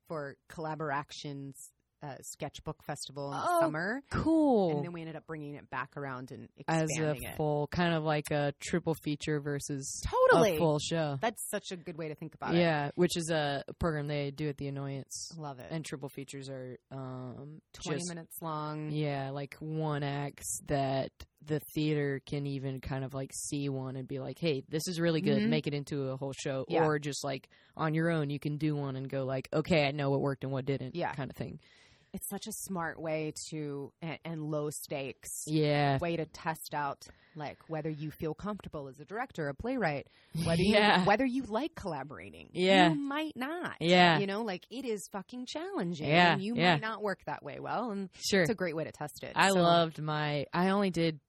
for 0.08 0.36
Collaboraction's 0.50 1.72
uh, 2.04 2.14
sketchbook 2.22 2.84
festival 2.84 3.32
in 3.32 3.38
the 3.40 3.44
Oh, 3.44 3.60
summer 3.60 4.04
Cool. 4.12 4.76
and 4.78 4.86
then 4.86 4.92
we 4.94 5.02
ended 5.02 5.16
up 5.16 5.26
bringing 5.26 5.56
it 5.56 5.68
back 5.72 5.98
around 5.98 6.30
and 6.32 6.48
As 6.68 6.88
a 7.00 7.14
it. 7.14 7.36
full, 7.36 7.66
kind 7.68 7.96
of 7.96 8.04
like 8.04 8.30
a 8.30 8.54
triple 8.62 8.94
feature 8.94 9.40
versus 9.40 10.00
Totally. 10.06 10.56
a 10.56 10.60
full 10.60 10.78
show. 10.78 11.18
That's 11.20 11.44
such 11.50 11.72
a 11.72 11.76
good 11.76 11.98
way 11.98 12.10
to 12.10 12.16
think 12.16 12.36
about 12.36 12.54
it. 12.54 12.60
Yeah, 12.60 12.92
which 12.94 13.18
is 13.18 13.32
a 13.32 13.64
program 13.80 14.06
they 14.08 14.30
do 14.30 14.48
at 14.48 14.58
the 14.58 14.68
Annoyance. 14.68 15.32
Love 15.38 15.58
it. 15.60 15.66
And 15.72 15.84
triple 15.84 16.08
features 16.10 16.50
are 16.50 16.78
um 16.92 17.62
20 17.84 17.98
just- 17.98 18.10
minutes 18.10 18.38
long. 18.44 18.92
Yeah, 18.92 19.32
like 19.32 19.56
one 19.60 20.04
acts 20.04 20.62
that 20.68 21.10
the 21.48 21.60
theater 21.74 22.22
can 22.26 22.46
even 22.46 22.82
kind 22.82 23.04
of 23.04 23.14
like 23.14 23.32
see 23.34 23.70
one 23.70 23.96
and 23.96 24.08
be 24.08 24.20
like, 24.20 24.38
"Hey, 24.40 24.64
this 24.70 24.88
is 24.88 25.00
really 25.00 25.22
good. 25.22 25.42
Mhm. 25.42 25.50
Make 25.50 25.68
it 25.68 25.74
into 25.74 26.10
a 26.10 26.18
whole 26.18 26.34
show." 26.34 26.66
Yeah. 26.68 26.86
Or 26.86 27.00
just 27.00 27.24
like 27.24 27.50
on 27.76 27.94
your 27.94 28.10
own, 28.10 28.30
you 28.30 28.40
can 28.40 28.58
do 28.58 28.76
one 28.76 28.96
and 28.96 29.10
go 29.10 29.24
like, 29.26 29.48
"Okay, 29.54 29.88
I 29.88 29.92
know 29.92 30.10
what 30.10 30.22
worked 30.22 30.44
and 30.44 30.52
what 30.54 30.66
didn't." 30.66 30.96
Yeah. 30.96 31.14
kind 31.16 31.30
of 31.32 31.36
thing. 31.38 31.60
It's 32.14 32.30
such 32.30 32.48
a 32.48 32.52
smart 32.54 33.00
way 33.00 33.34
to 33.50 33.92
and, 34.02 34.18
and 34.24 34.42
low 34.42 34.70
stakes 34.70 35.44
Yeah, 35.46 35.98
way 36.00 36.16
to 36.16 36.26
test 36.26 36.74
out 36.74 37.06
like 37.36 37.58
whether 37.68 37.90
you 37.90 38.10
feel 38.10 38.34
comfortable 38.34 38.88
as 38.88 39.00
a 39.00 39.06
director, 39.06 39.50
a 39.50 39.54
playwright, 39.54 40.08
whether 40.46 40.62
Yeah. 40.64 41.02
you 41.02 41.06
whether 41.06 41.26
you 41.26 41.44
like 41.44 41.76
collaborating. 41.76 42.50
Yeah. 42.54 42.90
You 42.92 42.96
might 42.96 43.36
not. 43.36 43.76
Yeah. 43.82 44.20
You 44.20 44.26
know, 44.26 44.42
like 44.42 44.66
it 44.72 44.86
is 44.86 45.08
fucking 45.12 45.46
challenging. 45.48 46.08
Yeah, 46.08 46.34
And 46.34 46.42
you 46.42 46.56
yeah. 46.56 46.74
might 46.76 46.82
not 46.82 47.04
work 47.04 47.20
that 47.26 47.44
way 47.44 47.60
well 47.60 47.92
and 47.92 48.10
sure. 48.16 48.42
it's 48.42 48.50
a 48.50 48.56
great 48.56 48.76
way 48.76 48.86
to 48.86 48.92
test 48.92 49.22
it. 49.24 49.34
I 49.36 49.50
So- 49.50 49.62
loved 49.62 50.02
my. 50.02 50.46
I 50.54 50.70
only 50.70 50.90
did 50.90 51.20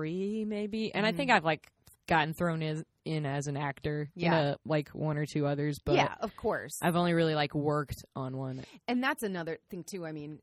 three, 0.00 0.44
maybe, 0.44 0.94
and 0.94 1.04
I 1.04 1.10
Mhm. 1.12 1.16
think 1.16 1.30
I've 1.32 1.44
like 1.44 1.68
gotten 2.06 2.32
thrown 2.32 2.62
in, 2.62 2.84
in 3.04 3.26
as 3.26 3.48
an 3.48 3.56
actor. 3.56 4.02
in 4.14 4.22
Yeah. 4.22 4.52
a, 4.52 4.56
like 4.64 4.88
one 4.90 5.16
or 5.18 5.26
two 5.26 5.46
others, 5.46 5.80
but 5.84 5.96
Yeah, 5.96 6.14
of 6.20 6.36
course. 6.36 6.78
I've 6.80 6.94
only 6.94 7.12
really 7.12 7.34
like 7.34 7.54
worked 7.56 8.04
on 8.14 8.36
one. 8.36 8.64
and 8.86 9.02
that's 9.02 9.24
another 9.24 9.58
thing 9.68 9.82
too. 9.82 10.06
I 10.06 10.12
mean, 10.12 10.40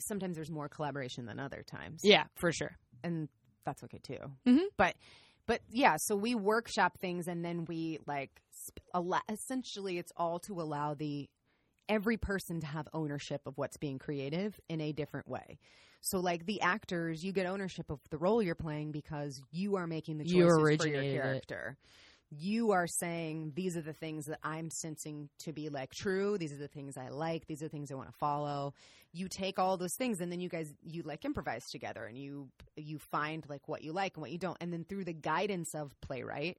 sometimes 0.00 0.34
there's 0.36 0.50
more 0.50 0.68
collaboration 0.68 1.26
than 1.26 1.38
other 1.38 1.62
times. 1.62 2.00
Yeah, 2.04 2.24
for 2.34 2.50
sure. 2.52 2.76
and 3.04 3.28
that's 3.64 3.84
okay 3.84 3.98
too. 4.02 4.18
Mhm. 4.46 4.64
But 4.76 4.96
but 5.46 5.60
yeah, 5.70 5.96
so 5.98 6.16
we 6.16 6.34
workshop 6.34 6.98
things 6.98 7.28
and 7.28 7.44
then 7.44 7.64
we 7.66 7.98
like 8.06 8.42
essentially 9.28 9.98
it's 9.98 10.12
all 10.16 10.38
to 10.40 10.60
allow 10.60 10.94
the 10.94 11.28
every 11.88 12.16
person 12.16 12.60
to 12.60 12.66
have 12.66 12.88
ownership 12.92 13.42
of 13.46 13.56
what's 13.56 13.76
being 13.76 13.98
creative 13.98 14.58
in 14.68 14.80
a 14.80 14.92
different 14.92 15.28
way. 15.28 15.58
So 16.00 16.20
like 16.20 16.46
the 16.46 16.60
actors, 16.60 17.24
you 17.24 17.32
get 17.32 17.46
ownership 17.46 17.90
of 17.90 18.00
the 18.10 18.18
role 18.18 18.42
you're 18.42 18.54
playing 18.54 18.92
because 18.92 19.42
you 19.50 19.76
are 19.76 19.86
making 19.86 20.18
the 20.18 20.24
choices 20.24 20.36
for 20.36 20.38
your 20.38 20.60
originated 20.60 21.14
it. 21.14 21.22
character. 21.22 21.76
You 22.30 22.72
are 22.72 22.86
saying 22.86 23.52
these 23.56 23.76
are 23.76 23.82
the 23.82 23.94
things 23.94 24.26
that 24.26 24.38
I'm 24.42 24.70
sensing 24.70 25.30
to 25.40 25.52
be 25.52 25.70
like 25.70 25.94
true. 25.94 26.36
These 26.36 26.52
are 26.52 26.58
the 26.58 26.68
things 26.68 26.96
I 26.96 27.08
like. 27.08 27.46
These 27.46 27.62
are 27.62 27.66
the 27.66 27.70
things 27.70 27.90
I 27.90 27.94
want 27.94 28.10
to 28.10 28.18
follow. 28.18 28.74
You 29.12 29.28
take 29.28 29.58
all 29.58 29.78
those 29.78 29.94
things 29.94 30.20
and 30.20 30.30
then 30.30 30.38
you 30.38 30.50
guys 30.50 30.72
you 30.82 31.02
like 31.02 31.24
improvise 31.24 31.70
together 31.70 32.04
and 32.04 32.18
you 32.18 32.48
you 32.76 32.98
find 32.98 33.44
like 33.48 33.66
what 33.66 33.82
you 33.82 33.92
like 33.92 34.16
and 34.16 34.20
what 34.20 34.30
you 34.30 34.38
don't. 34.38 34.58
And 34.60 34.72
then 34.72 34.84
through 34.84 35.04
the 35.04 35.14
guidance 35.14 35.74
of 35.74 35.98
playwright 36.02 36.58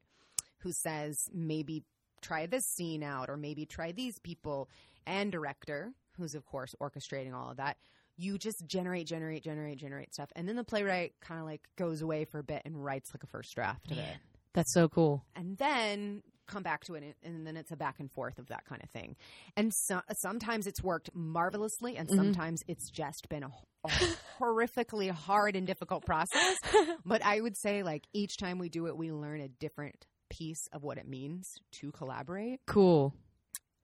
who 0.60 0.72
says 0.72 1.30
maybe 1.32 1.84
try 2.22 2.48
this 2.48 2.66
scene 2.66 3.03
out 3.03 3.30
or 3.30 3.38
maybe 3.38 3.66
try 3.66 3.91
these 3.91 4.20
people 4.20 4.70
and 5.06 5.32
director 5.32 5.94
who's 6.18 6.36
of 6.36 6.45
course 6.45 6.76
orchestrating 6.82 7.34
all 7.34 7.52
of 7.52 7.57
that 7.57 7.78
you 8.20 8.38
just 8.38 8.66
generate 8.68 9.08
generate 9.08 9.44
generate 9.44 9.78
generate 9.78 10.14
stuff. 10.14 10.30
And 10.36 10.48
then 10.48 10.56
the 10.58 10.64
playwright 10.64 11.14
kind 11.22 11.40
of 11.40 11.46
like 11.46 11.62
goes 11.78 12.02
away 12.02 12.26
for 12.26 12.40
a 12.40 12.44
bit 12.44 12.62
and 12.66 12.84
writes 12.84 13.10
like 13.14 13.24
a 13.24 13.28
first 13.28 13.56
draft 13.56 13.90
of 13.91 13.98
it. 13.98 14.18
That's 14.54 14.74
so 14.74 14.90
cool. 14.90 15.24
and 15.36 15.58
then 15.58 16.22
come 16.48 16.64
back 16.64 16.84
to 16.84 16.96
it 16.96 17.16
and 17.22 17.46
then 17.46 17.56
it's 17.56 17.72
a 17.72 17.76
back 17.78 18.00
and 18.00 18.12
forth 18.12 18.40
of 18.40 18.48
that 18.48 18.66
kind 18.66 18.82
of 18.84 18.90
thing. 18.90 19.16
And 19.56 19.72
so, 19.72 20.02
sometimes 20.14 20.66
it's 20.66 20.82
worked 20.82 21.12
marvelously 21.14 21.96
and 21.96 22.10
Mhm. 22.10 22.16
sometimes 22.16 22.62
it's 22.68 22.90
just 22.90 23.30
been 23.30 23.44
a, 23.44 23.52
a 23.86 23.90
horrifically 24.40 25.12
hard 25.12 25.56
and 25.56 25.68
difficult 25.68 26.06
process. 26.06 26.58
But 27.06 27.24
i 27.24 27.40
would 27.40 27.56
say 27.58 27.84
like 27.84 28.04
each 28.14 28.38
time 28.38 28.58
we 28.60 28.70
do 28.70 28.88
it 28.88 28.98
we 28.98 29.12
learn 29.12 29.41
a 29.41 29.48
different 29.48 30.08
piece 30.30 30.68
of 30.74 30.84
what 30.84 30.98
it 30.98 31.08
means 31.08 31.48
to 31.80 31.91
collaborate. 31.91 32.60
Cool. 32.66 33.14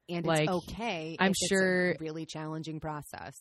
and 0.09 0.25
Like, 0.25 0.41
it's 0.41 0.51
okay 0.51 1.15
I'm 1.19 1.33
sure- 1.49 1.91
a 1.91 1.97
really 1.99 2.25
challenging 2.25 2.79
process 2.79 3.35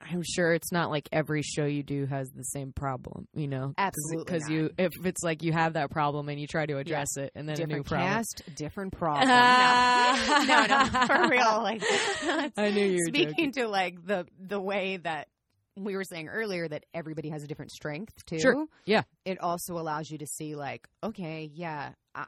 I'm 0.00 0.22
sure 0.22 0.52
it's 0.52 0.70
not 0.70 0.90
like 0.90 1.08
every 1.12 1.42
show 1.42 1.64
you 1.64 1.82
do 1.82 2.06
has 2.06 2.30
the 2.30 2.44
same 2.44 2.72
problem, 2.72 3.26
you 3.34 3.48
know? 3.48 3.74
Absolutely 3.76 4.24
Because 4.24 4.48
you, 4.48 4.70
if 4.78 4.92
it's 5.04 5.22
like 5.22 5.42
you 5.42 5.52
have 5.52 5.72
that 5.74 5.90
problem 5.90 6.28
and 6.28 6.40
you 6.40 6.46
try 6.46 6.66
to 6.66 6.78
address 6.78 7.16
it, 7.16 7.32
and 7.34 7.48
then 7.48 7.56
a 7.56 7.66
new 7.66 7.66
different 7.66 7.86
problem. 7.86 8.08
cast 8.08 8.42
different 8.54 8.92
problem 8.98 9.28
no. 9.28 10.44
no 10.46 10.66
no 10.66 11.06
for 11.06 11.28
real 11.28 11.62
like 11.62 11.82
I 12.56 12.70
knew 12.70 12.84
you 12.84 12.98
were 12.98 13.08
speaking 13.08 13.52
joking. 13.52 13.52
to 13.52 13.68
like 13.68 14.06
the 14.06 14.26
the 14.38 14.60
way 14.60 14.98
that 14.98 15.28
we 15.76 15.96
were 15.96 16.04
saying 16.04 16.28
earlier 16.28 16.68
that 16.68 16.84
everybody 16.94 17.28
has 17.30 17.42
a 17.42 17.46
different 17.46 17.70
strength 17.70 18.24
too. 18.26 18.40
Sure. 18.40 18.66
Yeah. 18.84 19.02
It 19.24 19.40
also 19.40 19.78
allows 19.78 20.10
you 20.10 20.18
to 20.18 20.26
see 20.26 20.56
like, 20.56 20.88
okay, 21.02 21.50
yeah, 21.52 21.92
I, 22.14 22.26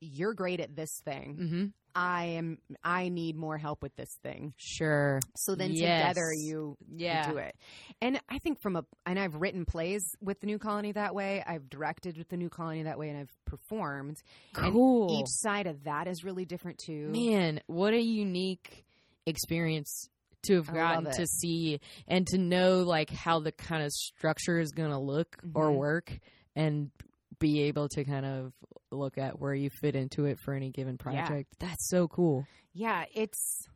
you're 0.00 0.34
great 0.34 0.60
at 0.60 0.76
this 0.76 1.00
thing. 1.04 1.38
Mm-hmm. 1.40 1.64
I 1.94 2.24
am 2.24 2.58
I 2.82 3.08
need 3.08 3.36
more 3.36 3.56
help 3.58 3.82
with 3.82 3.94
this 3.96 4.12
thing. 4.22 4.54
Sure. 4.56 5.20
So 5.36 5.54
then 5.54 5.72
Yes. 5.74 5.98
together 6.14 6.32
you 6.32 6.76
you 6.88 7.10
do 7.24 7.36
it. 7.38 7.54
And 8.00 8.20
I 8.28 8.38
think 8.38 8.60
from 8.60 8.76
a 8.76 8.84
and 9.06 9.18
I've 9.18 9.36
written 9.36 9.64
plays 9.64 10.02
with 10.20 10.40
the 10.40 10.46
New 10.46 10.58
Colony 10.58 10.92
that 10.92 11.14
way. 11.14 11.42
I've 11.46 11.70
directed 11.70 12.18
with 12.18 12.28
the 12.28 12.36
New 12.36 12.48
Colony 12.48 12.82
that 12.84 12.98
way, 12.98 13.08
and 13.10 13.18
I've 13.18 13.44
performed. 13.44 14.16
And 14.54 14.72
Cool. 14.72 15.20
each 15.20 15.28
side 15.28 15.66
of 15.66 15.84
that 15.84 16.08
is 16.08 16.24
really 16.24 16.44
different 16.44 16.78
too. 16.84 17.08
Man, 17.08 17.60
what 17.66 17.94
a 17.94 18.00
unique 18.00 18.84
experience 19.26 20.08
to 20.46 20.56
have 20.56 20.66
gotten 20.72 21.06
to 21.12 21.26
see 21.26 21.80
and 22.06 22.26
to 22.26 22.38
know 22.38 22.82
like 22.82 23.10
how 23.10 23.40
the 23.40 23.52
kind 23.52 23.82
of 23.82 23.90
structure 23.92 24.58
is 24.58 24.72
going 24.72 24.90
to 24.90 24.98
look 24.98 25.38
or 25.54 25.70
Mhm. 25.70 25.78
work 25.78 26.18
and 26.54 26.90
be 27.38 27.62
able 27.62 27.88
to 27.88 28.04
kind 28.04 28.26
of 28.26 28.52
look 28.94 29.18
at 29.18 29.40
where 29.40 29.54
you 29.54 29.70
fit 29.70 29.94
into 29.96 30.24
it 30.26 30.38
for 30.40 30.54
any 30.54 30.70
given 30.70 30.98
Yeah. 31.10 31.26
project. 31.26 31.54
That's 31.58 31.88
so 31.88 32.08
cool. 32.08 32.46
Yeah, 32.72 33.04
it's 33.14 33.66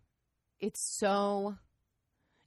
it's 0.61 0.97
so. 0.99 1.55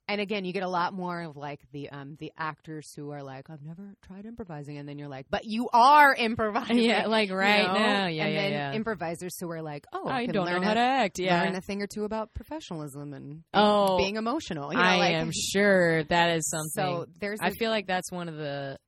And 0.08 0.20
again, 0.20 0.44
you 0.44 0.52
get 0.52 0.64
a 0.64 0.68
lot 0.68 0.92
more 0.92 1.22
of 1.22 1.36
like 1.36 1.60
the 1.72 1.88
um 1.90 2.16
the 2.18 2.32
actors 2.36 2.92
who 2.94 3.10
are 3.12 3.22
like, 3.22 3.48
I've 3.48 3.62
never 3.62 3.94
tried 4.06 4.26
improvising, 4.26 4.76
and 4.76 4.86
then 4.86 4.98
you're 4.98 5.08
like, 5.08 5.26
but 5.30 5.42
you 5.44 5.68
are 5.72 6.12
improvising. 6.18 6.78
Yeah, 6.80 7.06
like 7.06 7.28
you 7.30 7.36
right 7.36 7.66
know? 7.66 7.72
now. 7.74 8.06
Yeah, 8.08 8.24
and 8.24 8.34
yeah, 8.34 8.40
then 8.42 8.52
yeah. 8.52 8.72
improvisers 8.74 9.36
who 9.40 9.50
are 9.52 9.62
like, 9.62 9.86
oh, 9.92 10.08
I 10.08 10.26
don't 10.26 10.44
know 10.44 10.52
learn 10.52 10.62
how 10.64 10.72
a, 10.72 10.74
to 10.74 10.80
act. 10.80 11.18
Yeah. 11.18 11.40
learn 11.42 11.54
a 11.54 11.60
thing 11.62 11.80
or 11.82 11.86
two 11.86 12.04
about 12.04 12.34
professionalism 12.34 13.14
and 13.14 13.44
Oh, 13.54 13.96
being 13.96 14.16
emotional. 14.16 14.72
You 14.72 14.78
know, 14.78 14.84
I 14.84 14.96
like, 14.98 15.14
am 15.14 15.30
sure 15.52 16.02
that 16.04 16.36
is 16.36 16.50
something. 16.50 16.70
So 16.74 17.06
there's 17.20 17.38
I 17.40 17.48
a- 17.48 17.52
feel 17.52 17.70
like 17.70 17.86
that's 17.86 18.10
one 18.10 18.28
of 18.28 18.36
the 18.36 18.78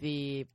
the 0.00 0.46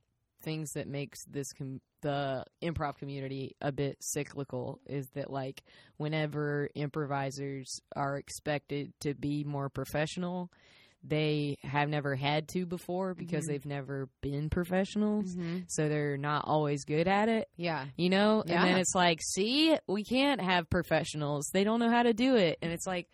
things 0.48 0.70
that 0.72 0.88
makes 0.88 1.24
this 1.26 1.52
com- 1.52 1.80
the 2.00 2.42
improv 2.62 2.96
community 2.96 3.54
a 3.60 3.70
bit 3.70 3.96
cyclical 4.00 4.80
is 4.86 5.06
that 5.14 5.30
like 5.30 5.62
whenever 5.98 6.70
improvisers 6.74 7.80
are 7.94 8.16
expected 8.16 8.92
to 9.00 9.12
be 9.14 9.44
more 9.44 9.68
professional 9.68 10.50
they 11.04 11.56
have 11.62 11.88
never 11.88 12.14
had 12.16 12.48
to 12.48 12.64
before 12.66 13.14
because 13.14 13.44
Mhm. 13.44 13.48
they've 13.48 13.66
never 13.66 14.08
been 14.20 14.48
professionals 14.50 15.36
Mhm. 15.36 15.64
so 15.68 15.88
they're 15.88 16.16
not 16.16 16.44
always 16.46 16.84
good 16.84 17.06
at 17.06 17.28
it 17.28 17.48
yeah. 17.56 17.86
you 17.96 18.08
know 18.08 18.40
and 18.40 18.64
then 18.64 18.78
it's 18.78 18.94
like 18.94 19.20
see 19.22 19.76
we 19.86 20.02
can't 20.02 20.40
have 20.40 20.68
professionals 20.70 21.50
they 21.52 21.62
don't 21.62 21.78
know 21.78 21.90
how 21.90 22.02
to 22.02 22.14
do 22.14 22.36
it 22.36 22.58
and 22.62 22.72
it's 22.72 22.86
like 22.86 23.06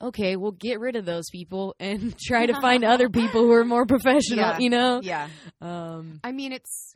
okay 0.00 0.36
we'll 0.36 0.52
get 0.52 0.78
rid 0.80 0.96
of 0.96 1.04
those 1.04 1.28
people 1.30 1.74
and 1.80 2.16
try 2.18 2.46
to 2.46 2.60
find 2.60 2.84
other 2.94 3.08
people 3.08 3.42
who 3.42 3.52
are 3.52 3.64
more 3.64 3.86
professional 3.86 4.38
Yeah. 4.38 4.58
you 4.58 4.70
know 4.70 5.00
Yeah. 5.02 5.28
um 5.60 6.20
I 6.24 6.32
mean, 6.32 6.52
it's 6.52 6.94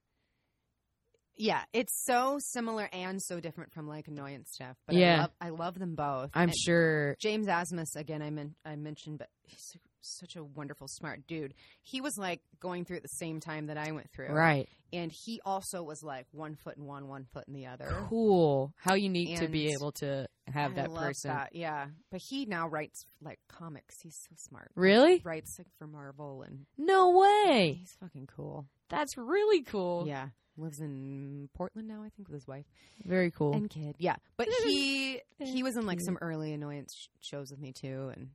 yeah, 1.36 1.62
it's 1.72 2.05
so 2.05 2.36
similar 2.39 2.86
and 2.93 3.20
so 3.22 3.40
different 3.40 3.72
from 3.72 3.89
like 3.89 4.09
annoyance 4.09 4.51
stuff. 4.52 4.77
But 4.86 4.97
Yeah. 4.97 5.14
I 5.14 5.18
love, 5.20 5.31
I 5.40 5.48
love 5.48 5.78
them 5.78 5.94
both. 5.94 6.31
i'm 6.35 6.51
And 6.51 6.55
sure 6.59 7.16
James 7.18 7.47
Asmus 7.47 7.97
again. 7.97 8.20
I 8.20 8.28
men- 8.28 8.55
I 8.64 8.77
mentioned, 8.77 9.18
but 9.18 9.28
he's 9.43 9.74
such 10.02 10.36
a 10.36 10.44
wonderful, 10.44 10.89
smart 10.89 11.27
dude. 11.27 11.55
He 11.82 12.01
was 12.01 12.16
like 12.18 12.40
going 12.60 12.85
through 12.85 12.97
at 12.98 13.02
the 13.02 13.09
same 13.09 13.40
time 13.40 13.66
that 13.66 13.77
I 13.78 13.93
went 13.93 14.10
through, 14.10 14.28
right 14.31 14.68
And 14.93 15.12
he 15.12 15.40
also 15.44 15.82
was 15.82 16.02
like 16.02 16.27
one 16.32 16.55
foot 16.56 16.77
in 16.77 16.85
one, 16.86 17.09
one 17.09 17.24
foot 17.32 17.44
in 17.48 17.55
the 17.55 17.66
other. 17.66 17.89
cool 18.09 18.72
how 18.77 18.94
unique 18.94 19.39
to 19.39 19.48
be 19.48 19.72
able 19.72 19.93
to 19.93 20.27
have 20.52 20.72
I 20.72 20.74
that 20.82 20.94
person 20.94 21.31
that, 21.31 21.55
yeah. 21.55 21.86
But 22.10 22.20
he 22.20 22.44
now 22.47 22.66
writes 22.68 23.06
like 23.22 23.39
comics. 23.48 24.01
He's 24.01 24.16
so 24.28 24.35
smart. 24.36 24.70
really 24.74 25.18
He 25.18 25.22
Writes 25.22 25.56
like 25.59 25.68
for 25.78 25.86
Marvel, 25.86 26.43
and 26.43 26.66
no 26.77 27.10
way 27.18 27.77
he's 27.81 27.97
fucking 28.01 28.28
cool. 28.35 28.66
that's 28.89 29.16
really 29.16 29.62
cool 29.62 30.05
Yeah, 30.06 30.28
lives 30.56 30.81
in 30.81 31.48
Portland 31.55 31.86
now, 31.89 32.02
I 32.02 32.09
think, 32.09 32.28
with 32.28 32.35
his 32.35 32.47
wife. 32.48 32.66
very 33.05 33.31
cool 33.31 33.52
and 33.52 33.70
kid. 33.70 33.94
Yeah, 33.98 34.16
but 34.36 34.48
he 34.64 35.20
he 35.39 35.62
was 35.62 35.77
in 35.77 35.86
like 35.86 36.01
some 36.01 36.18
early 36.20 36.52
annoyance 36.52 36.94
sh- 36.97 37.09
shows 37.20 37.51
with 37.52 37.60
me 37.60 37.72
too, 37.72 38.10
and 38.16 38.31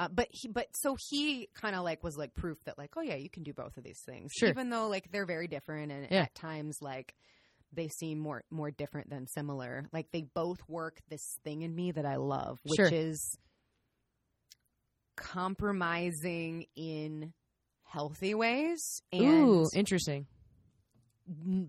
uh, 0.00 0.08
but 0.08 0.26
he 0.32 0.48
but 0.48 0.66
so 0.74 0.96
he 1.10 1.48
kind 1.54 1.76
of 1.76 1.84
like 1.84 2.02
was 2.02 2.16
like 2.16 2.34
proof 2.34 2.58
that 2.64 2.76
like 2.78 2.90
oh 2.96 3.02
yeah 3.02 3.14
you 3.14 3.30
can 3.30 3.42
do 3.44 3.52
both 3.52 3.76
of 3.76 3.84
these 3.84 4.00
things 4.00 4.32
Sure. 4.32 4.48
even 4.48 4.70
though 4.70 4.88
like 4.88 5.12
they're 5.12 5.26
very 5.26 5.46
different 5.46 5.92
and 5.92 6.08
Yeah. 6.10 6.22
at 6.22 6.34
times 6.34 6.78
like 6.80 7.14
they 7.72 7.86
seem 7.88 8.18
more 8.18 8.42
more 8.50 8.70
different 8.70 9.10
than 9.10 9.26
similar 9.28 9.84
like 9.92 10.10
they 10.10 10.22
both 10.22 10.58
work 10.68 10.98
this 11.08 11.38
thing 11.44 11.62
in 11.62 11.72
me 11.74 11.92
that 11.92 12.06
I 12.06 12.16
love 12.16 12.58
which 12.64 12.78
Sure. 12.78 12.88
is 12.90 13.36
compromising 15.16 16.66
in 16.76 17.32
healthy 17.84 18.34
ways 18.34 19.02
and 19.12 19.22
ooh 19.22 19.68
interesting 19.74 20.26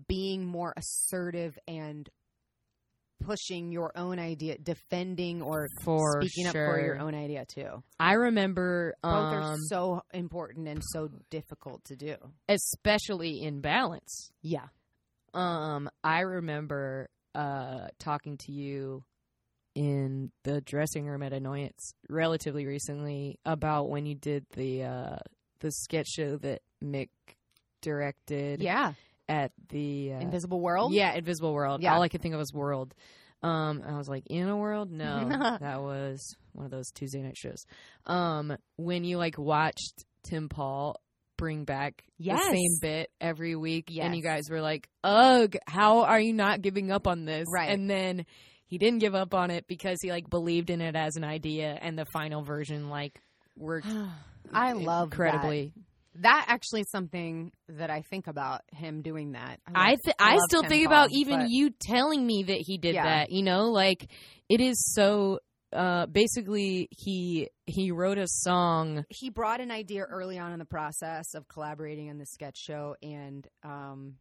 being 0.08 0.44
more 0.44 0.72
assertive 0.76 1.58
and 1.68 2.08
pushing 3.24 3.72
your 3.72 3.92
own 3.96 4.18
idea, 4.18 4.58
defending 4.58 5.42
or 5.42 5.68
for 5.82 6.20
speaking 6.22 6.50
sure 6.50 6.66
up 6.66 6.72
for 6.74 6.80
your 6.80 6.98
own 6.98 7.14
idea 7.14 7.44
too. 7.46 7.82
i 8.00 8.12
remember 8.14 8.94
Both 9.02 9.12
um 9.12 9.34
are 9.34 9.56
so 9.68 10.02
important 10.12 10.68
and 10.68 10.82
so 10.84 11.08
difficult 11.30 11.84
to 11.84 11.96
do. 11.96 12.16
especially 12.48 13.42
in 13.42 13.60
balance 13.60 14.30
Yeah. 14.42 14.66
Um, 15.34 15.88
I 16.04 16.20
remember 16.20 17.08
uh 17.34 17.86
talking 17.98 18.36
to 18.46 18.52
you 18.52 19.04
in 19.74 20.30
the 20.44 20.60
dressing 20.60 21.06
room 21.06 21.22
at 21.22 21.32
Annoyance 21.32 21.94
relatively 22.10 22.66
recently 22.66 23.38
about 23.46 23.88
when 23.88 24.04
you 24.04 24.14
did 24.14 24.44
the 24.54 24.82
uh 24.84 25.16
the 25.60 25.70
sketch 25.72 26.08
show 26.08 26.36
that 26.38 26.60
Mick 26.84 27.08
directed 27.80 28.60
Yeah. 28.60 28.92
At 29.28 29.52
the 29.68 30.12
uh, 30.14 30.20
Invisible 30.20 30.60
World. 30.60 30.92
yeah 30.92 31.14
Invisible 31.14 31.52
World. 31.54 31.82
Yeah. 31.82 31.94
All 31.94 32.02
I 32.02 32.08
could 32.08 32.22
think 32.22 32.34
of 32.34 32.38
was 32.38 32.52
World. 32.52 32.94
Um, 33.42 33.82
I 33.84 33.96
was 33.98 34.08
like, 34.08 34.24
in 34.28 34.48
a 34.48 34.56
world? 34.56 34.92
No, 34.92 35.28
that 35.60 35.82
was 35.82 36.36
one 36.52 36.64
of 36.64 36.70
those 36.70 36.92
Tuesday 36.92 37.22
night 37.22 37.36
shows. 37.36 37.64
Um, 38.06 38.56
when 38.76 39.02
you 39.02 39.18
like 39.18 39.36
watched 39.36 40.04
Tim 40.22 40.48
Paul 40.48 40.94
bring 41.36 41.64
back 41.64 42.04
Yes. 42.18 42.40
the 42.44 42.52
same 42.52 42.78
bit 42.80 43.10
every 43.20 43.56
week, 43.56 43.90
and 44.00 44.14
you 44.14 44.22
guys 44.22 44.44
were 44.48 44.60
like, 44.60 44.88
"Ugh, 45.02 45.56
how 45.66 46.02
are 46.04 46.20
you 46.20 46.32
not 46.32 46.62
giving 46.62 46.92
up 46.92 47.08
on 47.08 47.24
this?" 47.24 47.46
Right. 47.52 47.70
And 47.70 47.90
then 47.90 48.26
he 48.68 48.78
didn't 48.78 49.00
give 49.00 49.16
up 49.16 49.34
on 49.34 49.50
it 49.50 49.66
because 49.66 49.98
he 50.00 50.10
like 50.12 50.30
believed 50.30 50.70
in 50.70 50.80
it 50.80 50.94
as 50.94 51.16
an 51.16 51.24
idea, 51.24 51.76
and 51.82 51.98
the 51.98 52.04
final 52.12 52.42
version 52.44 52.90
like 52.90 53.20
worked 53.56 53.88
I 54.52 54.72
love 54.74 55.08
incredibly. 55.08 55.72
That. 55.74 55.82
That 56.16 56.44
actually 56.48 56.82
is 56.82 56.90
something 56.90 57.52
that 57.68 57.88
I 57.90 58.02
think 58.02 58.26
about 58.26 58.60
him 58.72 59.00
doing 59.02 59.32
that. 59.32 59.60
I 59.74 59.90
love- 59.92 60.00
th- 60.04 60.16
I 60.18 60.36
still 60.48 60.62
think 60.62 60.86
about 60.86 61.08
even 61.12 61.40
but- 61.40 61.50
you 61.50 61.70
telling 61.70 62.26
me 62.26 62.42
that 62.44 62.58
he 62.58 62.76
did 62.78 62.94
Yeah. 62.94 63.04
that. 63.04 63.30
You 63.32 63.42
know, 63.42 63.70
like 63.70 64.10
it 64.48 64.60
is 64.60 64.76
so. 64.94 65.38
Uh, 65.72 66.04
basically, 66.04 66.86
he 66.90 67.48
he 67.64 67.90
wrote 67.92 68.18
a 68.18 68.26
song. 68.26 69.06
he 69.08 69.30
brought 69.30 69.58
an 69.62 69.70
idea 69.70 70.02
early 70.02 70.38
on 70.38 70.52
in 70.52 70.58
the 70.58 70.66
process 70.66 71.32
of 71.34 71.48
collaborating 71.48 72.10
on 72.10 72.18
the 72.18 72.26
sketch 72.26 72.58
show 72.58 72.94
and 73.02 73.48
um 73.64 74.16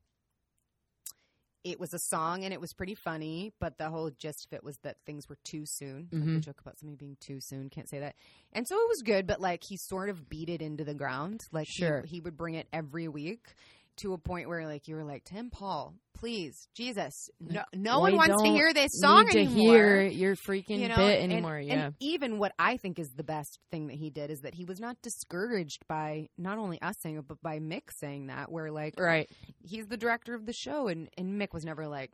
it 1.63 1.79
was 1.79 1.93
a 1.93 1.99
song 1.99 2.43
and 2.43 2.53
it 2.53 2.59
was 2.61 2.73
pretty 2.73 2.95
funny 2.95 3.51
but 3.59 3.77
the 3.77 3.89
whole 3.89 4.09
gist 4.17 4.45
of 4.47 4.53
it 4.53 4.63
was 4.63 4.77
that 4.83 4.97
things 5.05 5.29
were 5.29 5.38
too 5.43 5.65
soon 5.65 6.07
like 6.11 6.23
we 6.23 6.29
Mhm. 6.38 6.41
joke 6.41 6.59
about 6.61 6.79
something 6.79 6.95
being 6.95 7.17
too 7.19 7.39
soon 7.39 7.69
can't 7.69 7.88
say 7.89 7.99
that 7.99 8.15
and 8.53 8.67
so 8.67 8.75
it 8.75 8.88
was 8.89 9.01
good 9.03 9.27
but 9.27 9.39
like 9.39 9.63
he 9.63 9.77
sort 9.77 10.09
of 10.09 10.27
beat 10.29 10.49
it 10.49 10.61
into 10.61 10.83
the 10.83 10.93
ground 10.95 11.41
like 11.51 11.67
he- 11.67 11.83
Sure. 11.83 12.01
he, 12.03 12.19
would 12.19 12.35
bring 12.35 12.55
it 12.55 12.67
every 12.73 13.07
week 13.07 13.53
to 14.01 14.13
a 14.13 14.17
point 14.17 14.47
where 14.47 14.65
like 14.65 14.87
you 14.87 14.95
were 14.95 15.03
like 15.03 15.23
tim 15.23 15.49
paul 15.49 15.93
please 16.13 16.67
jesus 16.75 17.29
no, 17.39 17.63
no 17.73 17.99
one 17.99 18.15
wants 18.15 18.41
to 18.43 18.49
hear 18.49 18.73
this 18.73 18.91
song 18.93 19.25
need 19.25 19.31
to 19.31 19.39
anymore 19.39 19.55
hear 19.75 20.01
your 20.03 20.35
freaking 20.35 20.79
you 20.79 20.87
know, 20.87 20.95
bit 20.95 21.21
anymore. 21.21 21.57
and 21.57 21.67
yeah, 21.67 21.89
even 21.99 22.37
what 22.37 22.51
I 22.59 22.77
think 22.77 22.99
is 22.99 23.09
the 23.15 23.23
best 23.23 23.59
thing 23.71 23.87
that 23.87 23.95
he 23.95 24.09
did 24.09 24.29
is 24.29 24.41
that 24.41 24.53
he 24.53 24.65
was 24.65 24.79
not 24.79 25.01
discouraged 25.01 25.87
by 25.87 26.27
not 26.37 26.57
only 26.57 26.81
us 26.81 26.95
saying 26.99 27.17
it, 27.17 27.27
but 27.27 27.41
by 27.41 27.59
Mick 27.59 27.91
saying 27.91 28.27
that. 28.27 28.51
Where 28.51 28.71
like 28.71 28.99
right. 28.99 29.29
he's 29.59 29.87
the 29.87 29.97
director 29.97 30.35
of 30.35 30.45
the 30.45 30.53
show, 30.53 30.87
and 30.87 31.09
and 31.17 31.41
Mick 31.41 31.53
was 31.53 31.65
never 31.65 31.87
like 31.87 32.11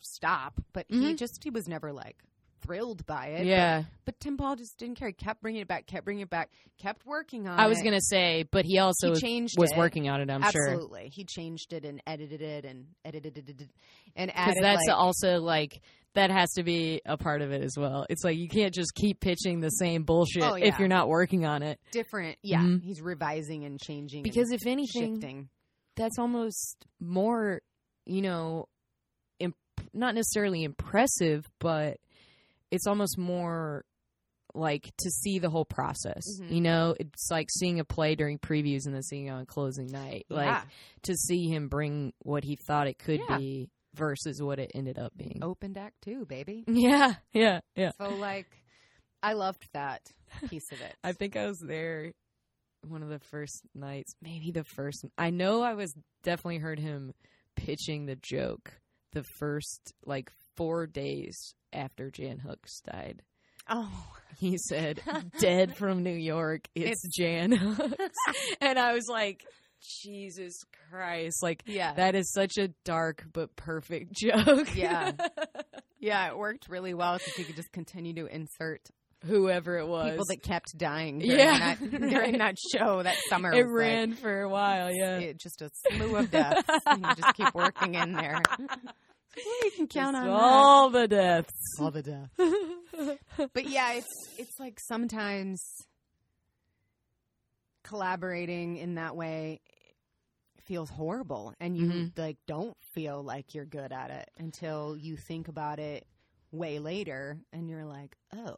stop, 0.00 0.60
but 0.72 0.86
he 0.88 1.12
Mhm. 1.12 1.16
just 1.16 1.42
he 1.42 1.50
was 1.50 1.66
never 1.68 1.92
like 1.92 2.16
thrilled 2.62 3.04
by 3.06 3.26
it. 3.28 3.46
Yeah, 3.46 3.80
But, 3.80 3.86
but 4.06 4.20
Tim 4.20 4.36
Paul 4.36 4.56
just 4.56 4.78
didn't 4.78 4.96
care. 4.96 5.08
He 5.08 5.14
kept 5.14 5.42
bringing 5.42 5.60
it 5.62 5.68
back, 5.68 5.86
kept 5.86 6.04
bringing 6.04 6.22
it 6.22 6.30
back, 6.30 6.50
kept 6.78 7.04
working 7.06 7.46
on. 7.48 7.58
It. 7.58 7.62
I 7.62 7.66
was 7.66 7.82
gonna 7.82 8.00
say, 8.00 8.44
but 8.50 8.64
he 8.64 8.78
also 8.78 9.14
He 9.14 9.20
changed 9.20 9.54
was 9.58 9.72
it. 9.72 9.78
working 9.78 10.08
on 10.08 10.20
it. 10.20 10.30
I'm 10.30 10.42
sure 10.50 10.68
Absolutely, 10.70 11.10
he 11.12 11.24
changed 11.24 11.72
it 11.72 11.84
and 11.84 12.02
edited 12.06 12.42
it 12.42 12.64
and 12.64 12.86
edited 13.04 13.38
it 13.38 13.68
and 14.16 14.28
because 14.34 14.56
that's 14.60 14.86
like, 14.86 14.96
also 14.96 15.38
like 15.40 15.80
that 16.14 16.30
has 16.30 16.50
to 16.54 16.62
be 16.62 17.02
a 17.04 17.16
part 17.18 17.42
of 17.42 17.52
it 17.52 17.62
as 17.62 17.74
well. 17.76 18.06
It's 18.08 18.24
like 18.24 18.38
you 18.38 18.48
can't 18.48 18.72
just 18.72 18.94
keep 18.94 19.20
pitching 19.20 19.60
the 19.60 19.68
same 19.68 20.04
bullshit 20.04 20.42
Oh, 20.42 20.54
if 20.54 20.78
you're 20.78 20.88
not 20.88 21.08
working 21.08 21.44
on 21.44 21.62
it. 21.62 21.78
different. 21.92 22.38
Yeah, 22.42 22.60
Mhm. 22.62 22.82
he's 22.82 23.02
revising 23.02 23.64
and 23.64 23.78
changing 23.78 24.22
Because 24.22 24.48
and 24.50 24.58
if 24.60 24.66
anything, 24.66 25.16
shifting. 25.16 25.48
that's 25.94 26.18
almost 26.18 26.86
more, 27.00 27.60
you 28.06 28.22
know, 28.22 28.66
imp- 29.40 29.56
not 29.92 30.14
necessarily 30.14 30.64
impressive, 30.64 31.46
but 31.58 31.98
it's 32.70 32.86
almost 32.86 33.18
more 33.18 33.84
like 34.54 34.90
to 34.98 35.10
see 35.10 35.38
the 35.38 35.50
whole 35.50 35.64
process. 35.64 36.22
Mhm. 36.40 36.50
You 36.50 36.60
know, 36.62 36.94
it's 36.98 37.30
like 37.30 37.48
seeing 37.50 37.78
a 37.80 37.84
play 37.84 38.14
during 38.14 38.38
previews 38.38 38.86
and 38.86 38.94
then 38.94 39.02
seeing 39.02 39.26
it 39.26 39.30
on 39.30 39.44
closing 39.46 39.86
night. 39.86 40.26
Like 40.30 40.46
yeah. 40.46 40.62
to 41.02 41.14
see 41.14 41.48
him 41.48 41.68
bring 41.68 42.12
what 42.20 42.44
he 42.44 42.56
thought 42.56 42.86
it 42.86 42.98
could 42.98 43.20
Yeah. 43.28 43.38
be 43.38 43.68
versus 43.94 44.40
what 44.42 44.58
it 44.58 44.70
ended 44.74 44.98
up 44.98 45.12
being. 45.16 45.40
Open 45.42 45.72
deck 45.72 45.94
too, 46.02 46.24
baby. 46.26 46.64
Yeah, 46.68 47.14
yeah, 47.32 47.60
yeah. 47.74 47.90
So 47.98 48.08
like, 48.10 48.46
I 49.22 49.34
loved 49.34 49.66
that 49.74 50.00
piece 50.48 50.70
of 50.72 50.80
it. 50.80 50.94
I 51.04 51.12
think 51.12 51.36
I 51.36 51.46
was 51.46 51.58
there 51.58 52.12
one 52.82 53.02
of 53.02 53.08
the 53.08 53.18
first 53.18 53.62
nights, 53.74 54.14
maybe 54.22 54.52
the 54.52 54.64
first. 54.64 55.04
I 55.18 55.30
know 55.30 55.62
I 55.62 55.74
was 55.74 55.94
definitely 56.22 56.58
heard 56.58 56.78
him 56.78 57.12
pitching 57.56 58.06
the 58.06 58.16
joke 58.16 58.72
the 59.12 59.22
first 59.22 59.94
like 60.04 60.30
four 60.56 60.86
days 60.86 61.54
after 61.72 62.10
Jan 62.10 62.38
Hooks 62.38 62.80
died. 62.80 63.22
oh, 63.68 63.90
He 64.38 64.56
said, 64.68 65.00
"Dead 65.40 65.76
from 65.76 66.02
New 66.02 66.14
York, 66.14 66.68
it's, 66.74 67.02
Jan 67.16 67.52
Hooks," 67.52 68.16
and 68.60 68.78
I 68.78 68.92
was 68.92 69.06
like, 69.08 69.44
"Jesus 70.02 70.54
Christ!" 70.90 71.42
Like 71.42 71.62
yeah, 71.66 71.92
that 71.94 72.14
is 72.14 72.30
such 72.32 72.56
a 72.58 72.68
dark 72.84 73.24
but 73.32 73.54
perfect 73.56 74.12
joke. 74.16 74.74
Yeah. 74.76 75.12
yeah. 75.98 76.28
It 76.28 76.36
worked 76.38 76.68
really 76.68 76.94
well 76.94 77.18
because 77.18 77.38
you 77.38 77.44
could 77.44 77.56
just 77.56 77.72
continue 77.72 78.14
to 78.14 78.26
insert 78.26 78.82
whoever 79.24 79.78
it 79.78 79.86
was, 79.88 80.10
people 80.10 80.26
that 80.28 80.42
kept 80.42 80.66
dying. 80.76 81.18
During 81.18 81.38
Yeah. 81.38 81.74
that, 81.74 81.90
during 81.90 82.38
that 82.38 82.54
show 82.76 83.02
that 83.02 83.16
summer. 83.28 83.52
it 83.52 83.62
ran 83.66 84.12
for 84.14 84.42
a 84.42 84.48
while. 84.48 84.92
Yeah, 84.92 85.18
it, 85.18 85.38
just 85.38 85.62
a 85.62 85.70
slew 85.90 86.16
of 86.16 86.30
deaths. 86.30 86.68
and 86.86 87.04
you 87.04 87.14
just 87.16 87.34
keep 87.34 87.52
working 87.54 87.94
in 87.94 88.12
there. 88.12 88.40
You 89.36 89.70
can 89.76 89.86
count 89.86 90.14
Just 90.16 90.24
on 90.24 90.28
all 90.28 90.90
the 90.90 91.06
deaths. 91.08 91.52
all 91.78 91.90
the 91.90 92.02
deaths. 92.02 92.30
but 93.52 93.66
yeah, 93.68 93.92
it's 93.94 94.06
it's 94.38 94.58
like 94.58 94.78
sometimes 94.80 95.60
collaborating 97.82 98.76
in 98.78 98.96
that 98.96 99.14
way 99.16 99.60
feels 100.64 100.90
horrible 100.90 101.54
and 101.60 101.76
you 101.76 101.86
Mhm. 101.86 102.18
like 102.18 102.36
don't 102.46 102.76
feel 102.94 103.22
like 103.22 103.54
you're 103.54 103.64
good 103.64 103.92
at 103.92 104.10
it 104.10 104.28
until 104.36 104.96
you 104.96 105.16
think 105.16 105.46
about 105.46 105.78
it 105.78 106.04
way 106.50 106.80
later 106.80 107.38
and 107.52 107.68
you're 107.70 107.84
like, 107.84 108.16
"Oh, 108.32 108.56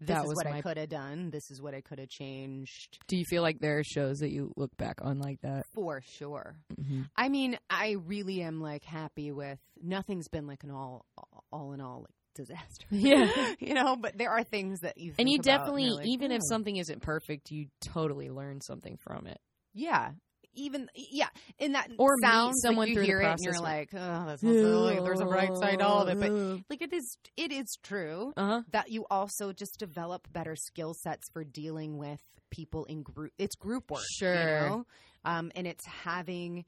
this 0.00 0.24
is 0.24 0.34
what 0.34 0.46
I 0.46 0.60
could 0.62 0.76
have 0.76 0.88
done. 0.88 1.30
This 1.30 1.50
is 1.50 1.60
what 1.60 1.74
I 1.74 1.80
could 1.80 1.98
have 1.98 2.08
changed." 2.08 2.98
Do 3.08 3.16
you 3.16 3.24
feel 3.24 3.42
like 3.42 3.58
there 3.60 3.78
are 3.78 3.84
shows 3.84 4.18
that 4.18 4.30
you 4.30 4.52
look 4.56 4.76
back 4.76 4.98
on 5.02 5.18
like 5.18 5.40
that? 5.42 5.66
For 5.74 6.00
sure. 6.02 6.56
Mm-hmm. 6.80 7.02
I 7.16 7.28
mean, 7.28 7.58
I 7.68 7.96
really 8.06 8.42
am 8.42 8.60
like 8.60 8.84
happy 8.84 9.32
with 9.32 9.58
nothing's 9.82 10.28
been 10.28 10.46
like 10.46 10.64
an 10.64 10.70
all 10.70 11.04
all 11.52 11.72
in 11.72 11.80
all 11.80 12.00
like 12.00 12.14
disaster. 12.34 12.86
Yeah. 12.90 13.54
you 13.58 13.74
know, 13.74 13.96
but 13.96 14.16
there 14.16 14.30
are 14.30 14.44
things 14.44 14.80
that 14.80 14.98
you 14.98 15.12
And 15.18 15.28
you 15.28 15.38
definitely, 15.40 15.84
you're 15.86 15.94
like, 15.96 16.06
even 16.06 16.30
if 16.30 16.40
"Oh." 16.44 16.48
something 16.48 16.76
isn't 16.76 17.02
perfect, 17.02 17.50
you 17.50 17.66
totally 17.80 18.30
learn 18.30 18.60
something 18.60 18.96
from 18.98 19.26
it. 19.26 19.40
yeah, 19.74 20.10
even 20.54 20.88
yeah, 20.94 21.28
in 21.58 21.72
that 21.72 21.90
Or 21.98 22.14
meet 22.18 22.28
sounds 22.28 22.60
someone 22.62 22.88
through 22.88 23.02
the 23.02 23.06
hear 23.06 23.20
it 23.20 23.26
and 23.26 23.38
you're 23.40 23.60
like, 23.60 23.90
oh, 23.94 24.24
that's 24.26 24.42
not 24.42 24.54
so, 24.54 24.80
like, 24.82 25.04
there's 25.04 25.20
a 25.20 25.24
bright 25.26 25.56
side 25.56 25.80
all 25.80 26.02
of 26.02 26.08
it, 26.08 26.18
but 26.20 26.32
like 26.68 26.82
it 26.82 26.92
is 26.92 27.16
it 27.36 27.52
is 27.52 27.76
true 27.82 28.32
uh 28.36 28.46
huh. 28.46 28.62
that 28.72 28.90
you 28.90 29.06
also 29.10 29.52
just 29.52 29.78
develop 29.78 30.26
better 30.32 30.56
skill 30.56 30.94
sets 30.94 31.28
for 31.32 31.44
dealing 31.44 31.96
with 31.98 32.20
people 32.50 32.84
in 32.86 33.02
group. 33.02 33.32
It's 33.38 33.56
group 33.56 33.90
work, 33.90 34.02
Sure. 34.18 34.34
You 34.34 34.68
know? 34.68 34.86
um, 35.24 35.52
and 35.54 35.66
it's 35.66 35.84
having 35.86 36.64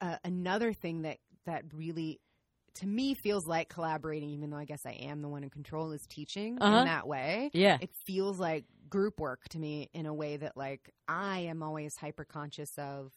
uh, 0.00 0.16
another 0.24 0.72
thing 0.72 1.02
that 1.02 1.18
that 1.46 1.64
really 1.74 2.20
to 2.76 2.86
me 2.86 3.14
feels 3.14 3.46
like 3.46 3.68
collaborating. 3.68 4.30
Even 4.30 4.50
though 4.50 4.56
I 4.56 4.64
guess 4.64 4.86
I 4.86 4.92
am 4.92 5.22
the 5.22 5.28
one 5.28 5.42
in 5.44 5.50
control, 5.50 5.92
is 5.92 6.06
teaching 6.06 6.60
Uh-huh. 6.60 6.78
in 6.78 6.84
that 6.84 7.06
way. 7.06 7.50
Yeah. 7.52 7.78
It 7.80 7.90
feels 8.06 8.38
like 8.38 8.64
group 8.88 9.20
work 9.20 9.48
to 9.50 9.58
me 9.58 9.88
in 9.94 10.06
a 10.06 10.14
way 10.14 10.36
that 10.36 10.56
like 10.56 10.92
I 11.08 11.40
am 11.40 11.62
always 11.62 11.96
hyper 11.96 12.24
conscious 12.24 12.76
of 12.78 13.12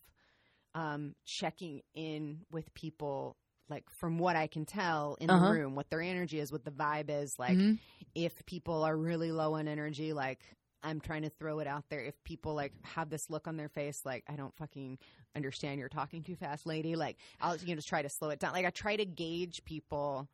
um, 0.73 1.15
checking 1.26 1.82
in 1.94 2.41
with 2.52 2.73
people. 2.73 3.38
Like 3.69 3.90
from 3.90 4.19
what 4.19 4.36
I 4.36 4.48
can 4.48 4.65
tell 4.65 5.18
in 5.19 5.30
Uh-huh. 5.30 5.41
the 5.45 5.49
room, 5.49 5.73
what 5.76 5.90
their 5.90 6.02
energy 6.02 6.40
is, 6.40 6.52
what 6.52 6.64
the 6.65 6.72
vibe 6.72 7.10
is, 7.10 7.40
like 7.40 7.57
Mhm. 7.57 7.80
if 8.14 8.45
people 8.45 8.84
are 8.84 8.95
really 8.95 9.32
low 9.32 9.56
on 9.56 9.68
energy, 9.68 10.14
like 10.14 10.41
I'm 10.85 10.99
trying 11.01 11.23
to 11.23 11.29
throw 11.29 11.59
it 11.59 11.67
out 11.67 11.83
there. 11.89 11.99
If 12.01 12.13
people 12.23 12.53
like 12.53 12.71
have 12.83 13.09
this 13.09 13.29
look 13.29 13.47
on 13.47 13.57
their 13.57 13.69
face, 13.69 13.99
like 14.05 14.23
I 14.29 14.35
don't 14.35 14.55
fucking 14.55 14.99
understand, 15.35 15.79
you're 15.79 15.89
talking 15.89 16.23
too 16.23 16.35
fast, 16.35 16.65
lady. 16.65 16.95
Like 16.95 17.17
I'll 17.41 17.57
you 17.57 17.67
know 17.69 17.75
just 17.75 17.87
try 17.89 18.01
to 18.01 18.09
slow 18.09 18.29
it 18.29 18.39
down. 18.39 18.53
Like 18.53 18.65
I 18.65 18.69
try 18.69 18.95
to 18.95 19.05
gauge 19.05 19.63
people 19.65 20.29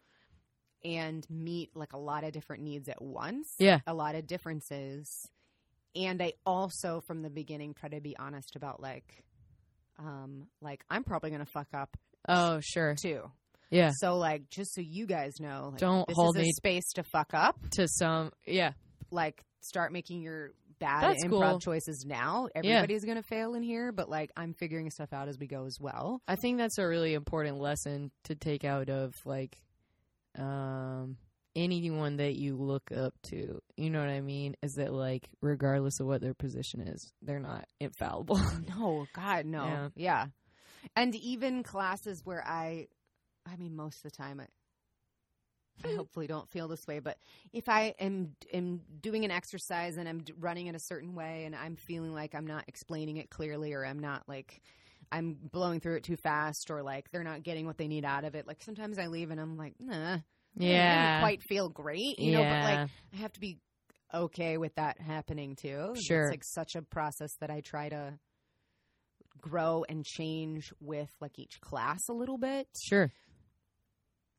and 0.83 1.25
meet 1.29 1.75
like 1.75 1.93
a 1.93 1.97
lot 1.97 2.23
of 2.23 2.31
different 2.33 2.63
needs 2.63 2.89
at 2.89 3.01
once. 3.01 3.47
Yeah. 3.59 3.79
a 3.87 3.93
lot 3.93 4.15
of 4.15 4.27
differences, 4.27 5.29
and 5.95 6.21
I 6.21 6.33
also 6.45 7.01
from 7.01 7.21
the 7.21 7.29
beginning 7.29 7.73
try 7.73 7.89
to 7.89 8.01
be 8.01 8.17
honest 8.17 8.55
about 8.55 8.81
like, 8.81 9.23
um, 9.99 10.47
like 10.61 10.83
I'm 10.89 11.03
probably 11.03 11.29
gonna 11.31 11.45
fuck 11.45 11.67
up 11.73 11.95
Oh, 12.27 12.59
sure. 12.61 12.95
too. 12.95 13.31
Yeah. 13.69 13.91
So 13.99 14.17
like 14.17 14.49
just 14.49 14.73
so 14.73 14.81
you 14.81 15.05
guys 15.05 15.39
know, 15.39 15.69
like, 15.71 15.79
Don't 15.79 16.07
this 16.07 16.15
hold 16.17 16.35
is 16.37 16.41
a 16.41 16.45
me- 16.45 16.51
space 16.53 16.91
to 16.95 17.03
fuck 17.03 17.33
up 17.33 17.57
To 17.71 17.87
some, 17.87 18.31
yeah. 18.45 18.73
like 19.11 19.43
start 19.61 19.91
making 19.91 20.21
your 20.21 20.51
bad 20.79 21.03
That's 21.03 21.23
improv 21.25 21.49
cool. 21.51 21.59
choices 21.59 22.05
now. 22.05 22.47
Everybody's 22.55 23.05
gonna 23.05 23.23
fail 23.23 23.53
in 23.53 23.63
here, 23.63 23.91
but 23.91 24.09
like 24.09 24.31
I'm 24.35 24.53
figuring 24.53 24.89
stuff 24.89 25.13
out 25.13 25.27
as 25.27 25.37
we 25.39 25.47
go 25.47 25.65
as 25.65 25.77
well. 25.79 26.21
I 26.27 26.35
think 26.35 26.57
that's 26.57 26.77
a 26.77 26.87
really 26.87 27.13
important 27.13 27.57
lesson 27.59 28.11
to 28.25 28.35
take 28.35 28.63
out 28.65 28.89
of 28.89 29.13
like 29.25 29.57
um 30.37 31.17
anyone 31.55 32.17
that 32.17 32.35
you 32.35 32.55
look 32.55 32.91
up 32.91 33.13
to. 33.23 33.61
You 33.75 33.89
know 33.89 33.99
what 33.99 34.09
I 34.09 34.21
mean? 34.21 34.55
Is 34.61 34.75
that 34.75 34.93
like 34.93 35.27
regardless 35.41 35.99
of 35.99 36.07
what 36.07 36.21
their 36.21 36.33
position 36.33 36.81
is, 36.81 37.11
they're 37.21 37.39
not 37.39 37.65
infallible. 37.79 38.39
No, 38.69 39.05
God, 39.13 39.45
no, 39.45 39.65
Yeah. 39.65 39.89
yeah. 39.95 40.25
And 40.95 41.13
even 41.15 41.61
classes 41.63 42.21
where 42.25 42.43
I, 42.45 42.87
I 43.45 43.55
mean, 43.57 43.75
most 43.75 43.97
of 43.97 44.03
the 44.11 44.17
time 44.17 44.39
I. 44.39 44.45
I 45.83 45.93
hopefully 45.95 46.27
don't 46.27 46.49
feel 46.49 46.67
this 46.67 46.85
way, 46.87 46.99
but 46.99 47.17
if 47.53 47.69
I 47.69 47.93
am 47.99 48.35
am 48.53 48.81
doing 49.01 49.25
an 49.25 49.31
exercise 49.31 49.97
and 49.97 50.07
I'm 50.07 50.23
running 50.39 50.67
in 50.67 50.75
a 50.75 50.79
certain 50.79 51.15
way 51.15 51.45
and 51.45 51.55
I'm 51.55 51.75
feeling 51.75 52.13
like 52.13 52.35
I'm 52.35 52.47
not 52.47 52.65
explaining 52.67 53.17
it 53.17 53.29
clearly 53.29 53.73
or 53.73 53.85
I'm 53.85 53.99
not 53.99 54.23
like 54.27 54.61
I'm 55.11 55.37
blowing 55.51 55.79
through 55.79 55.95
it 55.95 56.03
too 56.03 56.17
fast 56.17 56.71
or 56.71 56.83
like 56.83 57.11
they're 57.11 57.23
not 57.23 57.43
getting 57.43 57.65
what 57.65 57.77
they 57.77 57.87
need 57.87 58.05
out 58.05 58.23
of 58.23 58.35
it, 58.35 58.47
like 58.47 58.61
sometimes 58.63 58.97
I 58.97 59.07
leave 59.07 59.31
and 59.31 59.39
I'm 59.39 59.57
like, 59.57 59.73
nah, 59.79 60.15
I 60.15 60.21
yeah. 60.57 61.19
quite 61.19 61.43
feel 61.43 61.69
great, 61.69 62.19
you 62.19 62.31
know, 62.33 62.43
but 62.43 62.63
like 62.63 62.89
I 63.13 63.17
have 63.17 63.33
to 63.33 63.39
be 63.39 63.59
okay 64.13 64.57
with 64.57 64.75
that 64.75 64.99
happening 64.99 65.55
too. 65.55 65.93
Sure. 66.01 66.23
It's 66.23 66.31
like 66.31 66.43
such 66.43 66.75
a 66.75 66.81
process 66.81 67.35
that 67.39 67.49
I 67.49 67.61
try 67.61 67.89
to 67.89 68.13
grow 69.39 69.85
and 69.87 70.05
change 70.05 70.71
with 70.79 71.09
like 71.19 71.39
each 71.39 71.59
class 71.61 72.07
a 72.09 72.13
little 72.13 72.37
bit. 72.37 72.67
Sure. 72.81 73.11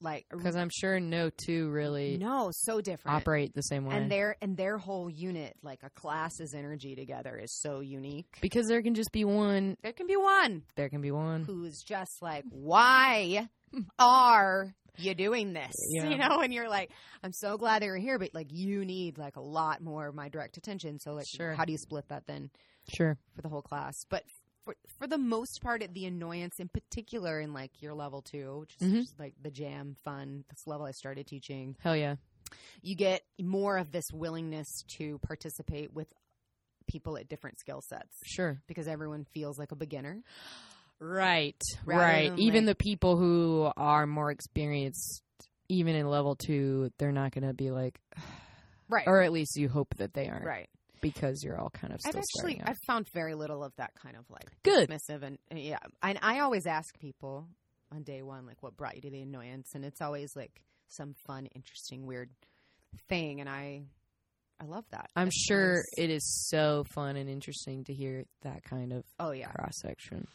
Like 0.03 0.27
Because 0.31 0.57
I'm 0.57 0.69
sure 0.70 0.99
no 1.01 1.31
two 1.31 1.70
really 1.70 2.19
no, 2.19 2.51
so 2.53 2.81
different. 2.81 3.16
operate 3.16 3.55
the 3.55 3.62
same 3.62 3.85
way. 3.87 3.97
and 3.97 4.11
their 4.11 4.37
and 4.43 4.57
their 4.57 4.77
whole 4.79 5.09
unit, 5.09 5.57
like 5.62 5.81
a 5.85 5.91
class's 5.91 6.55
energy 6.55 6.95
together 6.97 7.37
is 7.39 7.53
so 7.61 7.81
unique. 7.81 8.27
because 8.41 8.66
there 8.66 8.83
can 8.83 8.95
just 8.95 9.12
be 9.12 9.24
one. 9.24 9.77
There 9.83 9.93
can 9.93 10.07
be 10.07 10.16
one 10.16 10.62
There 10.77 10.89
can 10.89 11.01
be 11.01 11.11
one. 11.12 11.45
who's 11.45 11.81
just 11.83 12.20
like, 12.20 12.45
Why 12.51 13.49
are 13.99 14.74
you 14.99 15.15
doing 15.15 15.53
this? 15.53 15.73
Yeah. 15.91 16.09
You 16.09 16.16
know, 16.19 16.41
and 16.41 16.53
you're 16.53 16.69
like, 16.69 16.91
I'm 17.23 17.33
so 17.33 17.57
glad 17.59 17.83
they 17.83 17.89
were 17.89 17.97
here, 17.97 18.19
but 18.19 18.31
like 18.35 18.49
you 18.51 18.85
need 18.85 19.19
like 19.19 19.37
a 19.37 19.41
lot 19.43 19.83
more 19.83 20.07
of 20.09 20.15
my 20.15 20.29
direct 20.29 20.57
attention. 20.57 20.99
So 20.99 21.12
like 21.15 21.27
Sure. 21.27 21.53
how 21.55 21.65
do 21.65 21.73
you 21.73 21.79
split 21.79 22.09
that 22.09 22.27
then? 22.27 22.51
Sure. 22.93 23.16
for 23.37 23.43
the 23.43 23.49
whole 23.49 23.62
class. 23.62 23.95
But 24.11 24.24
for 24.64 24.74
for 24.98 25.06
the 25.06 25.18
most 25.18 25.60
part, 25.62 25.82
the 25.93 26.06
annoyance, 26.06 26.60
in 26.60 26.68
particular, 26.68 27.40
in 27.40 27.52
like 27.52 27.82
your 27.82 27.94
level 27.94 28.22
two, 28.22 28.59
which 28.60 28.76
is 28.80 28.89
Mhm. 28.93 29.01
just 29.02 29.18
like 29.18 29.34
the 29.43 29.51
jam 29.51 29.97
fun, 30.05 30.44
this 30.51 30.66
level 30.66 30.86
I 30.86 30.93
started 30.93 31.26
teaching, 31.26 31.76
Hell 31.80 31.97
yeah. 31.97 32.16
you 32.82 32.94
get 32.94 33.22
more 33.40 33.76
of 33.78 33.90
this 33.93 34.05
willingness 34.12 34.68
to 34.98 35.18
participate 35.20 35.93
with 35.93 36.12
people 36.86 37.16
at 37.16 37.28
different 37.28 37.59
skill 37.60 37.80
sets 37.80 38.18
Sure. 38.24 38.60
because 38.66 38.86
everyone 38.89 39.24
feels 39.24 39.59
like 39.59 39.72
a 39.72 39.76
beginner. 39.76 40.22
Right. 40.98 41.60
Right. 41.84 42.32
Even 42.39 42.66
like- 42.66 42.76
the 42.78 42.82
people 42.84 43.16
who 43.16 43.70
are 43.76 44.06
more 44.06 44.30
experienced, 44.30 45.22
even 45.68 45.94
in 45.97 46.09
level 46.09 46.36
two, 46.36 46.93
they're 46.98 47.12
not 47.12 47.32
going 47.32 47.47
to 47.47 47.55
be 47.55 47.70
like, 47.70 48.01
Right. 48.89 49.06
or 49.09 49.22
at 49.22 49.32
least 49.32 49.56
you 49.56 49.68
hope 49.68 49.94
that 49.97 50.12
they 50.12 50.28
aren't, 50.28 50.44
right. 50.44 50.68
Because 51.03 51.43
you're 51.45 51.61
all 51.61 51.69
kind 51.70 51.93
of 51.93 52.01
I've 52.07 52.16
actually. 52.16 52.62
I've 52.65 52.79
found 52.87 53.07
very 53.12 53.35
little 53.35 53.62
of 53.62 53.74
that 53.77 53.91
kind 54.03 54.16
of 54.16 54.24
like 54.31 54.47
Good. 54.62 54.89
dismissive 54.89 55.23
and 55.23 55.37
yeah. 55.55 55.79
And 56.03 56.19
I 56.23 56.41
always 56.41 56.66
ask 56.66 56.99
people 56.99 57.47
on 57.93 58.03
day 58.05 58.23
one 58.23 58.47
like 58.47 58.62
what 58.62 58.77
brought 58.77 58.95
you 58.97 59.03
to 59.03 59.11
the 59.11 59.20
annoyance, 59.20 59.73
and 59.74 59.85
it's 59.85 60.01
always 60.01 60.35
like 60.35 60.62
some 60.89 61.15
fun, 61.27 61.47
interesting, 61.55 62.07
weird 62.07 62.31
thing, 63.09 63.41
and 63.41 63.49
I 63.51 63.83
I 64.61 64.65
love 64.65 64.85
that. 64.93 65.11
I'm 65.16 65.31
sure 65.31 65.70
always- 65.73 65.95
it 65.99 66.11
is 66.11 66.47
so 66.49 66.85
fun 66.95 67.16
and 67.16 67.29
interesting 67.29 67.85
to 67.85 67.93
hear 67.93 68.24
that 68.43 68.62
kind 68.65 68.93
of 68.93 69.05
Oh 69.19 69.33
yeah, 69.33 69.49
cross 69.51 69.74
section. 69.83 70.27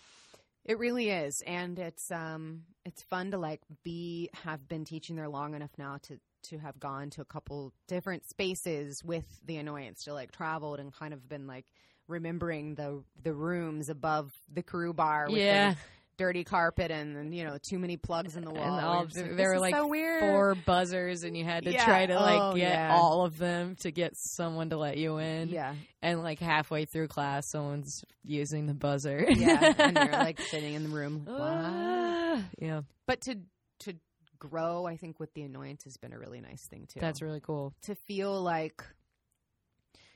it 0.66 0.78
really 0.80 1.10
is, 1.10 1.42
and 1.48 1.80
it's 1.80 2.12
um 2.12 2.64
it's 2.86 3.02
fun 3.04 3.32
to 3.32 3.38
like 3.38 3.62
be 3.84 4.30
have 4.44 4.68
been 4.68 4.84
teaching 4.86 5.16
there 5.16 5.30
long 5.30 5.54
enough 5.56 5.72
now 5.78 5.98
to 6.04 6.20
to 6.50 6.58
have 6.58 6.80
gone 6.80 7.10
to 7.12 7.22
a 7.22 7.26
couple 7.26 7.74
different 7.88 8.28
spaces 8.28 9.04
with 9.04 9.26
the 9.46 9.58
annoyance 9.58 10.04
to 10.04 10.14
like 10.14 10.32
traveled 10.32 10.80
and 10.80 10.94
kind 10.94 11.14
of 11.14 11.28
been 11.28 11.48
like 11.48 11.66
remembering 12.08 12.76
the 12.76 13.04
the 13.24 13.34
rooms 13.34 13.90
above 13.90 14.32
the 14.54 14.64
crew 14.64 14.94
bar 14.94 15.28
with 15.30 15.38
Yeah. 15.42 15.72
the 15.72 15.78
dirty 16.18 16.44
carpet 16.44 16.90
and, 16.90 17.16
and, 17.16 17.36
you 17.36 17.44
know 17.44 17.58
too 17.70 17.78
many 17.78 17.96
plugs 17.96 18.36
in 18.36 18.44
the 18.44 18.50
wall. 18.50 18.64
And 18.78 18.84
all, 18.86 19.06
just 19.06 19.18
there 19.36 19.50
were 19.50 19.60
like 19.60 19.76
so 19.76 19.88
four 19.88 20.56
buzzers, 20.66 21.24
and 21.24 21.38
you 21.38 21.44
had 21.46 21.66
to 21.66 21.72
Yeah. 21.72 21.86
try 21.86 22.06
to 22.08 22.16
like 22.16 22.42
Oh, 22.42 22.54
get 22.56 22.72
yeah. 22.72 22.96
all 22.96 23.24
of 23.24 23.38
them 23.38 23.76
to 23.82 23.92
get 23.92 24.14
someone 24.16 24.72
to 24.72 24.78
let 24.78 24.98
you 24.98 25.18
in. 25.18 25.50
Yeah, 25.50 25.76
And 26.02 26.24
like 26.24 26.40
halfway 26.40 26.86
through 26.86 27.10
class, 27.10 27.50
someone's 27.52 28.04
using 28.24 28.66
the 28.66 28.74
buzzer. 28.74 29.28
yeah, 29.30 29.74
and 29.78 29.96
you're 29.96 30.12
like 30.12 30.40
sitting 30.42 30.74
in 30.74 30.84
the 30.84 30.90
room. 30.90 31.24
Like, 31.28 31.38
what? 31.40 31.52
Ah, 31.52 32.44
yeah, 32.58 32.82
But 33.06 33.22
to 33.22 33.36
to 33.82 33.94
grow, 34.40 34.86
I 34.86 34.98
think 34.98 35.20
with 35.20 35.34
the 35.34 35.44
annoyance 35.44 35.84
has 35.86 35.98
been 35.98 36.14
a 36.14 36.20
really 36.20 36.42
nice 36.42 36.68
thing 36.68 36.88
too. 36.92 37.00
that's 37.00 37.22
really 37.22 37.42
cool. 37.42 37.74
to 37.84 37.96
feel 38.08 38.42
like 38.42 38.84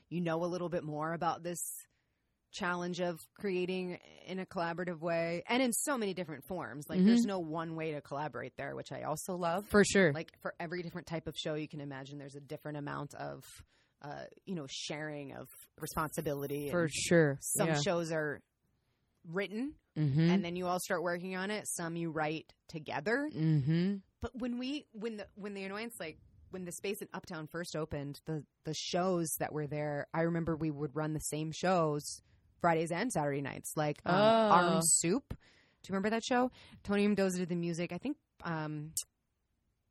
you 0.08 0.20
know 0.20 0.44
a 0.44 0.46
little 0.46 0.68
bit 0.68 0.84
more 0.84 1.12
about 1.12 1.42
this 1.42 1.60
challenge 2.52 3.00
of 3.00 3.18
creating 3.38 3.98
in 4.26 4.38
a 4.38 4.44
collaborative 4.44 5.00
way 5.00 5.42
and 5.48 5.62
in 5.62 5.72
so 5.72 5.96
many 5.96 6.12
different 6.12 6.44
forms. 6.44 6.84
Like 6.88 7.02
there's 7.02 7.24
no 7.24 7.38
one 7.38 7.76
way 7.76 7.92
to 7.92 8.02
collaborate 8.02 8.52
there, 8.58 8.76
which 8.76 8.92
I 8.92 9.04
also 9.04 9.36
love. 9.36 9.66
For 9.68 9.84
sure. 9.84 10.12
Like 10.12 10.30
for 10.42 10.54
every 10.60 10.82
different 10.82 11.06
type 11.06 11.26
of 11.26 11.34
show 11.34 11.54
you 11.54 11.66
can 11.66 11.80
imagine 11.80 12.18
there's 12.18 12.34
a 12.34 12.40
different 12.40 12.76
amount 12.76 13.14
of 13.14 13.42
uh, 14.02 14.24
you 14.46 14.54
know, 14.54 14.66
sharing 14.68 15.32
of 15.32 15.48
responsibility. 15.80 16.70
For 16.70 16.88
sure. 16.90 17.38
some 17.40 17.68
yeah. 17.68 17.80
shows 17.80 18.12
are 18.12 18.40
written 19.30 19.74
mm-hmm. 19.98 20.30
and 20.30 20.44
then 20.44 20.56
you 20.56 20.66
all 20.66 20.78
start 20.80 21.02
working 21.02 21.36
on 21.36 21.50
it. 21.50 21.66
Some 21.68 21.96
you 21.96 22.10
write 22.10 22.52
together 22.72 23.28
mm-hmm. 23.36 23.96
but 24.20 24.30
when 24.34 24.58
we 24.58 24.86
when 24.92 25.18
the 25.18 25.26
when 25.34 25.52
the 25.54 25.62
annoyance 25.62 25.94
like 26.00 26.18
when 26.50 26.64
the 26.64 26.72
space 26.72 27.02
in 27.02 27.08
uptown 27.12 27.46
first 27.46 27.76
opened 27.76 28.20
the 28.24 28.42
the 28.64 28.72
shows 28.72 29.36
that 29.38 29.52
were 29.52 29.66
there 29.66 30.06
i 30.14 30.22
remember 30.22 30.56
we 30.56 30.70
would 30.70 30.96
run 30.96 31.12
the 31.12 31.20
same 31.20 31.52
shows 31.52 32.22
fridays 32.62 32.90
and 32.90 33.12
saturday 33.12 33.42
nights 33.42 33.76
like 33.76 34.00
um, 34.06 34.14
Oh. 34.14 34.18
arm 34.18 34.80
soup 34.82 35.24
do 35.28 35.34
you 35.88 35.92
remember 35.92 36.10
that 36.10 36.24
show 36.24 36.50
tony 36.82 37.06
mendoza 37.06 37.38
did 37.38 37.50
the 37.50 37.56
music 37.56 37.92
i 37.92 37.98
think 37.98 38.16
um 38.42 38.92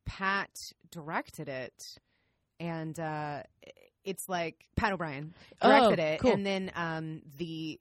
pat 0.08 0.50
directed 0.90 1.48
it 1.48 2.00
and 2.60 3.00
uh 3.00 3.44
it's 4.04 4.28
like 4.28 4.66
pat 4.76 4.92
o'brien 4.92 5.36
directed 5.62 6.00
Oh, 6.00 6.04
it 6.04 6.34
and 6.34 6.44
then 6.44 6.72
um 6.76 7.22
the 7.38 7.80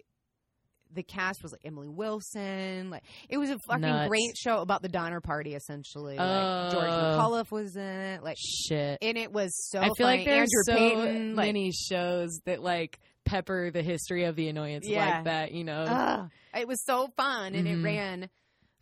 the 0.92 1.02
cast 1.02 1.42
was 1.42 1.52
like 1.52 1.62
Emily 1.64 1.88
Wilson. 1.88 2.90
Like 2.90 3.02
it 3.28 3.38
was 3.38 3.50
a 3.50 3.58
fucking 3.66 3.82
Nuts. 3.82 4.08
great 4.08 4.36
show 4.36 4.58
about 4.60 4.82
the 4.82 4.88
Donner 4.88 5.20
Party, 5.20 5.54
essentially. 5.54 6.16
Like 6.16 6.72
George 6.72 6.84
Oh. 6.84 7.18
McAuliffe 7.18 7.50
was 7.50 7.76
in 7.76 7.82
it. 7.82 8.22
Like 8.22 8.36
Shit. 8.38 8.98
and 9.02 9.16
it 9.18 9.32
was 9.32 9.52
so. 9.70 9.78
I 9.80 9.84
feel 9.84 9.94
funny. 9.98 10.18
like 10.18 10.26
there's 10.26 10.48
Andrew 10.68 10.74
so 10.74 11.00
Payton, 11.04 11.36
like, 11.36 11.46
many 11.46 11.72
shows 11.72 12.40
that 12.46 12.62
like 12.62 12.98
pepper 13.24 13.70
the 13.70 13.82
history 13.82 14.24
of 14.24 14.34
the 14.36 14.48
annoyance 14.48 14.86
Yeah. 14.88 15.06
like 15.16 15.24
that, 15.24 15.52
you 15.52 15.62
know. 15.64 15.84
ugh, 15.88 16.30
it 16.58 16.66
was 16.66 16.82
so 16.84 17.08
fun, 17.16 17.54
and 17.54 17.66
Mhm. 17.68 17.80
it 17.80 17.82
ran 17.84 18.30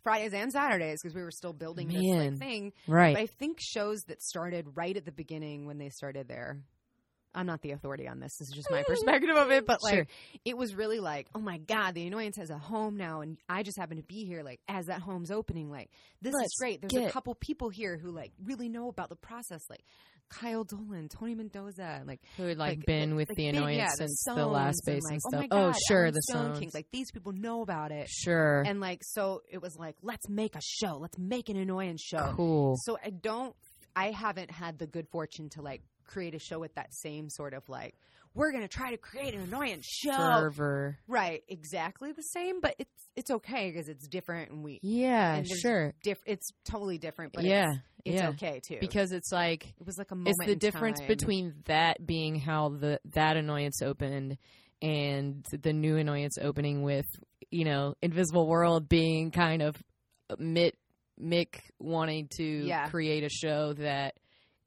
Fridays 0.01 0.33
and 0.33 0.51
Saturdays 0.51 1.01
because 1.03 1.13
we 1.13 1.21
were 1.21 1.29
still 1.29 1.53
building 1.53 1.89
this 1.89 2.01
like 2.01 2.37
thing. 2.39 2.73
right. 2.87 3.13
But 3.15 3.21
I 3.21 3.25
think 3.27 3.57
shows 3.59 4.01
that 4.07 4.21
started 4.21 4.65
right 4.75 4.95
at 4.95 5.05
the 5.05 5.11
beginning 5.11 5.65
when 5.65 5.77
they 5.77 5.89
started 5.89 6.27
there. 6.27 6.63
I'm 7.33 7.45
not 7.45 7.61
the 7.61 7.71
authority 7.71 8.07
on 8.07 8.19
this. 8.19 8.35
This 8.37 8.49
is 8.49 8.53
just 8.55 8.71
my 8.71 8.83
perspective 8.87 9.35
of 9.35 9.51
it. 9.51 9.65
But 9.65 9.83
like, 9.83 9.93
Sure. 9.93 10.07
it 10.45 10.57
was 10.57 10.75
really 10.75 10.99
like, 10.99 11.27
oh 11.35 11.39
my 11.39 11.57
god, 11.57 11.93
the 11.95 12.05
annoyance 12.07 12.37
has 12.37 12.49
a 12.49 12.57
home 12.57 12.97
now, 12.97 13.21
and 13.21 13.37
I 13.47 13.63
just 13.63 13.77
happen 13.77 13.97
to 13.97 14.03
be 14.03 14.25
here. 14.25 14.43
Like, 14.43 14.59
as 14.67 14.87
that 14.87 15.01
home's 15.01 15.31
opening, 15.31 15.69
like 15.69 15.89
this 16.21 16.33
Let's 16.33 16.45
is 16.45 16.55
great. 16.59 16.81
There's 16.81 17.05
a 17.07 17.11
couple 17.11 17.35
people 17.35 17.69
here 17.69 17.97
who 17.97 18.11
like 18.11 18.31
really 18.43 18.69
know 18.69 18.89
about 18.89 19.09
the 19.09 19.15
process, 19.15 19.61
like 19.69 19.83
Kyle 20.29 20.63
Dolan, 20.63 21.09
Tony 21.09 21.35
Mendoza, 21.35 22.03
like 22.05 22.21
Who 22.37 22.43
had 22.43 22.57
like, 22.57 22.77
like, 22.77 22.85
been 22.85 23.15
with 23.15 23.29
like 23.29 23.37
the 23.37 23.47
annoyance 23.47 23.77
yeah, 23.77 23.89
since 23.97 24.23
the 24.25 24.31
Stones 24.33 24.51
last 24.53 24.77
space 24.77 25.03
like, 25.03 25.13
and 25.13 25.21
oh 25.25 25.29
stuff. 25.29 25.41
my 25.41 25.47
god, 25.47 25.75
sure, 25.87 26.01
Alan 26.01 26.13
the 26.13 26.21
Stone. 26.21 26.59
Kings. 26.59 26.73
Like 26.73 26.87
these 26.91 27.11
people 27.11 27.31
know 27.31 27.61
about 27.61 27.91
it, 27.91 28.07
sure. 28.09 28.61
and 28.65 28.79
like 28.79 29.01
so 29.03 29.41
it 29.49 29.61
was 29.61 29.75
like 29.77 29.95
let's 30.01 30.29
make 30.29 30.55
a 30.55 30.61
show. 30.61 30.97
Let's 30.97 31.17
make 31.17 31.49
an 31.49 31.57
annoyance 31.57 32.01
show. 32.01 32.33
cool. 32.35 32.75
So 32.83 32.97
I 33.03 33.09
don't, 33.09 33.55
I 33.95 34.11
haven't 34.11 34.51
had 34.51 34.77
the 34.77 34.87
good 34.87 35.07
fortune 35.09 35.49
to 35.51 35.61
like 35.61 35.81
create 36.09 36.35
a 36.35 36.39
show 36.39 36.59
with 36.59 36.73
that 36.75 36.93
same 36.93 37.29
sort 37.29 37.53
of 37.53 37.67
like, 37.69 37.95
we're 38.35 38.51
gonna 38.51 38.67
try 38.67 38.91
to 38.91 38.97
create 38.97 39.33
an 39.33 39.41
annoyance 39.41 39.85
show. 39.85 40.15
Fervor. 40.15 40.97
Right, 41.07 41.43
exactly 41.47 42.11
the 42.11 42.21
same, 42.23 42.59
but 42.61 42.75
it's 42.77 42.91
it's 43.15 43.31
okay 43.31 43.71
because 43.71 43.89
it's 43.89 44.07
different 44.07 44.51
and 44.51 44.63
we 44.63 44.79
Yeah, 44.83 45.35
and 45.35 45.47
sure. 45.47 45.93
diff- 46.03 46.21
it's 46.25 46.49
totally 46.63 46.97
different, 46.97 47.33
but 47.33 47.43
yeah. 47.43 47.65
it's, 48.05 48.15
it's 48.15 48.21
yeah. 48.21 48.29
okay 48.29 48.61
too 48.65 48.77
Because 48.79 49.11
it's 49.11 49.31
like 49.31 49.65
it 49.79 49.85
was 49.85 49.97
like 49.97 50.11
a 50.11 50.15
moment. 50.15 50.35
it's 50.39 50.45
the 50.47 50.55
difference 50.55 50.99
time. 50.99 51.07
between 51.07 51.53
that 51.65 52.05
being 52.05 52.35
how 52.39 52.69
the 52.69 52.99
that 53.13 53.35
annoyance 53.35 53.81
opened 53.81 54.37
and 54.81 55.45
the 55.51 55.73
new 55.73 55.97
annoyance 55.97 56.37
opening 56.39 56.83
with 56.83 57.07
you 57.51 57.65
know 57.65 57.95
invisible 58.01 58.47
world 58.47 58.87
being 58.87 59.31
kind 59.31 59.61
of 59.61 59.75
uh, 60.29 60.35
mitt 60.39 60.77
mick 61.21 61.59
wanting 61.79 62.29
to 62.37 62.43
Yeah. 62.43 62.87
create 62.89 63.23
a 63.25 63.29
show 63.29 63.73
that 63.73 64.13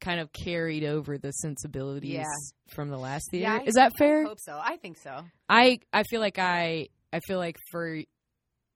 kind 0.02 0.20
of 0.20 0.30
carried 0.32 0.84
over 0.84 1.16
the 1.16 1.30
sensibilities 1.32 2.10
Yeah. 2.12 2.74
from 2.74 2.90
the 2.90 2.98
last 2.98 3.24
theater 3.30 3.50
Yeah, 3.56 3.62
is 3.64 3.74
that 3.76 3.92
fair 3.98 4.24
I 4.24 4.28
hope 4.28 4.40
so. 4.40 4.60
I 4.62 4.76
think 4.76 4.98
so. 4.98 5.24
i 5.48 5.78
i 5.92 6.02
feel 6.02 6.20
like 6.20 6.38
i 6.38 6.88
i 7.12 7.20
feel 7.26 7.38
like 7.38 7.56
for 7.70 7.98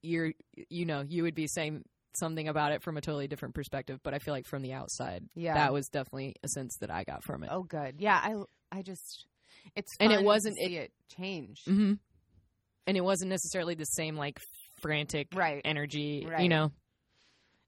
your 0.02 0.32
you 0.70 0.86
know 0.86 1.02
you 1.06 1.24
would 1.24 1.34
be 1.34 1.46
saying 1.48 1.82
something 2.16 2.48
about 2.48 2.72
it 2.72 2.82
from 2.82 2.96
a 2.96 3.00
totally 3.00 3.26
different 3.28 3.54
perspective 3.54 3.98
but 4.02 4.14
i 4.14 4.18
feel 4.18 4.32
like 4.32 4.46
from 4.46 4.62
the 4.62 4.72
outside 4.72 5.22
Yeah. 5.34 5.54
that 5.54 5.72
was 5.72 5.88
definitely 5.88 6.34
a 6.42 6.48
sense 6.48 6.76
that 6.80 6.90
i 6.90 7.04
got 7.04 7.22
from 7.24 7.42
it 7.42 7.50
Oh, 7.52 7.62
good. 7.64 7.96
Yeah, 7.98 8.18
I 8.22 8.34
I 8.78 8.82
just 8.82 9.26
it's 9.74 9.92
And 10.00 10.12
it 10.12 10.22
wasn't- 10.22 10.56
see 10.56 10.76
it, 10.76 10.92
change. 11.16 11.58
hmm 11.66 11.94
And 12.86 12.96
it 12.96 13.02
wasn't 13.04 13.30
necessarily 13.30 13.74
the 13.74 13.84
same 13.84 14.16
like 14.16 14.38
frantic 14.80 15.28
Right. 15.34 15.60
energy, 15.64 16.26
you 16.38 16.48
know. 16.48 16.70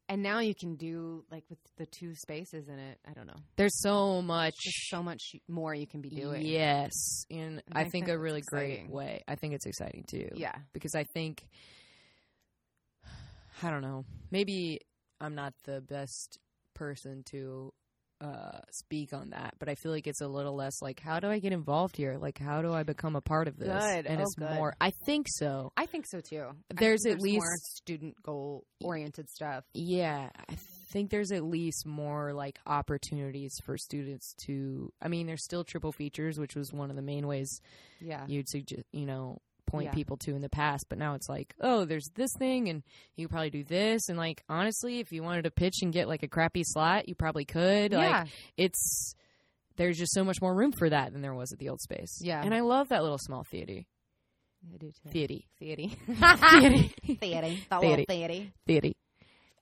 And 0.08 0.22
now 0.22 0.38
you 0.38 0.54
can 0.54 0.76
do 0.76 1.24
like 1.30 1.44
with 1.50 1.58
the 1.76 1.84
two 1.84 2.14
spaces 2.14 2.68
in 2.68 2.78
it. 2.78 2.98
I 3.06 3.12
don't 3.12 3.26
know. 3.26 3.36
There's 3.56 3.78
so 3.80 4.22
much 4.22 4.54
There's 4.64 4.88
so 4.88 5.02
much 5.02 5.20
more 5.48 5.74
you 5.74 5.86
can 5.86 6.00
be 6.00 6.08
doing. 6.08 6.46
Yes, 6.46 6.92
in 7.28 7.60
I, 7.72 7.82
think, 7.82 8.06
think 8.06 8.08
a 8.08 8.18
really 8.18 8.42
great 8.46 8.88
way. 8.88 9.22
I 9.28 9.34
think 9.34 9.54
it's 9.54 9.66
exciting 9.66 10.04
too. 10.08 10.28
Yeah. 10.34 10.54
because 10.72 10.94
I 10.94 11.04
think 11.12 11.46
I 13.62 13.70
don't 13.70 13.82
know. 13.82 14.04
Maybe 14.30 14.80
I'm 15.20 15.34
not 15.34 15.52
the 15.64 15.80
best 15.80 16.38
person 16.74 17.22
to 17.30 17.72
uh 18.20 18.58
speak 18.72 19.12
on 19.12 19.30
that, 19.30 19.54
but 19.58 19.68
I 19.68 19.74
feel 19.76 19.92
like 19.92 20.06
it's 20.06 20.20
a 20.20 20.26
little 20.26 20.56
less 20.56 20.82
like 20.82 20.98
how 21.00 21.20
do 21.20 21.28
I 21.28 21.38
get 21.38 21.52
involved 21.52 21.96
here? 21.96 22.18
Like 22.18 22.38
how 22.38 22.62
do 22.62 22.72
I 22.72 22.82
become 22.82 23.14
a 23.16 23.20
part 23.20 23.46
of 23.48 23.56
this? 23.56 23.68
Good. 23.68 24.06
And 24.06 24.18
Oh, 24.18 24.22
it's 24.22 24.34
good. 24.34 24.50
more 24.54 24.74
I 24.80 24.90
think 25.06 25.26
so. 25.28 25.72
I 25.76 25.86
think 25.86 26.04
so 26.06 26.20
too. 26.20 26.46
There's 26.74 27.06
at 27.06 27.18
more 27.18 27.24
least- 27.24 27.76
student 27.76 28.14
goal 28.22 28.64
oriented 28.82 29.28
stuff. 29.30 29.64
Yeah, 29.72 30.30
I 30.48 30.54
think 30.90 31.10
there's 31.10 31.30
at 31.32 31.44
least 31.44 31.86
more 31.86 32.32
like 32.32 32.58
opportunities 32.66 33.54
for 33.64 33.76
students 33.76 34.34
to. 34.46 34.92
I 35.02 35.08
mean, 35.08 35.26
there's 35.26 35.44
still 35.44 35.62
triple 35.64 35.92
features, 35.92 36.38
which 36.38 36.56
was 36.56 36.72
one 36.72 36.90
of 36.90 36.96
the 36.96 37.02
main 37.02 37.26
ways 37.26 37.60
Yeah. 38.00 38.24
you'd 38.26 38.48
suggest, 38.48 38.82
you 38.92 39.06
know, 39.06 39.38
point 39.68 39.86
Yeah. 39.86 39.92
people 39.94 40.16
to 40.18 40.34
in 40.34 40.40
the 40.40 40.48
past. 40.48 40.86
But 40.88 40.98
now 40.98 41.14
it's 41.14 41.28
like, 41.28 41.54
oh, 41.60 41.84
there's 41.84 42.08
this 42.16 42.30
thing, 42.38 42.68
and 42.68 42.82
you 43.16 43.26
could 43.26 43.32
probably 43.32 43.50
do 43.50 43.64
this. 43.64 44.08
And 44.08 44.18
like, 44.18 44.42
honestly, 44.48 44.98
if 44.98 45.12
you 45.12 45.22
wanted 45.22 45.42
to 45.44 45.50
pitch 45.50 45.76
and 45.82 45.92
get 45.92 46.08
like 46.08 46.22
a 46.24 46.28
crappy 46.28 46.62
slot, 46.64 47.08
you 47.08 47.14
probably 47.14 47.44
could. 47.44 47.92
yeah. 47.92 48.20
Like, 48.22 48.28
it's 48.56 49.14
there's 49.76 49.96
just 49.96 50.12
so 50.12 50.24
much 50.24 50.40
more 50.42 50.52
room 50.54 50.72
for 50.72 50.90
that 50.90 51.12
than 51.12 51.22
there 51.22 51.34
was 51.34 51.52
at 51.52 51.58
the 51.60 51.68
old 51.68 51.80
space. 51.80 52.18
Yeah. 52.20 52.42
and 52.42 52.52
I 52.52 52.60
love 52.60 52.88
that 52.88 53.02
little 53.02 53.18
small 53.18 53.44
theater. 53.50 53.84
I 54.74 54.76
do 54.76 54.90
too. 54.90 55.10
Theater. 55.10 55.34
Theater. 55.60 55.94
Theater. 56.08 56.88
Theater. 57.20 57.54
That 57.70 57.80
Theater. 57.80 58.04
theater. 58.08 58.46
Theater. 58.66 58.88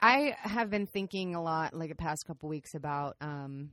I 0.01 0.35
have 0.41 0.71
been 0.71 0.87
thinking 0.87 1.35
a 1.35 1.43
lot, 1.43 1.75
like 1.75 1.91
the 1.91 1.95
past 1.97 2.25
couple 2.27 2.49
weeks, 2.49 2.75
about 2.75 3.17
um, 3.21 3.71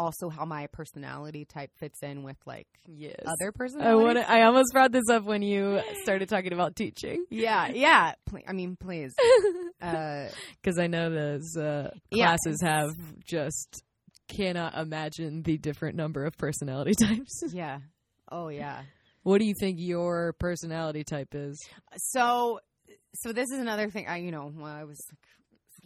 also 0.00 0.28
how 0.30 0.44
my 0.44 0.66
personality 0.68 1.44
type 1.44 1.70
fits 1.78 2.02
in 2.02 2.22
with 2.22 2.36
like 2.46 2.66
Yes. 2.86 3.16
other 3.26 3.48
I 3.48 3.50
personalities. 3.56 4.16
want. 4.16 4.30
I 4.30 4.42
almost 4.42 4.72
brought 4.72 4.92
this 4.92 5.08
up 5.10 5.24
when 5.24 5.42
you 5.42 5.80
started 6.02 6.28
talking 6.28 6.52
about 6.52 6.74
teaching. 6.74 7.24
yeah, 7.30 7.68
yeah. 7.68 8.14
Ple- 8.26 8.42
I 8.48 8.52
mean, 8.52 8.76
please. 8.76 9.14
Uh, 9.82 10.28
because 10.60 10.78
I 10.78 10.88
know 10.88 11.08
those 11.08 11.56
uh, 11.56 11.90
Yeah. 12.10 12.26
classes 12.36 12.60
have 12.62 12.90
just 13.24 13.82
cannot 14.28 14.74
imagine 14.76 15.42
the 15.42 15.56
different 15.56 15.96
number 15.96 16.26
of 16.26 16.36
personality 16.36 16.92
types. 17.00 17.42
yeah. 17.50 17.78
Oh, 18.30 18.48
yeah. 18.48 18.82
what 19.22 19.38
do 19.38 19.46
you 19.46 19.54
think 19.58 19.78
your 19.80 20.34
personality 20.34 21.02
type 21.02 21.34
is? 21.34 21.58
So, 21.96 22.60
so 23.14 23.32
this 23.32 23.46
is 23.50 23.58
another 23.58 23.88
thing. 23.88 24.06
I, 24.06 24.18
you 24.18 24.30
know, 24.32 24.52
I 24.62 24.84
was 24.84 25.00
like, 25.10 25.18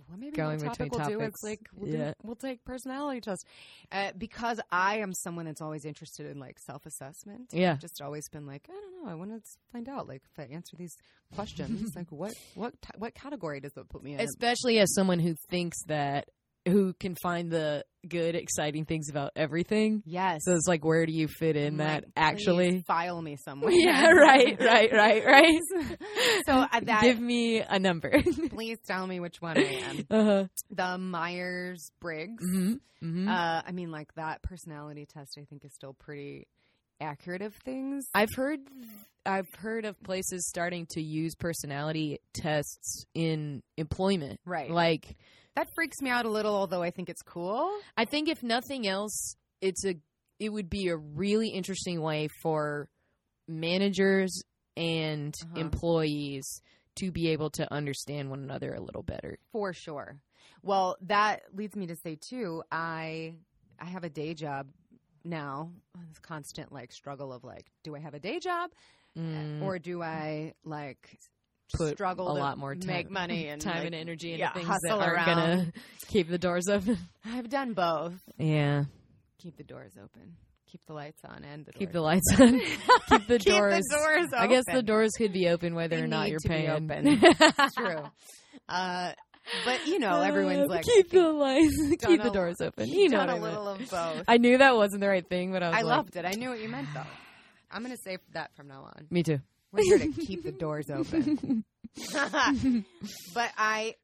well, 0.08 0.18
maybe 0.18 0.36
Going 0.36 0.58
what 0.58 0.66
topic 0.76 0.90
between 0.90 1.00
we'll 1.00 1.08
do. 1.08 1.18
topics. 1.18 1.42
Like 1.42 1.60
we'll, 1.74 1.90
Yeah. 1.90 2.08
do, 2.08 2.14
we'll 2.22 2.36
take 2.36 2.64
personality 2.64 3.20
tests 3.20 3.44
uh, 3.92 4.12
because 4.16 4.60
I 4.72 4.98
am 4.98 5.12
someone 5.14 5.46
that's 5.46 5.60
always 5.60 5.84
interested 5.84 6.26
in 6.26 6.38
like 6.38 6.58
self 6.58 6.86
assessment. 6.86 7.50
Yeah. 7.52 7.76
just 7.76 8.00
always 8.02 8.28
been 8.28 8.46
like, 8.46 8.66
I 8.68 8.72
don't 8.72 9.04
know. 9.04 9.10
I 9.10 9.14
want 9.14 9.30
to 9.32 9.40
find 9.72 9.88
out 9.88 10.08
like 10.08 10.22
if 10.32 10.38
I 10.38 10.52
answer 10.52 10.76
these 10.76 10.96
questions, 11.34 11.92
like 11.96 12.10
what 12.10 12.32
what 12.54 12.74
what 12.98 13.14
category 13.14 13.60
does 13.60 13.72
it 13.76 13.88
put 13.88 14.02
me 14.02 14.14
in? 14.14 14.20
Especially 14.20 14.78
as 14.78 14.92
someone 14.94 15.18
who 15.18 15.34
thinks 15.50 15.82
that 15.86 16.28
who 16.66 16.92
can 16.94 17.14
find 17.22 17.50
the 17.50 17.84
good, 18.08 18.34
exciting 18.34 18.84
things 18.84 19.08
about 19.10 19.32
everything. 19.36 20.02
Yes. 20.06 20.42
So 20.44 20.52
it's 20.52 20.66
like, 20.68 20.84
where 20.84 21.06
do 21.06 21.12
you 21.12 21.28
fit 21.28 21.56
in 21.56 21.74
I'm 21.74 21.76
that 21.78 22.04
actually? 22.16 22.82
file 22.86 23.20
me 23.20 23.36
somewhere. 23.36 23.70
Yeah, 23.74 24.08
right, 24.10 24.58
right, 24.60 24.92
right, 24.92 25.24
right. 25.26 25.60
So 26.46 26.52
uh, 26.52 26.80
that 26.82 27.02
Give 27.02 27.18
me 27.20 27.60
a 27.60 27.78
number. 27.78 28.22
please 28.50 28.78
tell 28.86 29.06
me 29.06 29.20
which 29.20 29.40
one 29.40 29.56
I 29.58 29.80
am. 29.88 30.06
uh-huh. 30.10 30.44
The 30.70 30.98
Myers 30.98 31.90
Briggs. 32.00 32.42
hmm 32.44 32.74
hmm 33.00 33.28
Uh, 33.28 33.62
I 33.66 33.72
mean, 33.72 33.90
like 33.90 34.14
that 34.14 34.42
personality 34.42 35.06
test, 35.06 35.36
I 35.38 35.44
think 35.44 35.64
is 35.64 35.74
still 35.74 35.94
pretty 35.94 36.46
accurate 37.00 37.42
of 37.42 37.54
things. 37.64 38.06
I've 38.14 38.32
heard 38.34 38.60
I've 39.26 39.48
heard 39.58 39.84
of 39.86 40.00
places 40.02 40.46
starting 40.48 40.86
to 40.90 41.02
use 41.02 41.34
personality 41.34 42.18
tests 42.34 43.04
in 43.14 43.62
employment. 43.76 44.40
Right. 44.44 44.70
Like 44.70 45.16
That 45.56 45.68
freaks 45.74 46.00
me 46.02 46.10
out 46.10 46.26
a 46.26 46.30
little, 46.30 46.54
although 46.54 46.82
I 46.82 46.90
think 46.90 47.08
it's 47.08 47.22
cool. 47.22 47.70
I 47.96 48.04
think 48.04 48.28
if 48.28 48.42
nothing 48.42 48.86
else, 48.86 49.36
it's 49.60 49.84
a 49.84 49.94
it 50.40 50.48
would 50.48 50.68
be 50.68 50.88
a 50.88 50.96
really 50.96 51.48
interesting 51.50 52.00
way 52.02 52.28
for 52.42 52.88
managers 53.46 54.42
and 54.76 55.34
Uh-huh. 55.42 55.60
employees 55.60 56.60
to 56.96 57.12
be 57.12 57.28
able 57.28 57.50
to 57.50 57.72
understand 57.72 58.30
one 58.30 58.40
another 58.42 58.74
a 58.74 58.80
little 58.80 59.02
better. 59.02 59.38
For 59.52 59.72
sure. 59.72 60.18
Well, 60.62 60.96
that 61.02 61.42
leads 61.54 61.76
me 61.76 61.86
to 61.86 61.96
say 61.96 62.16
too, 62.16 62.62
I 62.72 63.34
I 63.78 63.84
have 63.86 64.04
a 64.04 64.10
day 64.10 64.34
job 64.34 64.68
now. 65.24 65.70
This 66.08 66.18
constant 66.18 66.72
like 66.72 66.92
struggle 66.92 67.32
of 67.32 67.44
like, 67.44 67.66
do 67.82 67.94
I 67.94 68.00
have 68.00 68.14
a 68.14 68.20
day 68.20 68.40
job 68.40 68.70
Mm, 69.16 69.62
or 69.62 69.78
do 69.78 70.02
I 70.02 70.54
like 70.64 71.20
Put 71.72 71.94
struggle 71.94 72.30
a 72.30 72.36
lot 72.38 72.58
more 72.58 72.74
time, 72.74 72.86
make 72.86 73.10
money 73.10 73.48
and 73.48 73.60
time 73.60 73.78
like, 73.78 73.86
and 73.86 73.94
energy 73.94 74.32
into 74.32 74.40
yeah, 74.44 74.52
things 74.52 74.68
that 74.68 74.98
around. 74.98 75.26
gonna 75.26 75.72
keep 76.08 76.28
the 76.28 76.38
doors 76.38 76.68
open. 76.68 76.98
I've 77.24 77.48
done 77.48 77.72
both. 77.72 78.14
yeah, 78.38 78.84
Keep 79.38 79.56
the 79.56 79.64
doors 79.64 79.92
open. 80.02 80.36
Keep 80.70 80.86
the 80.86 80.92
lights 80.92 81.20
on 81.24 81.44
and 81.44 81.64
the 81.66 81.72
keep 81.72 81.92
the 81.92 82.00
lights 82.00 82.26
on. 82.38 82.58
keep 83.08 83.26
the 83.28 83.38
Keep 83.38 83.44
the 83.44 83.50
doors. 83.50 83.82
doors 83.90 84.26
I 84.36 84.46
guess 84.48 84.64
the 84.70 84.82
doors 84.82 85.10
could 85.16 85.32
be 85.32 85.48
open 85.48 85.74
whether 85.74 85.96
They 85.96 86.02
or 86.02 86.06
not 86.08 86.28
you're 86.30 86.40
paying. 86.40 86.68
open. 86.68 87.20
True. 87.76 88.02
Uh, 88.68 89.12
but 89.64 89.86
you 89.86 89.98
know, 89.98 90.20
everyone's 90.20 90.64
Uh, 90.70 90.74
like 90.74 90.84
keep 90.84 91.10
the 91.10 91.28
lights, 91.30 91.76
keep 92.04 92.22
the 92.22 92.30
doors 92.30 92.56
open. 92.60 92.88
You 92.88 93.08
know 93.08 93.18
a 93.18 93.22
I 93.22 93.26
meant. 93.26 93.42
little 93.42 93.68
of 93.68 93.78
both. 93.90 94.24
I 94.26 94.38
knew 94.38 94.58
that 94.58 94.74
wasn't 94.74 95.00
the 95.00 95.08
right 95.08 95.26
thing, 95.28 95.52
but 95.52 95.62
I 95.62 95.68
was 95.68 95.76
I 95.78 95.82
like, 95.82 95.96
loved 95.96 96.16
it. 96.16 96.24
I 96.24 96.32
knew 96.32 96.48
what 96.50 96.60
you 96.60 96.68
meant 96.68 96.88
though. 96.94 97.02
I'm 97.70 97.82
gonna 97.82 97.96
say 98.04 98.18
that 98.32 98.54
from 98.56 98.68
now 98.68 98.82
on. 98.82 99.06
me 99.10 99.22
too. 99.22 99.40
We're 99.74 99.98
here 99.98 99.98
to 99.98 100.12
keep 100.26 100.42
the 100.44 100.52
doors 100.52 100.88
open. 100.90 101.64
but 103.34 103.50
I, 103.56 103.94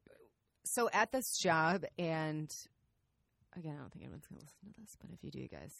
so 0.65 0.89
at 0.91 1.11
this 1.11 1.37
job, 1.41 1.83
and 1.97 2.49
again, 3.57 3.73
I 3.77 3.79
don't 3.81 3.91
think 3.91 4.03
anyone's 4.05 4.25
gonna 4.27 4.41
listen 4.41 4.73
to 4.73 4.81
this, 4.81 4.95
but 5.01 5.09
if 5.13 5.23
you 5.23 5.31
do, 5.31 5.47
guys, 5.47 5.71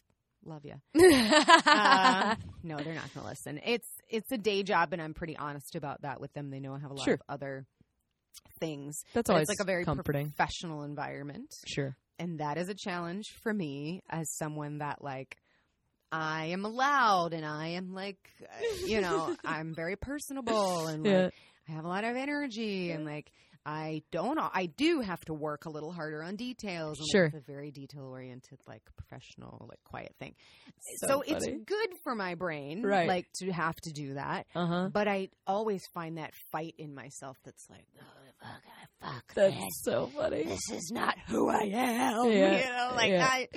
love 0.45 0.65
you. 0.65 0.75
Uh, 1.63 2.35
no, 2.63 2.77
they're 2.77 2.93
not 2.93 3.13
gonna 3.13 3.27
listen. 3.27 3.59
It's 3.65 3.87
it's 4.09 4.31
a 4.31 4.37
day 4.37 4.63
job, 4.63 4.93
and 4.93 5.01
I'm 5.01 5.13
pretty 5.13 5.37
honest 5.37 5.75
about 5.75 6.01
that 6.01 6.19
with 6.21 6.33
them. 6.33 6.49
They 6.49 6.59
know 6.59 6.73
I 6.73 6.79
have 6.79 6.91
a 6.91 6.93
lot 6.93 7.05
Sure. 7.05 7.13
of 7.15 7.21
other 7.29 7.65
things. 8.59 8.97
That's 9.13 9.29
always 9.29 9.43
it's 9.49 9.59
like 9.59 9.63
a 9.63 9.65
very 9.69 9.85
comforting. 9.85 10.31
professional 10.31 10.83
environment. 10.83 11.51
Sure. 11.67 11.95
and 12.19 12.39
that 12.39 12.57
is 12.57 12.69
a 12.69 12.75
challenge 12.75 13.25
for 13.41 13.53
me 13.53 14.01
as 14.09 14.29
someone 14.37 14.79
that 14.79 15.03
like 15.03 15.37
I 16.11 16.47
am 16.47 16.63
loud 16.63 17.33
and 17.33 17.45
I 17.45 17.69
am 17.69 17.93
like 17.93 18.19
uh, 18.43 18.85
you 18.85 19.01
know 19.01 19.35
I'm 19.45 19.73
very 19.73 19.95
personable 19.95 20.87
and 20.87 21.03
like 21.03 21.33
I 21.69 21.71
have 21.73 21.85
a 21.85 21.87
lot 21.87 22.03
of 22.03 22.15
energy 22.15 22.91
and 22.91 23.05
like 23.05 23.31
I 23.65 24.01
don't 24.11 24.39
I 24.39 24.65
do 24.65 25.01
have 25.01 25.23
to 25.25 25.33
work 25.35 25.65
a 25.65 25.69
little 25.69 25.91
harder 25.91 26.23
on 26.23 26.35
details 26.35 26.99
and 26.99 27.07
Sure. 27.11 27.25
it's 27.25 27.35
a 27.35 27.39
very 27.51 27.69
detail 27.71 28.05
oriented 28.07 28.59
like 28.67 28.81
professional 28.97 29.67
like 29.69 29.79
quiet 29.83 30.15
thing 30.19 30.33
So 30.97 31.07
so, 31.07 31.21
it's 31.25 31.45
good 31.65 31.89
for 32.03 32.15
my 32.15 32.35
brain 32.35 32.83
Right. 32.83 33.07
like 33.07 33.27
to 33.35 33.51
have 33.51 33.75
to 33.81 33.91
do 33.91 34.15
that 34.15 34.47
Uh 34.55 34.65
huh. 34.65 34.89
but 34.91 35.07
I 35.07 35.29
always 35.47 35.85
find 35.93 36.17
that 36.17 36.33
fight 36.51 36.73
in 36.77 36.93
myself 36.95 37.37
that's 37.45 37.69
like 37.69 37.85
oh, 37.99 38.05
fuck, 38.41 38.61
fuck 38.99 39.33
That's 39.35 39.55
this 39.55 39.81
so 39.83 40.07
funny. 40.07 40.43
this 40.43 40.71
is 40.71 40.91
not 40.91 41.15
who 41.27 41.47
I 41.47 41.69
am. 41.71 42.25
Yeah, 42.31 42.57
You 42.57 42.65
know, 42.65 42.95
like 42.95 43.11
yeah. 43.11 43.27
I 43.29 43.47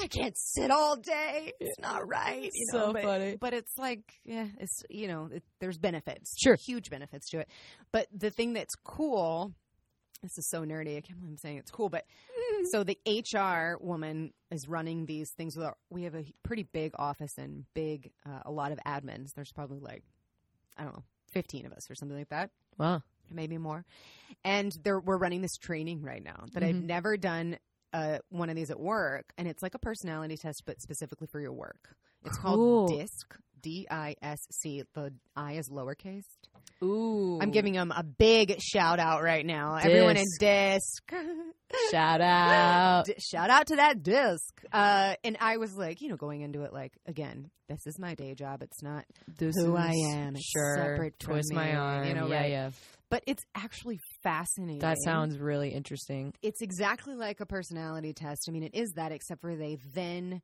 I 0.00 0.06
can't 0.06 0.36
sit 0.36 0.70
all 0.70 0.96
day. 0.96 1.52
It's 1.60 1.78
not 1.80 2.06
right. 2.08 2.50
You 2.52 2.66
So 2.70 2.78
know, 2.78 2.92
but, 2.92 3.02
funny. 3.02 3.36
But 3.40 3.52
it's 3.54 3.76
like, 3.78 4.20
yeah, 4.24 4.46
it's 4.58 4.82
you 4.90 5.08
know, 5.08 5.28
it, 5.32 5.42
there's 5.60 5.78
benefits. 5.78 6.34
Sure. 6.38 6.54
Huge 6.54 6.90
benefits 6.90 7.28
to 7.30 7.40
it. 7.40 7.48
But 7.92 8.06
the 8.12 8.30
thing 8.30 8.52
that's 8.52 8.74
cool, 8.84 9.52
this 10.22 10.36
is 10.38 10.48
so 10.48 10.62
nerdy. 10.64 10.96
I 10.96 11.00
can't 11.00 11.18
believe 11.18 11.32
I'm 11.32 11.38
saying 11.38 11.58
it's 11.58 11.70
cool, 11.70 11.88
but 11.88 12.04
so 12.70 12.84
the 12.84 12.98
HR 13.06 13.76
woman 13.80 14.32
is 14.50 14.68
running 14.68 15.06
these 15.06 15.30
things 15.36 15.56
with 15.56 15.66
our, 15.66 15.76
we 15.90 16.04
have 16.04 16.14
a 16.14 16.24
pretty 16.42 16.64
big 16.64 16.92
office 16.98 17.32
and 17.38 17.64
big 17.74 18.10
uh, 18.26 18.40
a 18.44 18.50
lot 18.50 18.72
of 18.72 18.78
admins. 18.86 19.32
There's 19.34 19.52
probably 19.52 19.78
like 19.80 20.02
I 20.76 20.84
don't 20.84 20.94
know, 20.94 21.04
15 21.32 21.66
of 21.66 21.72
us 21.72 21.90
or 21.90 21.94
something 21.94 22.16
like 22.16 22.28
that 22.30 22.50
Wow. 22.78 23.02
maybe 23.30 23.58
more. 23.58 23.84
And 24.44 24.72
we're 24.84 25.18
running 25.18 25.42
this 25.42 25.56
training 25.56 26.02
right 26.02 26.22
now 26.22 26.44
that 26.54 26.62
I've 26.62 26.76
Mhm. 26.76 26.84
never 26.84 27.16
done 27.16 27.58
uh, 27.92 28.18
one 28.30 28.50
of 28.50 28.56
these 28.56 28.70
at 28.70 28.78
work, 28.80 29.32
and 29.38 29.46
it's 29.48 29.62
like 29.62 29.74
a 29.74 29.78
personality 29.78 30.36
test, 30.36 30.62
but 30.66 30.80
specifically 30.80 31.26
for 31.30 31.40
your 31.40 31.52
work. 31.52 31.96
It's 32.24 32.36
Cool. 32.38 32.86
called 32.88 32.98
DISC, 32.98 33.36
D 33.62 33.86
I 33.90 34.14
S 34.22 34.38
C. 34.50 34.82
The 34.94 35.12
I 35.36 35.52
is 35.54 35.68
lowercase. 35.70 36.24
Ooh. 36.82 37.38
I'm 37.40 37.50
giving 37.50 37.72
them 37.72 37.92
a 37.96 38.02
big 38.02 38.60
shout 38.60 38.98
out 39.00 39.22
right 39.22 39.44
now. 39.44 39.76
Everyone 39.76 40.16
in 40.16 40.24
DISC. 40.38 41.12
shout 41.90 42.20
out. 42.20 43.04
D- 43.06 43.14
shout 43.18 43.50
out 43.50 43.66
to 43.68 43.76
that 43.76 44.02
disc. 44.02 44.62
Uh, 44.72 45.14
and 45.24 45.36
I 45.40 45.56
was 45.56 45.76
like, 45.76 46.00
you 46.00 46.08
know, 46.08 46.16
going 46.16 46.40
into 46.42 46.62
it 46.62 46.72
like, 46.72 46.92
again, 47.06 47.50
this 47.68 47.86
is 47.86 47.98
my 47.98 48.14
day 48.14 48.34
job. 48.34 48.62
It's 48.62 48.82
not 48.82 49.04
This 49.38 49.54
who 49.56 49.76
I 49.76 49.92
am. 50.12 50.36
It's 50.36 50.44
Sure. 50.50 50.76
separate 50.76 51.14
from 51.20 51.34
Twist 51.34 51.52
my 51.52 51.66
me, 51.66 51.72
arm. 51.72 52.08
you 52.08 52.14
know, 52.14 52.26
yeah, 52.28 52.36
right. 52.40 52.50
yeah. 52.50 52.70
But 53.10 53.22
it's 53.26 53.44
actually 53.54 53.98
fascinating. 54.22 54.80
That 54.80 54.98
sounds 55.04 55.38
really 55.38 55.70
interesting. 55.70 56.34
it's 56.42 56.62
exactly 56.62 57.14
like 57.14 57.40
a 57.40 57.46
personality 57.46 58.12
test. 58.12 58.46
I 58.48 58.52
mean, 58.52 58.62
it 58.62 58.74
is 58.74 58.92
that, 58.96 59.12
except 59.12 59.40
for 59.40 59.56
they 59.56 59.78
then 59.94 60.42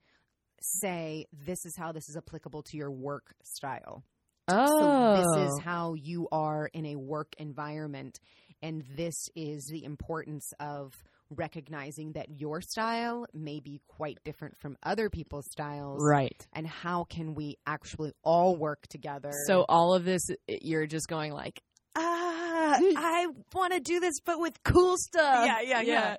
say 0.60 1.26
this 1.32 1.64
is 1.64 1.76
how 1.76 1.92
this 1.92 2.08
is 2.08 2.16
applicable 2.16 2.62
to 2.62 2.76
your 2.76 2.90
work 2.90 3.34
style. 3.42 4.04
Oh. 4.48 4.78
So 4.78 5.38
this 5.40 5.50
is 5.50 5.60
how 5.60 5.94
you 5.94 6.28
are 6.30 6.68
in 6.72 6.86
a 6.86 6.96
work 6.96 7.34
environment, 7.38 8.20
and 8.62 8.84
this 8.96 9.28
is 9.34 9.66
the 9.70 9.84
importance 9.84 10.52
of 10.60 10.92
recognizing 11.30 12.12
that 12.12 12.28
your 12.38 12.60
style 12.60 13.26
may 13.32 13.58
be 13.60 13.80
quite 13.88 14.18
different 14.24 14.56
from 14.58 14.76
other 14.82 15.08
people's 15.08 15.46
styles, 15.50 16.00
right. 16.02 16.46
and 16.52 16.66
how 16.66 17.04
can 17.04 17.34
we 17.34 17.56
actually 17.66 18.12
all 18.22 18.56
work 18.56 18.86
together? 18.88 19.32
So 19.46 19.64
all 19.68 19.94
of 19.94 20.04
this, 20.04 20.22
you're 20.46 20.86
just 20.86 21.08
going 21.08 21.32
like, 21.32 21.62
ah, 21.96 22.33
Mm. 22.54 22.94
I 22.96 23.26
want 23.52 23.72
to 23.72 23.80
do 23.80 24.00
this, 24.00 24.20
but 24.24 24.38
with 24.38 24.62
cool 24.62 24.96
stuff. 24.96 25.46
Yeah, 25.46 25.60
yeah, 25.60 25.80
yeah. 25.80 26.16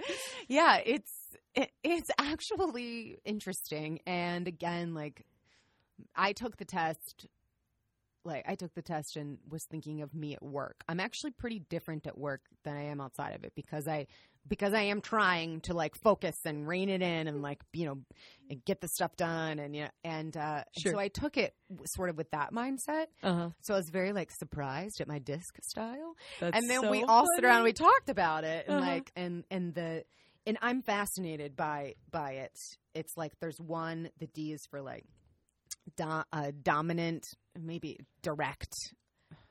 yeah. 0.48 0.82
It's 0.86 1.12
it, 1.54 1.72
it's 1.84 2.10
actually 2.20 3.18
interesting, 3.26 4.00
and 4.06 4.48
again, 4.48 4.94
like 4.94 5.26
I 6.16 6.34
took 6.34 6.58
the 6.58 6.66
test. 6.66 7.28
Like 8.24 8.44
I 8.48 8.56
took 8.56 8.74
the 8.74 8.82
test 8.82 9.18
and 9.18 9.38
was 9.48 9.66
thinking 9.70 10.02
of 10.02 10.14
me 10.16 10.34
at 10.34 10.42
work. 10.42 10.84
I'm 10.90 11.00
actually 11.00 11.32
pretty 11.32 11.60
different 11.60 12.08
at 12.08 12.18
work 12.18 12.42
than 12.64 12.76
I 12.76 12.86
am 12.86 13.00
outside 13.00 13.36
of 13.36 13.44
it 13.44 13.54
because 13.56 13.88
I 13.88 14.08
because 14.48 14.74
I 14.74 14.82
am 14.84 15.02
trying 15.02 15.62
to 15.62 15.74
like 15.74 15.96
focus 15.96 16.36
and 16.46 16.68
rein 16.68 16.90
it 16.90 17.02
in 17.02 17.28
and 17.28 17.42
like 17.42 17.62
you 17.74 17.86
know 17.86 17.98
and 18.50 18.64
get 18.66 18.80
the 18.82 18.88
stuff 18.88 19.16
done 19.16 19.60
and 19.60 19.76
you 19.76 19.84
know 19.84 19.90
and 20.04 20.36
uh, 20.38 20.64
Sure. 20.78 20.94
so 20.94 21.00
I 21.00 21.08
took 21.08 21.38
it 21.38 21.56
sort 21.86 22.10
of 22.10 22.18
with 22.18 22.30
that 22.32 22.52
mindset. 22.54 23.08
uh 23.24 23.34
huh. 23.34 23.50
So 23.62 23.74
I 23.74 23.78
was 23.78 23.90
very 23.90 24.14
like 24.14 24.32
surprised 24.32 25.02
at 25.02 25.08
my 25.08 25.20
disc 25.20 25.56
style. 25.64 26.16
That's 26.40 26.56
and 26.58 26.70
then 26.70 26.82
so 26.82 26.92
we 26.92 27.04
all 27.04 27.26
sit 27.36 27.44
around 27.46 27.58
and 27.58 27.64
we 27.66 27.74
talked 27.74 28.10
about 28.10 28.44
it 28.44 28.68
and 28.68 28.78
Uh-huh. 28.78 28.88
like 28.92 29.12
and 29.16 29.44
and 29.50 29.74
the 29.74 30.04
and 30.48 30.58
I'm 30.62 30.82
fascinated 30.84 31.56
by 31.56 31.96
by 32.12 32.34
it. 32.34 32.56
It's 32.94 33.18
like 33.18 33.34
there's 33.40 33.60
one 33.60 34.10
the 34.20 34.28
D 34.28 34.52
is 34.54 34.66
for 34.70 34.82
like 34.82 35.06
do, 35.98 36.04
uh, 36.32 36.52
dominant, 36.64 37.26
maybe 37.60 38.00
direct. 38.22 38.74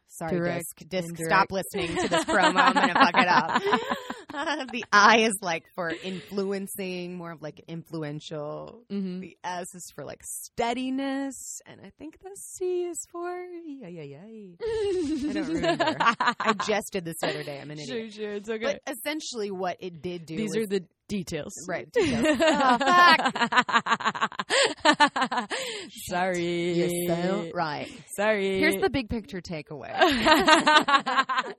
Sorry, 0.08 0.36
Direct, 0.38 0.88
disc. 0.88 1.16
Stop 1.16 1.50
listening 1.50 1.88
to 1.96 2.08
this 2.08 2.24
promo. 2.24 2.54
I'm 2.56 2.72
gonna 2.74 2.94
fuck 2.94 3.14
it 3.16 3.28
up. 3.28 3.62
The 4.34 4.84
I 4.92 5.18
is 5.18 5.38
like 5.42 5.62
for 5.76 5.90
influencing, 6.02 7.16
more 7.16 7.30
of 7.30 7.40
like 7.40 7.62
influential. 7.68 8.82
Mhm. 8.90 9.20
The 9.20 9.36
S 9.44 9.72
is 9.74 9.92
for 9.94 10.04
like 10.04 10.22
steadiness, 10.24 11.60
and 11.66 11.80
I 11.84 11.90
think 11.98 12.18
the 12.20 12.30
C 12.34 12.82
is 12.84 12.98
for 13.12 13.30
yeah, 13.64 13.86
yeah, 13.88 14.02
yeah. 14.02 14.24
I 14.24 15.32
don't 15.32 15.48
remember. 15.48 15.96
I 16.00 16.52
just 16.66 16.92
did 16.92 17.04
this 17.04 17.16
the 17.20 17.28
other 17.28 17.42
day. 17.44 17.60
I'm 17.60 17.70
an 17.70 17.78
Sure, 17.86 17.96
idiot. 17.98 18.12
sure, 18.14 18.32
it's 18.32 18.48
okay. 18.48 18.78
But 18.84 18.92
essentially, 18.92 19.50
what 19.52 19.76
it 19.80 20.02
did 20.02 20.26
do 20.26 20.36
These 20.36 20.56
are 20.56 20.66
the 20.66 20.84
details. 21.08 21.52
right. 21.68 21.90
details. 21.92 22.24
oh, 22.40 22.78
fuck. 22.78 24.34
Sorry. 26.08 26.72
You're 26.72 27.08
so 27.08 27.50
right. 27.54 27.90
Sorry. 28.16 28.58
Here's 28.58 28.80
the 28.80 28.90
big 28.90 29.08
picture 29.08 29.40
takeaway. 29.40 29.92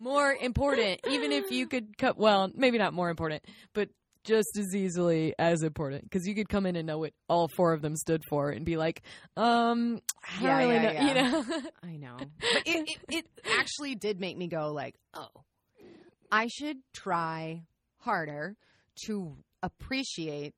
more 0.00 0.34
important, 0.34 1.00
even 1.08 1.32
if 1.32 1.50
you 1.50 1.66
could 1.66 1.96
cut, 1.98 2.18
well, 2.18 2.50
maybe 2.54 2.78
not 2.78 2.92
more 2.92 3.10
important, 3.10 3.42
but 3.74 3.88
just 4.24 4.56
as 4.58 4.74
easily 4.74 5.34
as 5.38 5.62
important 5.62 6.04
because 6.04 6.26
you 6.26 6.34
could 6.34 6.48
come 6.48 6.64
in 6.64 6.76
and 6.76 6.86
know 6.86 6.98
what 6.98 7.12
all 7.28 7.48
four 7.56 7.74
of 7.74 7.82
them 7.82 7.94
stood 7.94 8.22
for 8.28 8.50
and 8.50 8.64
be 8.64 8.76
like, 8.76 9.02
um, 9.36 10.00
I 10.40 10.42
Yeah, 10.42 10.58
really 10.58 10.74
yeah, 10.74 10.82
know, 10.82 10.92
yeah. 10.92 11.08
you 11.08 11.14
know. 11.14 11.44
I 11.82 11.96
know. 11.96 12.16
But 12.18 12.62
it, 12.66 12.88
it, 12.88 12.98
it 13.10 13.26
actually 13.58 13.94
did 13.94 14.20
make 14.20 14.36
me 14.36 14.48
go 14.48 14.72
like, 14.72 14.94
oh, 15.12 15.28
I 16.32 16.48
should 16.48 16.78
try 16.94 17.62
harder 17.98 18.56
to 19.06 19.36
appreciate 19.62 20.54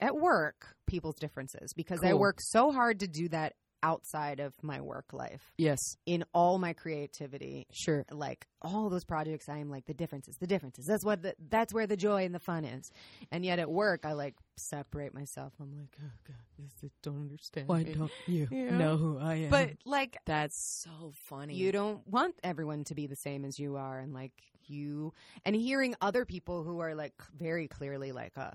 at 0.00 0.16
work 0.16 0.76
people's 0.86 1.16
differences 1.16 1.72
because 1.74 2.02
I 2.02 2.14
work 2.14 2.38
so 2.40 2.72
hard 2.72 3.00
to 3.00 3.06
do 3.08 3.28
that 3.28 3.54
outside 3.82 4.40
of 4.40 4.54
my 4.62 4.80
work 4.80 5.12
life 5.12 5.52
yes, 5.58 5.78
in 6.06 6.24
all 6.32 6.56
my 6.56 6.72
creativity 6.72 7.66
sure. 7.70 8.06
like 8.10 8.46
all 8.62 8.88
those 8.88 9.04
projects 9.04 9.46
i'm 9.46 9.68
like 9.68 9.84
the 9.84 9.92
differences 9.92 10.38
the 10.40 10.46
differences 10.46 10.86
that's 10.86 11.04
what 11.04 11.20
the, 11.20 11.34
that's 11.50 11.70
where 11.74 11.86
the 11.86 11.96
joy 11.96 12.24
and 12.24 12.34
the 12.34 12.38
fun 12.38 12.64
is 12.64 12.90
and 13.30 13.44
yet 13.44 13.58
at 13.58 13.70
work 13.70 14.06
i 14.06 14.12
like 14.12 14.34
separate 14.56 15.12
myself 15.12 15.52
i'm 15.60 15.76
like 15.76 15.94
oh 16.02 16.10
god 16.26 16.36
this 16.58 16.72
is, 16.82 16.90
don't 17.02 17.20
understand 17.20 17.68
Why 17.68 17.82
me. 17.82 17.92
don't 17.92 18.10
you 18.26 18.48
Yeah. 18.50 18.78
know 18.78 18.96
who 18.96 19.18
I 19.18 19.34
am? 19.34 19.50
but 19.50 19.72
like 19.84 20.16
that's 20.24 20.82
so 20.82 21.12
funny. 21.28 21.54
you 21.54 21.70
don't 21.70 22.08
want 22.08 22.36
everyone 22.42 22.84
to 22.84 22.94
be 22.94 23.06
the 23.06 23.16
same 23.16 23.44
as 23.44 23.58
you 23.58 23.76
are 23.76 23.98
and 23.98 24.14
like 24.14 24.32
you 24.68 25.12
and 25.44 25.54
hearing 25.56 25.94
other 26.00 26.24
people 26.24 26.62
who 26.64 26.80
are 26.80 26.94
like 26.94 27.14
very 27.36 27.68
clearly 27.68 28.12
like 28.12 28.32
uh 28.36 28.50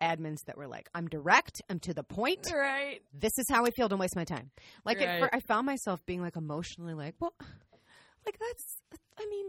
admins 0.00 0.44
that 0.46 0.56
were 0.56 0.66
like 0.66 0.88
i'm 0.94 1.06
direct 1.08 1.60
i'm 1.68 1.78
to 1.78 1.92
the 1.92 2.02
point 2.02 2.50
right? 2.54 3.00
this 3.12 3.36
is 3.38 3.46
how 3.50 3.64
i 3.66 3.70
feel 3.70 3.86
don't 3.88 3.98
waste 3.98 4.16
my 4.16 4.24
time 4.24 4.50
like 4.84 4.98
Right. 5.00 5.20
fir- 5.20 5.30
i 5.32 5.40
found 5.40 5.66
myself 5.66 6.04
being 6.06 6.22
like 6.22 6.36
emotionally 6.36 6.94
like 6.94 7.14
well 7.20 7.34
like 8.26 8.38
that's 8.38 8.78
i 9.18 9.26
mean 9.30 9.46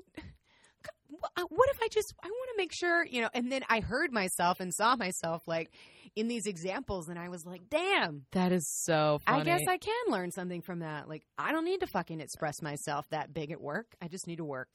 uh, 1.38 1.44
what 1.50 1.70
if 1.70 1.78
i 1.82 1.88
just 1.90 2.14
i 2.24 2.28
want 2.28 2.50
to 2.54 2.58
make 2.58 2.74
sure 2.74 3.06
you 3.06 3.22
know 3.22 3.30
and 3.34 3.52
then 3.52 3.62
i 3.70 3.80
heard 3.80 4.12
myself 4.12 4.60
and 4.60 4.74
saw 4.74 4.96
myself 4.96 5.44
like 5.48 5.70
in 6.16 6.28
these 6.28 6.46
examples 6.46 7.08
and 7.08 7.18
i 7.20 7.30
was 7.30 7.46
like 7.46 7.62
damn 7.70 8.26
That 8.34 8.52
is 8.52 8.68
so 8.68 9.20
funny. 9.26 9.42
I 9.42 9.44
guess 9.44 9.68
I 9.68 9.78
can 9.78 9.94
learn 10.10 10.32
something 10.32 10.62
from 10.62 10.80
that. 10.80 11.08
Like, 11.08 11.24
I 11.38 11.52
don't 11.54 11.64
need 11.64 11.80
to 11.82 11.88
fucking 11.88 12.20
express 12.20 12.62
myself 12.62 13.06
that 13.12 13.34
big 13.34 13.52
at 13.52 13.62
work. 13.62 13.88
I 14.02 14.08
just 14.10 14.28
need 14.28 14.38
to 14.38 14.44
work. 14.44 14.68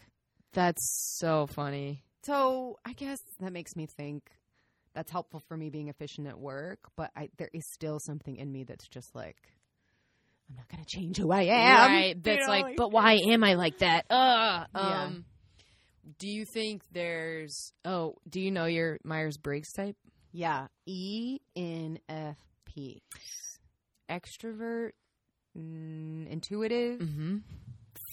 That's 0.56 1.16
so 1.18 1.46
funny. 1.46 2.02
So 2.24 2.78
I 2.84 2.92
guess 2.94 3.20
that 3.38 3.52
makes 3.52 3.76
me 3.76 3.86
think 3.86 4.28
that's 4.94 5.12
helpful 5.12 5.40
for 5.46 5.56
me 5.56 5.70
being 5.70 5.88
efficient 5.88 6.26
at 6.26 6.38
work. 6.38 6.80
But 6.96 7.10
I, 7.14 7.28
there 7.38 7.50
is 7.52 7.64
still 7.72 8.00
something 8.00 8.34
in 8.36 8.50
me 8.50 8.64
that's 8.64 8.88
just 8.88 9.14
like, 9.14 9.36
I'm 10.50 10.56
not 10.56 10.68
going 10.68 10.82
to 10.84 10.88
change 10.88 11.18
who 11.18 11.30
I 11.30 11.42
am. 11.42 11.92
right. 11.92 12.16
You 12.16 12.22
That's 12.22 12.46
know, 12.46 12.52
like, 12.52 12.76
but 12.76 12.90
why 12.90 13.18
am 13.30 13.44
I 13.44 13.54
like 13.54 13.78
that? 13.78 14.06
Uh, 14.10 14.64
Yeah. 14.74 15.04
um, 15.04 15.24
do 16.18 16.28
you 16.28 16.44
think 16.44 16.82
there's? 16.92 17.72
Oh, 17.84 18.14
do 18.28 18.40
you 18.40 18.50
know 18.50 18.64
your 18.66 18.98
Myers 19.04 19.36
Briggs 19.38 19.72
type? 19.72 19.96
yeah, 20.32 20.66
E 20.86 21.38
ENFP, 21.56 23.00
extrovert, 24.10 24.90
mm, 25.58 26.28
intuitive, 26.28 27.00
Mm-hmm. 27.00 27.36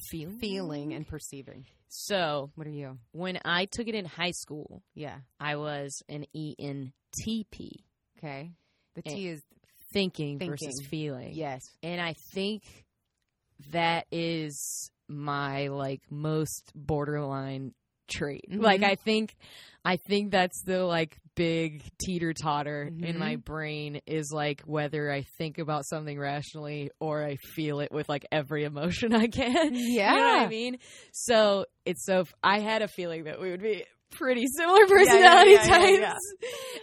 Feeling. 0.09 0.37
feeling, 0.39 0.93
and 0.93 1.07
perceiving. 1.07 1.65
So 1.89 2.51
What 2.55 2.67
are 2.67 2.71
you? 2.71 2.97
when 3.11 3.39
I 3.45 3.65
took 3.65 3.87
it 3.87 3.95
in 3.95 4.05
high 4.05 4.31
school, 4.31 4.81
Yeah. 4.95 5.19
I 5.39 5.55
was 5.57 6.01
an 6.09 6.25
ENTP, 6.35 7.83
Okay. 8.17 8.51
The 8.95 9.01
T 9.01 9.27
is 9.27 9.41
thinking, 9.93 10.39
versus 10.39 10.81
feeling. 10.89 11.33
yes. 11.33 11.61
and 11.81 11.99
I 12.01 12.13
think 12.33 12.63
that 13.71 14.05
is 14.11 14.89
my 15.07 15.67
like 15.67 16.01
most 16.09 16.71
borderline 16.75 17.73
trait. 18.13 18.45
Mhm. 18.49 18.61
Like 18.61 18.83
I 18.83 18.95
think 18.95 19.35
I 19.85 19.97
think 19.97 20.31
that's 20.31 20.61
the 20.63 20.83
like 20.85 21.17
big 21.35 21.83
teeter 21.99 22.31
totter 22.33 22.83
in 22.83 23.15
Mhm. 23.15 23.17
my 23.17 23.35
brain 23.37 23.99
is 24.05 24.31
like 24.31 24.61
whether 24.61 25.11
I 25.11 25.23
think 25.37 25.57
about 25.57 25.83
something 25.85 26.17
rationally 26.19 26.91
or 26.99 27.23
I 27.23 27.35
feel 27.55 27.79
it 27.79 27.91
with 27.91 28.07
like 28.07 28.25
every 28.31 28.63
emotion 28.65 29.13
I 29.13 29.27
can. 29.27 29.73
You 29.73 29.97
know 30.03 30.13
what 30.13 30.41
I 30.41 30.47
mean? 30.47 30.77
So 31.11 31.65
it's 31.85 32.05
so 32.05 32.25
I 32.43 32.59
had 32.59 32.81
a 32.81 32.87
feeling 32.87 33.23
that 33.25 33.41
we 33.41 33.49
would 33.51 33.61
be 33.63 33.83
pretty 34.11 34.45
similar 34.55 34.85
personality 34.85 35.51
yeah, 35.53 35.65
yeah, 35.65 35.87
yeah, 35.87 35.99
types. 36.09 36.33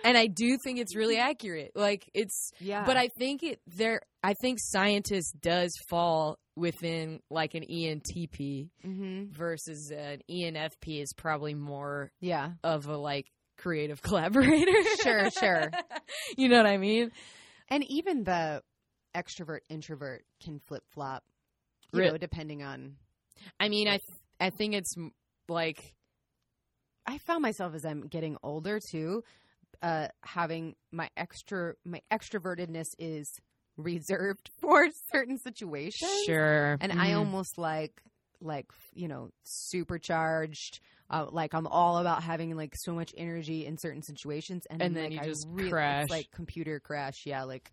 And 0.05 0.19
I 0.19 0.27
do 0.27 0.59
think 0.65 0.81
it's 0.81 0.97
really 0.97 1.17
accurate. 1.17 1.71
Like 1.77 2.11
it's 2.13 2.51
Yeah. 2.59 2.85
but 2.85 2.97
I 2.97 3.09
think 3.19 3.43
it 3.45 3.61
there. 3.69 4.01
I 4.23 4.35
think 4.43 4.59
scientist 4.61 5.37
does 5.41 5.73
fall 5.89 6.39
within 6.61 7.21
like 7.31 7.55
an 7.55 7.65
ENTP 7.65 8.69
mm-hmm. 8.85 9.33
versus 9.33 9.91
an 9.91 10.21
ENFP 10.31 11.03
is 11.03 11.13
probably 11.15 11.55
more 11.55 12.13
Yeah. 12.21 12.53
of 12.63 12.87
a 12.87 12.97
like 12.97 13.27
creative 13.57 14.03
collaborator. 14.03 14.73
Sure, 15.03 15.31
sure. 15.31 15.71
you 16.37 16.49
know 16.49 16.59
what 16.59 16.67
I 16.67 16.77
mean? 16.77 17.11
And 17.69 17.85
even 17.91 18.25
the 18.25 18.63
extrovert 19.17 19.61
introvert 19.69 20.25
can 20.43 20.61
flip 20.67 20.85
flop, 20.93 21.25
you 21.93 22.03
know, 22.03 22.17
depending 22.17 22.63
on. 22.63 22.97
I 23.59 23.69
mean, 23.69 23.89
I 23.89 23.93
th- 23.93 24.21
I 24.39 24.51
think 24.51 24.75
it's 24.75 24.95
like 25.49 25.95
I 27.07 27.19
found 27.19 27.43
myself 27.43 27.75
as 27.75 27.85
I'm 27.85 28.03
getting 28.03 28.37
older 28.43 28.81
too, 28.81 29.23
uh, 29.83 30.09
having 30.23 30.75
my 30.93 31.09
extra 31.17 31.75
my 31.85 32.01
extrovertedness 32.13 32.89
is 32.99 33.41
reserved 33.83 34.51
for 34.61 34.89
certain 35.13 35.39
situations. 35.39 36.01
sure, 36.25 36.79
and 36.81 36.93
I 36.93 37.13
Mhm. 37.13 37.15
almost 37.15 37.59
like 37.59 38.03
like 38.41 38.71
you 38.95 39.09
know 39.09 39.31
supercharged. 39.45 40.81
Uh, 41.11 41.27
like 41.31 41.55
I'm 41.55 41.67
all 41.67 41.99
about 41.99 42.23
having 42.23 42.57
like 42.57 42.75
so 42.77 42.95
much 42.95 43.13
energy 43.17 43.67
in 43.67 43.77
certain 43.79 44.03
situations, 44.03 44.67
and, 44.71 44.81
And 44.81 44.95
then, 44.95 45.03
then 45.03 45.05
like, 45.05 45.13
you 45.13 45.19
I 45.19 45.25
just 45.27 45.47
really, 45.51 45.73
crash. 45.73 46.09
Like 46.09 46.31
computer 46.31 46.81
crash. 46.81 47.27
Yeah, 47.27 47.45
like 47.45 47.73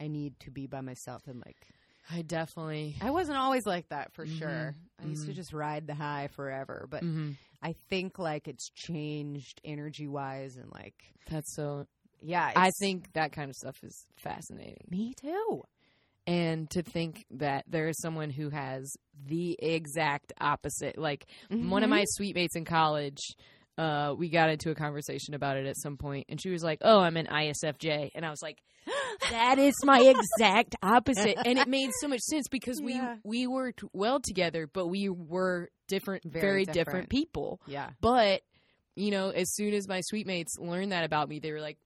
I 0.00 0.08
need 0.08 0.38
to 0.40 0.50
be 0.50 0.66
by 0.66 0.80
myself 0.82 1.26
and 1.26 1.42
like 1.44 1.66
I 2.10 2.22
definitely. 2.22 2.96
I 3.00 3.10
wasn't 3.10 3.38
always 3.38 3.66
like 3.66 3.88
that 3.88 4.12
for 4.14 4.24
Mhm, 4.24 4.38
sure. 4.38 4.76
I 5.00 5.04
used 5.06 5.26
to 5.26 5.32
mhm. 5.32 5.34
just 5.34 5.52
ride 5.52 5.86
the 5.86 5.94
high 5.94 6.28
forever, 6.28 6.86
but 6.90 7.04
Mhm. 7.04 7.36
I 7.62 7.72
think 7.90 8.18
like 8.18 8.48
it's 8.48 8.70
changed 8.70 9.60
energy 9.64 10.06
wise 10.08 10.56
and 10.56 10.70
like 10.72 11.02
That's 11.30 11.52
so. 11.54 11.86
Yeah, 12.26 12.50
I 12.56 12.70
think 12.80 13.12
that 13.14 13.32
kind 13.32 13.48
of 13.50 13.56
stuff 13.56 13.76
is 13.82 14.04
fascinating. 14.16 14.86
me 14.90 15.14
too. 15.20 15.62
and 16.26 16.68
to 16.70 16.82
think 16.82 17.24
that 17.30 17.64
there 17.68 17.88
is 17.88 17.98
someone 18.00 18.30
who 18.30 18.50
has 18.50 18.92
the 19.26 19.56
exact 19.60 20.32
opposite 20.40 20.98
like 20.98 21.26
one 21.48 21.60
Mm-hmm. 21.60 21.82
of 21.84 21.88
my 21.90 22.04
suite 22.08 22.34
mates 22.34 22.56
in 22.56 22.64
college 22.64 23.20
uh, 23.78 24.14
we 24.16 24.30
got 24.30 24.48
into 24.48 24.70
a 24.70 24.74
conversation 24.74 25.34
about 25.34 25.58
it 25.58 25.66
at 25.66 25.76
some 25.76 25.98
point 25.98 26.24
and 26.30 26.40
she 26.40 26.48
was 26.50 26.62
like 26.64 26.78
oh 26.82 26.98
i'm 26.98 27.16
an 27.16 27.26
isfj 27.26 28.10
and 28.14 28.24
i 28.26 28.30
was 28.30 28.42
like 28.42 28.58
that 29.30 29.58
is 29.58 29.74
my 29.84 30.00
exact 30.00 30.74
opposite 30.82 31.36
and 31.44 31.58
it 31.58 31.68
made 31.68 31.90
so 32.00 32.08
much 32.08 32.20
sense 32.20 32.48
because 32.48 32.80
Yeah. 32.82 33.16
we 33.22 33.42
we 33.42 33.46
worked 33.46 33.84
well 33.92 34.18
together 34.20 34.66
but 34.72 34.86
we 34.88 35.08
were 35.08 35.68
different 35.88 36.24
very, 36.24 36.40
Very 36.40 36.64
different. 36.64 36.86
different. 36.86 37.08
people 37.10 37.60
yeah, 37.66 37.90
but 38.00 38.40
you 38.96 39.10
know 39.10 39.28
as 39.30 39.52
soon 39.54 39.74
as 39.74 39.86
my 39.88 40.00
suite 40.00 40.26
mates 40.26 40.54
learned 40.58 40.92
that 40.92 41.04
about 41.04 41.28
me 41.28 41.38
they 41.38 41.52
were 41.52 41.60
like 41.60 41.78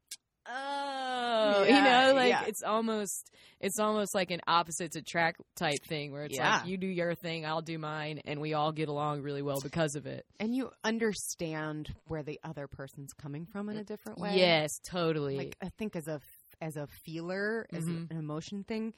oh 0.53 1.65
you 1.65 1.83
know 1.83 2.13
like 2.15 2.29
yeah. 2.31 2.45
it's 2.47 2.63
almost 2.63 3.31
it's 3.61 3.79
almost 3.79 4.15
like 4.15 4.31
an 4.31 4.41
opposites 4.47 4.97
attract 4.97 5.41
type 5.57 5.83
thing 5.85 6.13
where 6.13 6.25
it's 6.25 6.37
Yeah. 6.37 6.59
like 6.59 6.67
you 6.67 6.77
do 6.77 6.87
your 6.87 7.15
thing 7.15 7.47
i'll 7.47 7.63
do 7.63 7.79
mine 7.79 8.21
and 8.25 8.41
we 8.41 8.55
all 8.55 8.73
get 8.73 8.89
along 8.89 9.23
really 9.23 9.43
well 9.43 9.61
because 9.61 9.97
of 9.97 10.07
it 10.07 10.27
and 10.39 10.55
you 10.55 10.71
understand 10.85 11.95
where 12.07 12.23
the 12.23 12.41
other 12.45 12.67
person's 12.67 13.13
coming 13.13 13.47
from 13.47 13.69
in 13.69 13.77
a 13.77 13.85
different 13.85 14.19
way. 14.19 14.37
yes 14.37 14.81
totally 14.85 15.37
like 15.37 15.57
I 15.63 15.69
think 15.71 15.97
as 15.97 16.09
a 16.09 16.21
as 16.63 16.77
a 16.77 16.87
feeler, 16.87 17.67
as 17.73 17.87
Mhm. 17.87 18.11
an 18.11 18.19
emotion 18.19 18.65
thing, 18.65 18.93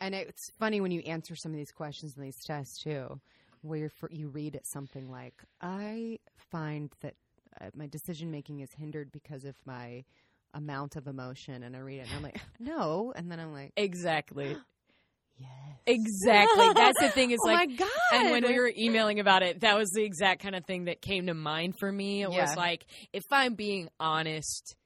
and 0.00 0.14
it's 0.14 0.50
funny 0.58 0.80
when 0.80 0.92
you 0.92 1.00
answer 1.02 1.36
some 1.36 1.52
of 1.52 1.58
these 1.58 1.70
questions 1.70 2.16
in 2.16 2.22
these 2.22 2.42
tests 2.42 2.82
too, 2.82 3.20
where 3.60 3.78
you're, 3.80 3.88
for, 3.90 4.10
you 4.10 4.28
read 4.28 4.54
it 4.54 4.66
something 4.66 5.10
like, 5.10 5.34
"I 5.60 6.20
find 6.38 6.90
that 7.00 7.16
uh, 7.60 7.68
my 7.74 7.86
decision 7.86 8.30
making 8.30 8.60
is 8.60 8.72
hindered 8.72 9.12
because 9.12 9.44
of 9.44 9.56
my 9.66 10.04
amount 10.54 10.96
of 10.96 11.06
emotion," 11.06 11.62
and 11.62 11.74
I 11.76 11.80
read 11.80 11.98
it 12.00 12.06
and 12.08 12.16
I'm 12.16 12.22
like, 12.22 12.40
"No," 12.58 13.12
and 13.14 13.30
then 13.30 13.38
I'm 13.40 13.52
like, 13.52 13.72
exactly 13.76 14.56
"Yes." 15.38 15.48
exactly 15.86 16.68
that's 16.74 17.00
the 17.00 17.08
thing 17.10 17.30
is 17.32 17.40
oh 17.44 17.48
like 17.48 17.68
my 17.70 17.74
god! 17.76 17.88
and 18.12 18.30
when 18.30 18.44
we 18.46 18.58
were 18.58 18.72
emailing 18.76 19.18
about 19.20 19.42
it, 19.42 19.60
that 19.60 19.76
was 19.76 19.90
the 19.90 20.02
exact 20.04 20.42
kind 20.42 20.54
of 20.54 20.64
thing 20.66 20.84
that 20.84 21.00
came 21.00 21.26
to 21.26 21.34
mind 21.34 21.74
for 21.78 21.90
me. 21.90 22.22
It 22.22 22.30
Yeah. 22.30 22.42
was 22.42 22.56
like, 22.56 22.84
if 23.12 23.24
I'm 23.32 23.54
being 23.54 23.88
honest, 23.98 24.76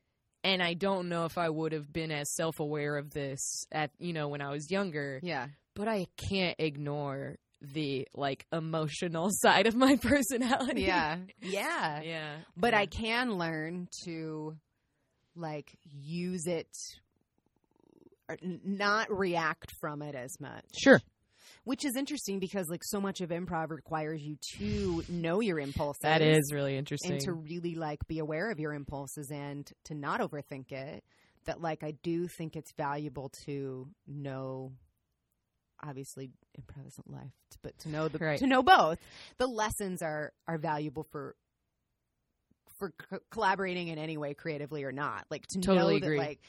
and 0.45 0.63
I 0.63 0.75
don't 0.75 1.09
know 1.09 1.25
if 1.27 1.37
I 1.39 1.49
would 1.51 1.73
have 1.73 1.93
been 1.93 2.11
as 2.13 2.33
self 2.35 2.61
aware 2.61 2.97
of 2.97 3.11
this 3.11 3.67
at 3.73 3.91
you 3.99 4.13
know 4.13 4.29
when 4.29 4.41
I 4.41 4.51
was 4.51 4.71
younger, 4.71 5.21
yeah, 5.23 5.49
but 5.75 5.89
I 5.89 6.07
can't 6.31 6.57
ignore 6.59 7.37
the 7.61 8.07
like 8.15 8.47
emotional 8.53 9.29
side 9.33 9.67
of 9.67 9.75
my 9.75 9.97
personality. 9.97 10.83
yeah, 10.83 11.17
yeah. 11.43 12.01
yeah. 12.03 12.37
But 12.57 12.73
yeah. 12.73 12.79
I 12.81 12.87
can 12.87 13.33
learn 13.39 13.89
to 14.05 14.57
like 15.37 15.79
use 15.85 16.47
it 16.47 16.69
or 18.29 18.37
not 18.43 19.11
react 19.17 19.73
from 19.81 20.03
it 20.03 20.15
as 20.15 20.41
much. 20.41 20.65
Sure. 20.77 21.01
which 21.65 21.85
is 21.85 21.95
interesting 21.97 22.39
because 22.41 22.69
like 22.69 22.83
so 22.85 23.01
much 23.01 23.21
of 23.21 23.31
improv 23.31 23.71
requires 23.71 24.21
you 24.23 24.37
to 24.59 25.05
know 25.09 25.41
your 25.41 25.59
impulses. 25.61 26.01
That 26.03 26.23
is 26.23 26.53
really 26.53 26.77
interesting. 26.77 27.13
and 27.13 27.21
to 27.23 27.33
really 27.33 27.75
like 27.75 28.07
be 28.09 28.19
aware 28.19 28.51
of 28.51 28.59
your 28.59 28.73
impulses 28.73 29.31
and 29.31 29.71
to 29.85 29.95
not 29.95 30.21
overthink 30.21 30.73
it 30.73 31.05
that 31.45 31.61
like 31.61 31.85
i 31.85 31.93
do 32.03 32.27
think 32.27 32.57
it's 32.57 32.73
valuable 32.73 33.29
to 33.45 33.87
know 34.09 34.73
obviously 35.83 36.31
improv 36.59 36.87
isn't 36.87 37.09
life 37.13 37.31
but 37.63 37.79
to 37.79 37.89
know 37.89 38.09
the 38.09 38.19
Right. 38.19 38.39
to 38.39 38.47
know 38.47 38.63
both 38.63 38.99
the 39.39 39.47
lessons 39.47 40.03
are 40.03 40.33
are 40.49 40.59
valuable 40.59 41.05
for 41.13 41.37
for 42.79 42.93
co- 42.99 43.19
collaborating 43.31 43.89
in 43.89 43.99
any 43.99 44.17
way 44.17 44.35
creatively 44.35 44.85
or 44.85 44.93
not 44.93 45.25
like 45.31 45.47
to 45.49 45.61
Totally 45.61 45.95
know 45.95 46.01
that 46.01 46.07
agree. 46.07 46.19
like 46.19 46.41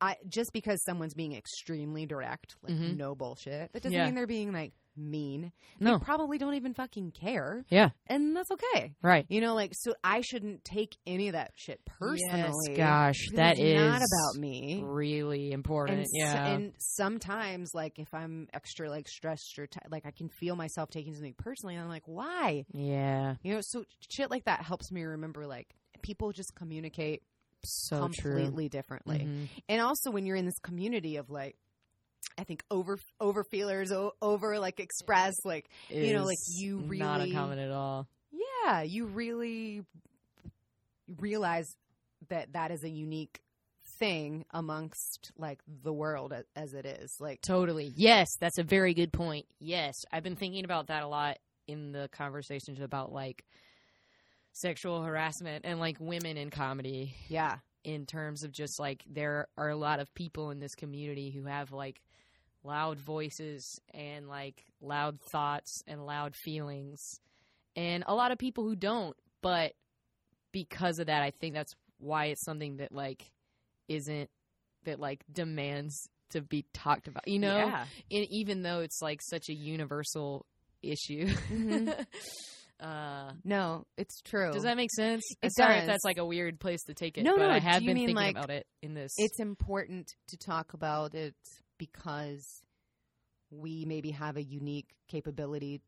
I 0.00 0.16
just 0.28 0.52
because 0.52 0.82
someone's 0.84 1.14
being 1.14 1.32
extremely 1.34 2.04
direct, 2.06 2.56
like 2.62 2.74
Mhm. 2.74 2.96
no 2.96 3.14
bullshit, 3.14 3.72
that 3.72 3.82
doesn't 3.82 3.92
Yeah. 3.96 4.04
mean 4.06 4.14
they're 4.14 4.26
being 4.26 4.52
like 4.52 4.72
mean. 4.96 5.52
No. 5.80 5.98
They 5.98 6.04
probably 6.04 6.38
don't 6.38 6.54
even 6.54 6.74
fucking 6.74 7.12
care. 7.12 7.64
Yeah. 7.70 7.90
And 8.06 8.36
that's 8.36 8.50
okay. 8.50 8.92
right. 9.02 9.26
You 9.28 9.40
know, 9.40 9.54
like 9.54 9.72
so 9.74 9.94
I 10.02 10.20
shouldn't 10.22 10.64
take 10.64 10.96
any 11.06 11.28
of 11.28 11.32
that 11.34 11.52
shit 11.54 11.80
personally. 11.84 12.52
Yes, 12.68 12.76
gosh, 12.76 13.18
that 13.34 13.58
is 13.58 13.80
not 13.80 13.96
about 14.02 14.40
me. 14.40 14.82
really 14.84 15.52
important. 15.52 15.98
And, 15.98 16.06
yeah. 16.12 16.46
and 16.46 16.72
sometimes, 16.78 17.70
like 17.74 17.98
if 17.98 18.12
I'm 18.14 18.48
extra 18.54 18.88
like 18.90 19.08
stressed 19.08 19.58
or 19.58 19.66
ti 19.66 19.80
like 19.90 20.06
I 20.06 20.10
can 20.10 20.28
feel 20.28 20.56
myself 20.56 20.90
taking 20.90 21.14
something 21.14 21.34
personally, 21.38 21.74
and 21.74 21.84
I'm 21.84 21.90
like, 21.90 22.06
why? 22.06 22.64
yeah. 22.72 23.34
You 23.42 23.54
know, 23.54 23.60
so 23.62 23.84
shit 24.10 24.30
like 24.30 24.44
that 24.44 24.62
helps 24.62 24.90
me 24.90 25.02
remember 25.04 25.46
like 25.46 25.68
people 26.02 26.32
just 26.32 26.54
communicate 26.54 27.22
So 27.64 28.08
true. 28.12 28.32
completely 28.34 28.68
differently. 28.68 29.18
Mhm. 29.20 29.48
And 29.68 29.80
also 29.80 30.10
when 30.10 30.26
you're 30.26 30.36
in 30.36 30.46
this 30.46 30.58
community 30.60 31.16
of 31.16 31.30
like. 31.30 31.56
I 32.38 32.44
think 32.44 32.62
over 32.70 32.98
over 33.20 33.44
feelers, 33.44 33.92
o- 33.92 34.12
over 34.20 34.58
like 34.58 34.78
express, 34.80 35.34
like 35.44 35.68
You 35.88 36.12
know, 36.14 36.24
like, 36.24 36.38
you 36.50 36.76
not 36.78 37.18
really- 37.20 37.30
uncommon 37.30 37.58
at 37.58 37.70
all. 37.70 38.06
yeah, 38.64 38.82
you 38.82 39.06
really 39.06 39.82
realize 41.18 41.76
that 42.28 42.52
that 42.52 42.70
is 42.70 42.82
a 42.84 42.88
unique 42.90 43.40
thing 43.98 44.44
amongst 44.50 45.32
like 45.38 45.60
the 45.82 45.92
world 45.92 46.34
as 46.54 46.74
it 46.74 46.84
is. 46.84 47.16
Like, 47.20 47.40
Totally. 47.40 47.92
Yes, 47.96 48.28
that's 48.38 48.58
a 48.58 48.62
very 48.64 48.94
good 48.94 49.12
point. 49.12 49.46
Yes, 49.60 50.04
I've 50.12 50.22
been 50.22 50.36
thinking 50.36 50.64
about 50.64 50.88
that 50.88 51.02
a 51.02 51.08
lot 51.08 51.38
in 51.66 51.92
the 51.92 52.08
conversations 52.12 52.80
about 52.80 53.12
like 53.12 53.44
sexual 54.52 55.02
harassment 55.02 55.64
and 55.64 55.78
like 55.80 55.96
women 56.00 56.36
in 56.36 56.50
comedy 56.50 57.14
yeah, 57.28 57.58
in 57.84 58.06
terms 58.06 58.42
of 58.42 58.52
just 58.52 58.78
like 58.80 59.02
there 59.06 59.48
are 59.56 59.68
a 59.70 59.76
lot 59.76 60.00
of 60.00 60.12
people 60.14 60.50
in 60.50 60.58
this 60.60 60.74
community 60.74 61.30
who 61.30 61.44
have 61.44 61.72
like 61.72 62.00
loud 62.66 62.98
voices 63.00 63.80
and 63.94 64.28
like 64.28 64.64
loud 64.80 65.18
thoughts 65.32 65.82
and 65.86 66.04
loud 66.04 66.34
feelings 66.34 67.00
and 67.76 68.04
a 68.06 68.14
lot 68.14 68.32
of 68.32 68.38
people 68.38 68.64
who 68.64 68.74
don't 68.76 69.16
but 69.42 69.72
because 70.52 70.98
of 70.98 71.06
that 71.06 71.22
i 71.22 71.30
think 71.30 71.54
that's 71.54 71.74
why 71.98 72.26
it's 72.26 72.44
something 72.44 72.78
that 72.78 72.92
like 72.92 73.30
isn't 73.88 74.28
that 74.84 74.98
like 75.00 75.22
demands 75.32 76.08
to 76.30 76.40
be 76.42 76.64
talked 76.74 77.06
about 77.08 77.26
you 77.28 77.38
know 77.38 77.56
yeah, 77.56 77.84
and 78.10 78.26
even 78.30 78.62
though 78.62 78.80
it's 78.80 79.00
like 79.00 79.20
such 79.22 79.48
a 79.48 79.54
universal 79.54 80.44
issue 80.82 81.26
Mhm. 81.50 81.94
uh 82.80 83.32
no, 83.42 83.86
it's 83.96 84.20
true. 84.20 84.52
does 84.52 84.64
that 84.64 84.76
make 84.76 84.90
sense? 84.92 85.22
It 85.40 85.54
Sorry 85.56 85.76
if 85.76 85.80
does. 85.82 85.86
that's 85.86 86.04
like 86.04 86.18
a 86.18 86.26
weird 86.26 86.60
place 86.60 86.82
to 86.88 86.92
take 86.94 87.16
it. 87.16 87.22
No, 87.24 87.34
but 87.34 87.46
no, 87.46 87.50
I 87.50 87.58
have 87.58 87.82
been 87.82 87.96
thinking 87.96 88.14
like, 88.14 88.36
about 88.36 88.50
it 88.50 88.66
in 88.82 88.92
this. 88.92 89.12
it's 89.16 89.40
important 89.40 90.12
to 90.28 90.36
talk 90.36 90.74
about 90.74 91.14
it 91.14 91.34
because 91.78 92.62
we 93.50 93.84
maybe 93.86 94.10
have 94.10 94.36
a 94.36 94.42
unique 94.42 94.88
capability 95.08 95.80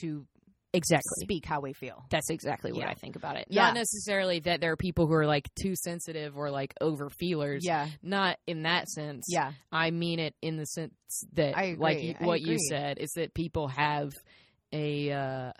to 0.00 0.26
exactly. 0.72 1.24
speak 1.24 1.44
how 1.44 1.60
we 1.60 1.72
feel. 1.72 2.04
That's 2.10 2.30
exactly 2.30 2.72
what 2.72 2.82
Yeah. 2.82 2.90
I 2.90 2.94
think 2.94 3.16
about 3.16 3.36
it. 3.36 3.46
Yeah. 3.50 3.66
Not 3.66 3.74
necessarily 3.74 4.40
that 4.40 4.60
there 4.60 4.72
are 4.72 4.76
people 4.76 5.06
who 5.06 5.14
are 5.14 5.26
like 5.26 5.48
too 5.60 5.74
sensitive 5.76 6.36
or 6.36 6.50
like 6.50 6.74
over 6.80 7.10
feelers. 7.10 7.62
Yeah, 7.64 7.88
Not 8.02 8.38
in 8.46 8.62
that 8.62 8.88
sense. 8.88 9.26
yeah, 9.28 9.52
I 9.70 9.90
mean 9.90 10.18
it 10.20 10.34
in 10.40 10.56
the 10.56 10.66
sense 10.66 10.94
that, 11.34 11.56
I 11.56 11.74
like 11.78 11.98
agree. 11.98 12.16
I 12.20 12.24
what 12.24 12.40
you 12.40 12.56
said, 12.68 12.98
is 12.98 13.10
that 13.16 13.34
people 13.34 13.68
have 13.68 14.12
a, 14.72 15.10
uh, 15.12 15.52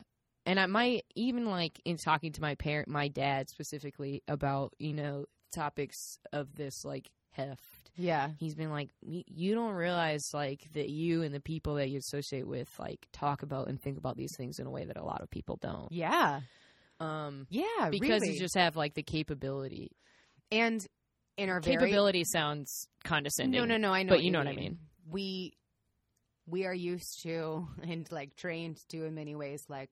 and 0.46 0.58
I 0.58 0.66
might 0.66 1.04
even 1.14 1.46
like 1.46 1.80
in 1.84 1.96
talking 1.96 2.32
to 2.32 2.40
my 2.40 2.54
parent, 2.54 2.88
my 2.88 3.08
dad 3.08 3.48
specifically 3.50 4.22
about 4.26 4.72
you 4.78 4.94
know 4.94 5.26
topics 5.54 6.18
of 6.32 6.54
this 6.54 6.84
like 6.84 7.10
yeah, 7.96 8.30
He's 8.38 8.54
been 8.54 8.70
like, 8.70 8.90
you 9.02 9.54
don't 9.54 9.74
realize 9.74 10.22
like 10.32 10.62
that 10.74 10.88
you 10.90 11.22
and 11.22 11.34
the 11.34 11.40
people 11.40 11.74
that 11.76 11.88
you 11.90 11.98
associate 11.98 12.46
with 12.46 12.68
like 12.78 13.06
talk 13.12 13.42
about 13.42 13.68
and 13.68 13.80
think 13.80 13.98
about 13.98 14.16
these 14.16 14.34
things 14.36 14.58
in 14.58 14.66
a 14.66 14.70
way 14.70 14.84
that 14.84 14.96
a 14.96 15.04
lot 15.04 15.20
of 15.22 15.30
people 15.30 15.56
don't. 15.60 15.90
yeah, 15.92 16.40
Um, 17.00 17.46
yeah. 17.50 17.88
because 17.90 18.22
really. 18.22 18.32
you 18.34 18.38
just 18.40 18.56
have 18.56 18.76
like 18.76 18.94
the 18.94 19.02
capability. 19.02 19.90
and 20.52 20.86
in 21.36 21.48
our 21.48 21.60
very 21.60 21.76
Capability 21.78 22.24
sounds 22.24 22.86
condescending. 23.04 23.58
No, 23.60 23.64
no, 23.64 23.76
no. 23.78 23.92
I 23.94 24.02
know, 24.02 24.10
but 24.10 24.22
you 24.22 24.30
know 24.30 24.40
what 24.40 24.48
I 24.48 24.54
mean. 24.54 24.78
We 25.10 25.54
we 26.46 26.66
are 26.66 26.74
used 26.74 27.22
to 27.22 27.66
and 27.82 28.06
like 28.12 28.36
trained 28.36 28.78
to 28.90 29.04
in 29.06 29.14
many 29.14 29.34
ways, 29.34 29.62
like 29.68 29.90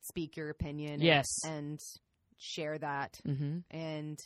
speak 0.00 0.36
your 0.36 0.50
opinion. 0.50 0.94
and- 0.94 1.02
Yes. 1.02 1.26
and 1.46 1.80
share 2.36 2.76
that, 2.78 3.18
Mm-hmm. 3.26 3.58
and 3.70 4.18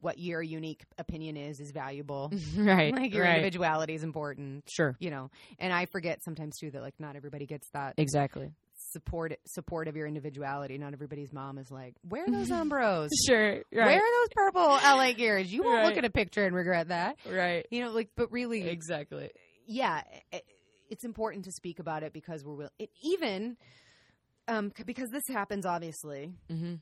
what 0.00 0.18
your 0.18 0.40
unique 0.42 0.84
opinion 0.98 1.36
is 1.36 1.60
is 1.60 1.70
valuable. 1.72 2.32
right. 2.56 2.94
like 2.94 3.12
your 3.12 3.24
right. 3.24 3.36
individuality 3.36 3.94
is 3.94 4.02
important. 4.04 4.64
Sure. 4.68 4.96
You 5.00 5.10
know, 5.10 5.30
and 5.58 5.72
I 5.72 5.86
forget 5.86 6.22
sometimes 6.24 6.56
too 6.58 6.70
that 6.70 6.82
like 6.82 6.94
not 6.98 7.16
everybody 7.16 7.46
gets 7.46 7.68
that 7.70 7.94
Exactly. 7.96 8.52
support 8.92 9.34
support 9.46 9.88
of 9.88 9.96
your 9.96 10.06
individuality. 10.06 10.78
Not 10.78 10.92
everybody's 10.92 11.32
mom 11.32 11.58
is 11.58 11.70
like, 11.70 11.94
"Where 12.08 12.24
are 12.24 12.30
those 12.30 12.50
Umbros? 12.50 13.08
Sure. 13.26 13.62
Where 13.70 13.96
are 13.96 13.98
those 13.98 14.28
purple 14.34 14.62
LA 14.62 15.12
gears? 15.14 15.52
You 15.52 15.62
won't 15.64 15.84
look 15.84 15.96
at 15.96 16.04
a 16.04 16.10
picture 16.10 16.44
and 16.46 16.54
regret 16.54 16.88
that." 16.88 17.16
Right. 17.28 17.66
You 17.70 17.84
know, 17.84 17.90
like, 17.90 18.10
but 18.16 18.30
really, 18.32 18.68
Exactly. 18.68 19.30
yeah, 19.66 20.02
i- 20.32 20.42
it's 20.90 21.04
important 21.04 21.44
to 21.44 21.52
speak 21.52 21.80
about 21.80 22.02
it 22.02 22.12
because 22.14 22.44
we're 22.44 22.54
will 22.54 22.70
it, 22.78 22.90
even 23.02 23.56
um, 24.46 24.72
because 24.86 25.10
this 25.10 25.24
happens 25.28 25.66
obviously 25.66 26.32
Mm-hmm. 26.50 26.74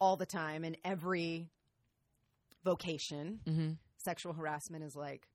all 0.00 0.16
the 0.16 0.26
time 0.26 0.64
in 0.64 0.76
every 0.84 1.50
vocation. 2.64 3.40
Mm-hmm. 3.46 3.70
Sexual 3.98 4.32
harassment 4.34 4.84
is 4.84 4.96
like 4.96 5.26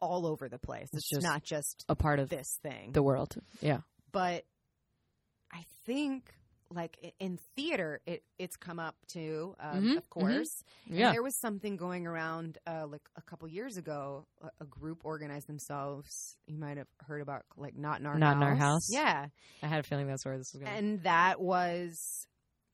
all 0.00 0.26
over 0.26 0.48
the 0.48 0.58
place. 0.58 0.88
It's 0.92 0.98
It's, 1.04 1.08
just 1.10 1.22
not 1.22 1.42
just 1.42 1.84
A 1.88 1.94
part 1.96 2.18
of 2.18 2.28
this 2.28 2.58
thing, 2.62 2.92
the 2.92 3.02
world. 3.02 3.34
Yeah. 3.60 3.80
but 4.10 4.44
I 5.52 5.64
think 5.84 6.32
like 6.74 7.12
in 7.20 7.38
theater, 7.54 8.00
it 8.06 8.22
it's 8.38 8.56
come 8.56 8.78
up 8.78 8.96
too, 9.06 9.54
um, 9.60 9.84
Mhm, 9.84 9.96
of 9.98 10.08
course. 10.08 10.64
And 10.88 10.96
Yeah. 10.96 11.12
there 11.12 11.22
was 11.22 11.38
something 11.38 11.76
going 11.76 12.06
around 12.06 12.56
uh, 12.66 12.86
like 12.86 13.02
a 13.14 13.20
couple 13.20 13.46
years 13.46 13.76
ago. 13.76 14.26
A, 14.40 14.50
a 14.62 14.64
group 14.64 15.02
organized 15.04 15.46
themselves. 15.48 16.34
You 16.46 16.56
might 16.56 16.78
have 16.78 16.88
heard 17.06 17.20
about 17.20 17.44
like 17.58 17.76
not 17.76 18.00
in 18.00 18.06
our 18.06 18.18
Not 18.18 18.36
house. 18.36 18.42
in 18.42 18.42
Our 18.48 18.54
House? 18.56 18.88
Yeah, 18.90 19.26
I 19.62 19.66
had 19.66 19.80
a 19.80 19.82
feeling 19.82 20.06
that's 20.06 20.24
where 20.24 20.38
this 20.38 20.50
was 20.54 20.62
going. 20.62 20.74
and 20.74 21.02
that 21.02 21.40
was. 21.42 22.26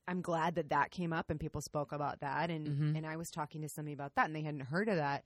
I'm 0.09 0.23
glad 0.23 0.57
that 0.57 0.71
that 0.71 0.91
came 0.91 1.13
up 1.13 1.31
and 1.31 1.39
people 1.39 1.61
spoke 1.61 1.93
about 1.93 2.21
that. 2.21 2.51
And 2.51 2.67
Mhm. 2.67 2.97
and 2.97 3.07
I 3.07 3.17
was 3.17 3.31
talking 3.31 3.63
to 3.63 3.69
somebody 3.69 3.93
about 3.93 4.15
that, 4.17 4.27
and 4.27 4.35
they 4.35 4.43
hadn't 4.43 4.63
heard 4.63 4.89
of 4.89 4.97
that. 4.97 5.25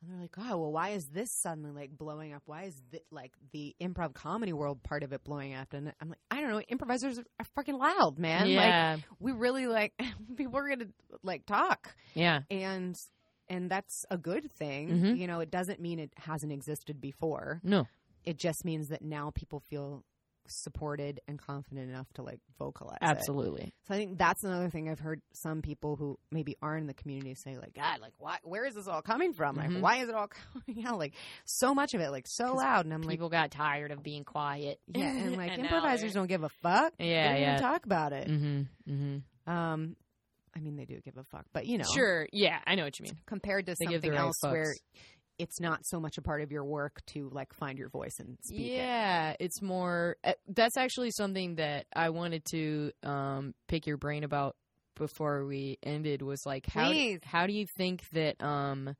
And 0.00 0.10
they're 0.12 0.20
like, 0.20 0.36
"Oh, 0.38 0.58
well, 0.58 0.72
why 0.72 0.90
is 0.90 1.08
this 1.08 1.32
suddenly 1.32 1.70
like 1.72 1.90
blowing 1.96 2.32
up? 2.32 2.42
Why 2.46 2.64
is 2.64 2.80
th- 2.92 3.02
like 3.10 3.32
the 3.52 3.74
improv 3.80 4.14
comedy 4.14 4.52
world 4.52 4.82
part 4.82 5.02
of 5.02 5.12
it 5.12 5.24
blowing 5.24 5.54
up?" 5.54 5.72
And 5.72 5.92
I'm 6.00 6.10
like, 6.10 6.18
"I 6.30 6.40
don't 6.40 6.50
know. 6.50 6.60
Improvisers 6.68 7.18
are 7.18 7.44
fucking 7.56 7.76
loud, 7.78 8.18
man. 8.18 8.42
Like, 8.42 8.48
yeah. 8.66 8.98
we 9.18 9.32
really 9.32 9.66
like 9.66 9.94
people 10.36 10.56
are 10.58 10.68
gonna 10.68 10.90
like 11.22 11.46
talk." 11.46 11.96
yeah. 12.14 12.42
and 12.50 13.00
and 13.48 13.70
that's 13.70 14.04
a 14.10 14.18
good 14.18 14.52
thing. 14.52 14.88
Mhm. 14.90 15.16
You 15.18 15.26
know, 15.26 15.40
it 15.40 15.50
doesn't 15.50 15.80
mean 15.80 15.98
it 15.98 16.12
hasn't 16.18 16.52
existed 16.52 17.00
before. 17.00 17.60
No. 17.64 17.86
It 18.24 18.36
just 18.36 18.62
means 18.64 18.88
that 18.88 19.00
now 19.00 19.30
people 19.30 19.58
feel 19.60 20.04
supported 20.48 21.20
and 21.28 21.38
confident 21.38 21.88
enough 21.90 22.06
to 22.14 22.22
like 22.22 22.40
vocalize. 22.58 22.98
it. 23.00 23.04
Absolutely. 23.04 23.72
So 23.86 23.94
I 23.94 23.96
think 23.98 24.18
that's 24.18 24.44
another 24.44 24.70
thing 24.70 24.88
I've 24.88 24.98
heard 25.00 25.20
some 25.32 25.62
people 25.62 25.96
who 25.96 26.18
maybe 26.30 26.56
aren't 26.60 26.82
in 26.82 26.86
the 26.86 26.94
community 26.94 27.34
say 27.34 27.56
like, 27.56 27.74
God, 27.74 28.00
like 28.00 28.12
why 28.18 28.38
where 28.42 28.64
is 28.64 28.74
this 28.74 28.88
all 28.88 29.02
coming 29.02 29.32
from? 29.32 29.56
Mhm. 29.56 29.74
Like 29.74 29.82
why 29.82 29.96
is 29.98 30.08
it 30.08 30.14
all 30.14 30.28
coming 30.28 30.84
out? 30.86 30.98
Like 30.98 31.14
so 31.44 31.74
much 31.74 31.94
of 31.94 32.00
it, 32.00 32.10
like 32.10 32.26
so 32.26 32.54
loud. 32.54 32.84
And 32.84 32.94
I'm 32.94 33.02
like 33.02 33.10
People 33.10 33.28
got 33.28 33.50
tired 33.50 33.90
of 33.90 34.02
being 34.02 34.24
quiet. 34.24 34.80
Yeah, 34.94 35.10
and 35.10 35.36
like 35.36 35.50
now 35.56 35.64
improvisers 35.64 36.14
don't 36.14 36.26
give 36.28 36.42
a 36.42 36.48
fuck. 36.48 36.92
Yeah, 36.98 37.34
they 37.34 37.40
yeah. 37.40 37.58
talk 37.58 37.84
about 37.86 38.12
it. 38.12 38.28
Mm-hmm. 38.28 38.92
Mm-hmm. 38.92 39.50
Um 39.52 39.96
I 40.56 40.60
mean 40.60 40.76
they 40.76 40.86
do 40.86 40.98
give 41.04 41.16
a 41.16 41.24
fuck, 41.24 41.44
but 41.52 41.66
you 41.66 41.78
know 41.78 41.84
Sure. 41.94 42.26
Yeah, 42.32 42.58
I 42.66 42.74
know 42.74 42.84
what 42.84 42.98
you 42.98 43.04
mean. 43.04 43.18
compared 43.26 43.66
to 43.66 43.76
They 43.78 43.84
something 43.86 44.12
else 44.14 44.38
fucks. 44.42 44.50
where 44.50 44.74
it's 45.38 45.60
not 45.60 45.86
so 45.86 46.00
much 46.00 46.18
a 46.18 46.22
part 46.22 46.42
of 46.42 46.50
your 46.50 46.64
work 46.64 47.00
to 47.06 47.30
like 47.32 47.52
find 47.54 47.78
your 47.78 47.88
voice 47.88 48.18
and 48.18 48.38
speak 48.42 48.72
it. 48.72 48.76
Yeah, 48.76 49.34
it's 49.38 49.62
more. 49.62 50.16
Uh, 50.24 50.32
that's 50.48 50.76
actually 50.76 51.10
something 51.10 51.56
that 51.56 51.86
I 51.94 52.10
wanted 52.10 52.44
to 52.46 52.92
um, 53.02 53.54
pick 53.68 53.86
your 53.86 53.96
brain 53.96 54.24
about 54.24 54.56
before 54.96 55.44
we 55.46 55.78
ended. 55.82 56.22
Was 56.22 56.44
like 56.44 56.66
how 56.66 56.92
how 57.22 57.46
do 57.46 57.52
you 57.52 57.66
think 57.66 58.08
that 58.10 58.42
um, 58.42 58.96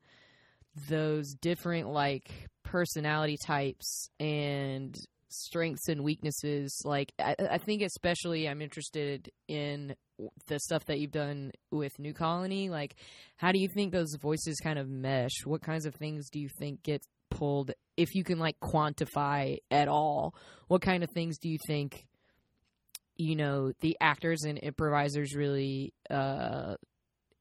those 0.87 1.33
different 1.33 1.89
like 1.89 2.31
personality 2.63 3.37
types 3.37 4.09
and 4.19 4.97
strengths 5.29 5.87
and 5.87 6.03
weaknesses. 6.03 6.81
Like 6.83 7.13
I, 7.19 7.35
I 7.51 7.57
think 7.57 7.81
especially 7.81 8.47
I'm 8.47 8.61
interested 8.61 9.31
in 9.47 9.95
the 10.47 10.59
stuff 10.59 10.85
that 10.85 10.99
you've 10.99 11.11
done 11.11 11.51
with 11.71 11.97
New 11.99 12.13
Colony. 12.13 12.69
Like 12.69 12.95
how 13.37 13.51
do 13.51 13.59
you 13.59 13.67
think 13.67 13.91
those 13.91 14.15
voices 14.21 14.59
kind 14.59 14.79
of 14.79 14.89
mesh? 14.89 15.45
What 15.45 15.61
kinds 15.61 15.85
of 15.85 15.95
things 15.95 16.29
do 16.29 16.39
you 16.39 16.49
think 16.59 16.83
get 16.83 17.03
pulled 17.29 17.71
if 17.95 18.15
you 18.15 18.23
can 18.23 18.39
like 18.39 18.59
quantify 18.59 19.57
at 19.71 19.87
all? 19.87 20.35
What 20.67 20.81
kind 20.81 21.03
of 21.03 21.09
things 21.11 21.37
do 21.37 21.49
you 21.49 21.57
think 21.67 22.05
you 23.15 23.35
know 23.35 23.73
the 23.81 23.97
actors 23.99 24.43
and 24.43 24.57
improvisers 24.61 25.35
really 25.35 25.93
uh 26.09 26.75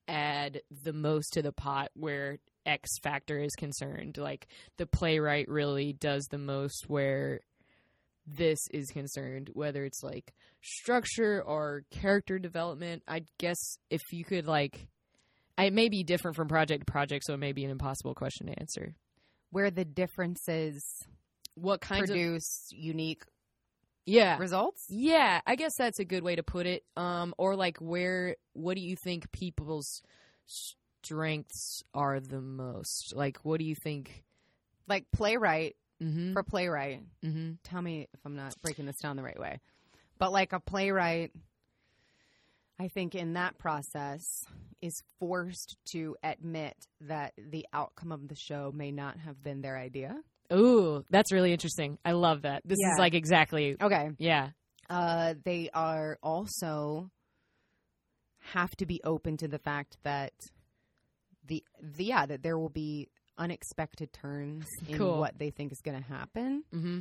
add 0.09 0.63
the 0.83 0.93
most 0.93 1.35
to 1.35 1.43
the 1.43 1.53
pot 1.53 1.91
where 1.95 2.39
X 2.69 2.99
factor 3.03 3.39
is 3.39 3.55
concerned. 3.57 4.19
Like 4.19 4.47
the 4.77 4.87
playwright 4.87 5.49
really 5.49 5.93
does 5.93 6.27
the 6.31 6.39
most 6.39 6.89
where 6.89 7.41
this 8.37 8.59
is 8.73 8.91
concerned, 8.91 9.51
whether 9.53 9.85
it's 9.85 10.03
like 10.03 10.35
structure 10.63 11.43
or 11.43 11.83
character 11.91 12.39
development. 12.39 13.03
I 13.09 13.23
guess 13.39 13.79
if 13.91 14.03
you 14.13 14.25
could 14.25 14.47
like 14.47 14.89
it 15.59 15.73
may 15.73 15.89
be 15.89 16.05
different 16.05 16.37
from 16.37 16.49
project 16.49 16.87
to 16.87 16.91
project, 16.93 17.25
so 17.25 17.35
it 17.35 17.39
may 17.39 17.53
be 17.53 17.65
an 17.65 17.71
impossible 17.71 18.15
question 18.15 18.47
to 18.47 18.59
answer. 18.59 18.95
Where 19.51 19.71
the 19.71 19.85
differences 19.85 20.85
What 21.55 21.81
kinds 21.81 22.11
of 22.11 22.17
produce 22.17 22.69
unique 22.71 23.23
yeah 24.05 24.39
results? 24.39 24.85
Yeah, 24.89 25.41
I 25.47 25.57
guess 25.57 25.73
that's 25.77 25.99
a 25.99 26.05
good 26.05 26.23
way 26.23 26.37
to 26.37 26.43
put 26.43 26.67
it. 26.67 26.85
Um, 26.97 27.35
or 27.39 27.57
like, 27.57 27.79
where? 27.79 28.37
What 28.53 28.77
do 28.77 28.83
you 28.83 28.97
think 28.97 29.33
people's 29.33 30.03
strengths 30.47 31.83
are 31.95 32.21
the 32.21 32.41
most? 32.41 33.15
Like, 33.17 33.39
what 33.43 33.59
do 33.59 33.65
you 33.65 33.75
think? 33.75 34.25
Like 34.87 35.05
playwright 35.13 35.77
Mm-hmm. 36.03 36.33
for 36.33 36.43
playwright. 36.45 37.03
mm-hmm. 37.25 37.53
Tell 37.65 37.83
me 37.83 38.07
if 38.15 38.21
I'm 38.25 38.37
not 38.37 38.55
breaking 38.63 38.87
this 38.87 38.99
down 38.99 39.17
the 39.17 39.23
right 39.23 39.39
way. 39.39 39.59
But 40.19 40.31
like 40.33 40.53
a 40.53 40.61
playwright, 40.61 41.33
I 42.79 42.87
think 42.89 43.15
in 43.17 43.33
that 43.35 43.59
process 43.59 44.23
is 44.81 45.03
forced 45.19 45.77
to 45.93 46.17
admit 46.23 46.77
that 47.01 47.33
the 47.37 47.67
outcome 47.73 48.13
of 48.13 48.29
the 48.29 48.37
show 48.37 48.71
may 48.73 48.93
not 48.93 49.19
have 49.19 49.43
been 49.43 49.61
their 49.61 49.77
idea. 49.77 50.17
Ooh, 50.53 51.05
that's 51.11 51.33
really 51.33 51.53
interesting. 51.53 51.99
I 52.05 52.13
love 52.13 52.43
that. 52.43 52.63
This 52.65 52.79
Yeah. 52.81 52.93
is 52.93 52.99
like 52.99 53.15
exactly. 53.15 53.77
Okay. 53.81 54.11
Yeah. 54.19 54.51
Uh, 54.89 55.35
they 55.45 55.69
are 55.75 56.19
also 56.23 57.11
have 58.53 58.71
to 58.77 58.87
be 58.87 59.01
open 59.05 59.37
to 59.39 59.49
the 59.49 59.59
fact 59.59 59.97
that 60.05 60.33
the, 61.45 61.63
the 61.83 62.05
yeah 62.05 62.25
that 62.27 62.43
there 62.43 62.57
will 62.59 62.69
be 62.71 63.09
unexpected 63.39 64.13
turns 64.13 64.67
in 64.89 64.99
Cool. 64.99 65.19
what 65.19 65.39
they 65.39 65.51
think 65.51 65.73
is 65.73 65.81
going 65.81 65.97
to 66.03 66.07
happen 66.09 66.65
Mm-hmm. 66.73 67.01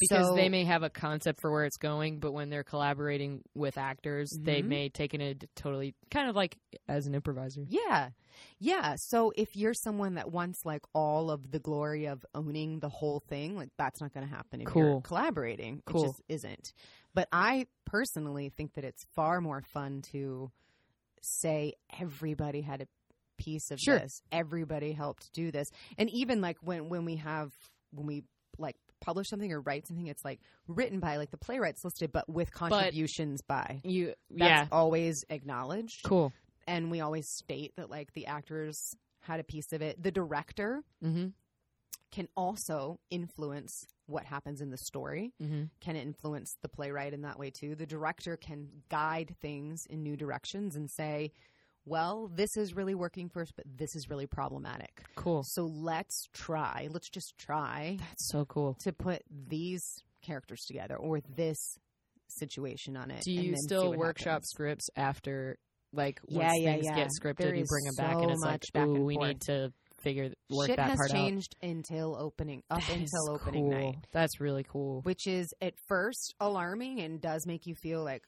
Because 0.00 0.26
So- 0.28 0.34
they 0.34 0.50
may 0.50 0.64
have 0.64 0.82
a 0.82 0.90
concept 0.90 1.40
for 1.40 1.50
where 1.50 1.64
it's 1.64 1.78
going, 1.78 2.20
but 2.20 2.32
when 2.32 2.50
they're 2.50 2.62
collaborating 2.62 3.42
with 3.54 3.78
actors, 3.78 4.30
they 4.38 4.60
Mhm. 4.60 4.66
may 4.66 4.88
take 4.90 5.14
it 5.14 5.22
in 5.22 5.28
a 5.28 5.34
totally 5.56 5.94
kind 6.10 6.28
of 6.28 6.36
like 6.36 6.58
as 6.88 7.06
an 7.06 7.14
improviser. 7.14 7.64
Yeah. 7.66 8.10
Yeah. 8.58 8.96
So 8.98 9.32
if 9.34 9.56
you're 9.56 9.72
someone 9.72 10.16
that 10.16 10.30
wants 10.30 10.60
like 10.66 10.82
all 10.92 11.30
of 11.30 11.50
the 11.52 11.58
glory 11.58 12.04
of 12.06 12.24
owning 12.34 12.80
the 12.80 12.90
whole 12.90 13.20
thing, 13.20 13.56
like 13.56 13.70
that's 13.78 13.98
not 14.02 14.12
going 14.12 14.28
to 14.28 14.32
happen 14.32 14.60
if 14.60 14.66
you're 14.74 14.84
Cool. 14.92 15.00
collaborating. 15.00 15.82
Cool. 15.86 16.04
It 16.04 16.06
just 16.08 16.22
isn't. 16.28 16.72
But 17.14 17.28
I 17.32 17.66
personally 17.86 18.50
think 18.50 18.74
that 18.74 18.84
it's 18.84 19.04
far 19.14 19.40
more 19.40 19.62
fun 19.62 20.02
to 20.12 20.52
say 21.22 21.72
everybody 21.98 22.60
had 22.60 22.82
a 22.82 22.86
piece 23.38 23.70
of 23.70 23.80
Sure. 23.80 23.98
this. 23.98 24.20
Everybody 24.30 24.92
helped 24.92 25.32
do 25.32 25.50
this. 25.50 25.70
And 25.96 26.10
even 26.10 26.40
like 26.40 26.58
when 26.62 26.88
when 26.88 27.04
we 27.04 27.16
have 27.16 27.52
when 27.92 28.06
we 28.06 28.24
like 28.58 28.76
publish 29.00 29.28
something 29.28 29.52
or 29.52 29.60
write 29.60 29.86
something, 29.86 30.06
it's 30.08 30.24
like 30.24 30.40
written 30.66 30.98
by 31.00 31.16
like 31.16 31.30
the 31.30 31.38
playwrights 31.38 31.84
listed, 31.84 32.10
but 32.12 32.28
with 32.28 32.52
contributions 32.52 33.40
by. 33.42 33.80
You, 33.84 34.14
That's 34.30 34.50
yeah, 34.50 34.66
always 34.72 35.24
acknowledged 35.30 36.02
cool. 36.04 36.32
and 36.66 36.90
we 36.90 37.00
always 37.00 37.28
state 37.28 37.74
that 37.76 37.88
like 37.88 38.12
the 38.14 38.26
actors 38.26 38.94
had 39.20 39.38
a 39.40 39.44
piece 39.44 39.72
of 39.72 39.80
it. 39.82 40.02
The 40.02 40.10
director 40.10 40.82
Mm-hmm. 41.04 41.28
can 42.10 42.28
also 42.36 42.98
influence 43.10 43.86
what 44.06 44.24
happens 44.24 44.60
in 44.60 44.70
the 44.70 44.78
story. 44.78 45.32
Mm-hmm. 45.42 45.64
Can 45.80 45.96
it 45.96 46.02
influence 46.02 46.56
the 46.62 46.68
playwright 46.68 47.12
in 47.12 47.22
that 47.22 47.38
way 47.38 47.50
too. 47.50 47.74
The 47.74 47.86
director 47.86 48.36
can 48.36 48.68
guide 48.88 49.36
things 49.40 49.86
in 49.86 50.02
new 50.02 50.16
directions 50.16 50.74
and 50.76 50.90
say, 50.90 51.32
"Well, 51.88 52.28
this 52.34 52.56
is 52.56 52.74
really 52.74 52.94
working 52.94 53.28
for 53.28 53.42
us, 53.42 53.50
but 53.54 53.64
this 53.76 53.94
is 53.96 54.08
really 54.10 54.26
problematic. 54.26 55.02
Cool. 55.16 55.42
So 55.44 55.62
let's 55.64 56.28
try. 56.32 56.88
Let's 56.90 57.08
just 57.10 57.34
try 57.38 57.96
That's 57.98 58.28
so 58.28 58.44
cool. 58.44 58.74
to 58.80 58.92
put 58.92 59.22
these 59.30 59.82
characters 60.22 60.64
together 60.66 60.96
or 60.96 61.20
this 61.20 61.78
situation 62.28 62.96
on 62.96 63.10
it." 63.10 63.22
Do 63.22 63.32
and 63.34 63.44
you 63.44 63.50
then 63.52 63.58
still 63.60 63.94
workshop 63.94 64.26
happens. 64.32 64.48
scripts 64.48 64.90
after, 64.96 65.58
like, 65.92 66.20
Yeah, 66.28 66.38
once 66.48 66.58
yeah, 66.60 66.72
things 66.72 66.84
yeah. 66.86 66.94
get 66.96 67.08
scripted, 67.08 67.36
There 67.38 67.54
you 67.54 67.64
bring 67.64 67.84
them 67.84 67.94
back, 67.96 68.16
and 68.16 68.30
it's 68.30 68.40
like, 68.42 68.52
much 68.52 68.72
back 68.74 68.86
ooh, 68.88 69.04
we 69.04 69.14
forth. 69.14 69.28
need 69.28 69.40
to 69.42 69.72
figure 69.98 70.30
work 70.50 70.68
Shit 70.68 70.76
that 70.76 70.90
has 70.90 70.96
part 70.98 71.10
changed 71.10 71.56
until 71.60 72.14
opening 72.16 72.62
up 72.70 72.80
That 72.82 72.96
until 72.96 73.30
opening 73.30 73.68
cool. 73.70 73.80
night. 73.80 74.06
That's 74.12 74.40
really 74.40 74.62
cool. 74.62 75.00
which 75.02 75.26
is 75.26 75.52
at 75.60 75.74
first 75.88 76.34
alarming 76.38 77.00
and 77.00 77.20
does 77.20 77.46
make 77.46 77.66
you 77.66 77.74
feel 77.74 78.04
like 78.04 78.22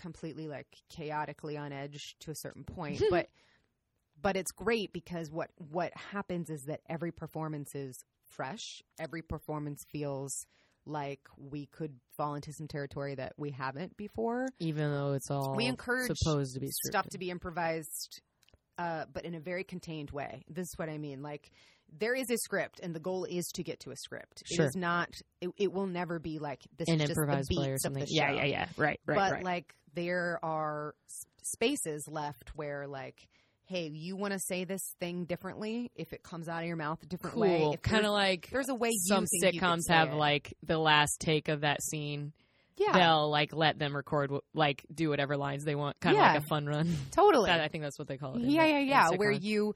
completely 0.00 0.48
like 0.48 0.66
chaotically 0.88 1.56
on 1.56 1.72
edge 1.72 2.16
to 2.20 2.30
a 2.30 2.34
certain 2.34 2.64
point 2.64 3.02
but 3.10 3.28
but 4.20 4.36
it's 4.36 4.52
great 4.52 4.92
because 4.92 5.30
what 5.30 5.50
what 5.70 5.92
happens 6.12 6.50
is 6.50 6.64
that 6.64 6.80
every 6.88 7.12
performance 7.12 7.74
is 7.74 8.04
fresh 8.28 8.82
every 8.98 9.22
performance 9.22 9.84
feels 9.90 10.46
like 10.86 11.20
we 11.36 11.66
could 11.66 11.92
fall 12.16 12.34
into 12.34 12.52
some 12.52 12.66
territory 12.66 13.14
that 13.14 13.34
we 13.36 13.50
haven't 13.50 13.96
before 13.96 14.48
Even 14.58 14.90
though 14.90 15.12
it's 15.12 15.30
all 15.30 15.54
we 15.56 15.66
encourage 15.66 16.16
supposed 16.16 16.54
to 16.54 16.60
be 16.60 16.68
stuff 16.70 17.08
to 17.10 17.18
be 17.18 17.30
improvised 17.30 18.22
uh, 18.78 19.04
but 19.12 19.24
in 19.26 19.34
a 19.34 19.40
very 19.40 19.62
contained 19.62 20.10
way 20.10 20.42
this 20.48 20.68
is 20.68 20.74
what 20.76 20.88
i 20.88 20.96
mean 20.96 21.22
like 21.22 21.50
there 21.98 22.14
is 22.14 22.30
a 22.30 22.36
script 22.38 22.80
and 22.82 22.94
the 22.94 23.00
goal 23.00 23.24
is 23.24 23.46
to 23.48 23.62
get 23.62 23.80
to 23.80 23.90
a 23.90 23.96
script 23.96 24.42
Sure. 24.46 24.64
it 24.64 24.68
is 24.68 24.76
not 24.76 25.10
it, 25.40 25.50
it 25.56 25.72
will 25.72 25.86
never 25.86 26.18
be 26.18 26.38
like 26.38 26.60
this 26.76 26.88
an 26.88 26.94
is 26.94 27.08
just 27.08 27.14
the 27.14 27.22
improvised 27.22 27.50
play 27.50 27.68
or 27.68 27.74
beats 27.74 27.84
of 27.84 27.92
something. 27.92 28.04
the 28.04 28.12
Yeah, 28.12 28.32
yeah, 28.32 28.44
yeah. 28.44 28.66
Right, 28.76 29.00
right, 29.06 29.16
but 29.16 29.32
right. 29.32 29.44
like 29.44 29.74
there 29.94 30.38
are 30.42 30.94
s- 31.08 31.26
spaces 31.42 32.06
left 32.08 32.50
where 32.56 32.86
like 32.86 33.26
hey 33.64 33.88
you 33.88 34.16
want 34.16 34.32
to 34.32 34.38
say 34.40 34.64
this 34.64 34.94
thing 35.00 35.24
differently 35.24 35.90
if 35.94 36.12
it 36.12 36.22
comes 36.22 36.48
out 36.48 36.60
of 36.62 36.66
your 36.66 36.76
mouth 36.76 37.02
a 37.02 37.06
different 37.06 37.36
way 37.36 37.58
cool. 37.60 37.72
if 37.74 37.82
Kind 37.82 38.04
of 38.04 38.12
like 38.12 38.48
there's 38.50 38.68
a 38.68 38.74
way 38.74 38.90
some 39.08 39.26
sitcoms 39.42 39.88
have 39.88 40.08
it. 40.10 40.14
like 40.16 40.54
the 40.64 40.78
last 40.78 41.18
take 41.20 41.48
of 41.48 41.60
that 41.62 41.82
scene. 41.82 42.32
yeah 42.76 42.92
They'll 42.92 43.30
like 43.30 43.54
let 43.54 43.78
them 43.78 43.94
record, 43.94 44.32
like 44.54 44.84
do 44.92 45.08
whatever 45.10 45.36
lines 45.36 45.64
they 45.64 45.74
want, 45.76 46.00
kind 46.00 46.16
of 46.16 46.20
Yeah. 46.22 46.32
like 46.32 46.42
a 46.42 46.46
fun 46.46 46.66
run. 46.66 46.96
totally 47.12 47.46
That- 47.50 47.60
I 47.60 47.68
think 47.68 47.84
that's 47.84 47.98
what 47.98 48.08
they 48.08 48.16
call 48.16 48.36
it. 48.36 48.42
yeah 48.42 48.64
yeah 48.66 48.78
yeah 48.80 49.10
where 49.16 49.30
you 49.30 49.74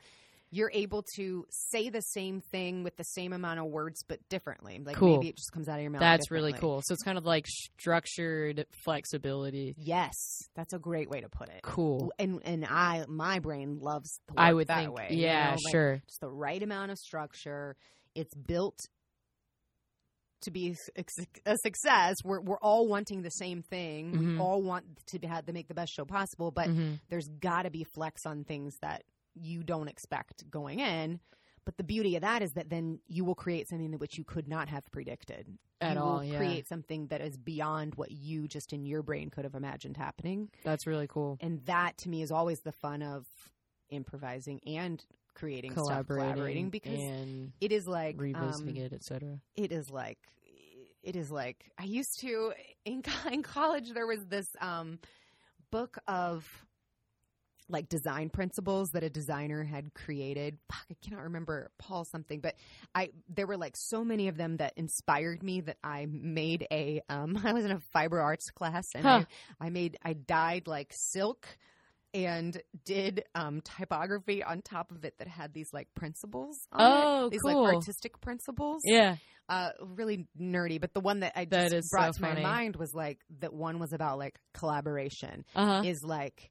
you're 0.55 0.71
able 0.73 1.03
to 1.17 1.45
say 1.51 1.89
the 1.89 2.01
same 2.01 2.41
thing 2.41 2.85
with 2.85 2.97
the 2.97 3.03
same 3.05 3.33
amount 3.33 3.59
of 3.59 3.67
words 3.67 4.05
but 4.07 4.21
differently 4.29 4.81
like 4.85 4.97
Cool. 4.97 5.17
maybe 5.17 5.29
it 5.31 5.37
just 5.37 5.51
comes 5.53 5.69
out 5.69 5.77
of 5.77 5.83
your 5.83 5.91
mouth 5.91 6.01
That's 6.01 6.31
really 6.31 6.53
cool. 6.53 6.81
So 6.85 6.93
it's 6.95 7.03
kind 7.03 7.19
of 7.19 7.25
like 7.25 7.47
structured 7.47 8.67
flexibility. 8.85 9.75
yes 9.79 10.15
that's 10.55 10.73
a 10.73 10.79
great 10.79 11.11
way 11.11 11.21
to 11.21 11.29
put 11.29 11.49
it 11.49 11.63
Cool. 11.63 12.13
and 12.19 12.41
and 12.45 12.65
i 12.65 13.05
my 13.09 13.39
brain 13.41 13.79
loves 13.81 14.21
I 14.37 14.53
would 14.53 14.69
that 14.69 14.79
think. 14.85 14.95
way 14.97 15.09
you 15.11 15.23
yeah, 15.23 15.45
know, 15.47 15.51
like, 15.65 15.73
sure. 15.73 16.03
just 16.07 16.21
the 16.21 16.31
right 16.31 16.63
amount 16.63 16.91
of 16.93 16.99
structure. 16.99 17.77
It's 18.15 18.35
built 18.35 18.79
to 20.43 20.51
be 20.51 20.77
a 21.47 21.57
success. 21.57 22.17
We're 22.23 22.41
we're 22.41 22.59
all 22.59 22.87
wanting 22.87 23.23
the 23.23 23.31
same 23.31 23.63
thing. 23.63 24.13
Mhm. 24.13 24.19
We 24.35 24.39
all 24.39 24.63
want 24.63 24.85
to 25.07 25.19
have 25.27 25.47
to 25.47 25.53
make 25.53 25.69
the 25.69 25.75
best 25.75 25.93
show 25.95 26.05
possible, 26.05 26.51
but 26.51 26.69
Mhm. 26.69 27.01
there's 27.09 27.29
got 27.29 27.63
to 27.63 27.71
be 27.71 27.85
flex 27.85 28.27
on 28.27 28.45
things 28.45 28.77
that 28.83 29.05
you 29.35 29.63
don't 29.63 29.89
expect 29.89 30.49
going 30.51 30.81
in. 30.81 31.21
But 31.65 31.79
the 31.79 31.85
beauty 31.85 32.15
of 32.17 32.23
that 32.23 32.43
is 32.43 32.53
that 32.53 32.69
then 32.69 33.01
you 33.09 33.25
will 33.25 33.35
create 33.35 33.69
something 33.69 33.91
that 33.91 34.01
which 34.01 34.19
you 34.19 34.25
could 34.25 34.49
not 34.49 34.69
have 34.69 34.91
predicted 34.91 35.57
At 35.81 35.95
you 35.95 36.03
all, 36.03 36.17
will 36.17 36.25
yeah. 36.25 36.37
create 36.37 36.69
something 36.69 37.07
that 37.07 37.23
is 37.23 37.39
beyond 37.39 37.95
what 37.95 38.11
you 38.11 38.47
just 38.49 38.73
in 38.75 38.85
your 38.85 39.03
brain 39.03 39.31
could 39.31 39.45
have 39.45 39.55
imagined 39.55 39.97
happening. 39.97 40.51
That's 40.63 40.87
really 40.87 41.07
cool. 41.07 41.39
And 41.41 41.65
that 41.65 41.97
to 41.99 42.11
me 42.11 42.21
is 42.21 42.31
always 42.31 42.61
the 42.61 42.73
fun 42.73 43.03
of 43.03 43.25
improvising 43.89 44.61
and 44.67 45.03
creating 45.35 45.73
stuff, 45.73 45.87
Collaborating, 45.87 46.33
collaborating 46.33 46.71
because 46.71 47.01
and 47.01 47.53
it 47.61 47.73
is 47.73 47.89
like 47.89 48.17
revisiting 48.19 48.79
um, 48.79 48.85
it, 48.85 48.93
etc. 48.93 49.41
it 49.57 49.73
is 49.73 49.91
like 49.91 50.19
it 51.03 51.17
is 51.17 51.31
like 51.31 51.71
I 51.79 51.85
used 51.85 52.21
to 52.21 52.53
in, 52.85 53.03
in 53.31 53.43
college 53.43 53.93
there 53.93 54.07
was 54.07 54.25
this 54.27 54.49
um 54.61 54.99
book 55.71 55.99
of 56.07 56.47
like 57.69 57.89
design 57.89 58.29
principles 58.29 58.91
that 58.91 59.03
a 59.03 59.11
designer 59.11 59.65
had 59.65 59.95
created. 59.95 60.59
Fuck, 60.71 60.85
I 60.91 60.97
cannot 61.03 61.23
remember 61.25 61.71
Paul 61.79 62.05
something, 62.05 62.41
but 62.41 62.55
I 62.95 63.11
there 63.29 63.47
were 63.47 63.57
like 63.57 63.77
so 63.77 64.05
many 64.05 64.29
of 64.29 64.37
them 64.37 64.59
that 64.59 64.75
inspired 64.77 65.43
me 65.43 65.63
that 65.63 65.79
I 65.83 66.07
made 66.11 66.67
a 66.71 67.01
um 67.09 67.41
I 67.45 67.53
was 67.53 67.65
in 67.65 67.71
a 67.71 67.81
fiber 67.93 68.21
arts 68.21 68.51
class 68.51 68.87
and 68.95 69.05
Huh. 69.05 69.25
I, 69.61 69.67
I 69.67 69.71
made 69.71 69.97
I 70.05 70.13
dyed 70.13 70.67
like 70.67 70.93
silk 70.93 71.47
and 72.13 72.63
did 72.85 73.25
um, 73.35 73.61
typography 73.61 74.41
on 74.45 74.63
top 74.63 74.93
of 74.93 75.05
it 75.05 75.19
that 75.19 75.27
had 75.27 75.53
these 75.53 75.73
like 75.73 75.89
principles. 75.97 76.69
On 76.71 76.81
Oh, 76.81 77.27
it. 77.27 77.31
these 77.33 77.43
cool. 77.43 77.65
like 77.65 77.75
artistic 77.75 78.21
principles. 78.21 78.83
Yeah. 78.85 79.17
uh, 79.49 79.71
really 79.83 80.29
nerdy. 80.41 80.81
But 80.81 80.95
the 80.95 81.01
one 81.01 81.21
that 81.21 81.33
I 81.35 81.45
That 81.47 81.71
just 81.73 81.91
brought 81.91 82.15
so 82.15 82.19
to 82.19 82.21
funny. 82.29 82.43
my 82.43 82.49
mind 82.49 82.77
was 82.77 82.95
like 82.95 83.19
that 83.41 83.53
one 83.53 83.81
was 83.81 83.93
about 83.93 84.19
like 84.19 84.39
collaboration 84.53 85.45
Uh 85.57 85.67
huh. 85.67 85.83
is 85.85 86.05
like 86.05 86.51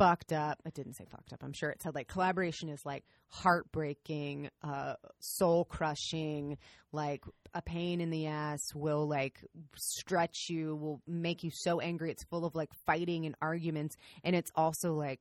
fucked 0.00 0.32
up. 0.32 0.58
It 0.64 0.74
didn't 0.74 0.94
say 0.94 1.04
fucked 1.10 1.32
up. 1.32 1.42
I'm 1.44 1.52
sure 1.52 1.70
it 1.70 1.82
said 1.82 1.94
like 1.94 2.08
collaboration 2.08 2.68
is 2.70 2.80
like 2.84 3.04
heartbreaking, 3.28 4.48
uh, 4.62 4.94
soul 5.20 5.64
crushing, 5.64 6.56
like 6.92 7.22
a 7.54 7.62
pain 7.62 8.00
in 8.00 8.10
the 8.10 8.26
ass 8.26 8.60
will 8.74 9.06
like 9.08 9.44
stretch 9.76 10.46
you, 10.48 10.74
will 10.74 11.00
make 11.06 11.44
you 11.44 11.50
so 11.52 11.80
angry. 11.80 12.10
It's 12.10 12.24
full 12.24 12.44
of 12.44 12.54
like 12.54 12.70
fighting 12.86 13.26
and 13.26 13.34
arguments, 13.42 13.96
and 14.24 14.34
it's 14.34 14.50
also 14.54 14.94
like 14.94 15.20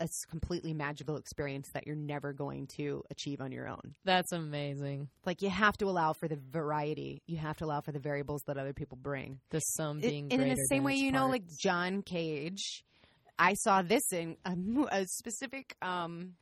a 0.00 0.08
completely 0.28 0.74
magical 0.74 1.16
experience 1.16 1.68
that 1.72 1.86
you're 1.86 1.94
never 1.94 2.32
going 2.32 2.66
to 2.66 3.04
achieve 3.12 3.40
on 3.40 3.52
your 3.52 3.68
own. 3.68 3.94
That's 4.04 4.32
amazing. 4.32 5.08
Like 5.24 5.40
you 5.40 5.50
have 5.50 5.76
to 5.78 5.86
allow 5.86 6.14
for 6.14 6.26
the 6.26 6.36
variety. 6.50 7.22
You 7.28 7.36
have 7.36 7.58
to 7.58 7.64
allow 7.64 7.80
for 7.82 7.92
the 7.92 8.00
variables 8.00 8.42
that 8.48 8.58
other 8.58 8.72
people 8.72 8.98
bring. 9.00 9.38
The 9.50 9.60
sum 9.60 9.98
It- 9.98 10.10
being 10.10 10.32
and 10.32 10.42
in 10.42 10.48
the 10.48 10.66
same 10.68 10.82
way, 10.82 10.94
you 10.96 11.12
know, 11.12 11.28
like. 11.28 11.44
John 11.60 12.02
Cage. 12.02 12.82
I 13.38 13.54
saw 13.54 13.82
this 13.82 14.12
in 14.12 14.36
a, 14.44 14.56
a 14.90 15.06
specific 15.06 15.76
um, 15.80 16.34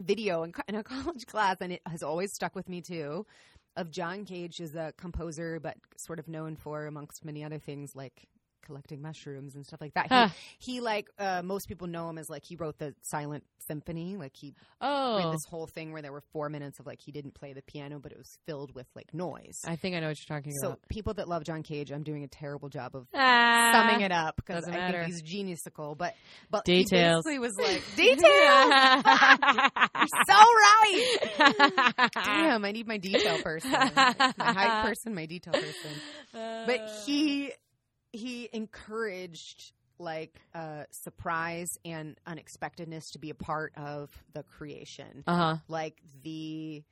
video 0.00 0.42
in, 0.42 0.52
in 0.68 0.74
a 0.74 0.82
college 0.84 1.26
class, 1.26 1.56
and 1.60 1.72
it 1.72 1.82
has 1.86 2.02
always 2.02 2.32
stuck 2.32 2.54
with 2.54 2.68
me 2.68 2.80
too. 2.80 3.26
Of 3.76 3.90
John 3.90 4.24
Cage 4.24 4.60
as 4.60 4.74
a 4.74 4.92
composer, 4.98 5.60
but 5.60 5.76
sort 5.96 6.18
of 6.18 6.26
known 6.28 6.56
for, 6.56 6.86
amongst 6.86 7.24
many 7.24 7.44
other 7.44 7.58
things, 7.58 7.94
like 7.94 8.28
collecting 8.62 9.00
mushrooms 9.02 9.54
and 9.54 9.64
stuff 9.66 9.80
like 9.80 9.94
that. 9.94 10.32
He, 10.58 10.74
he 10.74 10.80
like 10.80 11.08
uh, 11.18 11.42
most 11.42 11.66
people 11.68 11.86
know 11.86 12.08
him 12.08 12.18
as 12.18 12.28
like 12.28 12.44
he 12.44 12.56
wrote 12.56 12.78
the 12.78 12.94
Silent 13.02 13.44
Symphony. 13.66 14.16
Like 14.16 14.32
he 14.34 14.54
oh, 14.80 15.30
this 15.32 15.44
whole 15.48 15.66
thing 15.66 15.92
where 15.92 16.02
there 16.02 16.12
were 16.12 16.22
four 16.32 16.48
minutes 16.48 16.78
of 16.80 16.86
like 16.86 17.00
he 17.00 17.12
didn't 17.12 17.34
play 17.34 17.52
the 17.52 17.62
piano, 17.62 17.98
but 17.98 18.12
it 18.12 18.18
was 18.18 18.38
filled 18.46 18.74
with 18.74 18.86
like 18.94 19.12
noise. 19.14 19.58
I 19.66 19.76
think 19.76 19.94
I 19.96 20.00
know 20.00 20.08
what 20.08 20.16
you're 20.18 20.36
talking 20.38 20.52
So 20.52 20.68
about. 20.68 20.78
So 20.78 20.86
people 20.88 21.14
that 21.14 21.28
love 21.28 21.44
John 21.44 21.62
Cage, 21.62 21.90
I'm 21.92 22.02
doing 22.02 22.24
a 22.24 22.28
terrible 22.28 22.68
job 22.68 22.94
of 22.96 23.06
Ah. 23.14 23.72
summing 23.72 24.02
it 24.02 24.12
up 24.12 24.36
because 24.36 24.66
I 24.68 24.72
matter. 24.72 25.00
think 25.04 25.12
he's 25.12 25.22
geniusical. 25.22 25.94
But 25.94 26.14
but 26.50 26.64
Details. 26.64 27.24
he 27.26 27.30
basically 27.30 27.38
was 27.38 27.52
like 27.58 27.82
details. 27.96 28.20
You're 30.00 30.26
so 30.26 30.38
right. 30.38 32.10
Damn, 32.24 32.64
I 32.64 32.72
need 32.72 32.86
my 32.86 32.98
detail 32.98 33.40
person, 33.42 33.70
my 33.70 34.14
hype 34.38 34.84
person, 34.86 35.14
my 35.14 35.26
detail 35.26 35.52
person. 35.54 35.90
But 36.32 36.80
he 37.06 37.52
he 38.12 38.48
encouraged 38.52 39.72
like 39.98 40.40
uh, 40.54 40.84
surprise 40.90 41.78
and 41.84 42.16
unexpectedness 42.26 43.10
to 43.10 43.18
be 43.18 43.28
a 43.30 43.34
part 43.34 43.72
of 43.76 44.10
the 44.32 44.42
creation 44.42 45.22
Uh 45.26 45.36
huh. 45.36 45.56
like 45.68 46.00
the 46.22 46.82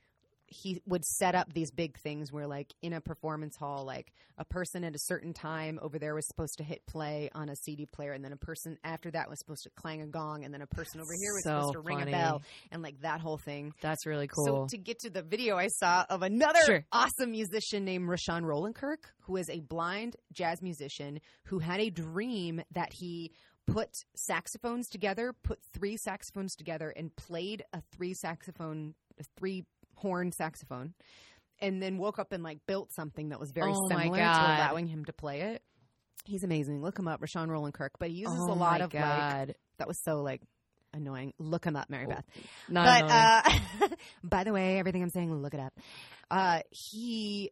he 0.51 0.81
would 0.85 1.03
set 1.05 1.35
up 1.35 1.53
these 1.53 1.71
big 1.71 1.97
things 1.99 2.31
where 2.31 2.47
like 2.47 2.73
in 2.81 2.93
a 2.93 3.01
performance 3.01 3.55
hall 3.55 3.85
like 3.85 4.11
a 4.37 4.45
person 4.45 4.83
at 4.83 4.95
a 4.95 4.99
certain 4.99 5.33
time 5.33 5.79
over 5.81 5.99
there 5.99 6.15
was 6.15 6.27
supposed 6.27 6.57
to 6.57 6.63
hit 6.63 6.85
play 6.85 7.29
on 7.35 7.49
a 7.49 7.55
CD 7.55 7.85
player 7.85 8.13
and 8.13 8.23
then 8.23 8.31
a 8.31 8.37
person 8.37 8.77
after 8.83 9.11
that 9.11 9.29
was 9.29 9.39
supposed 9.39 9.63
to 9.63 9.69
clang 9.71 10.01
a 10.01 10.07
gong 10.07 10.43
and 10.43 10.53
then 10.53 10.61
a 10.61 10.67
person 10.67 10.99
over 11.01 11.11
here 11.19 11.33
was 11.33 11.43
So 11.43 11.49
supposed 11.59 11.73
to 11.73 11.79
ring 11.81 11.99
funny. 11.99 12.11
a 12.11 12.15
bell 12.15 12.41
and 12.71 12.81
like 12.81 12.99
that 13.01 13.21
whole 13.21 13.37
thing. 13.37 13.73
That's 13.81 14.05
really 14.05 14.27
cool. 14.27 14.45
So 14.45 14.67
to 14.69 14.77
get 14.77 14.99
to 14.99 15.09
the 15.09 15.21
video 15.21 15.57
I 15.57 15.67
saw 15.67 16.05
of 16.09 16.21
another 16.23 16.59
Sure. 16.65 16.85
awesome 16.91 17.31
musician 17.31 17.85
named 17.85 18.07
Rahsaan 18.09 18.43
Roland 18.43 18.75
Kirk 18.75 19.11
who 19.21 19.37
is 19.37 19.49
a 19.49 19.59
blind 19.59 20.15
jazz 20.33 20.61
musician 20.61 21.19
who 21.45 21.59
had 21.59 21.79
a 21.79 21.89
dream 21.89 22.61
that 22.71 22.89
he 22.93 23.31
put 23.67 23.89
saxophones 24.15 24.87
together, 24.89 25.31
put 25.43 25.59
three 25.75 25.95
saxophones 25.95 26.55
together, 26.55 26.89
and 26.89 27.15
played 27.15 27.63
a 27.71 27.81
three 27.95 28.15
saxophone, 28.15 28.95
a 29.19 29.23
three 29.37 29.63
horn 29.99 30.31
saxophone, 30.31 30.93
and 31.61 31.81
then 31.81 31.97
woke 31.97 32.19
up 32.19 32.31
and 32.31 32.43
like 32.43 32.59
built 32.67 32.91
something 32.93 33.29
that 33.29 33.39
was 33.39 33.51
very 33.51 33.71
Oh 33.73 33.87
similar 33.87 34.17
to 34.17 34.23
allowing 34.23 34.87
him 34.87 35.05
to 35.05 35.13
play 35.13 35.41
it. 35.41 35.61
He's 36.25 36.43
amazing. 36.43 36.81
Look 36.81 36.99
him 36.99 37.07
up, 37.07 37.21
Rahsaan 37.21 37.49
Roland 37.49 37.73
Kirk. 37.73 37.93
But 37.99 38.09
he 38.09 38.17
uses 38.17 38.39
oh 38.39 38.51
a 38.51 38.55
lot 38.55 38.81
of 38.81 38.93
like 38.93 39.03
God. 39.03 39.55
that 39.77 39.87
was 39.87 40.01
so 40.03 40.21
like 40.21 40.41
annoying. 40.93 41.33
Look 41.39 41.65
him 41.65 41.75
up, 41.75 41.89
Mary 41.89 42.05
Beth. 42.05 42.25
Not 42.67 43.07
but 43.07 43.89
uh, 43.89 43.89
by 44.23 44.43
the 44.43 44.53
way, 44.53 44.79
everything 44.79 45.01
I'm 45.01 45.09
saying, 45.09 45.33
look 45.33 45.53
it 45.53 45.59
up. 45.59 45.73
Uh, 46.29 46.61
he 46.69 47.51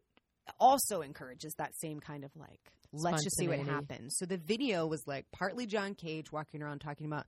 also 0.60 1.02
encourages 1.02 1.54
that 1.56 1.76
same 1.76 2.00
kind 2.00 2.24
of 2.24 2.32
like, 2.36 2.60
let's 2.94 3.24
just 3.24 3.38
see 3.38 3.48
what 3.48 3.60
happens. 3.60 4.18
So 4.18 4.26
the 4.26 4.38
video 4.38 4.86
was 4.86 5.06
like 5.08 5.26
partly 5.32 5.66
John 5.66 5.96
Cage 5.96 6.32
walking 6.32 6.62
around 6.62 6.80
talking 6.80 7.06
about 7.06 7.26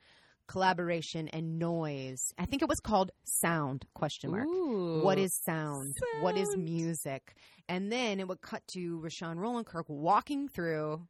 collaboration 0.50 1.28
and 1.30 1.60
noise. 1.60 2.34
I 2.38 2.46
think 2.46 2.64
it 2.64 2.68
was 2.68 2.80
called 2.80 3.12
sound 3.24 3.86
question 3.94 4.32
mark. 4.32 4.48
Ooh. 4.48 5.02
What 5.04 5.20
is 5.20 5.34
sound? 5.46 5.96
What 6.22 6.36
is 6.36 6.58
music? 6.58 7.36
And 7.70 7.92
then 7.92 8.20
it 8.20 8.28
would 8.28 8.42
cut 8.42 8.64
to 8.70 9.00
Rahsaan 9.00 9.38
Roland 9.38 9.68
Kirk 9.68 9.86
walking 9.88 10.50
through 10.50 11.08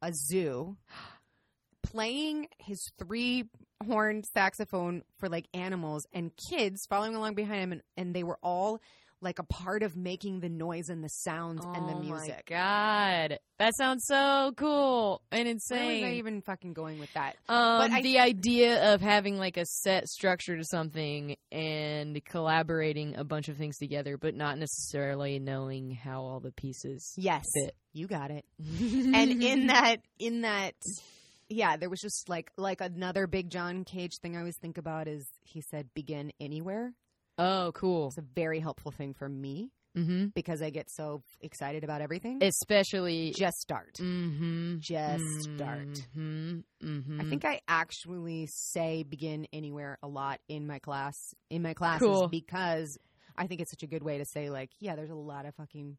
a 0.00 0.12
zoo, 0.12 0.76
playing 1.82 2.46
his 2.58 2.92
three 2.96 3.50
horned 3.84 4.24
saxophone 4.32 5.02
for 5.18 5.28
like 5.28 5.48
animals, 5.52 6.06
and 6.12 6.30
kids 6.48 6.86
following 6.86 7.16
along 7.16 7.34
behind 7.34 7.62
him, 7.62 7.72
and, 7.72 7.82
and 7.96 8.14
they 8.14 8.22
were 8.22 8.38
all 8.40 8.80
like 9.20 9.38
a 9.38 9.44
part 9.44 9.82
of 9.82 9.96
making 9.96 10.40
the 10.40 10.48
noise 10.48 10.88
and 10.88 11.02
the 11.02 11.08
sounds 11.08 11.64
and 11.64 11.88
the 11.88 11.94
Oh 11.94 12.00
music. 12.00 12.50
my 12.50 12.56
god, 12.56 13.38
that 13.58 13.74
sounds 13.76 14.04
so 14.06 14.52
cool 14.56 15.22
and 15.32 15.46
Where 15.46 15.54
was 15.54 15.70
I 15.70 15.76
insane. 15.82 16.14
even 16.14 16.42
fucking 16.42 16.74
going 16.74 16.98
with 16.98 17.12
that? 17.14 17.36
Um, 17.48 17.90
But 17.90 18.02
the 18.02 18.18
idea 18.18 18.94
of 18.94 19.00
having 19.00 19.38
like 19.38 19.56
a 19.56 19.64
set 19.64 20.06
structure 20.08 20.56
to 20.56 20.64
something 20.64 21.36
and 21.50 22.22
collaborating 22.24 23.16
a 23.16 23.24
bunch 23.24 23.48
of 23.48 23.56
things 23.56 23.78
together, 23.78 24.16
but 24.18 24.34
not 24.34 24.58
necessarily 24.58 25.38
knowing 25.38 25.90
how 25.92 26.22
all 26.22 26.40
the 26.40 26.52
pieces 26.52 27.14
Yes, 27.16 27.44
fit. 27.54 27.74
you 27.94 28.06
got 28.06 28.30
it. 28.30 28.44
and 28.80 29.42
in 29.42 29.68
that 29.68 29.96
in 30.18 30.42
that 30.42 30.74
yeah 31.48 31.76
there 31.76 31.88
was 31.88 32.00
just 32.00 32.28
like 32.28 32.50
like 32.56 32.80
another 32.80 33.28
big 33.28 33.48
john 33.50 33.84
cage 33.84 34.18
thing 34.20 34.34
i 34.36 34.40
always 34.40 34.56
think 34.60 34.78
about 34.78 35.06
is 35.06 35.24
he 35.44 35.60
said 35.60 35.86
begin 35.94 36.32
anywhere 36.40 36.92
oh, 37.38 37.72
cool. 37.74 38.08
it's 38.08 38.18
a 38.18 38.22
very 38.34 38.60
helpful 38.60 38.90
thing 38.92 39.14
for 39.14 39.28
me 39.28 39.70
Mm-hmm. 39.96 40.26
because 40.34 40.60
i 40.60 40.68
get 40.68 40.90
so 40.90 41.22
excited 41.40 41.82
about 41.82 42.02
everything 42.02 42.42
Especially. 42.42 43.32
just 43.34 43.56
start 43.58 43.94
Mm-hmm. 43.94 44.76
just 44.78 45.24
start 45.44 45.88
Mm-hmm. 46.14 46.58
Mm-hmm. 46.84 47.20
i 47.20 47.24
think 47.24 47.46
i 47.46 47.60
actually 47.66 48.44
say 48.46 49.04
begin 49.04 49.46
anywhere 49.54 49.96
a 50.02 50.06
lot 50.06 50.40
in 50.48 50.66
my 50.66 50.80
class 50.80 51.34
in 51.48 51.62
my 51.62 51.72
classes 51.72 52.06
Cool. 52.06 52.28
because 52.28 52.98
i 53.38 53.46
think 53.46 53.62
it's 53.62 53.70
such 53.70 53.82
a 53.84 53.86
good 53.86 54.02
way 54.02 54.18
to 54.18 54.26
say 54.26 54.50
like 54.50 54.68
yeah 54.80 54.96
there's 54.96 55.08
a 55.08 55.14
lot 55.14 55.46
of 55.46 55.54
fucking 55.54 55.96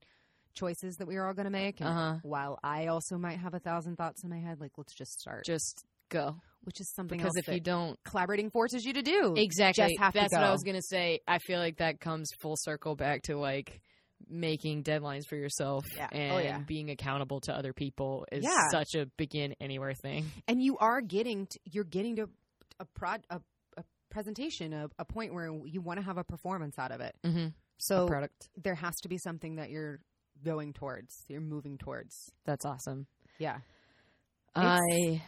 choices 0.54 0.98
that 0.98 1.08
we 1.08 1.16
are 1.18 1.26
all 1.28 1.34
going 1.34 1.46
to 1.46 1.50
make 1.50 1.80
and 1.80 1.90
Uh-huh. 1.90 2.16
while 2.22 2.60
i 2.64 2.86
also 2.86 3.18
might 3.18 3.40
have 3.40 3.56
a 3.56 3.60
thousand 3.60 3.96
thoughts 3.96 4.24
in 4.24 4.30
my 4.30 4.40
head 4.40 4.60
like 4.62 4.74
let's 4.78 4.94
just 4.94 5.20
start 5.20 5.44
just 5.44 5.86
go 6.10 6.36
which 6.64 6.82
is 6.82 6.92
something 6.96 7.18
because 7.18 7.30
else 7.30 7.38
if 7.38 7.46
that 7.46 7.54
you 7.54 7.62
don't 7.62 7.98
collaborating 8.04 8.50
forces 8.50 8.84
you 8.84 8.92
to 8.92 9.02
do. 9.02 9.34
exactly 9.38 9.86
Just 9.86 10.00
have 10.02 10.14
to 10.14 10.20
that's 10.20 10.34
what 10.34 10.44
I 10.44 10.52
was 10.52 10.64
gonna 10.64 10.82
say. 10.82 11.22
I 11.26 11.38
feel 11.40 11.60
like 11.60 11.78
that 11.78 12.02
comes 12.02 12.30
full 12.42 12.56
circle 12.58 12.94
back 12.98 13.22
to 13.24 13.38
like 13.38 13.80
making 14.28 14.84
deadlines 14.84 15.22
for 15.30 15.38
yourself 15.38 15.86
Yeah. 15.96 16.10
and 16.12 16.34
Oh, 16.34 16.38
yeah. 16.40 16.60
being 16.60 16.90
accountable 16.90 17.40
to 17.42 17.54
other 17.56 17.72
people 17.72 18.26
is 18.34 18.44
Yeah. 18.44 18.68
such 18.70 18.96
a 18.96 19.06
begin 19.18 19.56
anywhere 19.62 19.94
thing. 19.94 20.26
And 20.50 20.62
you 20.62 20.78
are 20.80 21.00
getting 21.00 21.46
to, 21.48 21.60
you're 21.72 21.86
getting 21.86 22.18
to 22.18 22.28
a 22.82 22.86
prod 22.86 23.24
a, 23.30 23.40
a 23.78 23.84
presentation, 24.10 24.74
a, 24.74 24.90
a 25.00 25.06
point 25.06 25.34
where 25.34 25.50
you 25.66 25.80
want 25.80 26.00
to 26.00 26.06
have 26.06 26.18
a 26.18 26.24
performance 26.26 26.78
out 26.78 26.92
of 26.92 27.00
it. 27.00 27.16
Mm-hmm. 27.24 27.48
So 27.78 28.08
product. 28.08 28.50
there 28.62 28.76
has 28.76 28.96
to 29.04 29.08
be 29.08 29.18
something 29.20 29.56
that 29.56 29.70
you're 29.70 30.00
going 30.44 30.74
towards. 30.74 31.24
You're 31.30 31.40
moving 31.40 31.78
towards. 31.78 32.30
That's 32.44 32.66
awesome. 32.66 33.08
Yeah. 33.40 33.60
I 34.56 35.22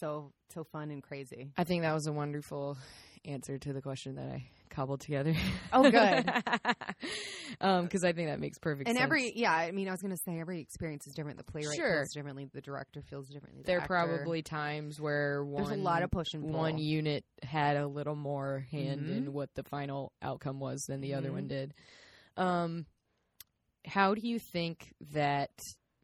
So 0.00 0.32
so 0.52 0.64
fun 0.64 0.90
and 0.90 1.02
crazy. 1.02 1.52
I 1.56 1.64
think 1.64 1.82
that 1.82 1.92
was 1.92 2.06
a 2.06 2.12
wonderful 2.12 2.76
answer 3.24 3.58
to 3.58 3.72
the 3.74 3.82
question 3.82 4.14
that 4.16 4.28
I 4.28 4.48
cobbled 4.70 5.00
together. 5.02 5.34
Oh, 5.72 5.90
good. 5.90 6.32
um, 7.60 7.84
because 7.84 8.02
I 8.04 8.12
think 8.12 8.28
that 8.28 8.40
makes 8.40 8.58
perfect 8.58 8.88
And 8.88 8.96
sense. 8.96 9.04
every 9.04 9.32
yeah, 9.36 9.52
I 9.52 9.70
mean, 9.72 9.88
I 9.88 9.90
was 9.92 10.00
going 10.00 10.14
to 10.16 10.22
say 10.24 10.40
every 10.40 10.60
experience 10.60 11.06
is 11.06 11.12
different. 11.14 11.36
The 11.38 11.44
playwright 11.44 11.76
Sure. 11.76 11.98
feels 11.98 12.12
differently. 12.14 12.48
The 12.52 12.60
director 12.62 13.02
feels 13.02 13.28
differently. 13.28 13.62
the 13.62 13.66
there 13.66 13.80
are 13.80 13.86
probably 13.86 14.42
times 14.42 14.98
where 15.00 15.44
one 15.44 15.64
there's 15.64 15.78
a 15.78 15.82
lot 15.82 16.02
of 16.02 16.10
push 16.10 16.32
and 16.32 16.44
pull. 16.44 16.52
one 16.58 16.78
unit 16.78 17.24
had 17.42 17.76
a 17.76 17.86
little 17.86 18.16
more 18.16 18.64
hand 18.70 19.08
Mhm. 19.08 19.16
in 19.16 19.32
what 19.32 19.50
the 19.54 19.64
final 19.64 20.12
outcome 20.22 20.60
was 20.60 20.84
than 20.88 21.00
the 21.00 21.14
other 21.14 21.28
Mhm. 21.30 21.34
one 21.34 21.48
did. 21.48 21.74
Um, 22.36 22.86
how 23.84 24.14
do 24.14 24.26
you 24.26 24.38
think 24.38 24.94
that? 25.12 25.50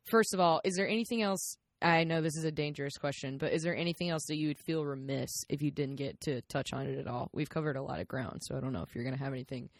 First 0.04 0.34
of 0.34 0.40
all, 0.40 0.60
is 0.64 0.76
there 0.76 0.86
anything 0.88 1.22
else? 1.22 1.56
I 1.86 2.04
know 2.04 2.20
this 2.20 2.36
is 2.36 2.44
a 2.44 2.50
dangerous 2.50 2.98
question, 2.98 3.38
but 3.38 3.52
is 3.52 3.62
there 3.62 3.76
anything 3.76 4.10
else 4.10 4.24
that 4.26 4.36
you 4.36 4.48
would 4.48 4.58
feel 4.58 4.84
remiss 4.84 5.44
if 5.48 5.62
you 5.62 5.70
didn't 5.70 5.96
get 5.96 6.20
to 6.22 6.40
touch 6.42 6.72
on 6.72 6.86
it 6.86 6.98
at 6.98 7.06
all? 7.06 7.30
We've 7.32 7.48
covered 7.48 7.76
a 7.76 7.82
lot 7.82 8.00
of 8.00 8.08
ground, 8.08 8.40
so 8.42 8.56
I 8.56 8.60
don't 8.60 8.72
know 8.72 8.82
if 8.82 8.94
you're 8.94 9.04
going 9.04 9.16
to 9.16 9.22
have 9.22 9.32
anything 9.32 9.70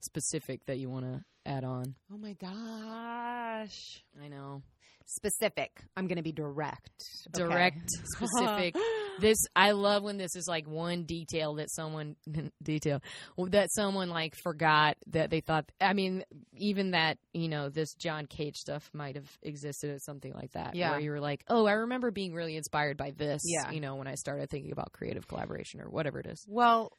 specific 0.00 0.66
that 0.66 0.78
you 0.78 0.90
want 0.90 1.06
to 1.06 1.24
add 1.46 1.64
on. 1.64 1.94
oh 2.12 2.18
my 2.18 2.34
gosh. 2.34 4.04
I 4.22 4.28
know. 4.28 4.62
Specific. 5.06 5.70
I'm 5.96 6.06
going 6.06 6.16
to 6.16 6.22
be 6.22 6.32
direct. 6.32 6.90
Okay. 7.36 7.46
direct, 7.48 7.88
specific. 8.16 8.74
this 9.20 9.36
I 9.54 9.72
love 9.72 10.02
when 10.02 10.16
this 10.16 10.34
is 10.36 10.46
like 10.48 10.66
one 10.66 11.04
detail 11.04 11.54
that 11.54 11.70
someone 11.70 12.16
detail 12.62 13.00
that 13.48 13.70
someone 13.72 14.08
like 14.10 14.34
forgot 14.42 14.96
that 15.08 15.30
they 15.30 15.40
thought. 15.40 15.70
I 15.80 15.92
mean, 15.92 16.24
even 16.56 16.92
that 16.92 17.18
you 17.32 17.48
know 17.48 17.68
this 17.68 17.94
John 17.94 18.26
Cage 18.26 18.56
stuff 18.56 18.90
might 18.92 19.16
have 19.16 19.30
existed 19.42 19.90
as 19.90 20.04
something 20.04 20.32
like 20.32 20.52
that. 20.52 20.74
Yeah. 20.74 20.90
where 20.92 21.00
you 21.00 21.10
were 21.10 21.20
like, 21.20 21.44
oh, 21.48 21.66
I 21.66 21.72
remember 21.72 22.10
being 22.10 22.34
really 22.34 22.56
inspired 22.56 22.96
by 22.96 23.10
this. 23.12 23.42
Yeah. 23.44 23.70
you 23.70 23.80
know, 23.80 23.96
when 23.96 24.06
I 24.06 24.14
started 24.14 24.50
thinking 24.50 24.72
about 24.72 24.92
creative 24.92 25.28
collaboration 25.28 25.80
or 25.80 25.88
whatever 25.90 26.18
it 26.20 26.26
is. 26.26 26.44
Well, 26.48 26.92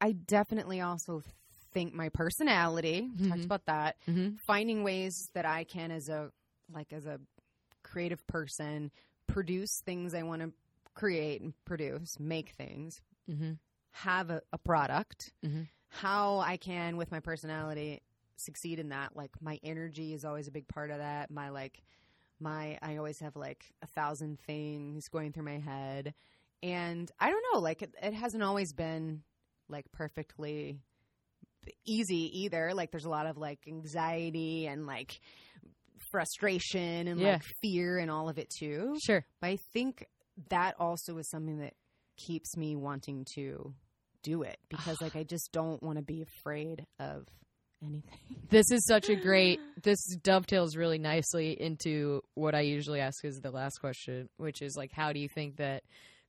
I 0.00 0.12
definitely 0.12 0.80
also 0.80 1.22
think 1.72 1.92
my 1.94 2.08
personality, 2.08 3.10
talked 3.28 3.40
Mhm. 3.40 3.44
about 3.44 3.66
that, 3.66 3.96
Mm-hmm. 4.08 4.36
finding 4.46 4.82
ways 4.82 5.30
that 5.34 5.44
I 5.44 5.64
can 5.64 5.90
as 5.90 6.08
a 6.08 6.30
like 6.72 6.92
as 6.92 7.06
a 7.06 7.20
creative 7.82 8.26
person 8.26 8.90
produce 9.26 9.80
things 9.84 10.14
I 10.14 10.22
want 10.22 10.42
to 10.42 10.52
create 10.94 11.40
and 11.42 11.52
produce, 11.64 12.18
make 12.18 12.50
things, 12.50 13.00
Mm-hmm. 13.30 13.52
have 13.90 14.30
a, 14.30 14.40
a 14.52 14.58
product. 14.58 15.32
Mhm. 15.44 15.66
How 15.88 16.38
I 16.38 16.56
can 16.58 16.96
with 16.96 17.10
my 17.10 17.20
personality 17.20 18.02
succeed 18.36 18.78
in 18.78 18.90
that. 18.90 19.16
Like 19.16 19.30
my 19.40 19.58
energy 19.64 20.12
is 20.14 20.24
always 20.24 20.46
a 20.46 20.52
big 20.52 20.68
part 20.68 20.90
of 20.90 20.98
that. 20.98 21.30
My 21.30 21.48
like 21.48 21.82
my 22.38 22.78
I 22.82 22.96
always 22.98 23.18
have 23.20 23.34
like 23.34 23.64
a 23.82 23.86
thousand 23.86 24.38
things 24.40 25.08
going 25.08 25.32
through 25.32 25.44
my 25.44 25.58
head. 25.58 26.14
And 26.62 27.10
I 27.18 27.30
don't 27.30 27.44
know, 27.52 27.60
like 27.60 27.82
it, 27.82 27.94
it 28.02 28.14
hasn't 28.14 28.42
always 28.42 28.72
been 28.72 29.22
like 29.68 29.90
perfectly 29.92 30.78
easy 31.84 32.42
either. 32.44 32.72
Like 32.74 32.90
there's 32.90 33.04
a 33.04 33.10
lot 33.10 33.26
of 33.26 33.36
like 33.36 33.60
anxiety 33.66 34.66
and 34.66 34.86
like 34.86 35.20
frustration 36.10 37.08
and 37.08 37.20
Yeah. 37.20 37.32
like 37.34 37.42
fear 37.62 37.98
and 37.98 38.10
all 38.10 38.28
of 38.28 38.38
it 38.38 38.48
too. 38.58 38.96
Sure. 39.04 39.24
But 39.40 39.48
I 39.48 39.58
think 39.72 40.06
that 40.50 40.74
also 40.78 41.16
is 41.18 41.28
something 41.30 41.58
that 41.58 41.74
keeps 42.16 42.56
me 42.56 42.76
wanting 42.76 43.26
to 43.34 43.74
do 44.22 44.42
it 44.42 44.58
because 44.68 45.00
like 45.00 45.14
I 45.16 45.22
just 45.28 45.50
don't 45.52 45.82
want 45.82 45.98
to 45.98 46.02
be 46.02 46.22
afraid 46.22 46.86
of 46.98 47.26
anything. 47.82 48.02
This 48.48 48.70
is 48.70 48.86
such 48.86 49.08
a 49.08 49.16
great. 49.16 49.58
This 49.82 49.98
dovetails 50.22 50.76
really 50.76 50.98
nicely 50.98 51.60
into 51.60 52.22
what 52.34 52.54
I 52.54 52.60
usually 52.60 53.00
ask 53.00 53.24
is 53.24 53.40
the 53.40 53.50
last 53.50 53.78
question, 53.80 54.28
which 54.36 54.62
is 54.62 54.76
like, 54.76 54.92
how 54.92 55.12
do 55.12 55.18
you 55.18 55.28
think 55.28 55.56
that 55.56 55.82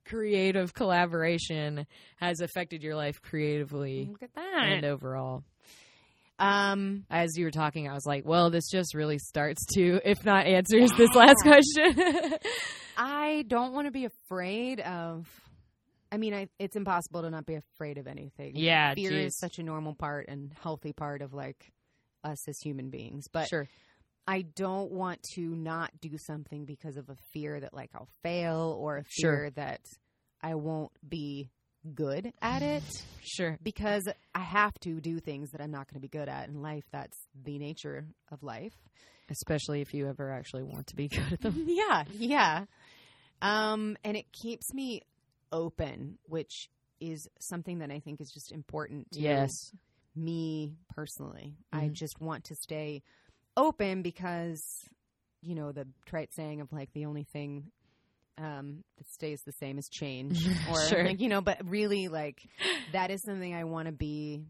creative 0.04 0.74
collaboration 0.74 1.86
has 2.16 2.40
affected 2.40 2.82
your 2.82 2.96
life 2.96 3.22
creatively 3.22 4.08
Look 4.10 4.22
at 4.24 4.30
and 4.36 4.84
overall? 4.84 5.44
Um 6.38 7.04
As 7.10 7.36
you 7.36 7.44
were 7.44 7.50
talking, 7.50 7.88
I 7.88 7.94
was 7.94 8.06
like, 8.06 8.24
well, 8.24 8.50
this 8.50 8.68
just 8.70 8.94
really 8.94 9.18
starts 9.18 9.64
to, 9.74 10.00
if 10.04 10.24
not 10.24 10.46
answers 10.46 10.90
this 10.96 11.14
last 11.14 11.38
question. 11.42 12.34
I 12.96 13.44
don't 13.48 13.72
want 13.72 13.86
to 13.86 13.90
be 13.90 14.04
afraid 14.04 14.80
of 14.80 15.26
I 16.10 16.16
mean, 16.16 16.32
I, 16.32 16.48
it's 16.58 16.74
impossible 16.74 17.20
to 17.22 17.30
not 17.30 17.44
be 17.44 17.56
afraid 17.56 17.98
of 17.98 18.06
anything. 18.06 18.52
yeah, 18.56 18.94
Fear 18.94 19.10
geez. 19.10 19.26
is 19.26 19.38
such 19.38 19.58
a 19.58 19.62
normal 19.62 19.94
part 19.94 20.26
and 20.28 20.52
healthy 20.62 20.94
part 20.94 21.20
of 21.20 21.34
like 21.34 21.70
us 22.24 22.48
as 22.48 22.58
human 22.60 22.88
beings. 22.88 23.26
But 23.30 23.48
sure. 23.48 23.68
I 24.26 24.42
don't 24.42 24.90
want 24.90 25.22
to 25.34 25.40
not 25.42 25.90
do 26.00 26.16
something 26.16 26.64
because 26.64 26.96
of 26.96 27.08
a 27.10 27.16
fear 27.34 27.60
that 27.60 27.74
like 27.74 27.90
I'll 27.94 28.08
fail 28.22 28.74
or 28.80 28.98
a 28.98 29.04
Sure. 29.08 29.32
fear 29.36 29.50
that 29.56 29.80
I 30.42 30.54
won't 30.54 30.92
be 31.06 31.50
good 31.94 32.32
at 32.42 32.62
it 32.62 32.82
Sure. 33.20 33.58
because 33.62 34.08
I 34.34 34.40
have 34.40 34.72
to 34.80 35.00
do 35.00 35.20
things 35.20 35.50
that 35.52 35.60
I'm 35.60 35.70
not 35.70 35.86
going 35.88 35.94
to 35.94 36.00
be 36.00 36.08
good 36.08 36.28
at 36.28 36.48
in 36.48 36.60
life. 36.62 36.84
That's 36.92 37.16
the 37.44 37.58
nature 37.58 38.06
of 38.30 38.42
life. 38.42 38.74
Especially 39.30 39.80
if 39.82 39.92
you 39.92 40.08
ever 40.08 40.30
actually 40.32 40.62
want 40.64 40.86
to 40.88 40.96
be 40.96 41.08
good 41.08 41.32
at 41.32 41.40
them. 41.40 41.64
yeah, 41.68 42.04
yeah. 42.12 42.64
Um, 43.42 43.96
and 44.04 44.16
it 44.16 44.32
keeps 44.32 44.72
me 44.74 45.02
open, 45.52 46.18
which 46.24 46.68
is 47.00 47.28
something 47.40 47.78
that 47.78 47.90
I 47.90 48.00
think 48.00 48.20
is 48.20 48.30
just 48.32 48.50
important 48.52 49.10
to 49.12 49.20
Yes. 49.20 49.72
me 50.16 50.74
personally. 50.94 51.54
I 51.72 51.84
Mhm. 51.88 51.92
just 51.92 52.20
want 52.20 52.44
to 52.44 52.56
stay 52.56 53.02
open 53.56 54.02
because, 54.02 54.62
you 55.42 55.54
know, 55.54 55.70
the 55.72 55.86
trite 56.06 56.32
saying 56.34 56.60
of 56.60 56.72
like 56.72 56.92
the 56.92 57.06
only 57.06 57.24
thing 57.24 57.70
um, 58.38 58.84
that 58.96 59.08
stays 59.10 59.40
the 59.44 59.52
same 59.52 59.78
as 59.78 59.88
change, 59.88 60.38
or 60.70 60.80
Sure. 60.88 61.04
like, 61.04 61.20
you 61.20 61.28
know. 61.28 61.40
But 61.40 61.58
really, 61.68 62.08
like 62.08 62.40
that 62.92 63.10
is 63.10 63.22
something 63.22 63.54
I 63.54 63.64
want 63.64 63.86
to 63.86 63.92
be. 63.92 64.42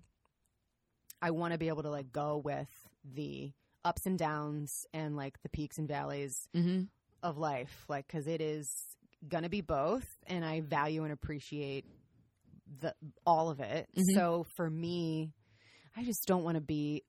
I 1.20 1.30
want 1.32 1.52
to 1.52 1.58
be 1.58 1.68
able 1.68 1.82
to 1.82 1.90
like 1.90 2.12
go 2.12 2.40
with 2.44 2.68
the 3.04 3.52
ups 3.84 4.06
and 4.06 4.18
downs 4.18 4.84
and 4.92 5.16
like 5.16 5.40
the 5.42 5.48
peaks 5.48 5.78
and 5.78 5.88
valleys 5.88 6.36
Mm-hmm. 6.54 6.82
of 7.22 7.38
life, 7.38 7.84
like 7.88 8.06
because 8.06 8.26
it 8.26 8.40
is 8.40 8.70
gonna 9.28 9.48
be 9.48 9.60
both, 9.62 10.06
and 10.26 10.44
I 10.44 10.60
value 10.60 11.02
and 11.04 11.12
appreciate 11.12 11.84
the 12.80 12.94
all 13.26 13.50
of 13.50 13.60
it. 13.60 13.88
Mhm. 13.96 14.14
So 14.14 14.44
for 14.56 14.68
me, 14.70 15.32
I 15.96 16.04
just 16.04 16.26
don't 16.26 16.44
want 16.44 16.56
to 16.56 16.60
be. 16.60 17.02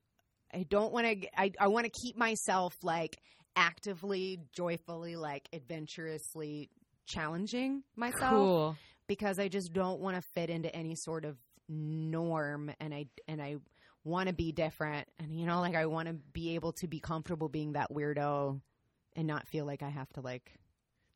I 0.52 0.64
don't 0.64 0.92
want 0.92 1.06
to. 1.06 1.28
I 1.40 1.52
I 1.60 1.68
want 1.68 1.86
to 1.86 1.92
keep 1.92 2.18
myself 2.18 2.74
like 2.82 3.18
actively, 3.60 4.40
joyfully, 4.54 5.16
like 5.18 5.48
adventurously 5.54 6.70
challenging 7.06 7.84
myself 7.96 8.32
Cool. 8.32 8.76
because 9.08 9.38
I 9.40 9.48
just 9.50 9.74
don't 9.74 10.00
want 10.00 10.16
to 10.16 10.22
fit 10.34 10.50
into 10.50 10.74
any 10.76 10.96
sort 10.96 11.26
of 11.26 11.38
norm, 11.68 12.72
and 12.80 12.94
I 12.94 13.08
and 13.28 13.42
I 13.42 13.58
want 14.06 14.28
to 14.30 14.34
be 14.34 14.52
different, 14.52 15.08
and 15.20 15.38
you 15.38 15.46
know, 15.46 15.60
like 15.60 15.76
I 15.76 15.86
want 15.86 16.08
to 16.08 16.14
be 16.14 16.56
able 16.56 16.72
to 16.74 16.88
be 16.88 17.00
comfortable 17.00 17.50
being 17.50 17.74
that 17.74 17.92
weirdo, 17.92 18.60
and 19.16 19.28
not 19.28 19.48
feel 19.48 19.66
like 19.66 19.84
I 19.84 19.90
have 19.90 20.10
to 20.14 20.22
like 20.22 20.54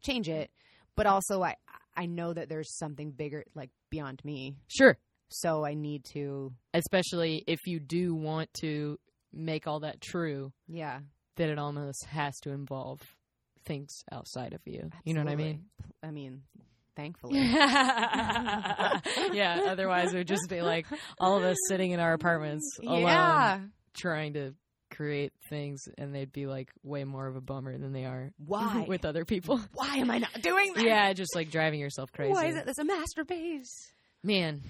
change 0.02 0.28
it. 0.30 0.52
But 0.96 1.06
also, 1.08 1.42
I 1.42 1.56
I 1.96 2.06
know 2.08 2.34
that 2.34 2.50
there's 2.50 2.76
something 2.78 3.12
bigger, 3.12 3.46
like 3.56 3.70
beyond 3.90 4.24
me, 4.26 4.56
Sure. 4.68 4.98
so 5.30 5.64
I 5.64 5.76
need 5.76 6.04
to, 6.14 6.52
Especially 6.74 7.44
if 7.48 7.60
you 7.68 7.80
do 7.80 8.14
want 8.16 8.52
to 8.62 9.00
make 9.32 9.66
all 9.68 9.80
that 9.82 10.02
true, 10.02 10.52
yeah. 10.68 11.00
That 11.38 11.50
it 11.50 11.58
almost 11.60 12.06
has 12.06 12.40
to 12.42 12.52
involve 12.52 13.02
things 13.66 14.04
outside 14.12 14.54
of 14.54 14.62
you. 14.66 14.90
You 15.06 15.14
know 15.14 15.24
what 15.24 15.32
I 15.32 15.36
mean? 15.36 15.66
I 16.04 16.12
mean, 16.12 16.42
thankfully. 16.96 17.40
yeah, 17.42 19.00
otherwise 19.70 20.14
we'd 20.14 20.28
just 20.28 20.50
be 20.50 20.62
like 20.62 20.86
all 21.20 21.38
of 21.38 21.44
us 21.44 21.58
sitting 21.68 21.92
in 21.92 22.00
our 22.00 22.14
apartments 22.14 22.78
alone 22.82 23.02
Yeah. 23.02 23.60
trying 23.94 24.34
to 24.34 24.54
create 24.92 25.34
things 25.50 25.88
and 25.98 26.14
they'd 26.14 26.32
be 26.32 26.46
like 26.46 26.70
way 26.84 27.04
more 27.04 27.26
of 27.26 27.36
a 27.36 27.42
bummer 27.42 27.76
than 27.78 27.94
they 27.94 28.06
are 28.06 28.32
Why? 28.38 28.86
with 28.88 29.06
other 29.06 29.26
people. 29.26 29.60
Why 29.74 29.96
am 29.98 30.12
I 30.12 30.20
not 30.20 30.42
doing 30.42 30.74
that? 30.76 30.86
yeah, 30.86 31.14
just 31.14 31.36
like 31.36 31.50
driving 31.50 31.80
yourself 31.80 32.12
crazy. 32.12 32.32
Why 32.34 32.46
is 32.48 32.56
it 32.58 32.66
this 32.66 32.78
a 32.78 32.84
masterpiece? 32.86 33.92
Man, 34.24 34.62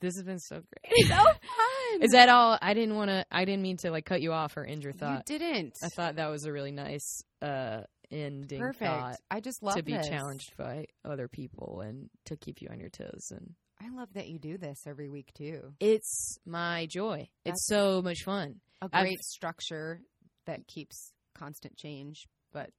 this 0.00 0.14
has 0.16 0.24
been 0.24 0.38
so 0.38 0.56
great. 0.56 1.06
So 1.08 1.14
fun. 1.16 2.02
Is 2.02 2.12
that 2.12 2.28
all? 2.28 2.58
I 2.60 2.74
didn't 2.74 2.94
want 2.96 3.10
to. 3.10 3.24
I 3.30 3.44
didn't 3.44 3.62
mean 3.62 3.76
to 3.78 3.90
like 3.90 4.04
cut 4.04 4.20
you 4.22 4.32
off 4.32 4.56
or 4.56 4.64
end 4.64 4.82
your 4.84 4.92
thought. 4.92 5.28
you 5.30 5.38
didn't. 5.38 5.74
I 5.82 5.88
thought 5.88 6.16
that 6.16 6.28
was 6.30 6.44
a 6.44 6.52
really 6.52 6.70
nice 6.72 7.22
uh 7.42 7.80
ending 8.10 8.58
Perfect. 8.60 8.90
thought 8.90 9.16
I 9.30 9.40
just 9.40 9.62
love 9.62 9.74
to 9.76 9.82
be 9.82 9.92
this. 9.94 10.08
challenged 10.08 10.56
by 10.56 10.86
other 11.04 11.28
people 11.28 11.82
and 11.84 12.08
to 12.26 12.36
keep 12.36 12.62
you 12.62 12.68
on 12.70 12.80
your 12.80 12.88
toes 12.88 13.30
and 13.30 13.54
I 13.80 13.90
love 13.90 14.08
that 14.14 14.28
you 14.28 14.38
do 14.38 14.56
this 14.58 14.86
every 14.86 15.08
week 15.10 15.30
too. 15.36 15.74
it's 15.78 16.38
my 16.46 16.86
joy. 16.90 17.28
It's 17.44 17.66
so 17.66 18.00
much 18.02 18.22
fun. 18.24 18.56
A 18.82 18.88
I've- 18.92 19.02
great 19.08 19.20
structure 19.20 20.00
that 20.46 20.66
keeps 20.66 21.12
constant 21.36 21.76
change, 21.76 22.26
but 22.52 22.70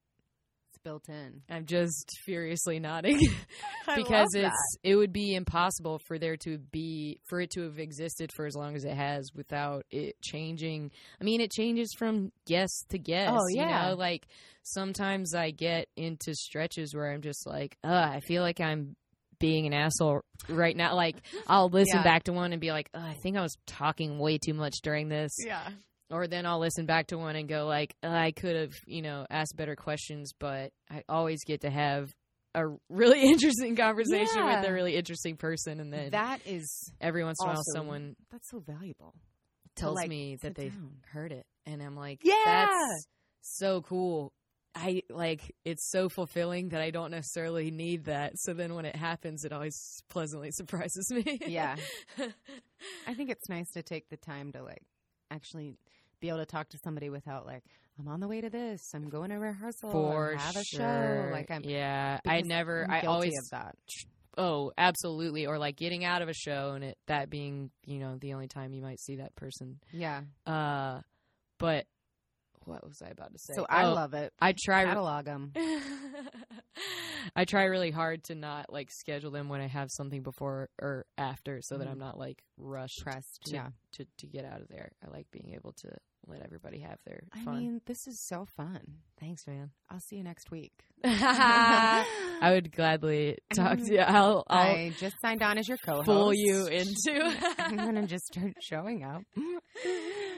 built 0.84 1.10
in. 1.10 1.42
I'm 1.50 1.66
just 1.66 2.12
furiously 2.26 2.80
nodding 2.80 3.20
because 3.96 4.30
it's 4.34 4.78
it 4.84 4.96
would 4.96 5.12
be 5.14 5.36
impossible 5.36 6.00
for 6.00 6.18
there 6.20 6.38
to 6.38 6.58
be 6.58 7.20
for 7.28 7.42
it 7.42 7.52
to 7.52 7.62
have 7.64 7.80
existed 7.80 8.32
for 8.32 8.46
as 8.46 8.56
long 8.56 8.76
as 8.76 8.86
it 8.86 8.96
has 8.96 9.30
without 9.34 9.86
it 9.92 10.16
changing. 10.22 10.92
I 11.20 11.24
mean, 11.24 11.42
it 11.42 11.52
changes 11.52 11.94
from 11.98 12.32
guest 12.46 12.86
to 12.90 12.98
guest. 13.00 13.34
Oh, 13.34 13.48
yeah. 13.50 13.86
you 13.86 13.90
know, 13.92 13.96
like 13.96 14.28
sometimes 14.64 15.34
I 15.34 15.52
get 15.52 15.88
into 15.96 16.34
stretches 16.36 16.94
where 16.96 17.12
I'm 17.12 17.22
just 17.22 17.48
like, 17.48 17.78
uh, 17.84 17.88
I 18.14 18.20
feel 18.22 18.42
like 18.44 18.60
I'm 18.60 18.96
being 19.40 19.66
an 19.66 19.74
asshole 19.74 20.22
right 20.50 20.76
now. 20.76 20.96
Like 20.96 21.16
I'll 21.48 21.70
listen 21.70 21.98
Yeah. 22.00 22.04
back 22.04 22.24
to 22.26 22.34
one 22.34 22.52
and 22.52 22.60
be 22.60 22.72
like, 22.72 22.90
"Ugh, 22.94 23.02
I 23.02 23.14
think 23.14 23.38
I 23.38 23.42
was 23.42 23.56
talking 23.66 24.20
way 24.20 24.38
too 24.38 24.54
much 24.54 24.82
during 24.84 25.08
this. 25.08 25.32
Yeah. 25.46 25.66
Or 26.12 26.28
then 26.28 26.46
I'll 26.46 26.60
listen 26.60 26.86
back 26.86 27.08
to 27.08 27.18
one 27.18 27.36
and 27.36 27.48
go 27.48 27.66
like, 27.68 27.96
"Uh, 28.04 28.08
I 28.10 28.32
could 28.32 28.56
have, 28.56 28.74
you 28.88 29.02
know, 29.02 29.26
asked 29.30 29.56
better 29.56 29.76
questions, 29.76 30.32
but 30.40 30.72
I 30.90 31.04
always 31.08 31.44
get 31.46 31.62
to 31.62 31.70
have 31.70 32.12
a 32.56 32.64
really 32.90 33.22
interesting 33.30 33.76
conversation 33.76 34.44
with 34.46 34.66
a 34.66 34.74
really 34.74 34.96
interesting 34.96 35.38
person, 35.38 35.80
and 35.80 35.94
then 35.94 36.10
That 36.12 36.40
is 36.48 36.92
every 37.00 37.24
once 37.24 37.38
in 37.42 37.48
a 37.48 37.54
while 37.54 37.64
someone 37.76 38.16
that's 38.32 38.50
so 38.50 38.60
valuable. 38.60 39.14
tells 39.76 39.98
like, 39.98 40.10
me 40.10 40.36
that 40.42 40.56
they've 40.56 40.74
down. 40.74 40.98
heard 41.12 41.32
it, 41.32 41.46
and 41.68 41.82
I'm 41.82 41.96
like, 41.96 42.22
Yeah. 42.24 42.34
that's 42.46 43.06
so 43.42 43.82
cool. 43.82 44.34
I 44.76 45.02
like 45.10 45.56
it's 45.66 45.90
so 45.92 46.10
fulfilling 46.10 46.70
that 46.70 46.82
I 46.82 46.90
don't 46.92 47.12
necessarily 47.12 47.70
need 47.72 48.06
that. 48.06 48.34
So 48.36 48.54
then 48.54 48.74
when 48.76 48.86
it 48.86 48.96
happens, 48.96 49.44
it 49.44 49.52
always 49.52 50.02
pleasantly 50.10 50.50
surprises 50.54 51.12
me. 51.12 51.40
Yeah. 51.46 51.76
I 53.08 53.14
think 53.14 53.30
it's 53.30 53.50
nice 53.50 53.70
to 53.72 53.84
take 53.84 54.10
the 54.10 54.18
time 54.18 54.52
to 54.54 54.64
like 54.64 54.84
actually 55.32 55.76
be 56.20 56.30
able 56.30 56.40
to 56.40 56.46
talk 56.46 56.70
to 56.70 56.78
somebody 56.84 57.10
without 57.10 57.46
like 57.46 57.64
I'm 58.00 58.08
on 58.08 58.20
the 58.22 58.28
way 58.28 58.40
to 58.42 58.50
this, 58.50 58.82
I'm 58.94 59.10
going 59.10 59.30
to 59.30 59.36
rehearsal, 59.38 59.92
For 59.92 60.32
or 60.32 60.36
have 60.36 60.56
a 60.56 60.64
sure. 60.64 60.80
show. 60.80 61.30
Like 61.32 61.52
I'm 61.52 61.64
yeah. 61.64 62.20
I 62.26 62.42
never. 62.42 62.86
I 62.90 63.02
always. 63.02 63.34
of 63.38 63.50
that. 63.52 63.76
Oh, 64.38 64.72
absolutely. 64.78 65.48
Or 65.48 65.58
like 65.58 65.76
getting 65.76 66.06
out 66.06 66.22
of 66.22 66.30
a 66.30 66.34
show 66.34 66.72
and 66.76 66.84
it 66.84 66.98
that 67.08 67.30
being 67.30 67.72
you 67.86 68.00
know 68.00 68.16
the 68.18 68.34
only 68.34 68.48
time 68.48 68.72
you 68.74 68.82
might 68.82 69.00
see 69.02 69.18
that 69.18 69.36
person. 69.36 69.80
Yeah. 69.92 70.22
Uh, 70.48 71.02
but 71.58 71.86
what 72.64 72.88
was 72.88 73.02
I 73.06 73.10
about 73.10 73.34
to 73.34 73.40
say? 73.40 73.54
So 73.56 73.66
I 73.70 73.84
Oh, 73.86 73.94
love 73.94 74.14
it. 74.14 74.32
I 74.40 74.54
try. 74.58 74.86
Catalog 74.86 75.26
them. 75.26 75.52
I 77.36 77.44
try 77.46 77.66
really 77.66 77.92
hard 77.92 78.24
to 78.26 78.36
not 78.36 78.72
like 78.72 78.90
schedule 78.92 79.32
them 79.32 79.50
when 79.50 79.60
I 79.62 79.68
have 79.68 79.90
something 79.92 80.22
before 80.24 80.70
or 80.82 81.06
after, 81.18 81.60
so 81.62 81.78
that 81.78 81.88
Mhm. 81.88 81.92
I'm 81.92 82.00
not 82.00 82.18
like 82.18 82.44
rushed 82.58 83.02
Pressed. 83.04 83.42
to, 83.48 83.54
yeah. 83.56 83.70
to 83.94 84.06
to 84.20 84.28
get 84.28 84.46
out 84.46 84.62
of 84.62 84.68
there. 84.70 84.92
I 85.06 85.10
like 85.10 85.30
being 85.32 85.54
able 85.54 85.74
to 85.74 85.90
let 86.28 86.42
everybody 86.42 86.80
have 86.80 87.00
their 87.06 87.22
I 87.34 87.44
fun. 87.44 87.58
mean, 87.58 87.82
this 87.86 88.08
is 88.08 88.20
so 88.20 88.46
fun. 88.46 88.98
Thanks, 89.20 89.48
man. 89.48 89.72
I'll 89.90 90.00
see 90.00 90.18
you 90.18 90.24
next 90.24 90.52
week. 90.52 90.84
I 92.42 92.52
would 92.52 92.72
gladly 92.72 93.38
talk 93.54 93.78
to 93.80 93.94
you. 93.94 94.00
I'll, 94.00 94.44
I'll 94.48 94.76
I 94.76 94.94
just 94.98 95.16
signed 95.22 95.42
on 95.42 95.58
as 95.58 95.68
your 95.68 95.78
co-host. 95.86 96.06
fool 96.06 96.34
you 96.34 96.68
into. 96.68 97.22
I'm 97.60 97.76
gonna 97.76 98.08
just 98.08 98.26
start 98.26 98.54
showing 98.62 99.04
up. 99.04 99.22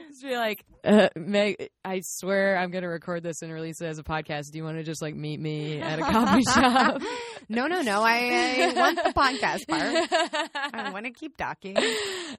Just 0.08 0.22
be 0.22 0.36
like, 0.36 0.64
uh, 0.84 1.08
Meg, 1.16 1.70
I 1.84 2.00
swear 2.04 2.58
I'm 2.58 2.70
going 2.70 2.82
to 2.82 2.88
record 2.88 3.22
this 3.22 3.40
and 3.42 3.52
release 3.52 3.80
it 3.80 3.86
as 3.86 3.98
a 3.98 4.02
podcast. 4.02 4.50
Do 4.50 4.58
you 4.58 4.64
want 4.64 4.76
to 4.76 4.82
just 4.82 5.00
like 5.00 5.14
meet 5.14 5.40
me 5.40 5.80
at 5.80 5.98
a 5.98 6.02
coffee 6.02 6.42
shop? 6.42 7.00
no, 7.48 7.66
no, 7.66 7.80
no. 7.82 8.02
I, 8.02 8.70
I 8.70 8.72
want 8.74 8.96
the 9.02 9.12
podcast 9.12 9.66
part. 9.68 10.74
I 10.74 10.90
want 10.92 11.06
to 11.06 11.12
keep 11.12 11.36
talking. 11.36 11.76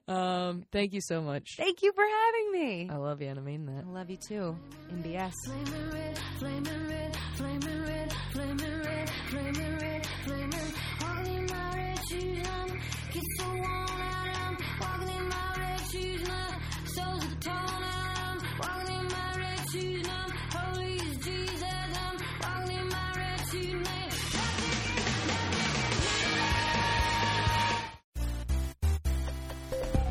um, 0.08 0.64
thank 0.72 0.92
you 0.92 1.00
so 1.00 1.20
much. 1.20 1.54
Thank 1.56 1.82
you 1.82 1.92
for 1.94 2.04
having 2.04 2.52
me. 2.52 2.88
I 2.90 2.96
love 2.96 3.20
you, 3.20 3.28
and 3.28 3.38
I 3.38 3.42
mean 3.42 3.66
that. 3.66 3.84
I 3.88 3.90
love 3.90 4.08
you 4.10 4.18
too. 4.18 4.56
MBS. 4.92 5.32
Flaming 5.46 5.90
red, 5.90 6.18
flaming 6.38 6.86
red, 6.88 7.16
flaming 7.36 7.82
red, 7.82 7.84
red, 7.84 7.84
flaming 7.84 7.84
red, 7.84 7.84
flaming. 7.84 7.84
Walking 7.84 7.84
in 7.84 7.84
my 7.84 7.88
red 7.88 7.93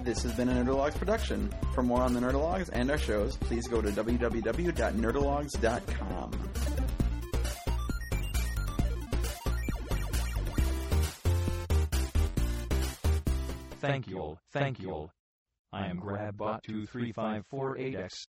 This 0.03 0.21
has 0.23 0.33
been 0.33 0.49
a 0.49 0.53
Nerdologues 0.53 0.95
production. 0.95 1.49
For 1.73 1.81
more 1.81 2.01
on 2.01 2.13
the 2.13 2.19
Nerdologues 2.19 2.69
and 2.71 2.91
our 2.91 2.97
shows, 2.97 3.37
please 3.37 3.65
go 3.67 3.81
to 3.81 3.89
www.nerdologues.com. 3.89 6.72
Thank 13.87 14.07
you, 14.07 14.17
all, 14.17 14.39
thank 14.51 14.79
you. 14.79 14.91
All. 14.91 15.11
I 15.73 15.87
am 15.87 15.99
GrabBot23548X. 15.99 18.27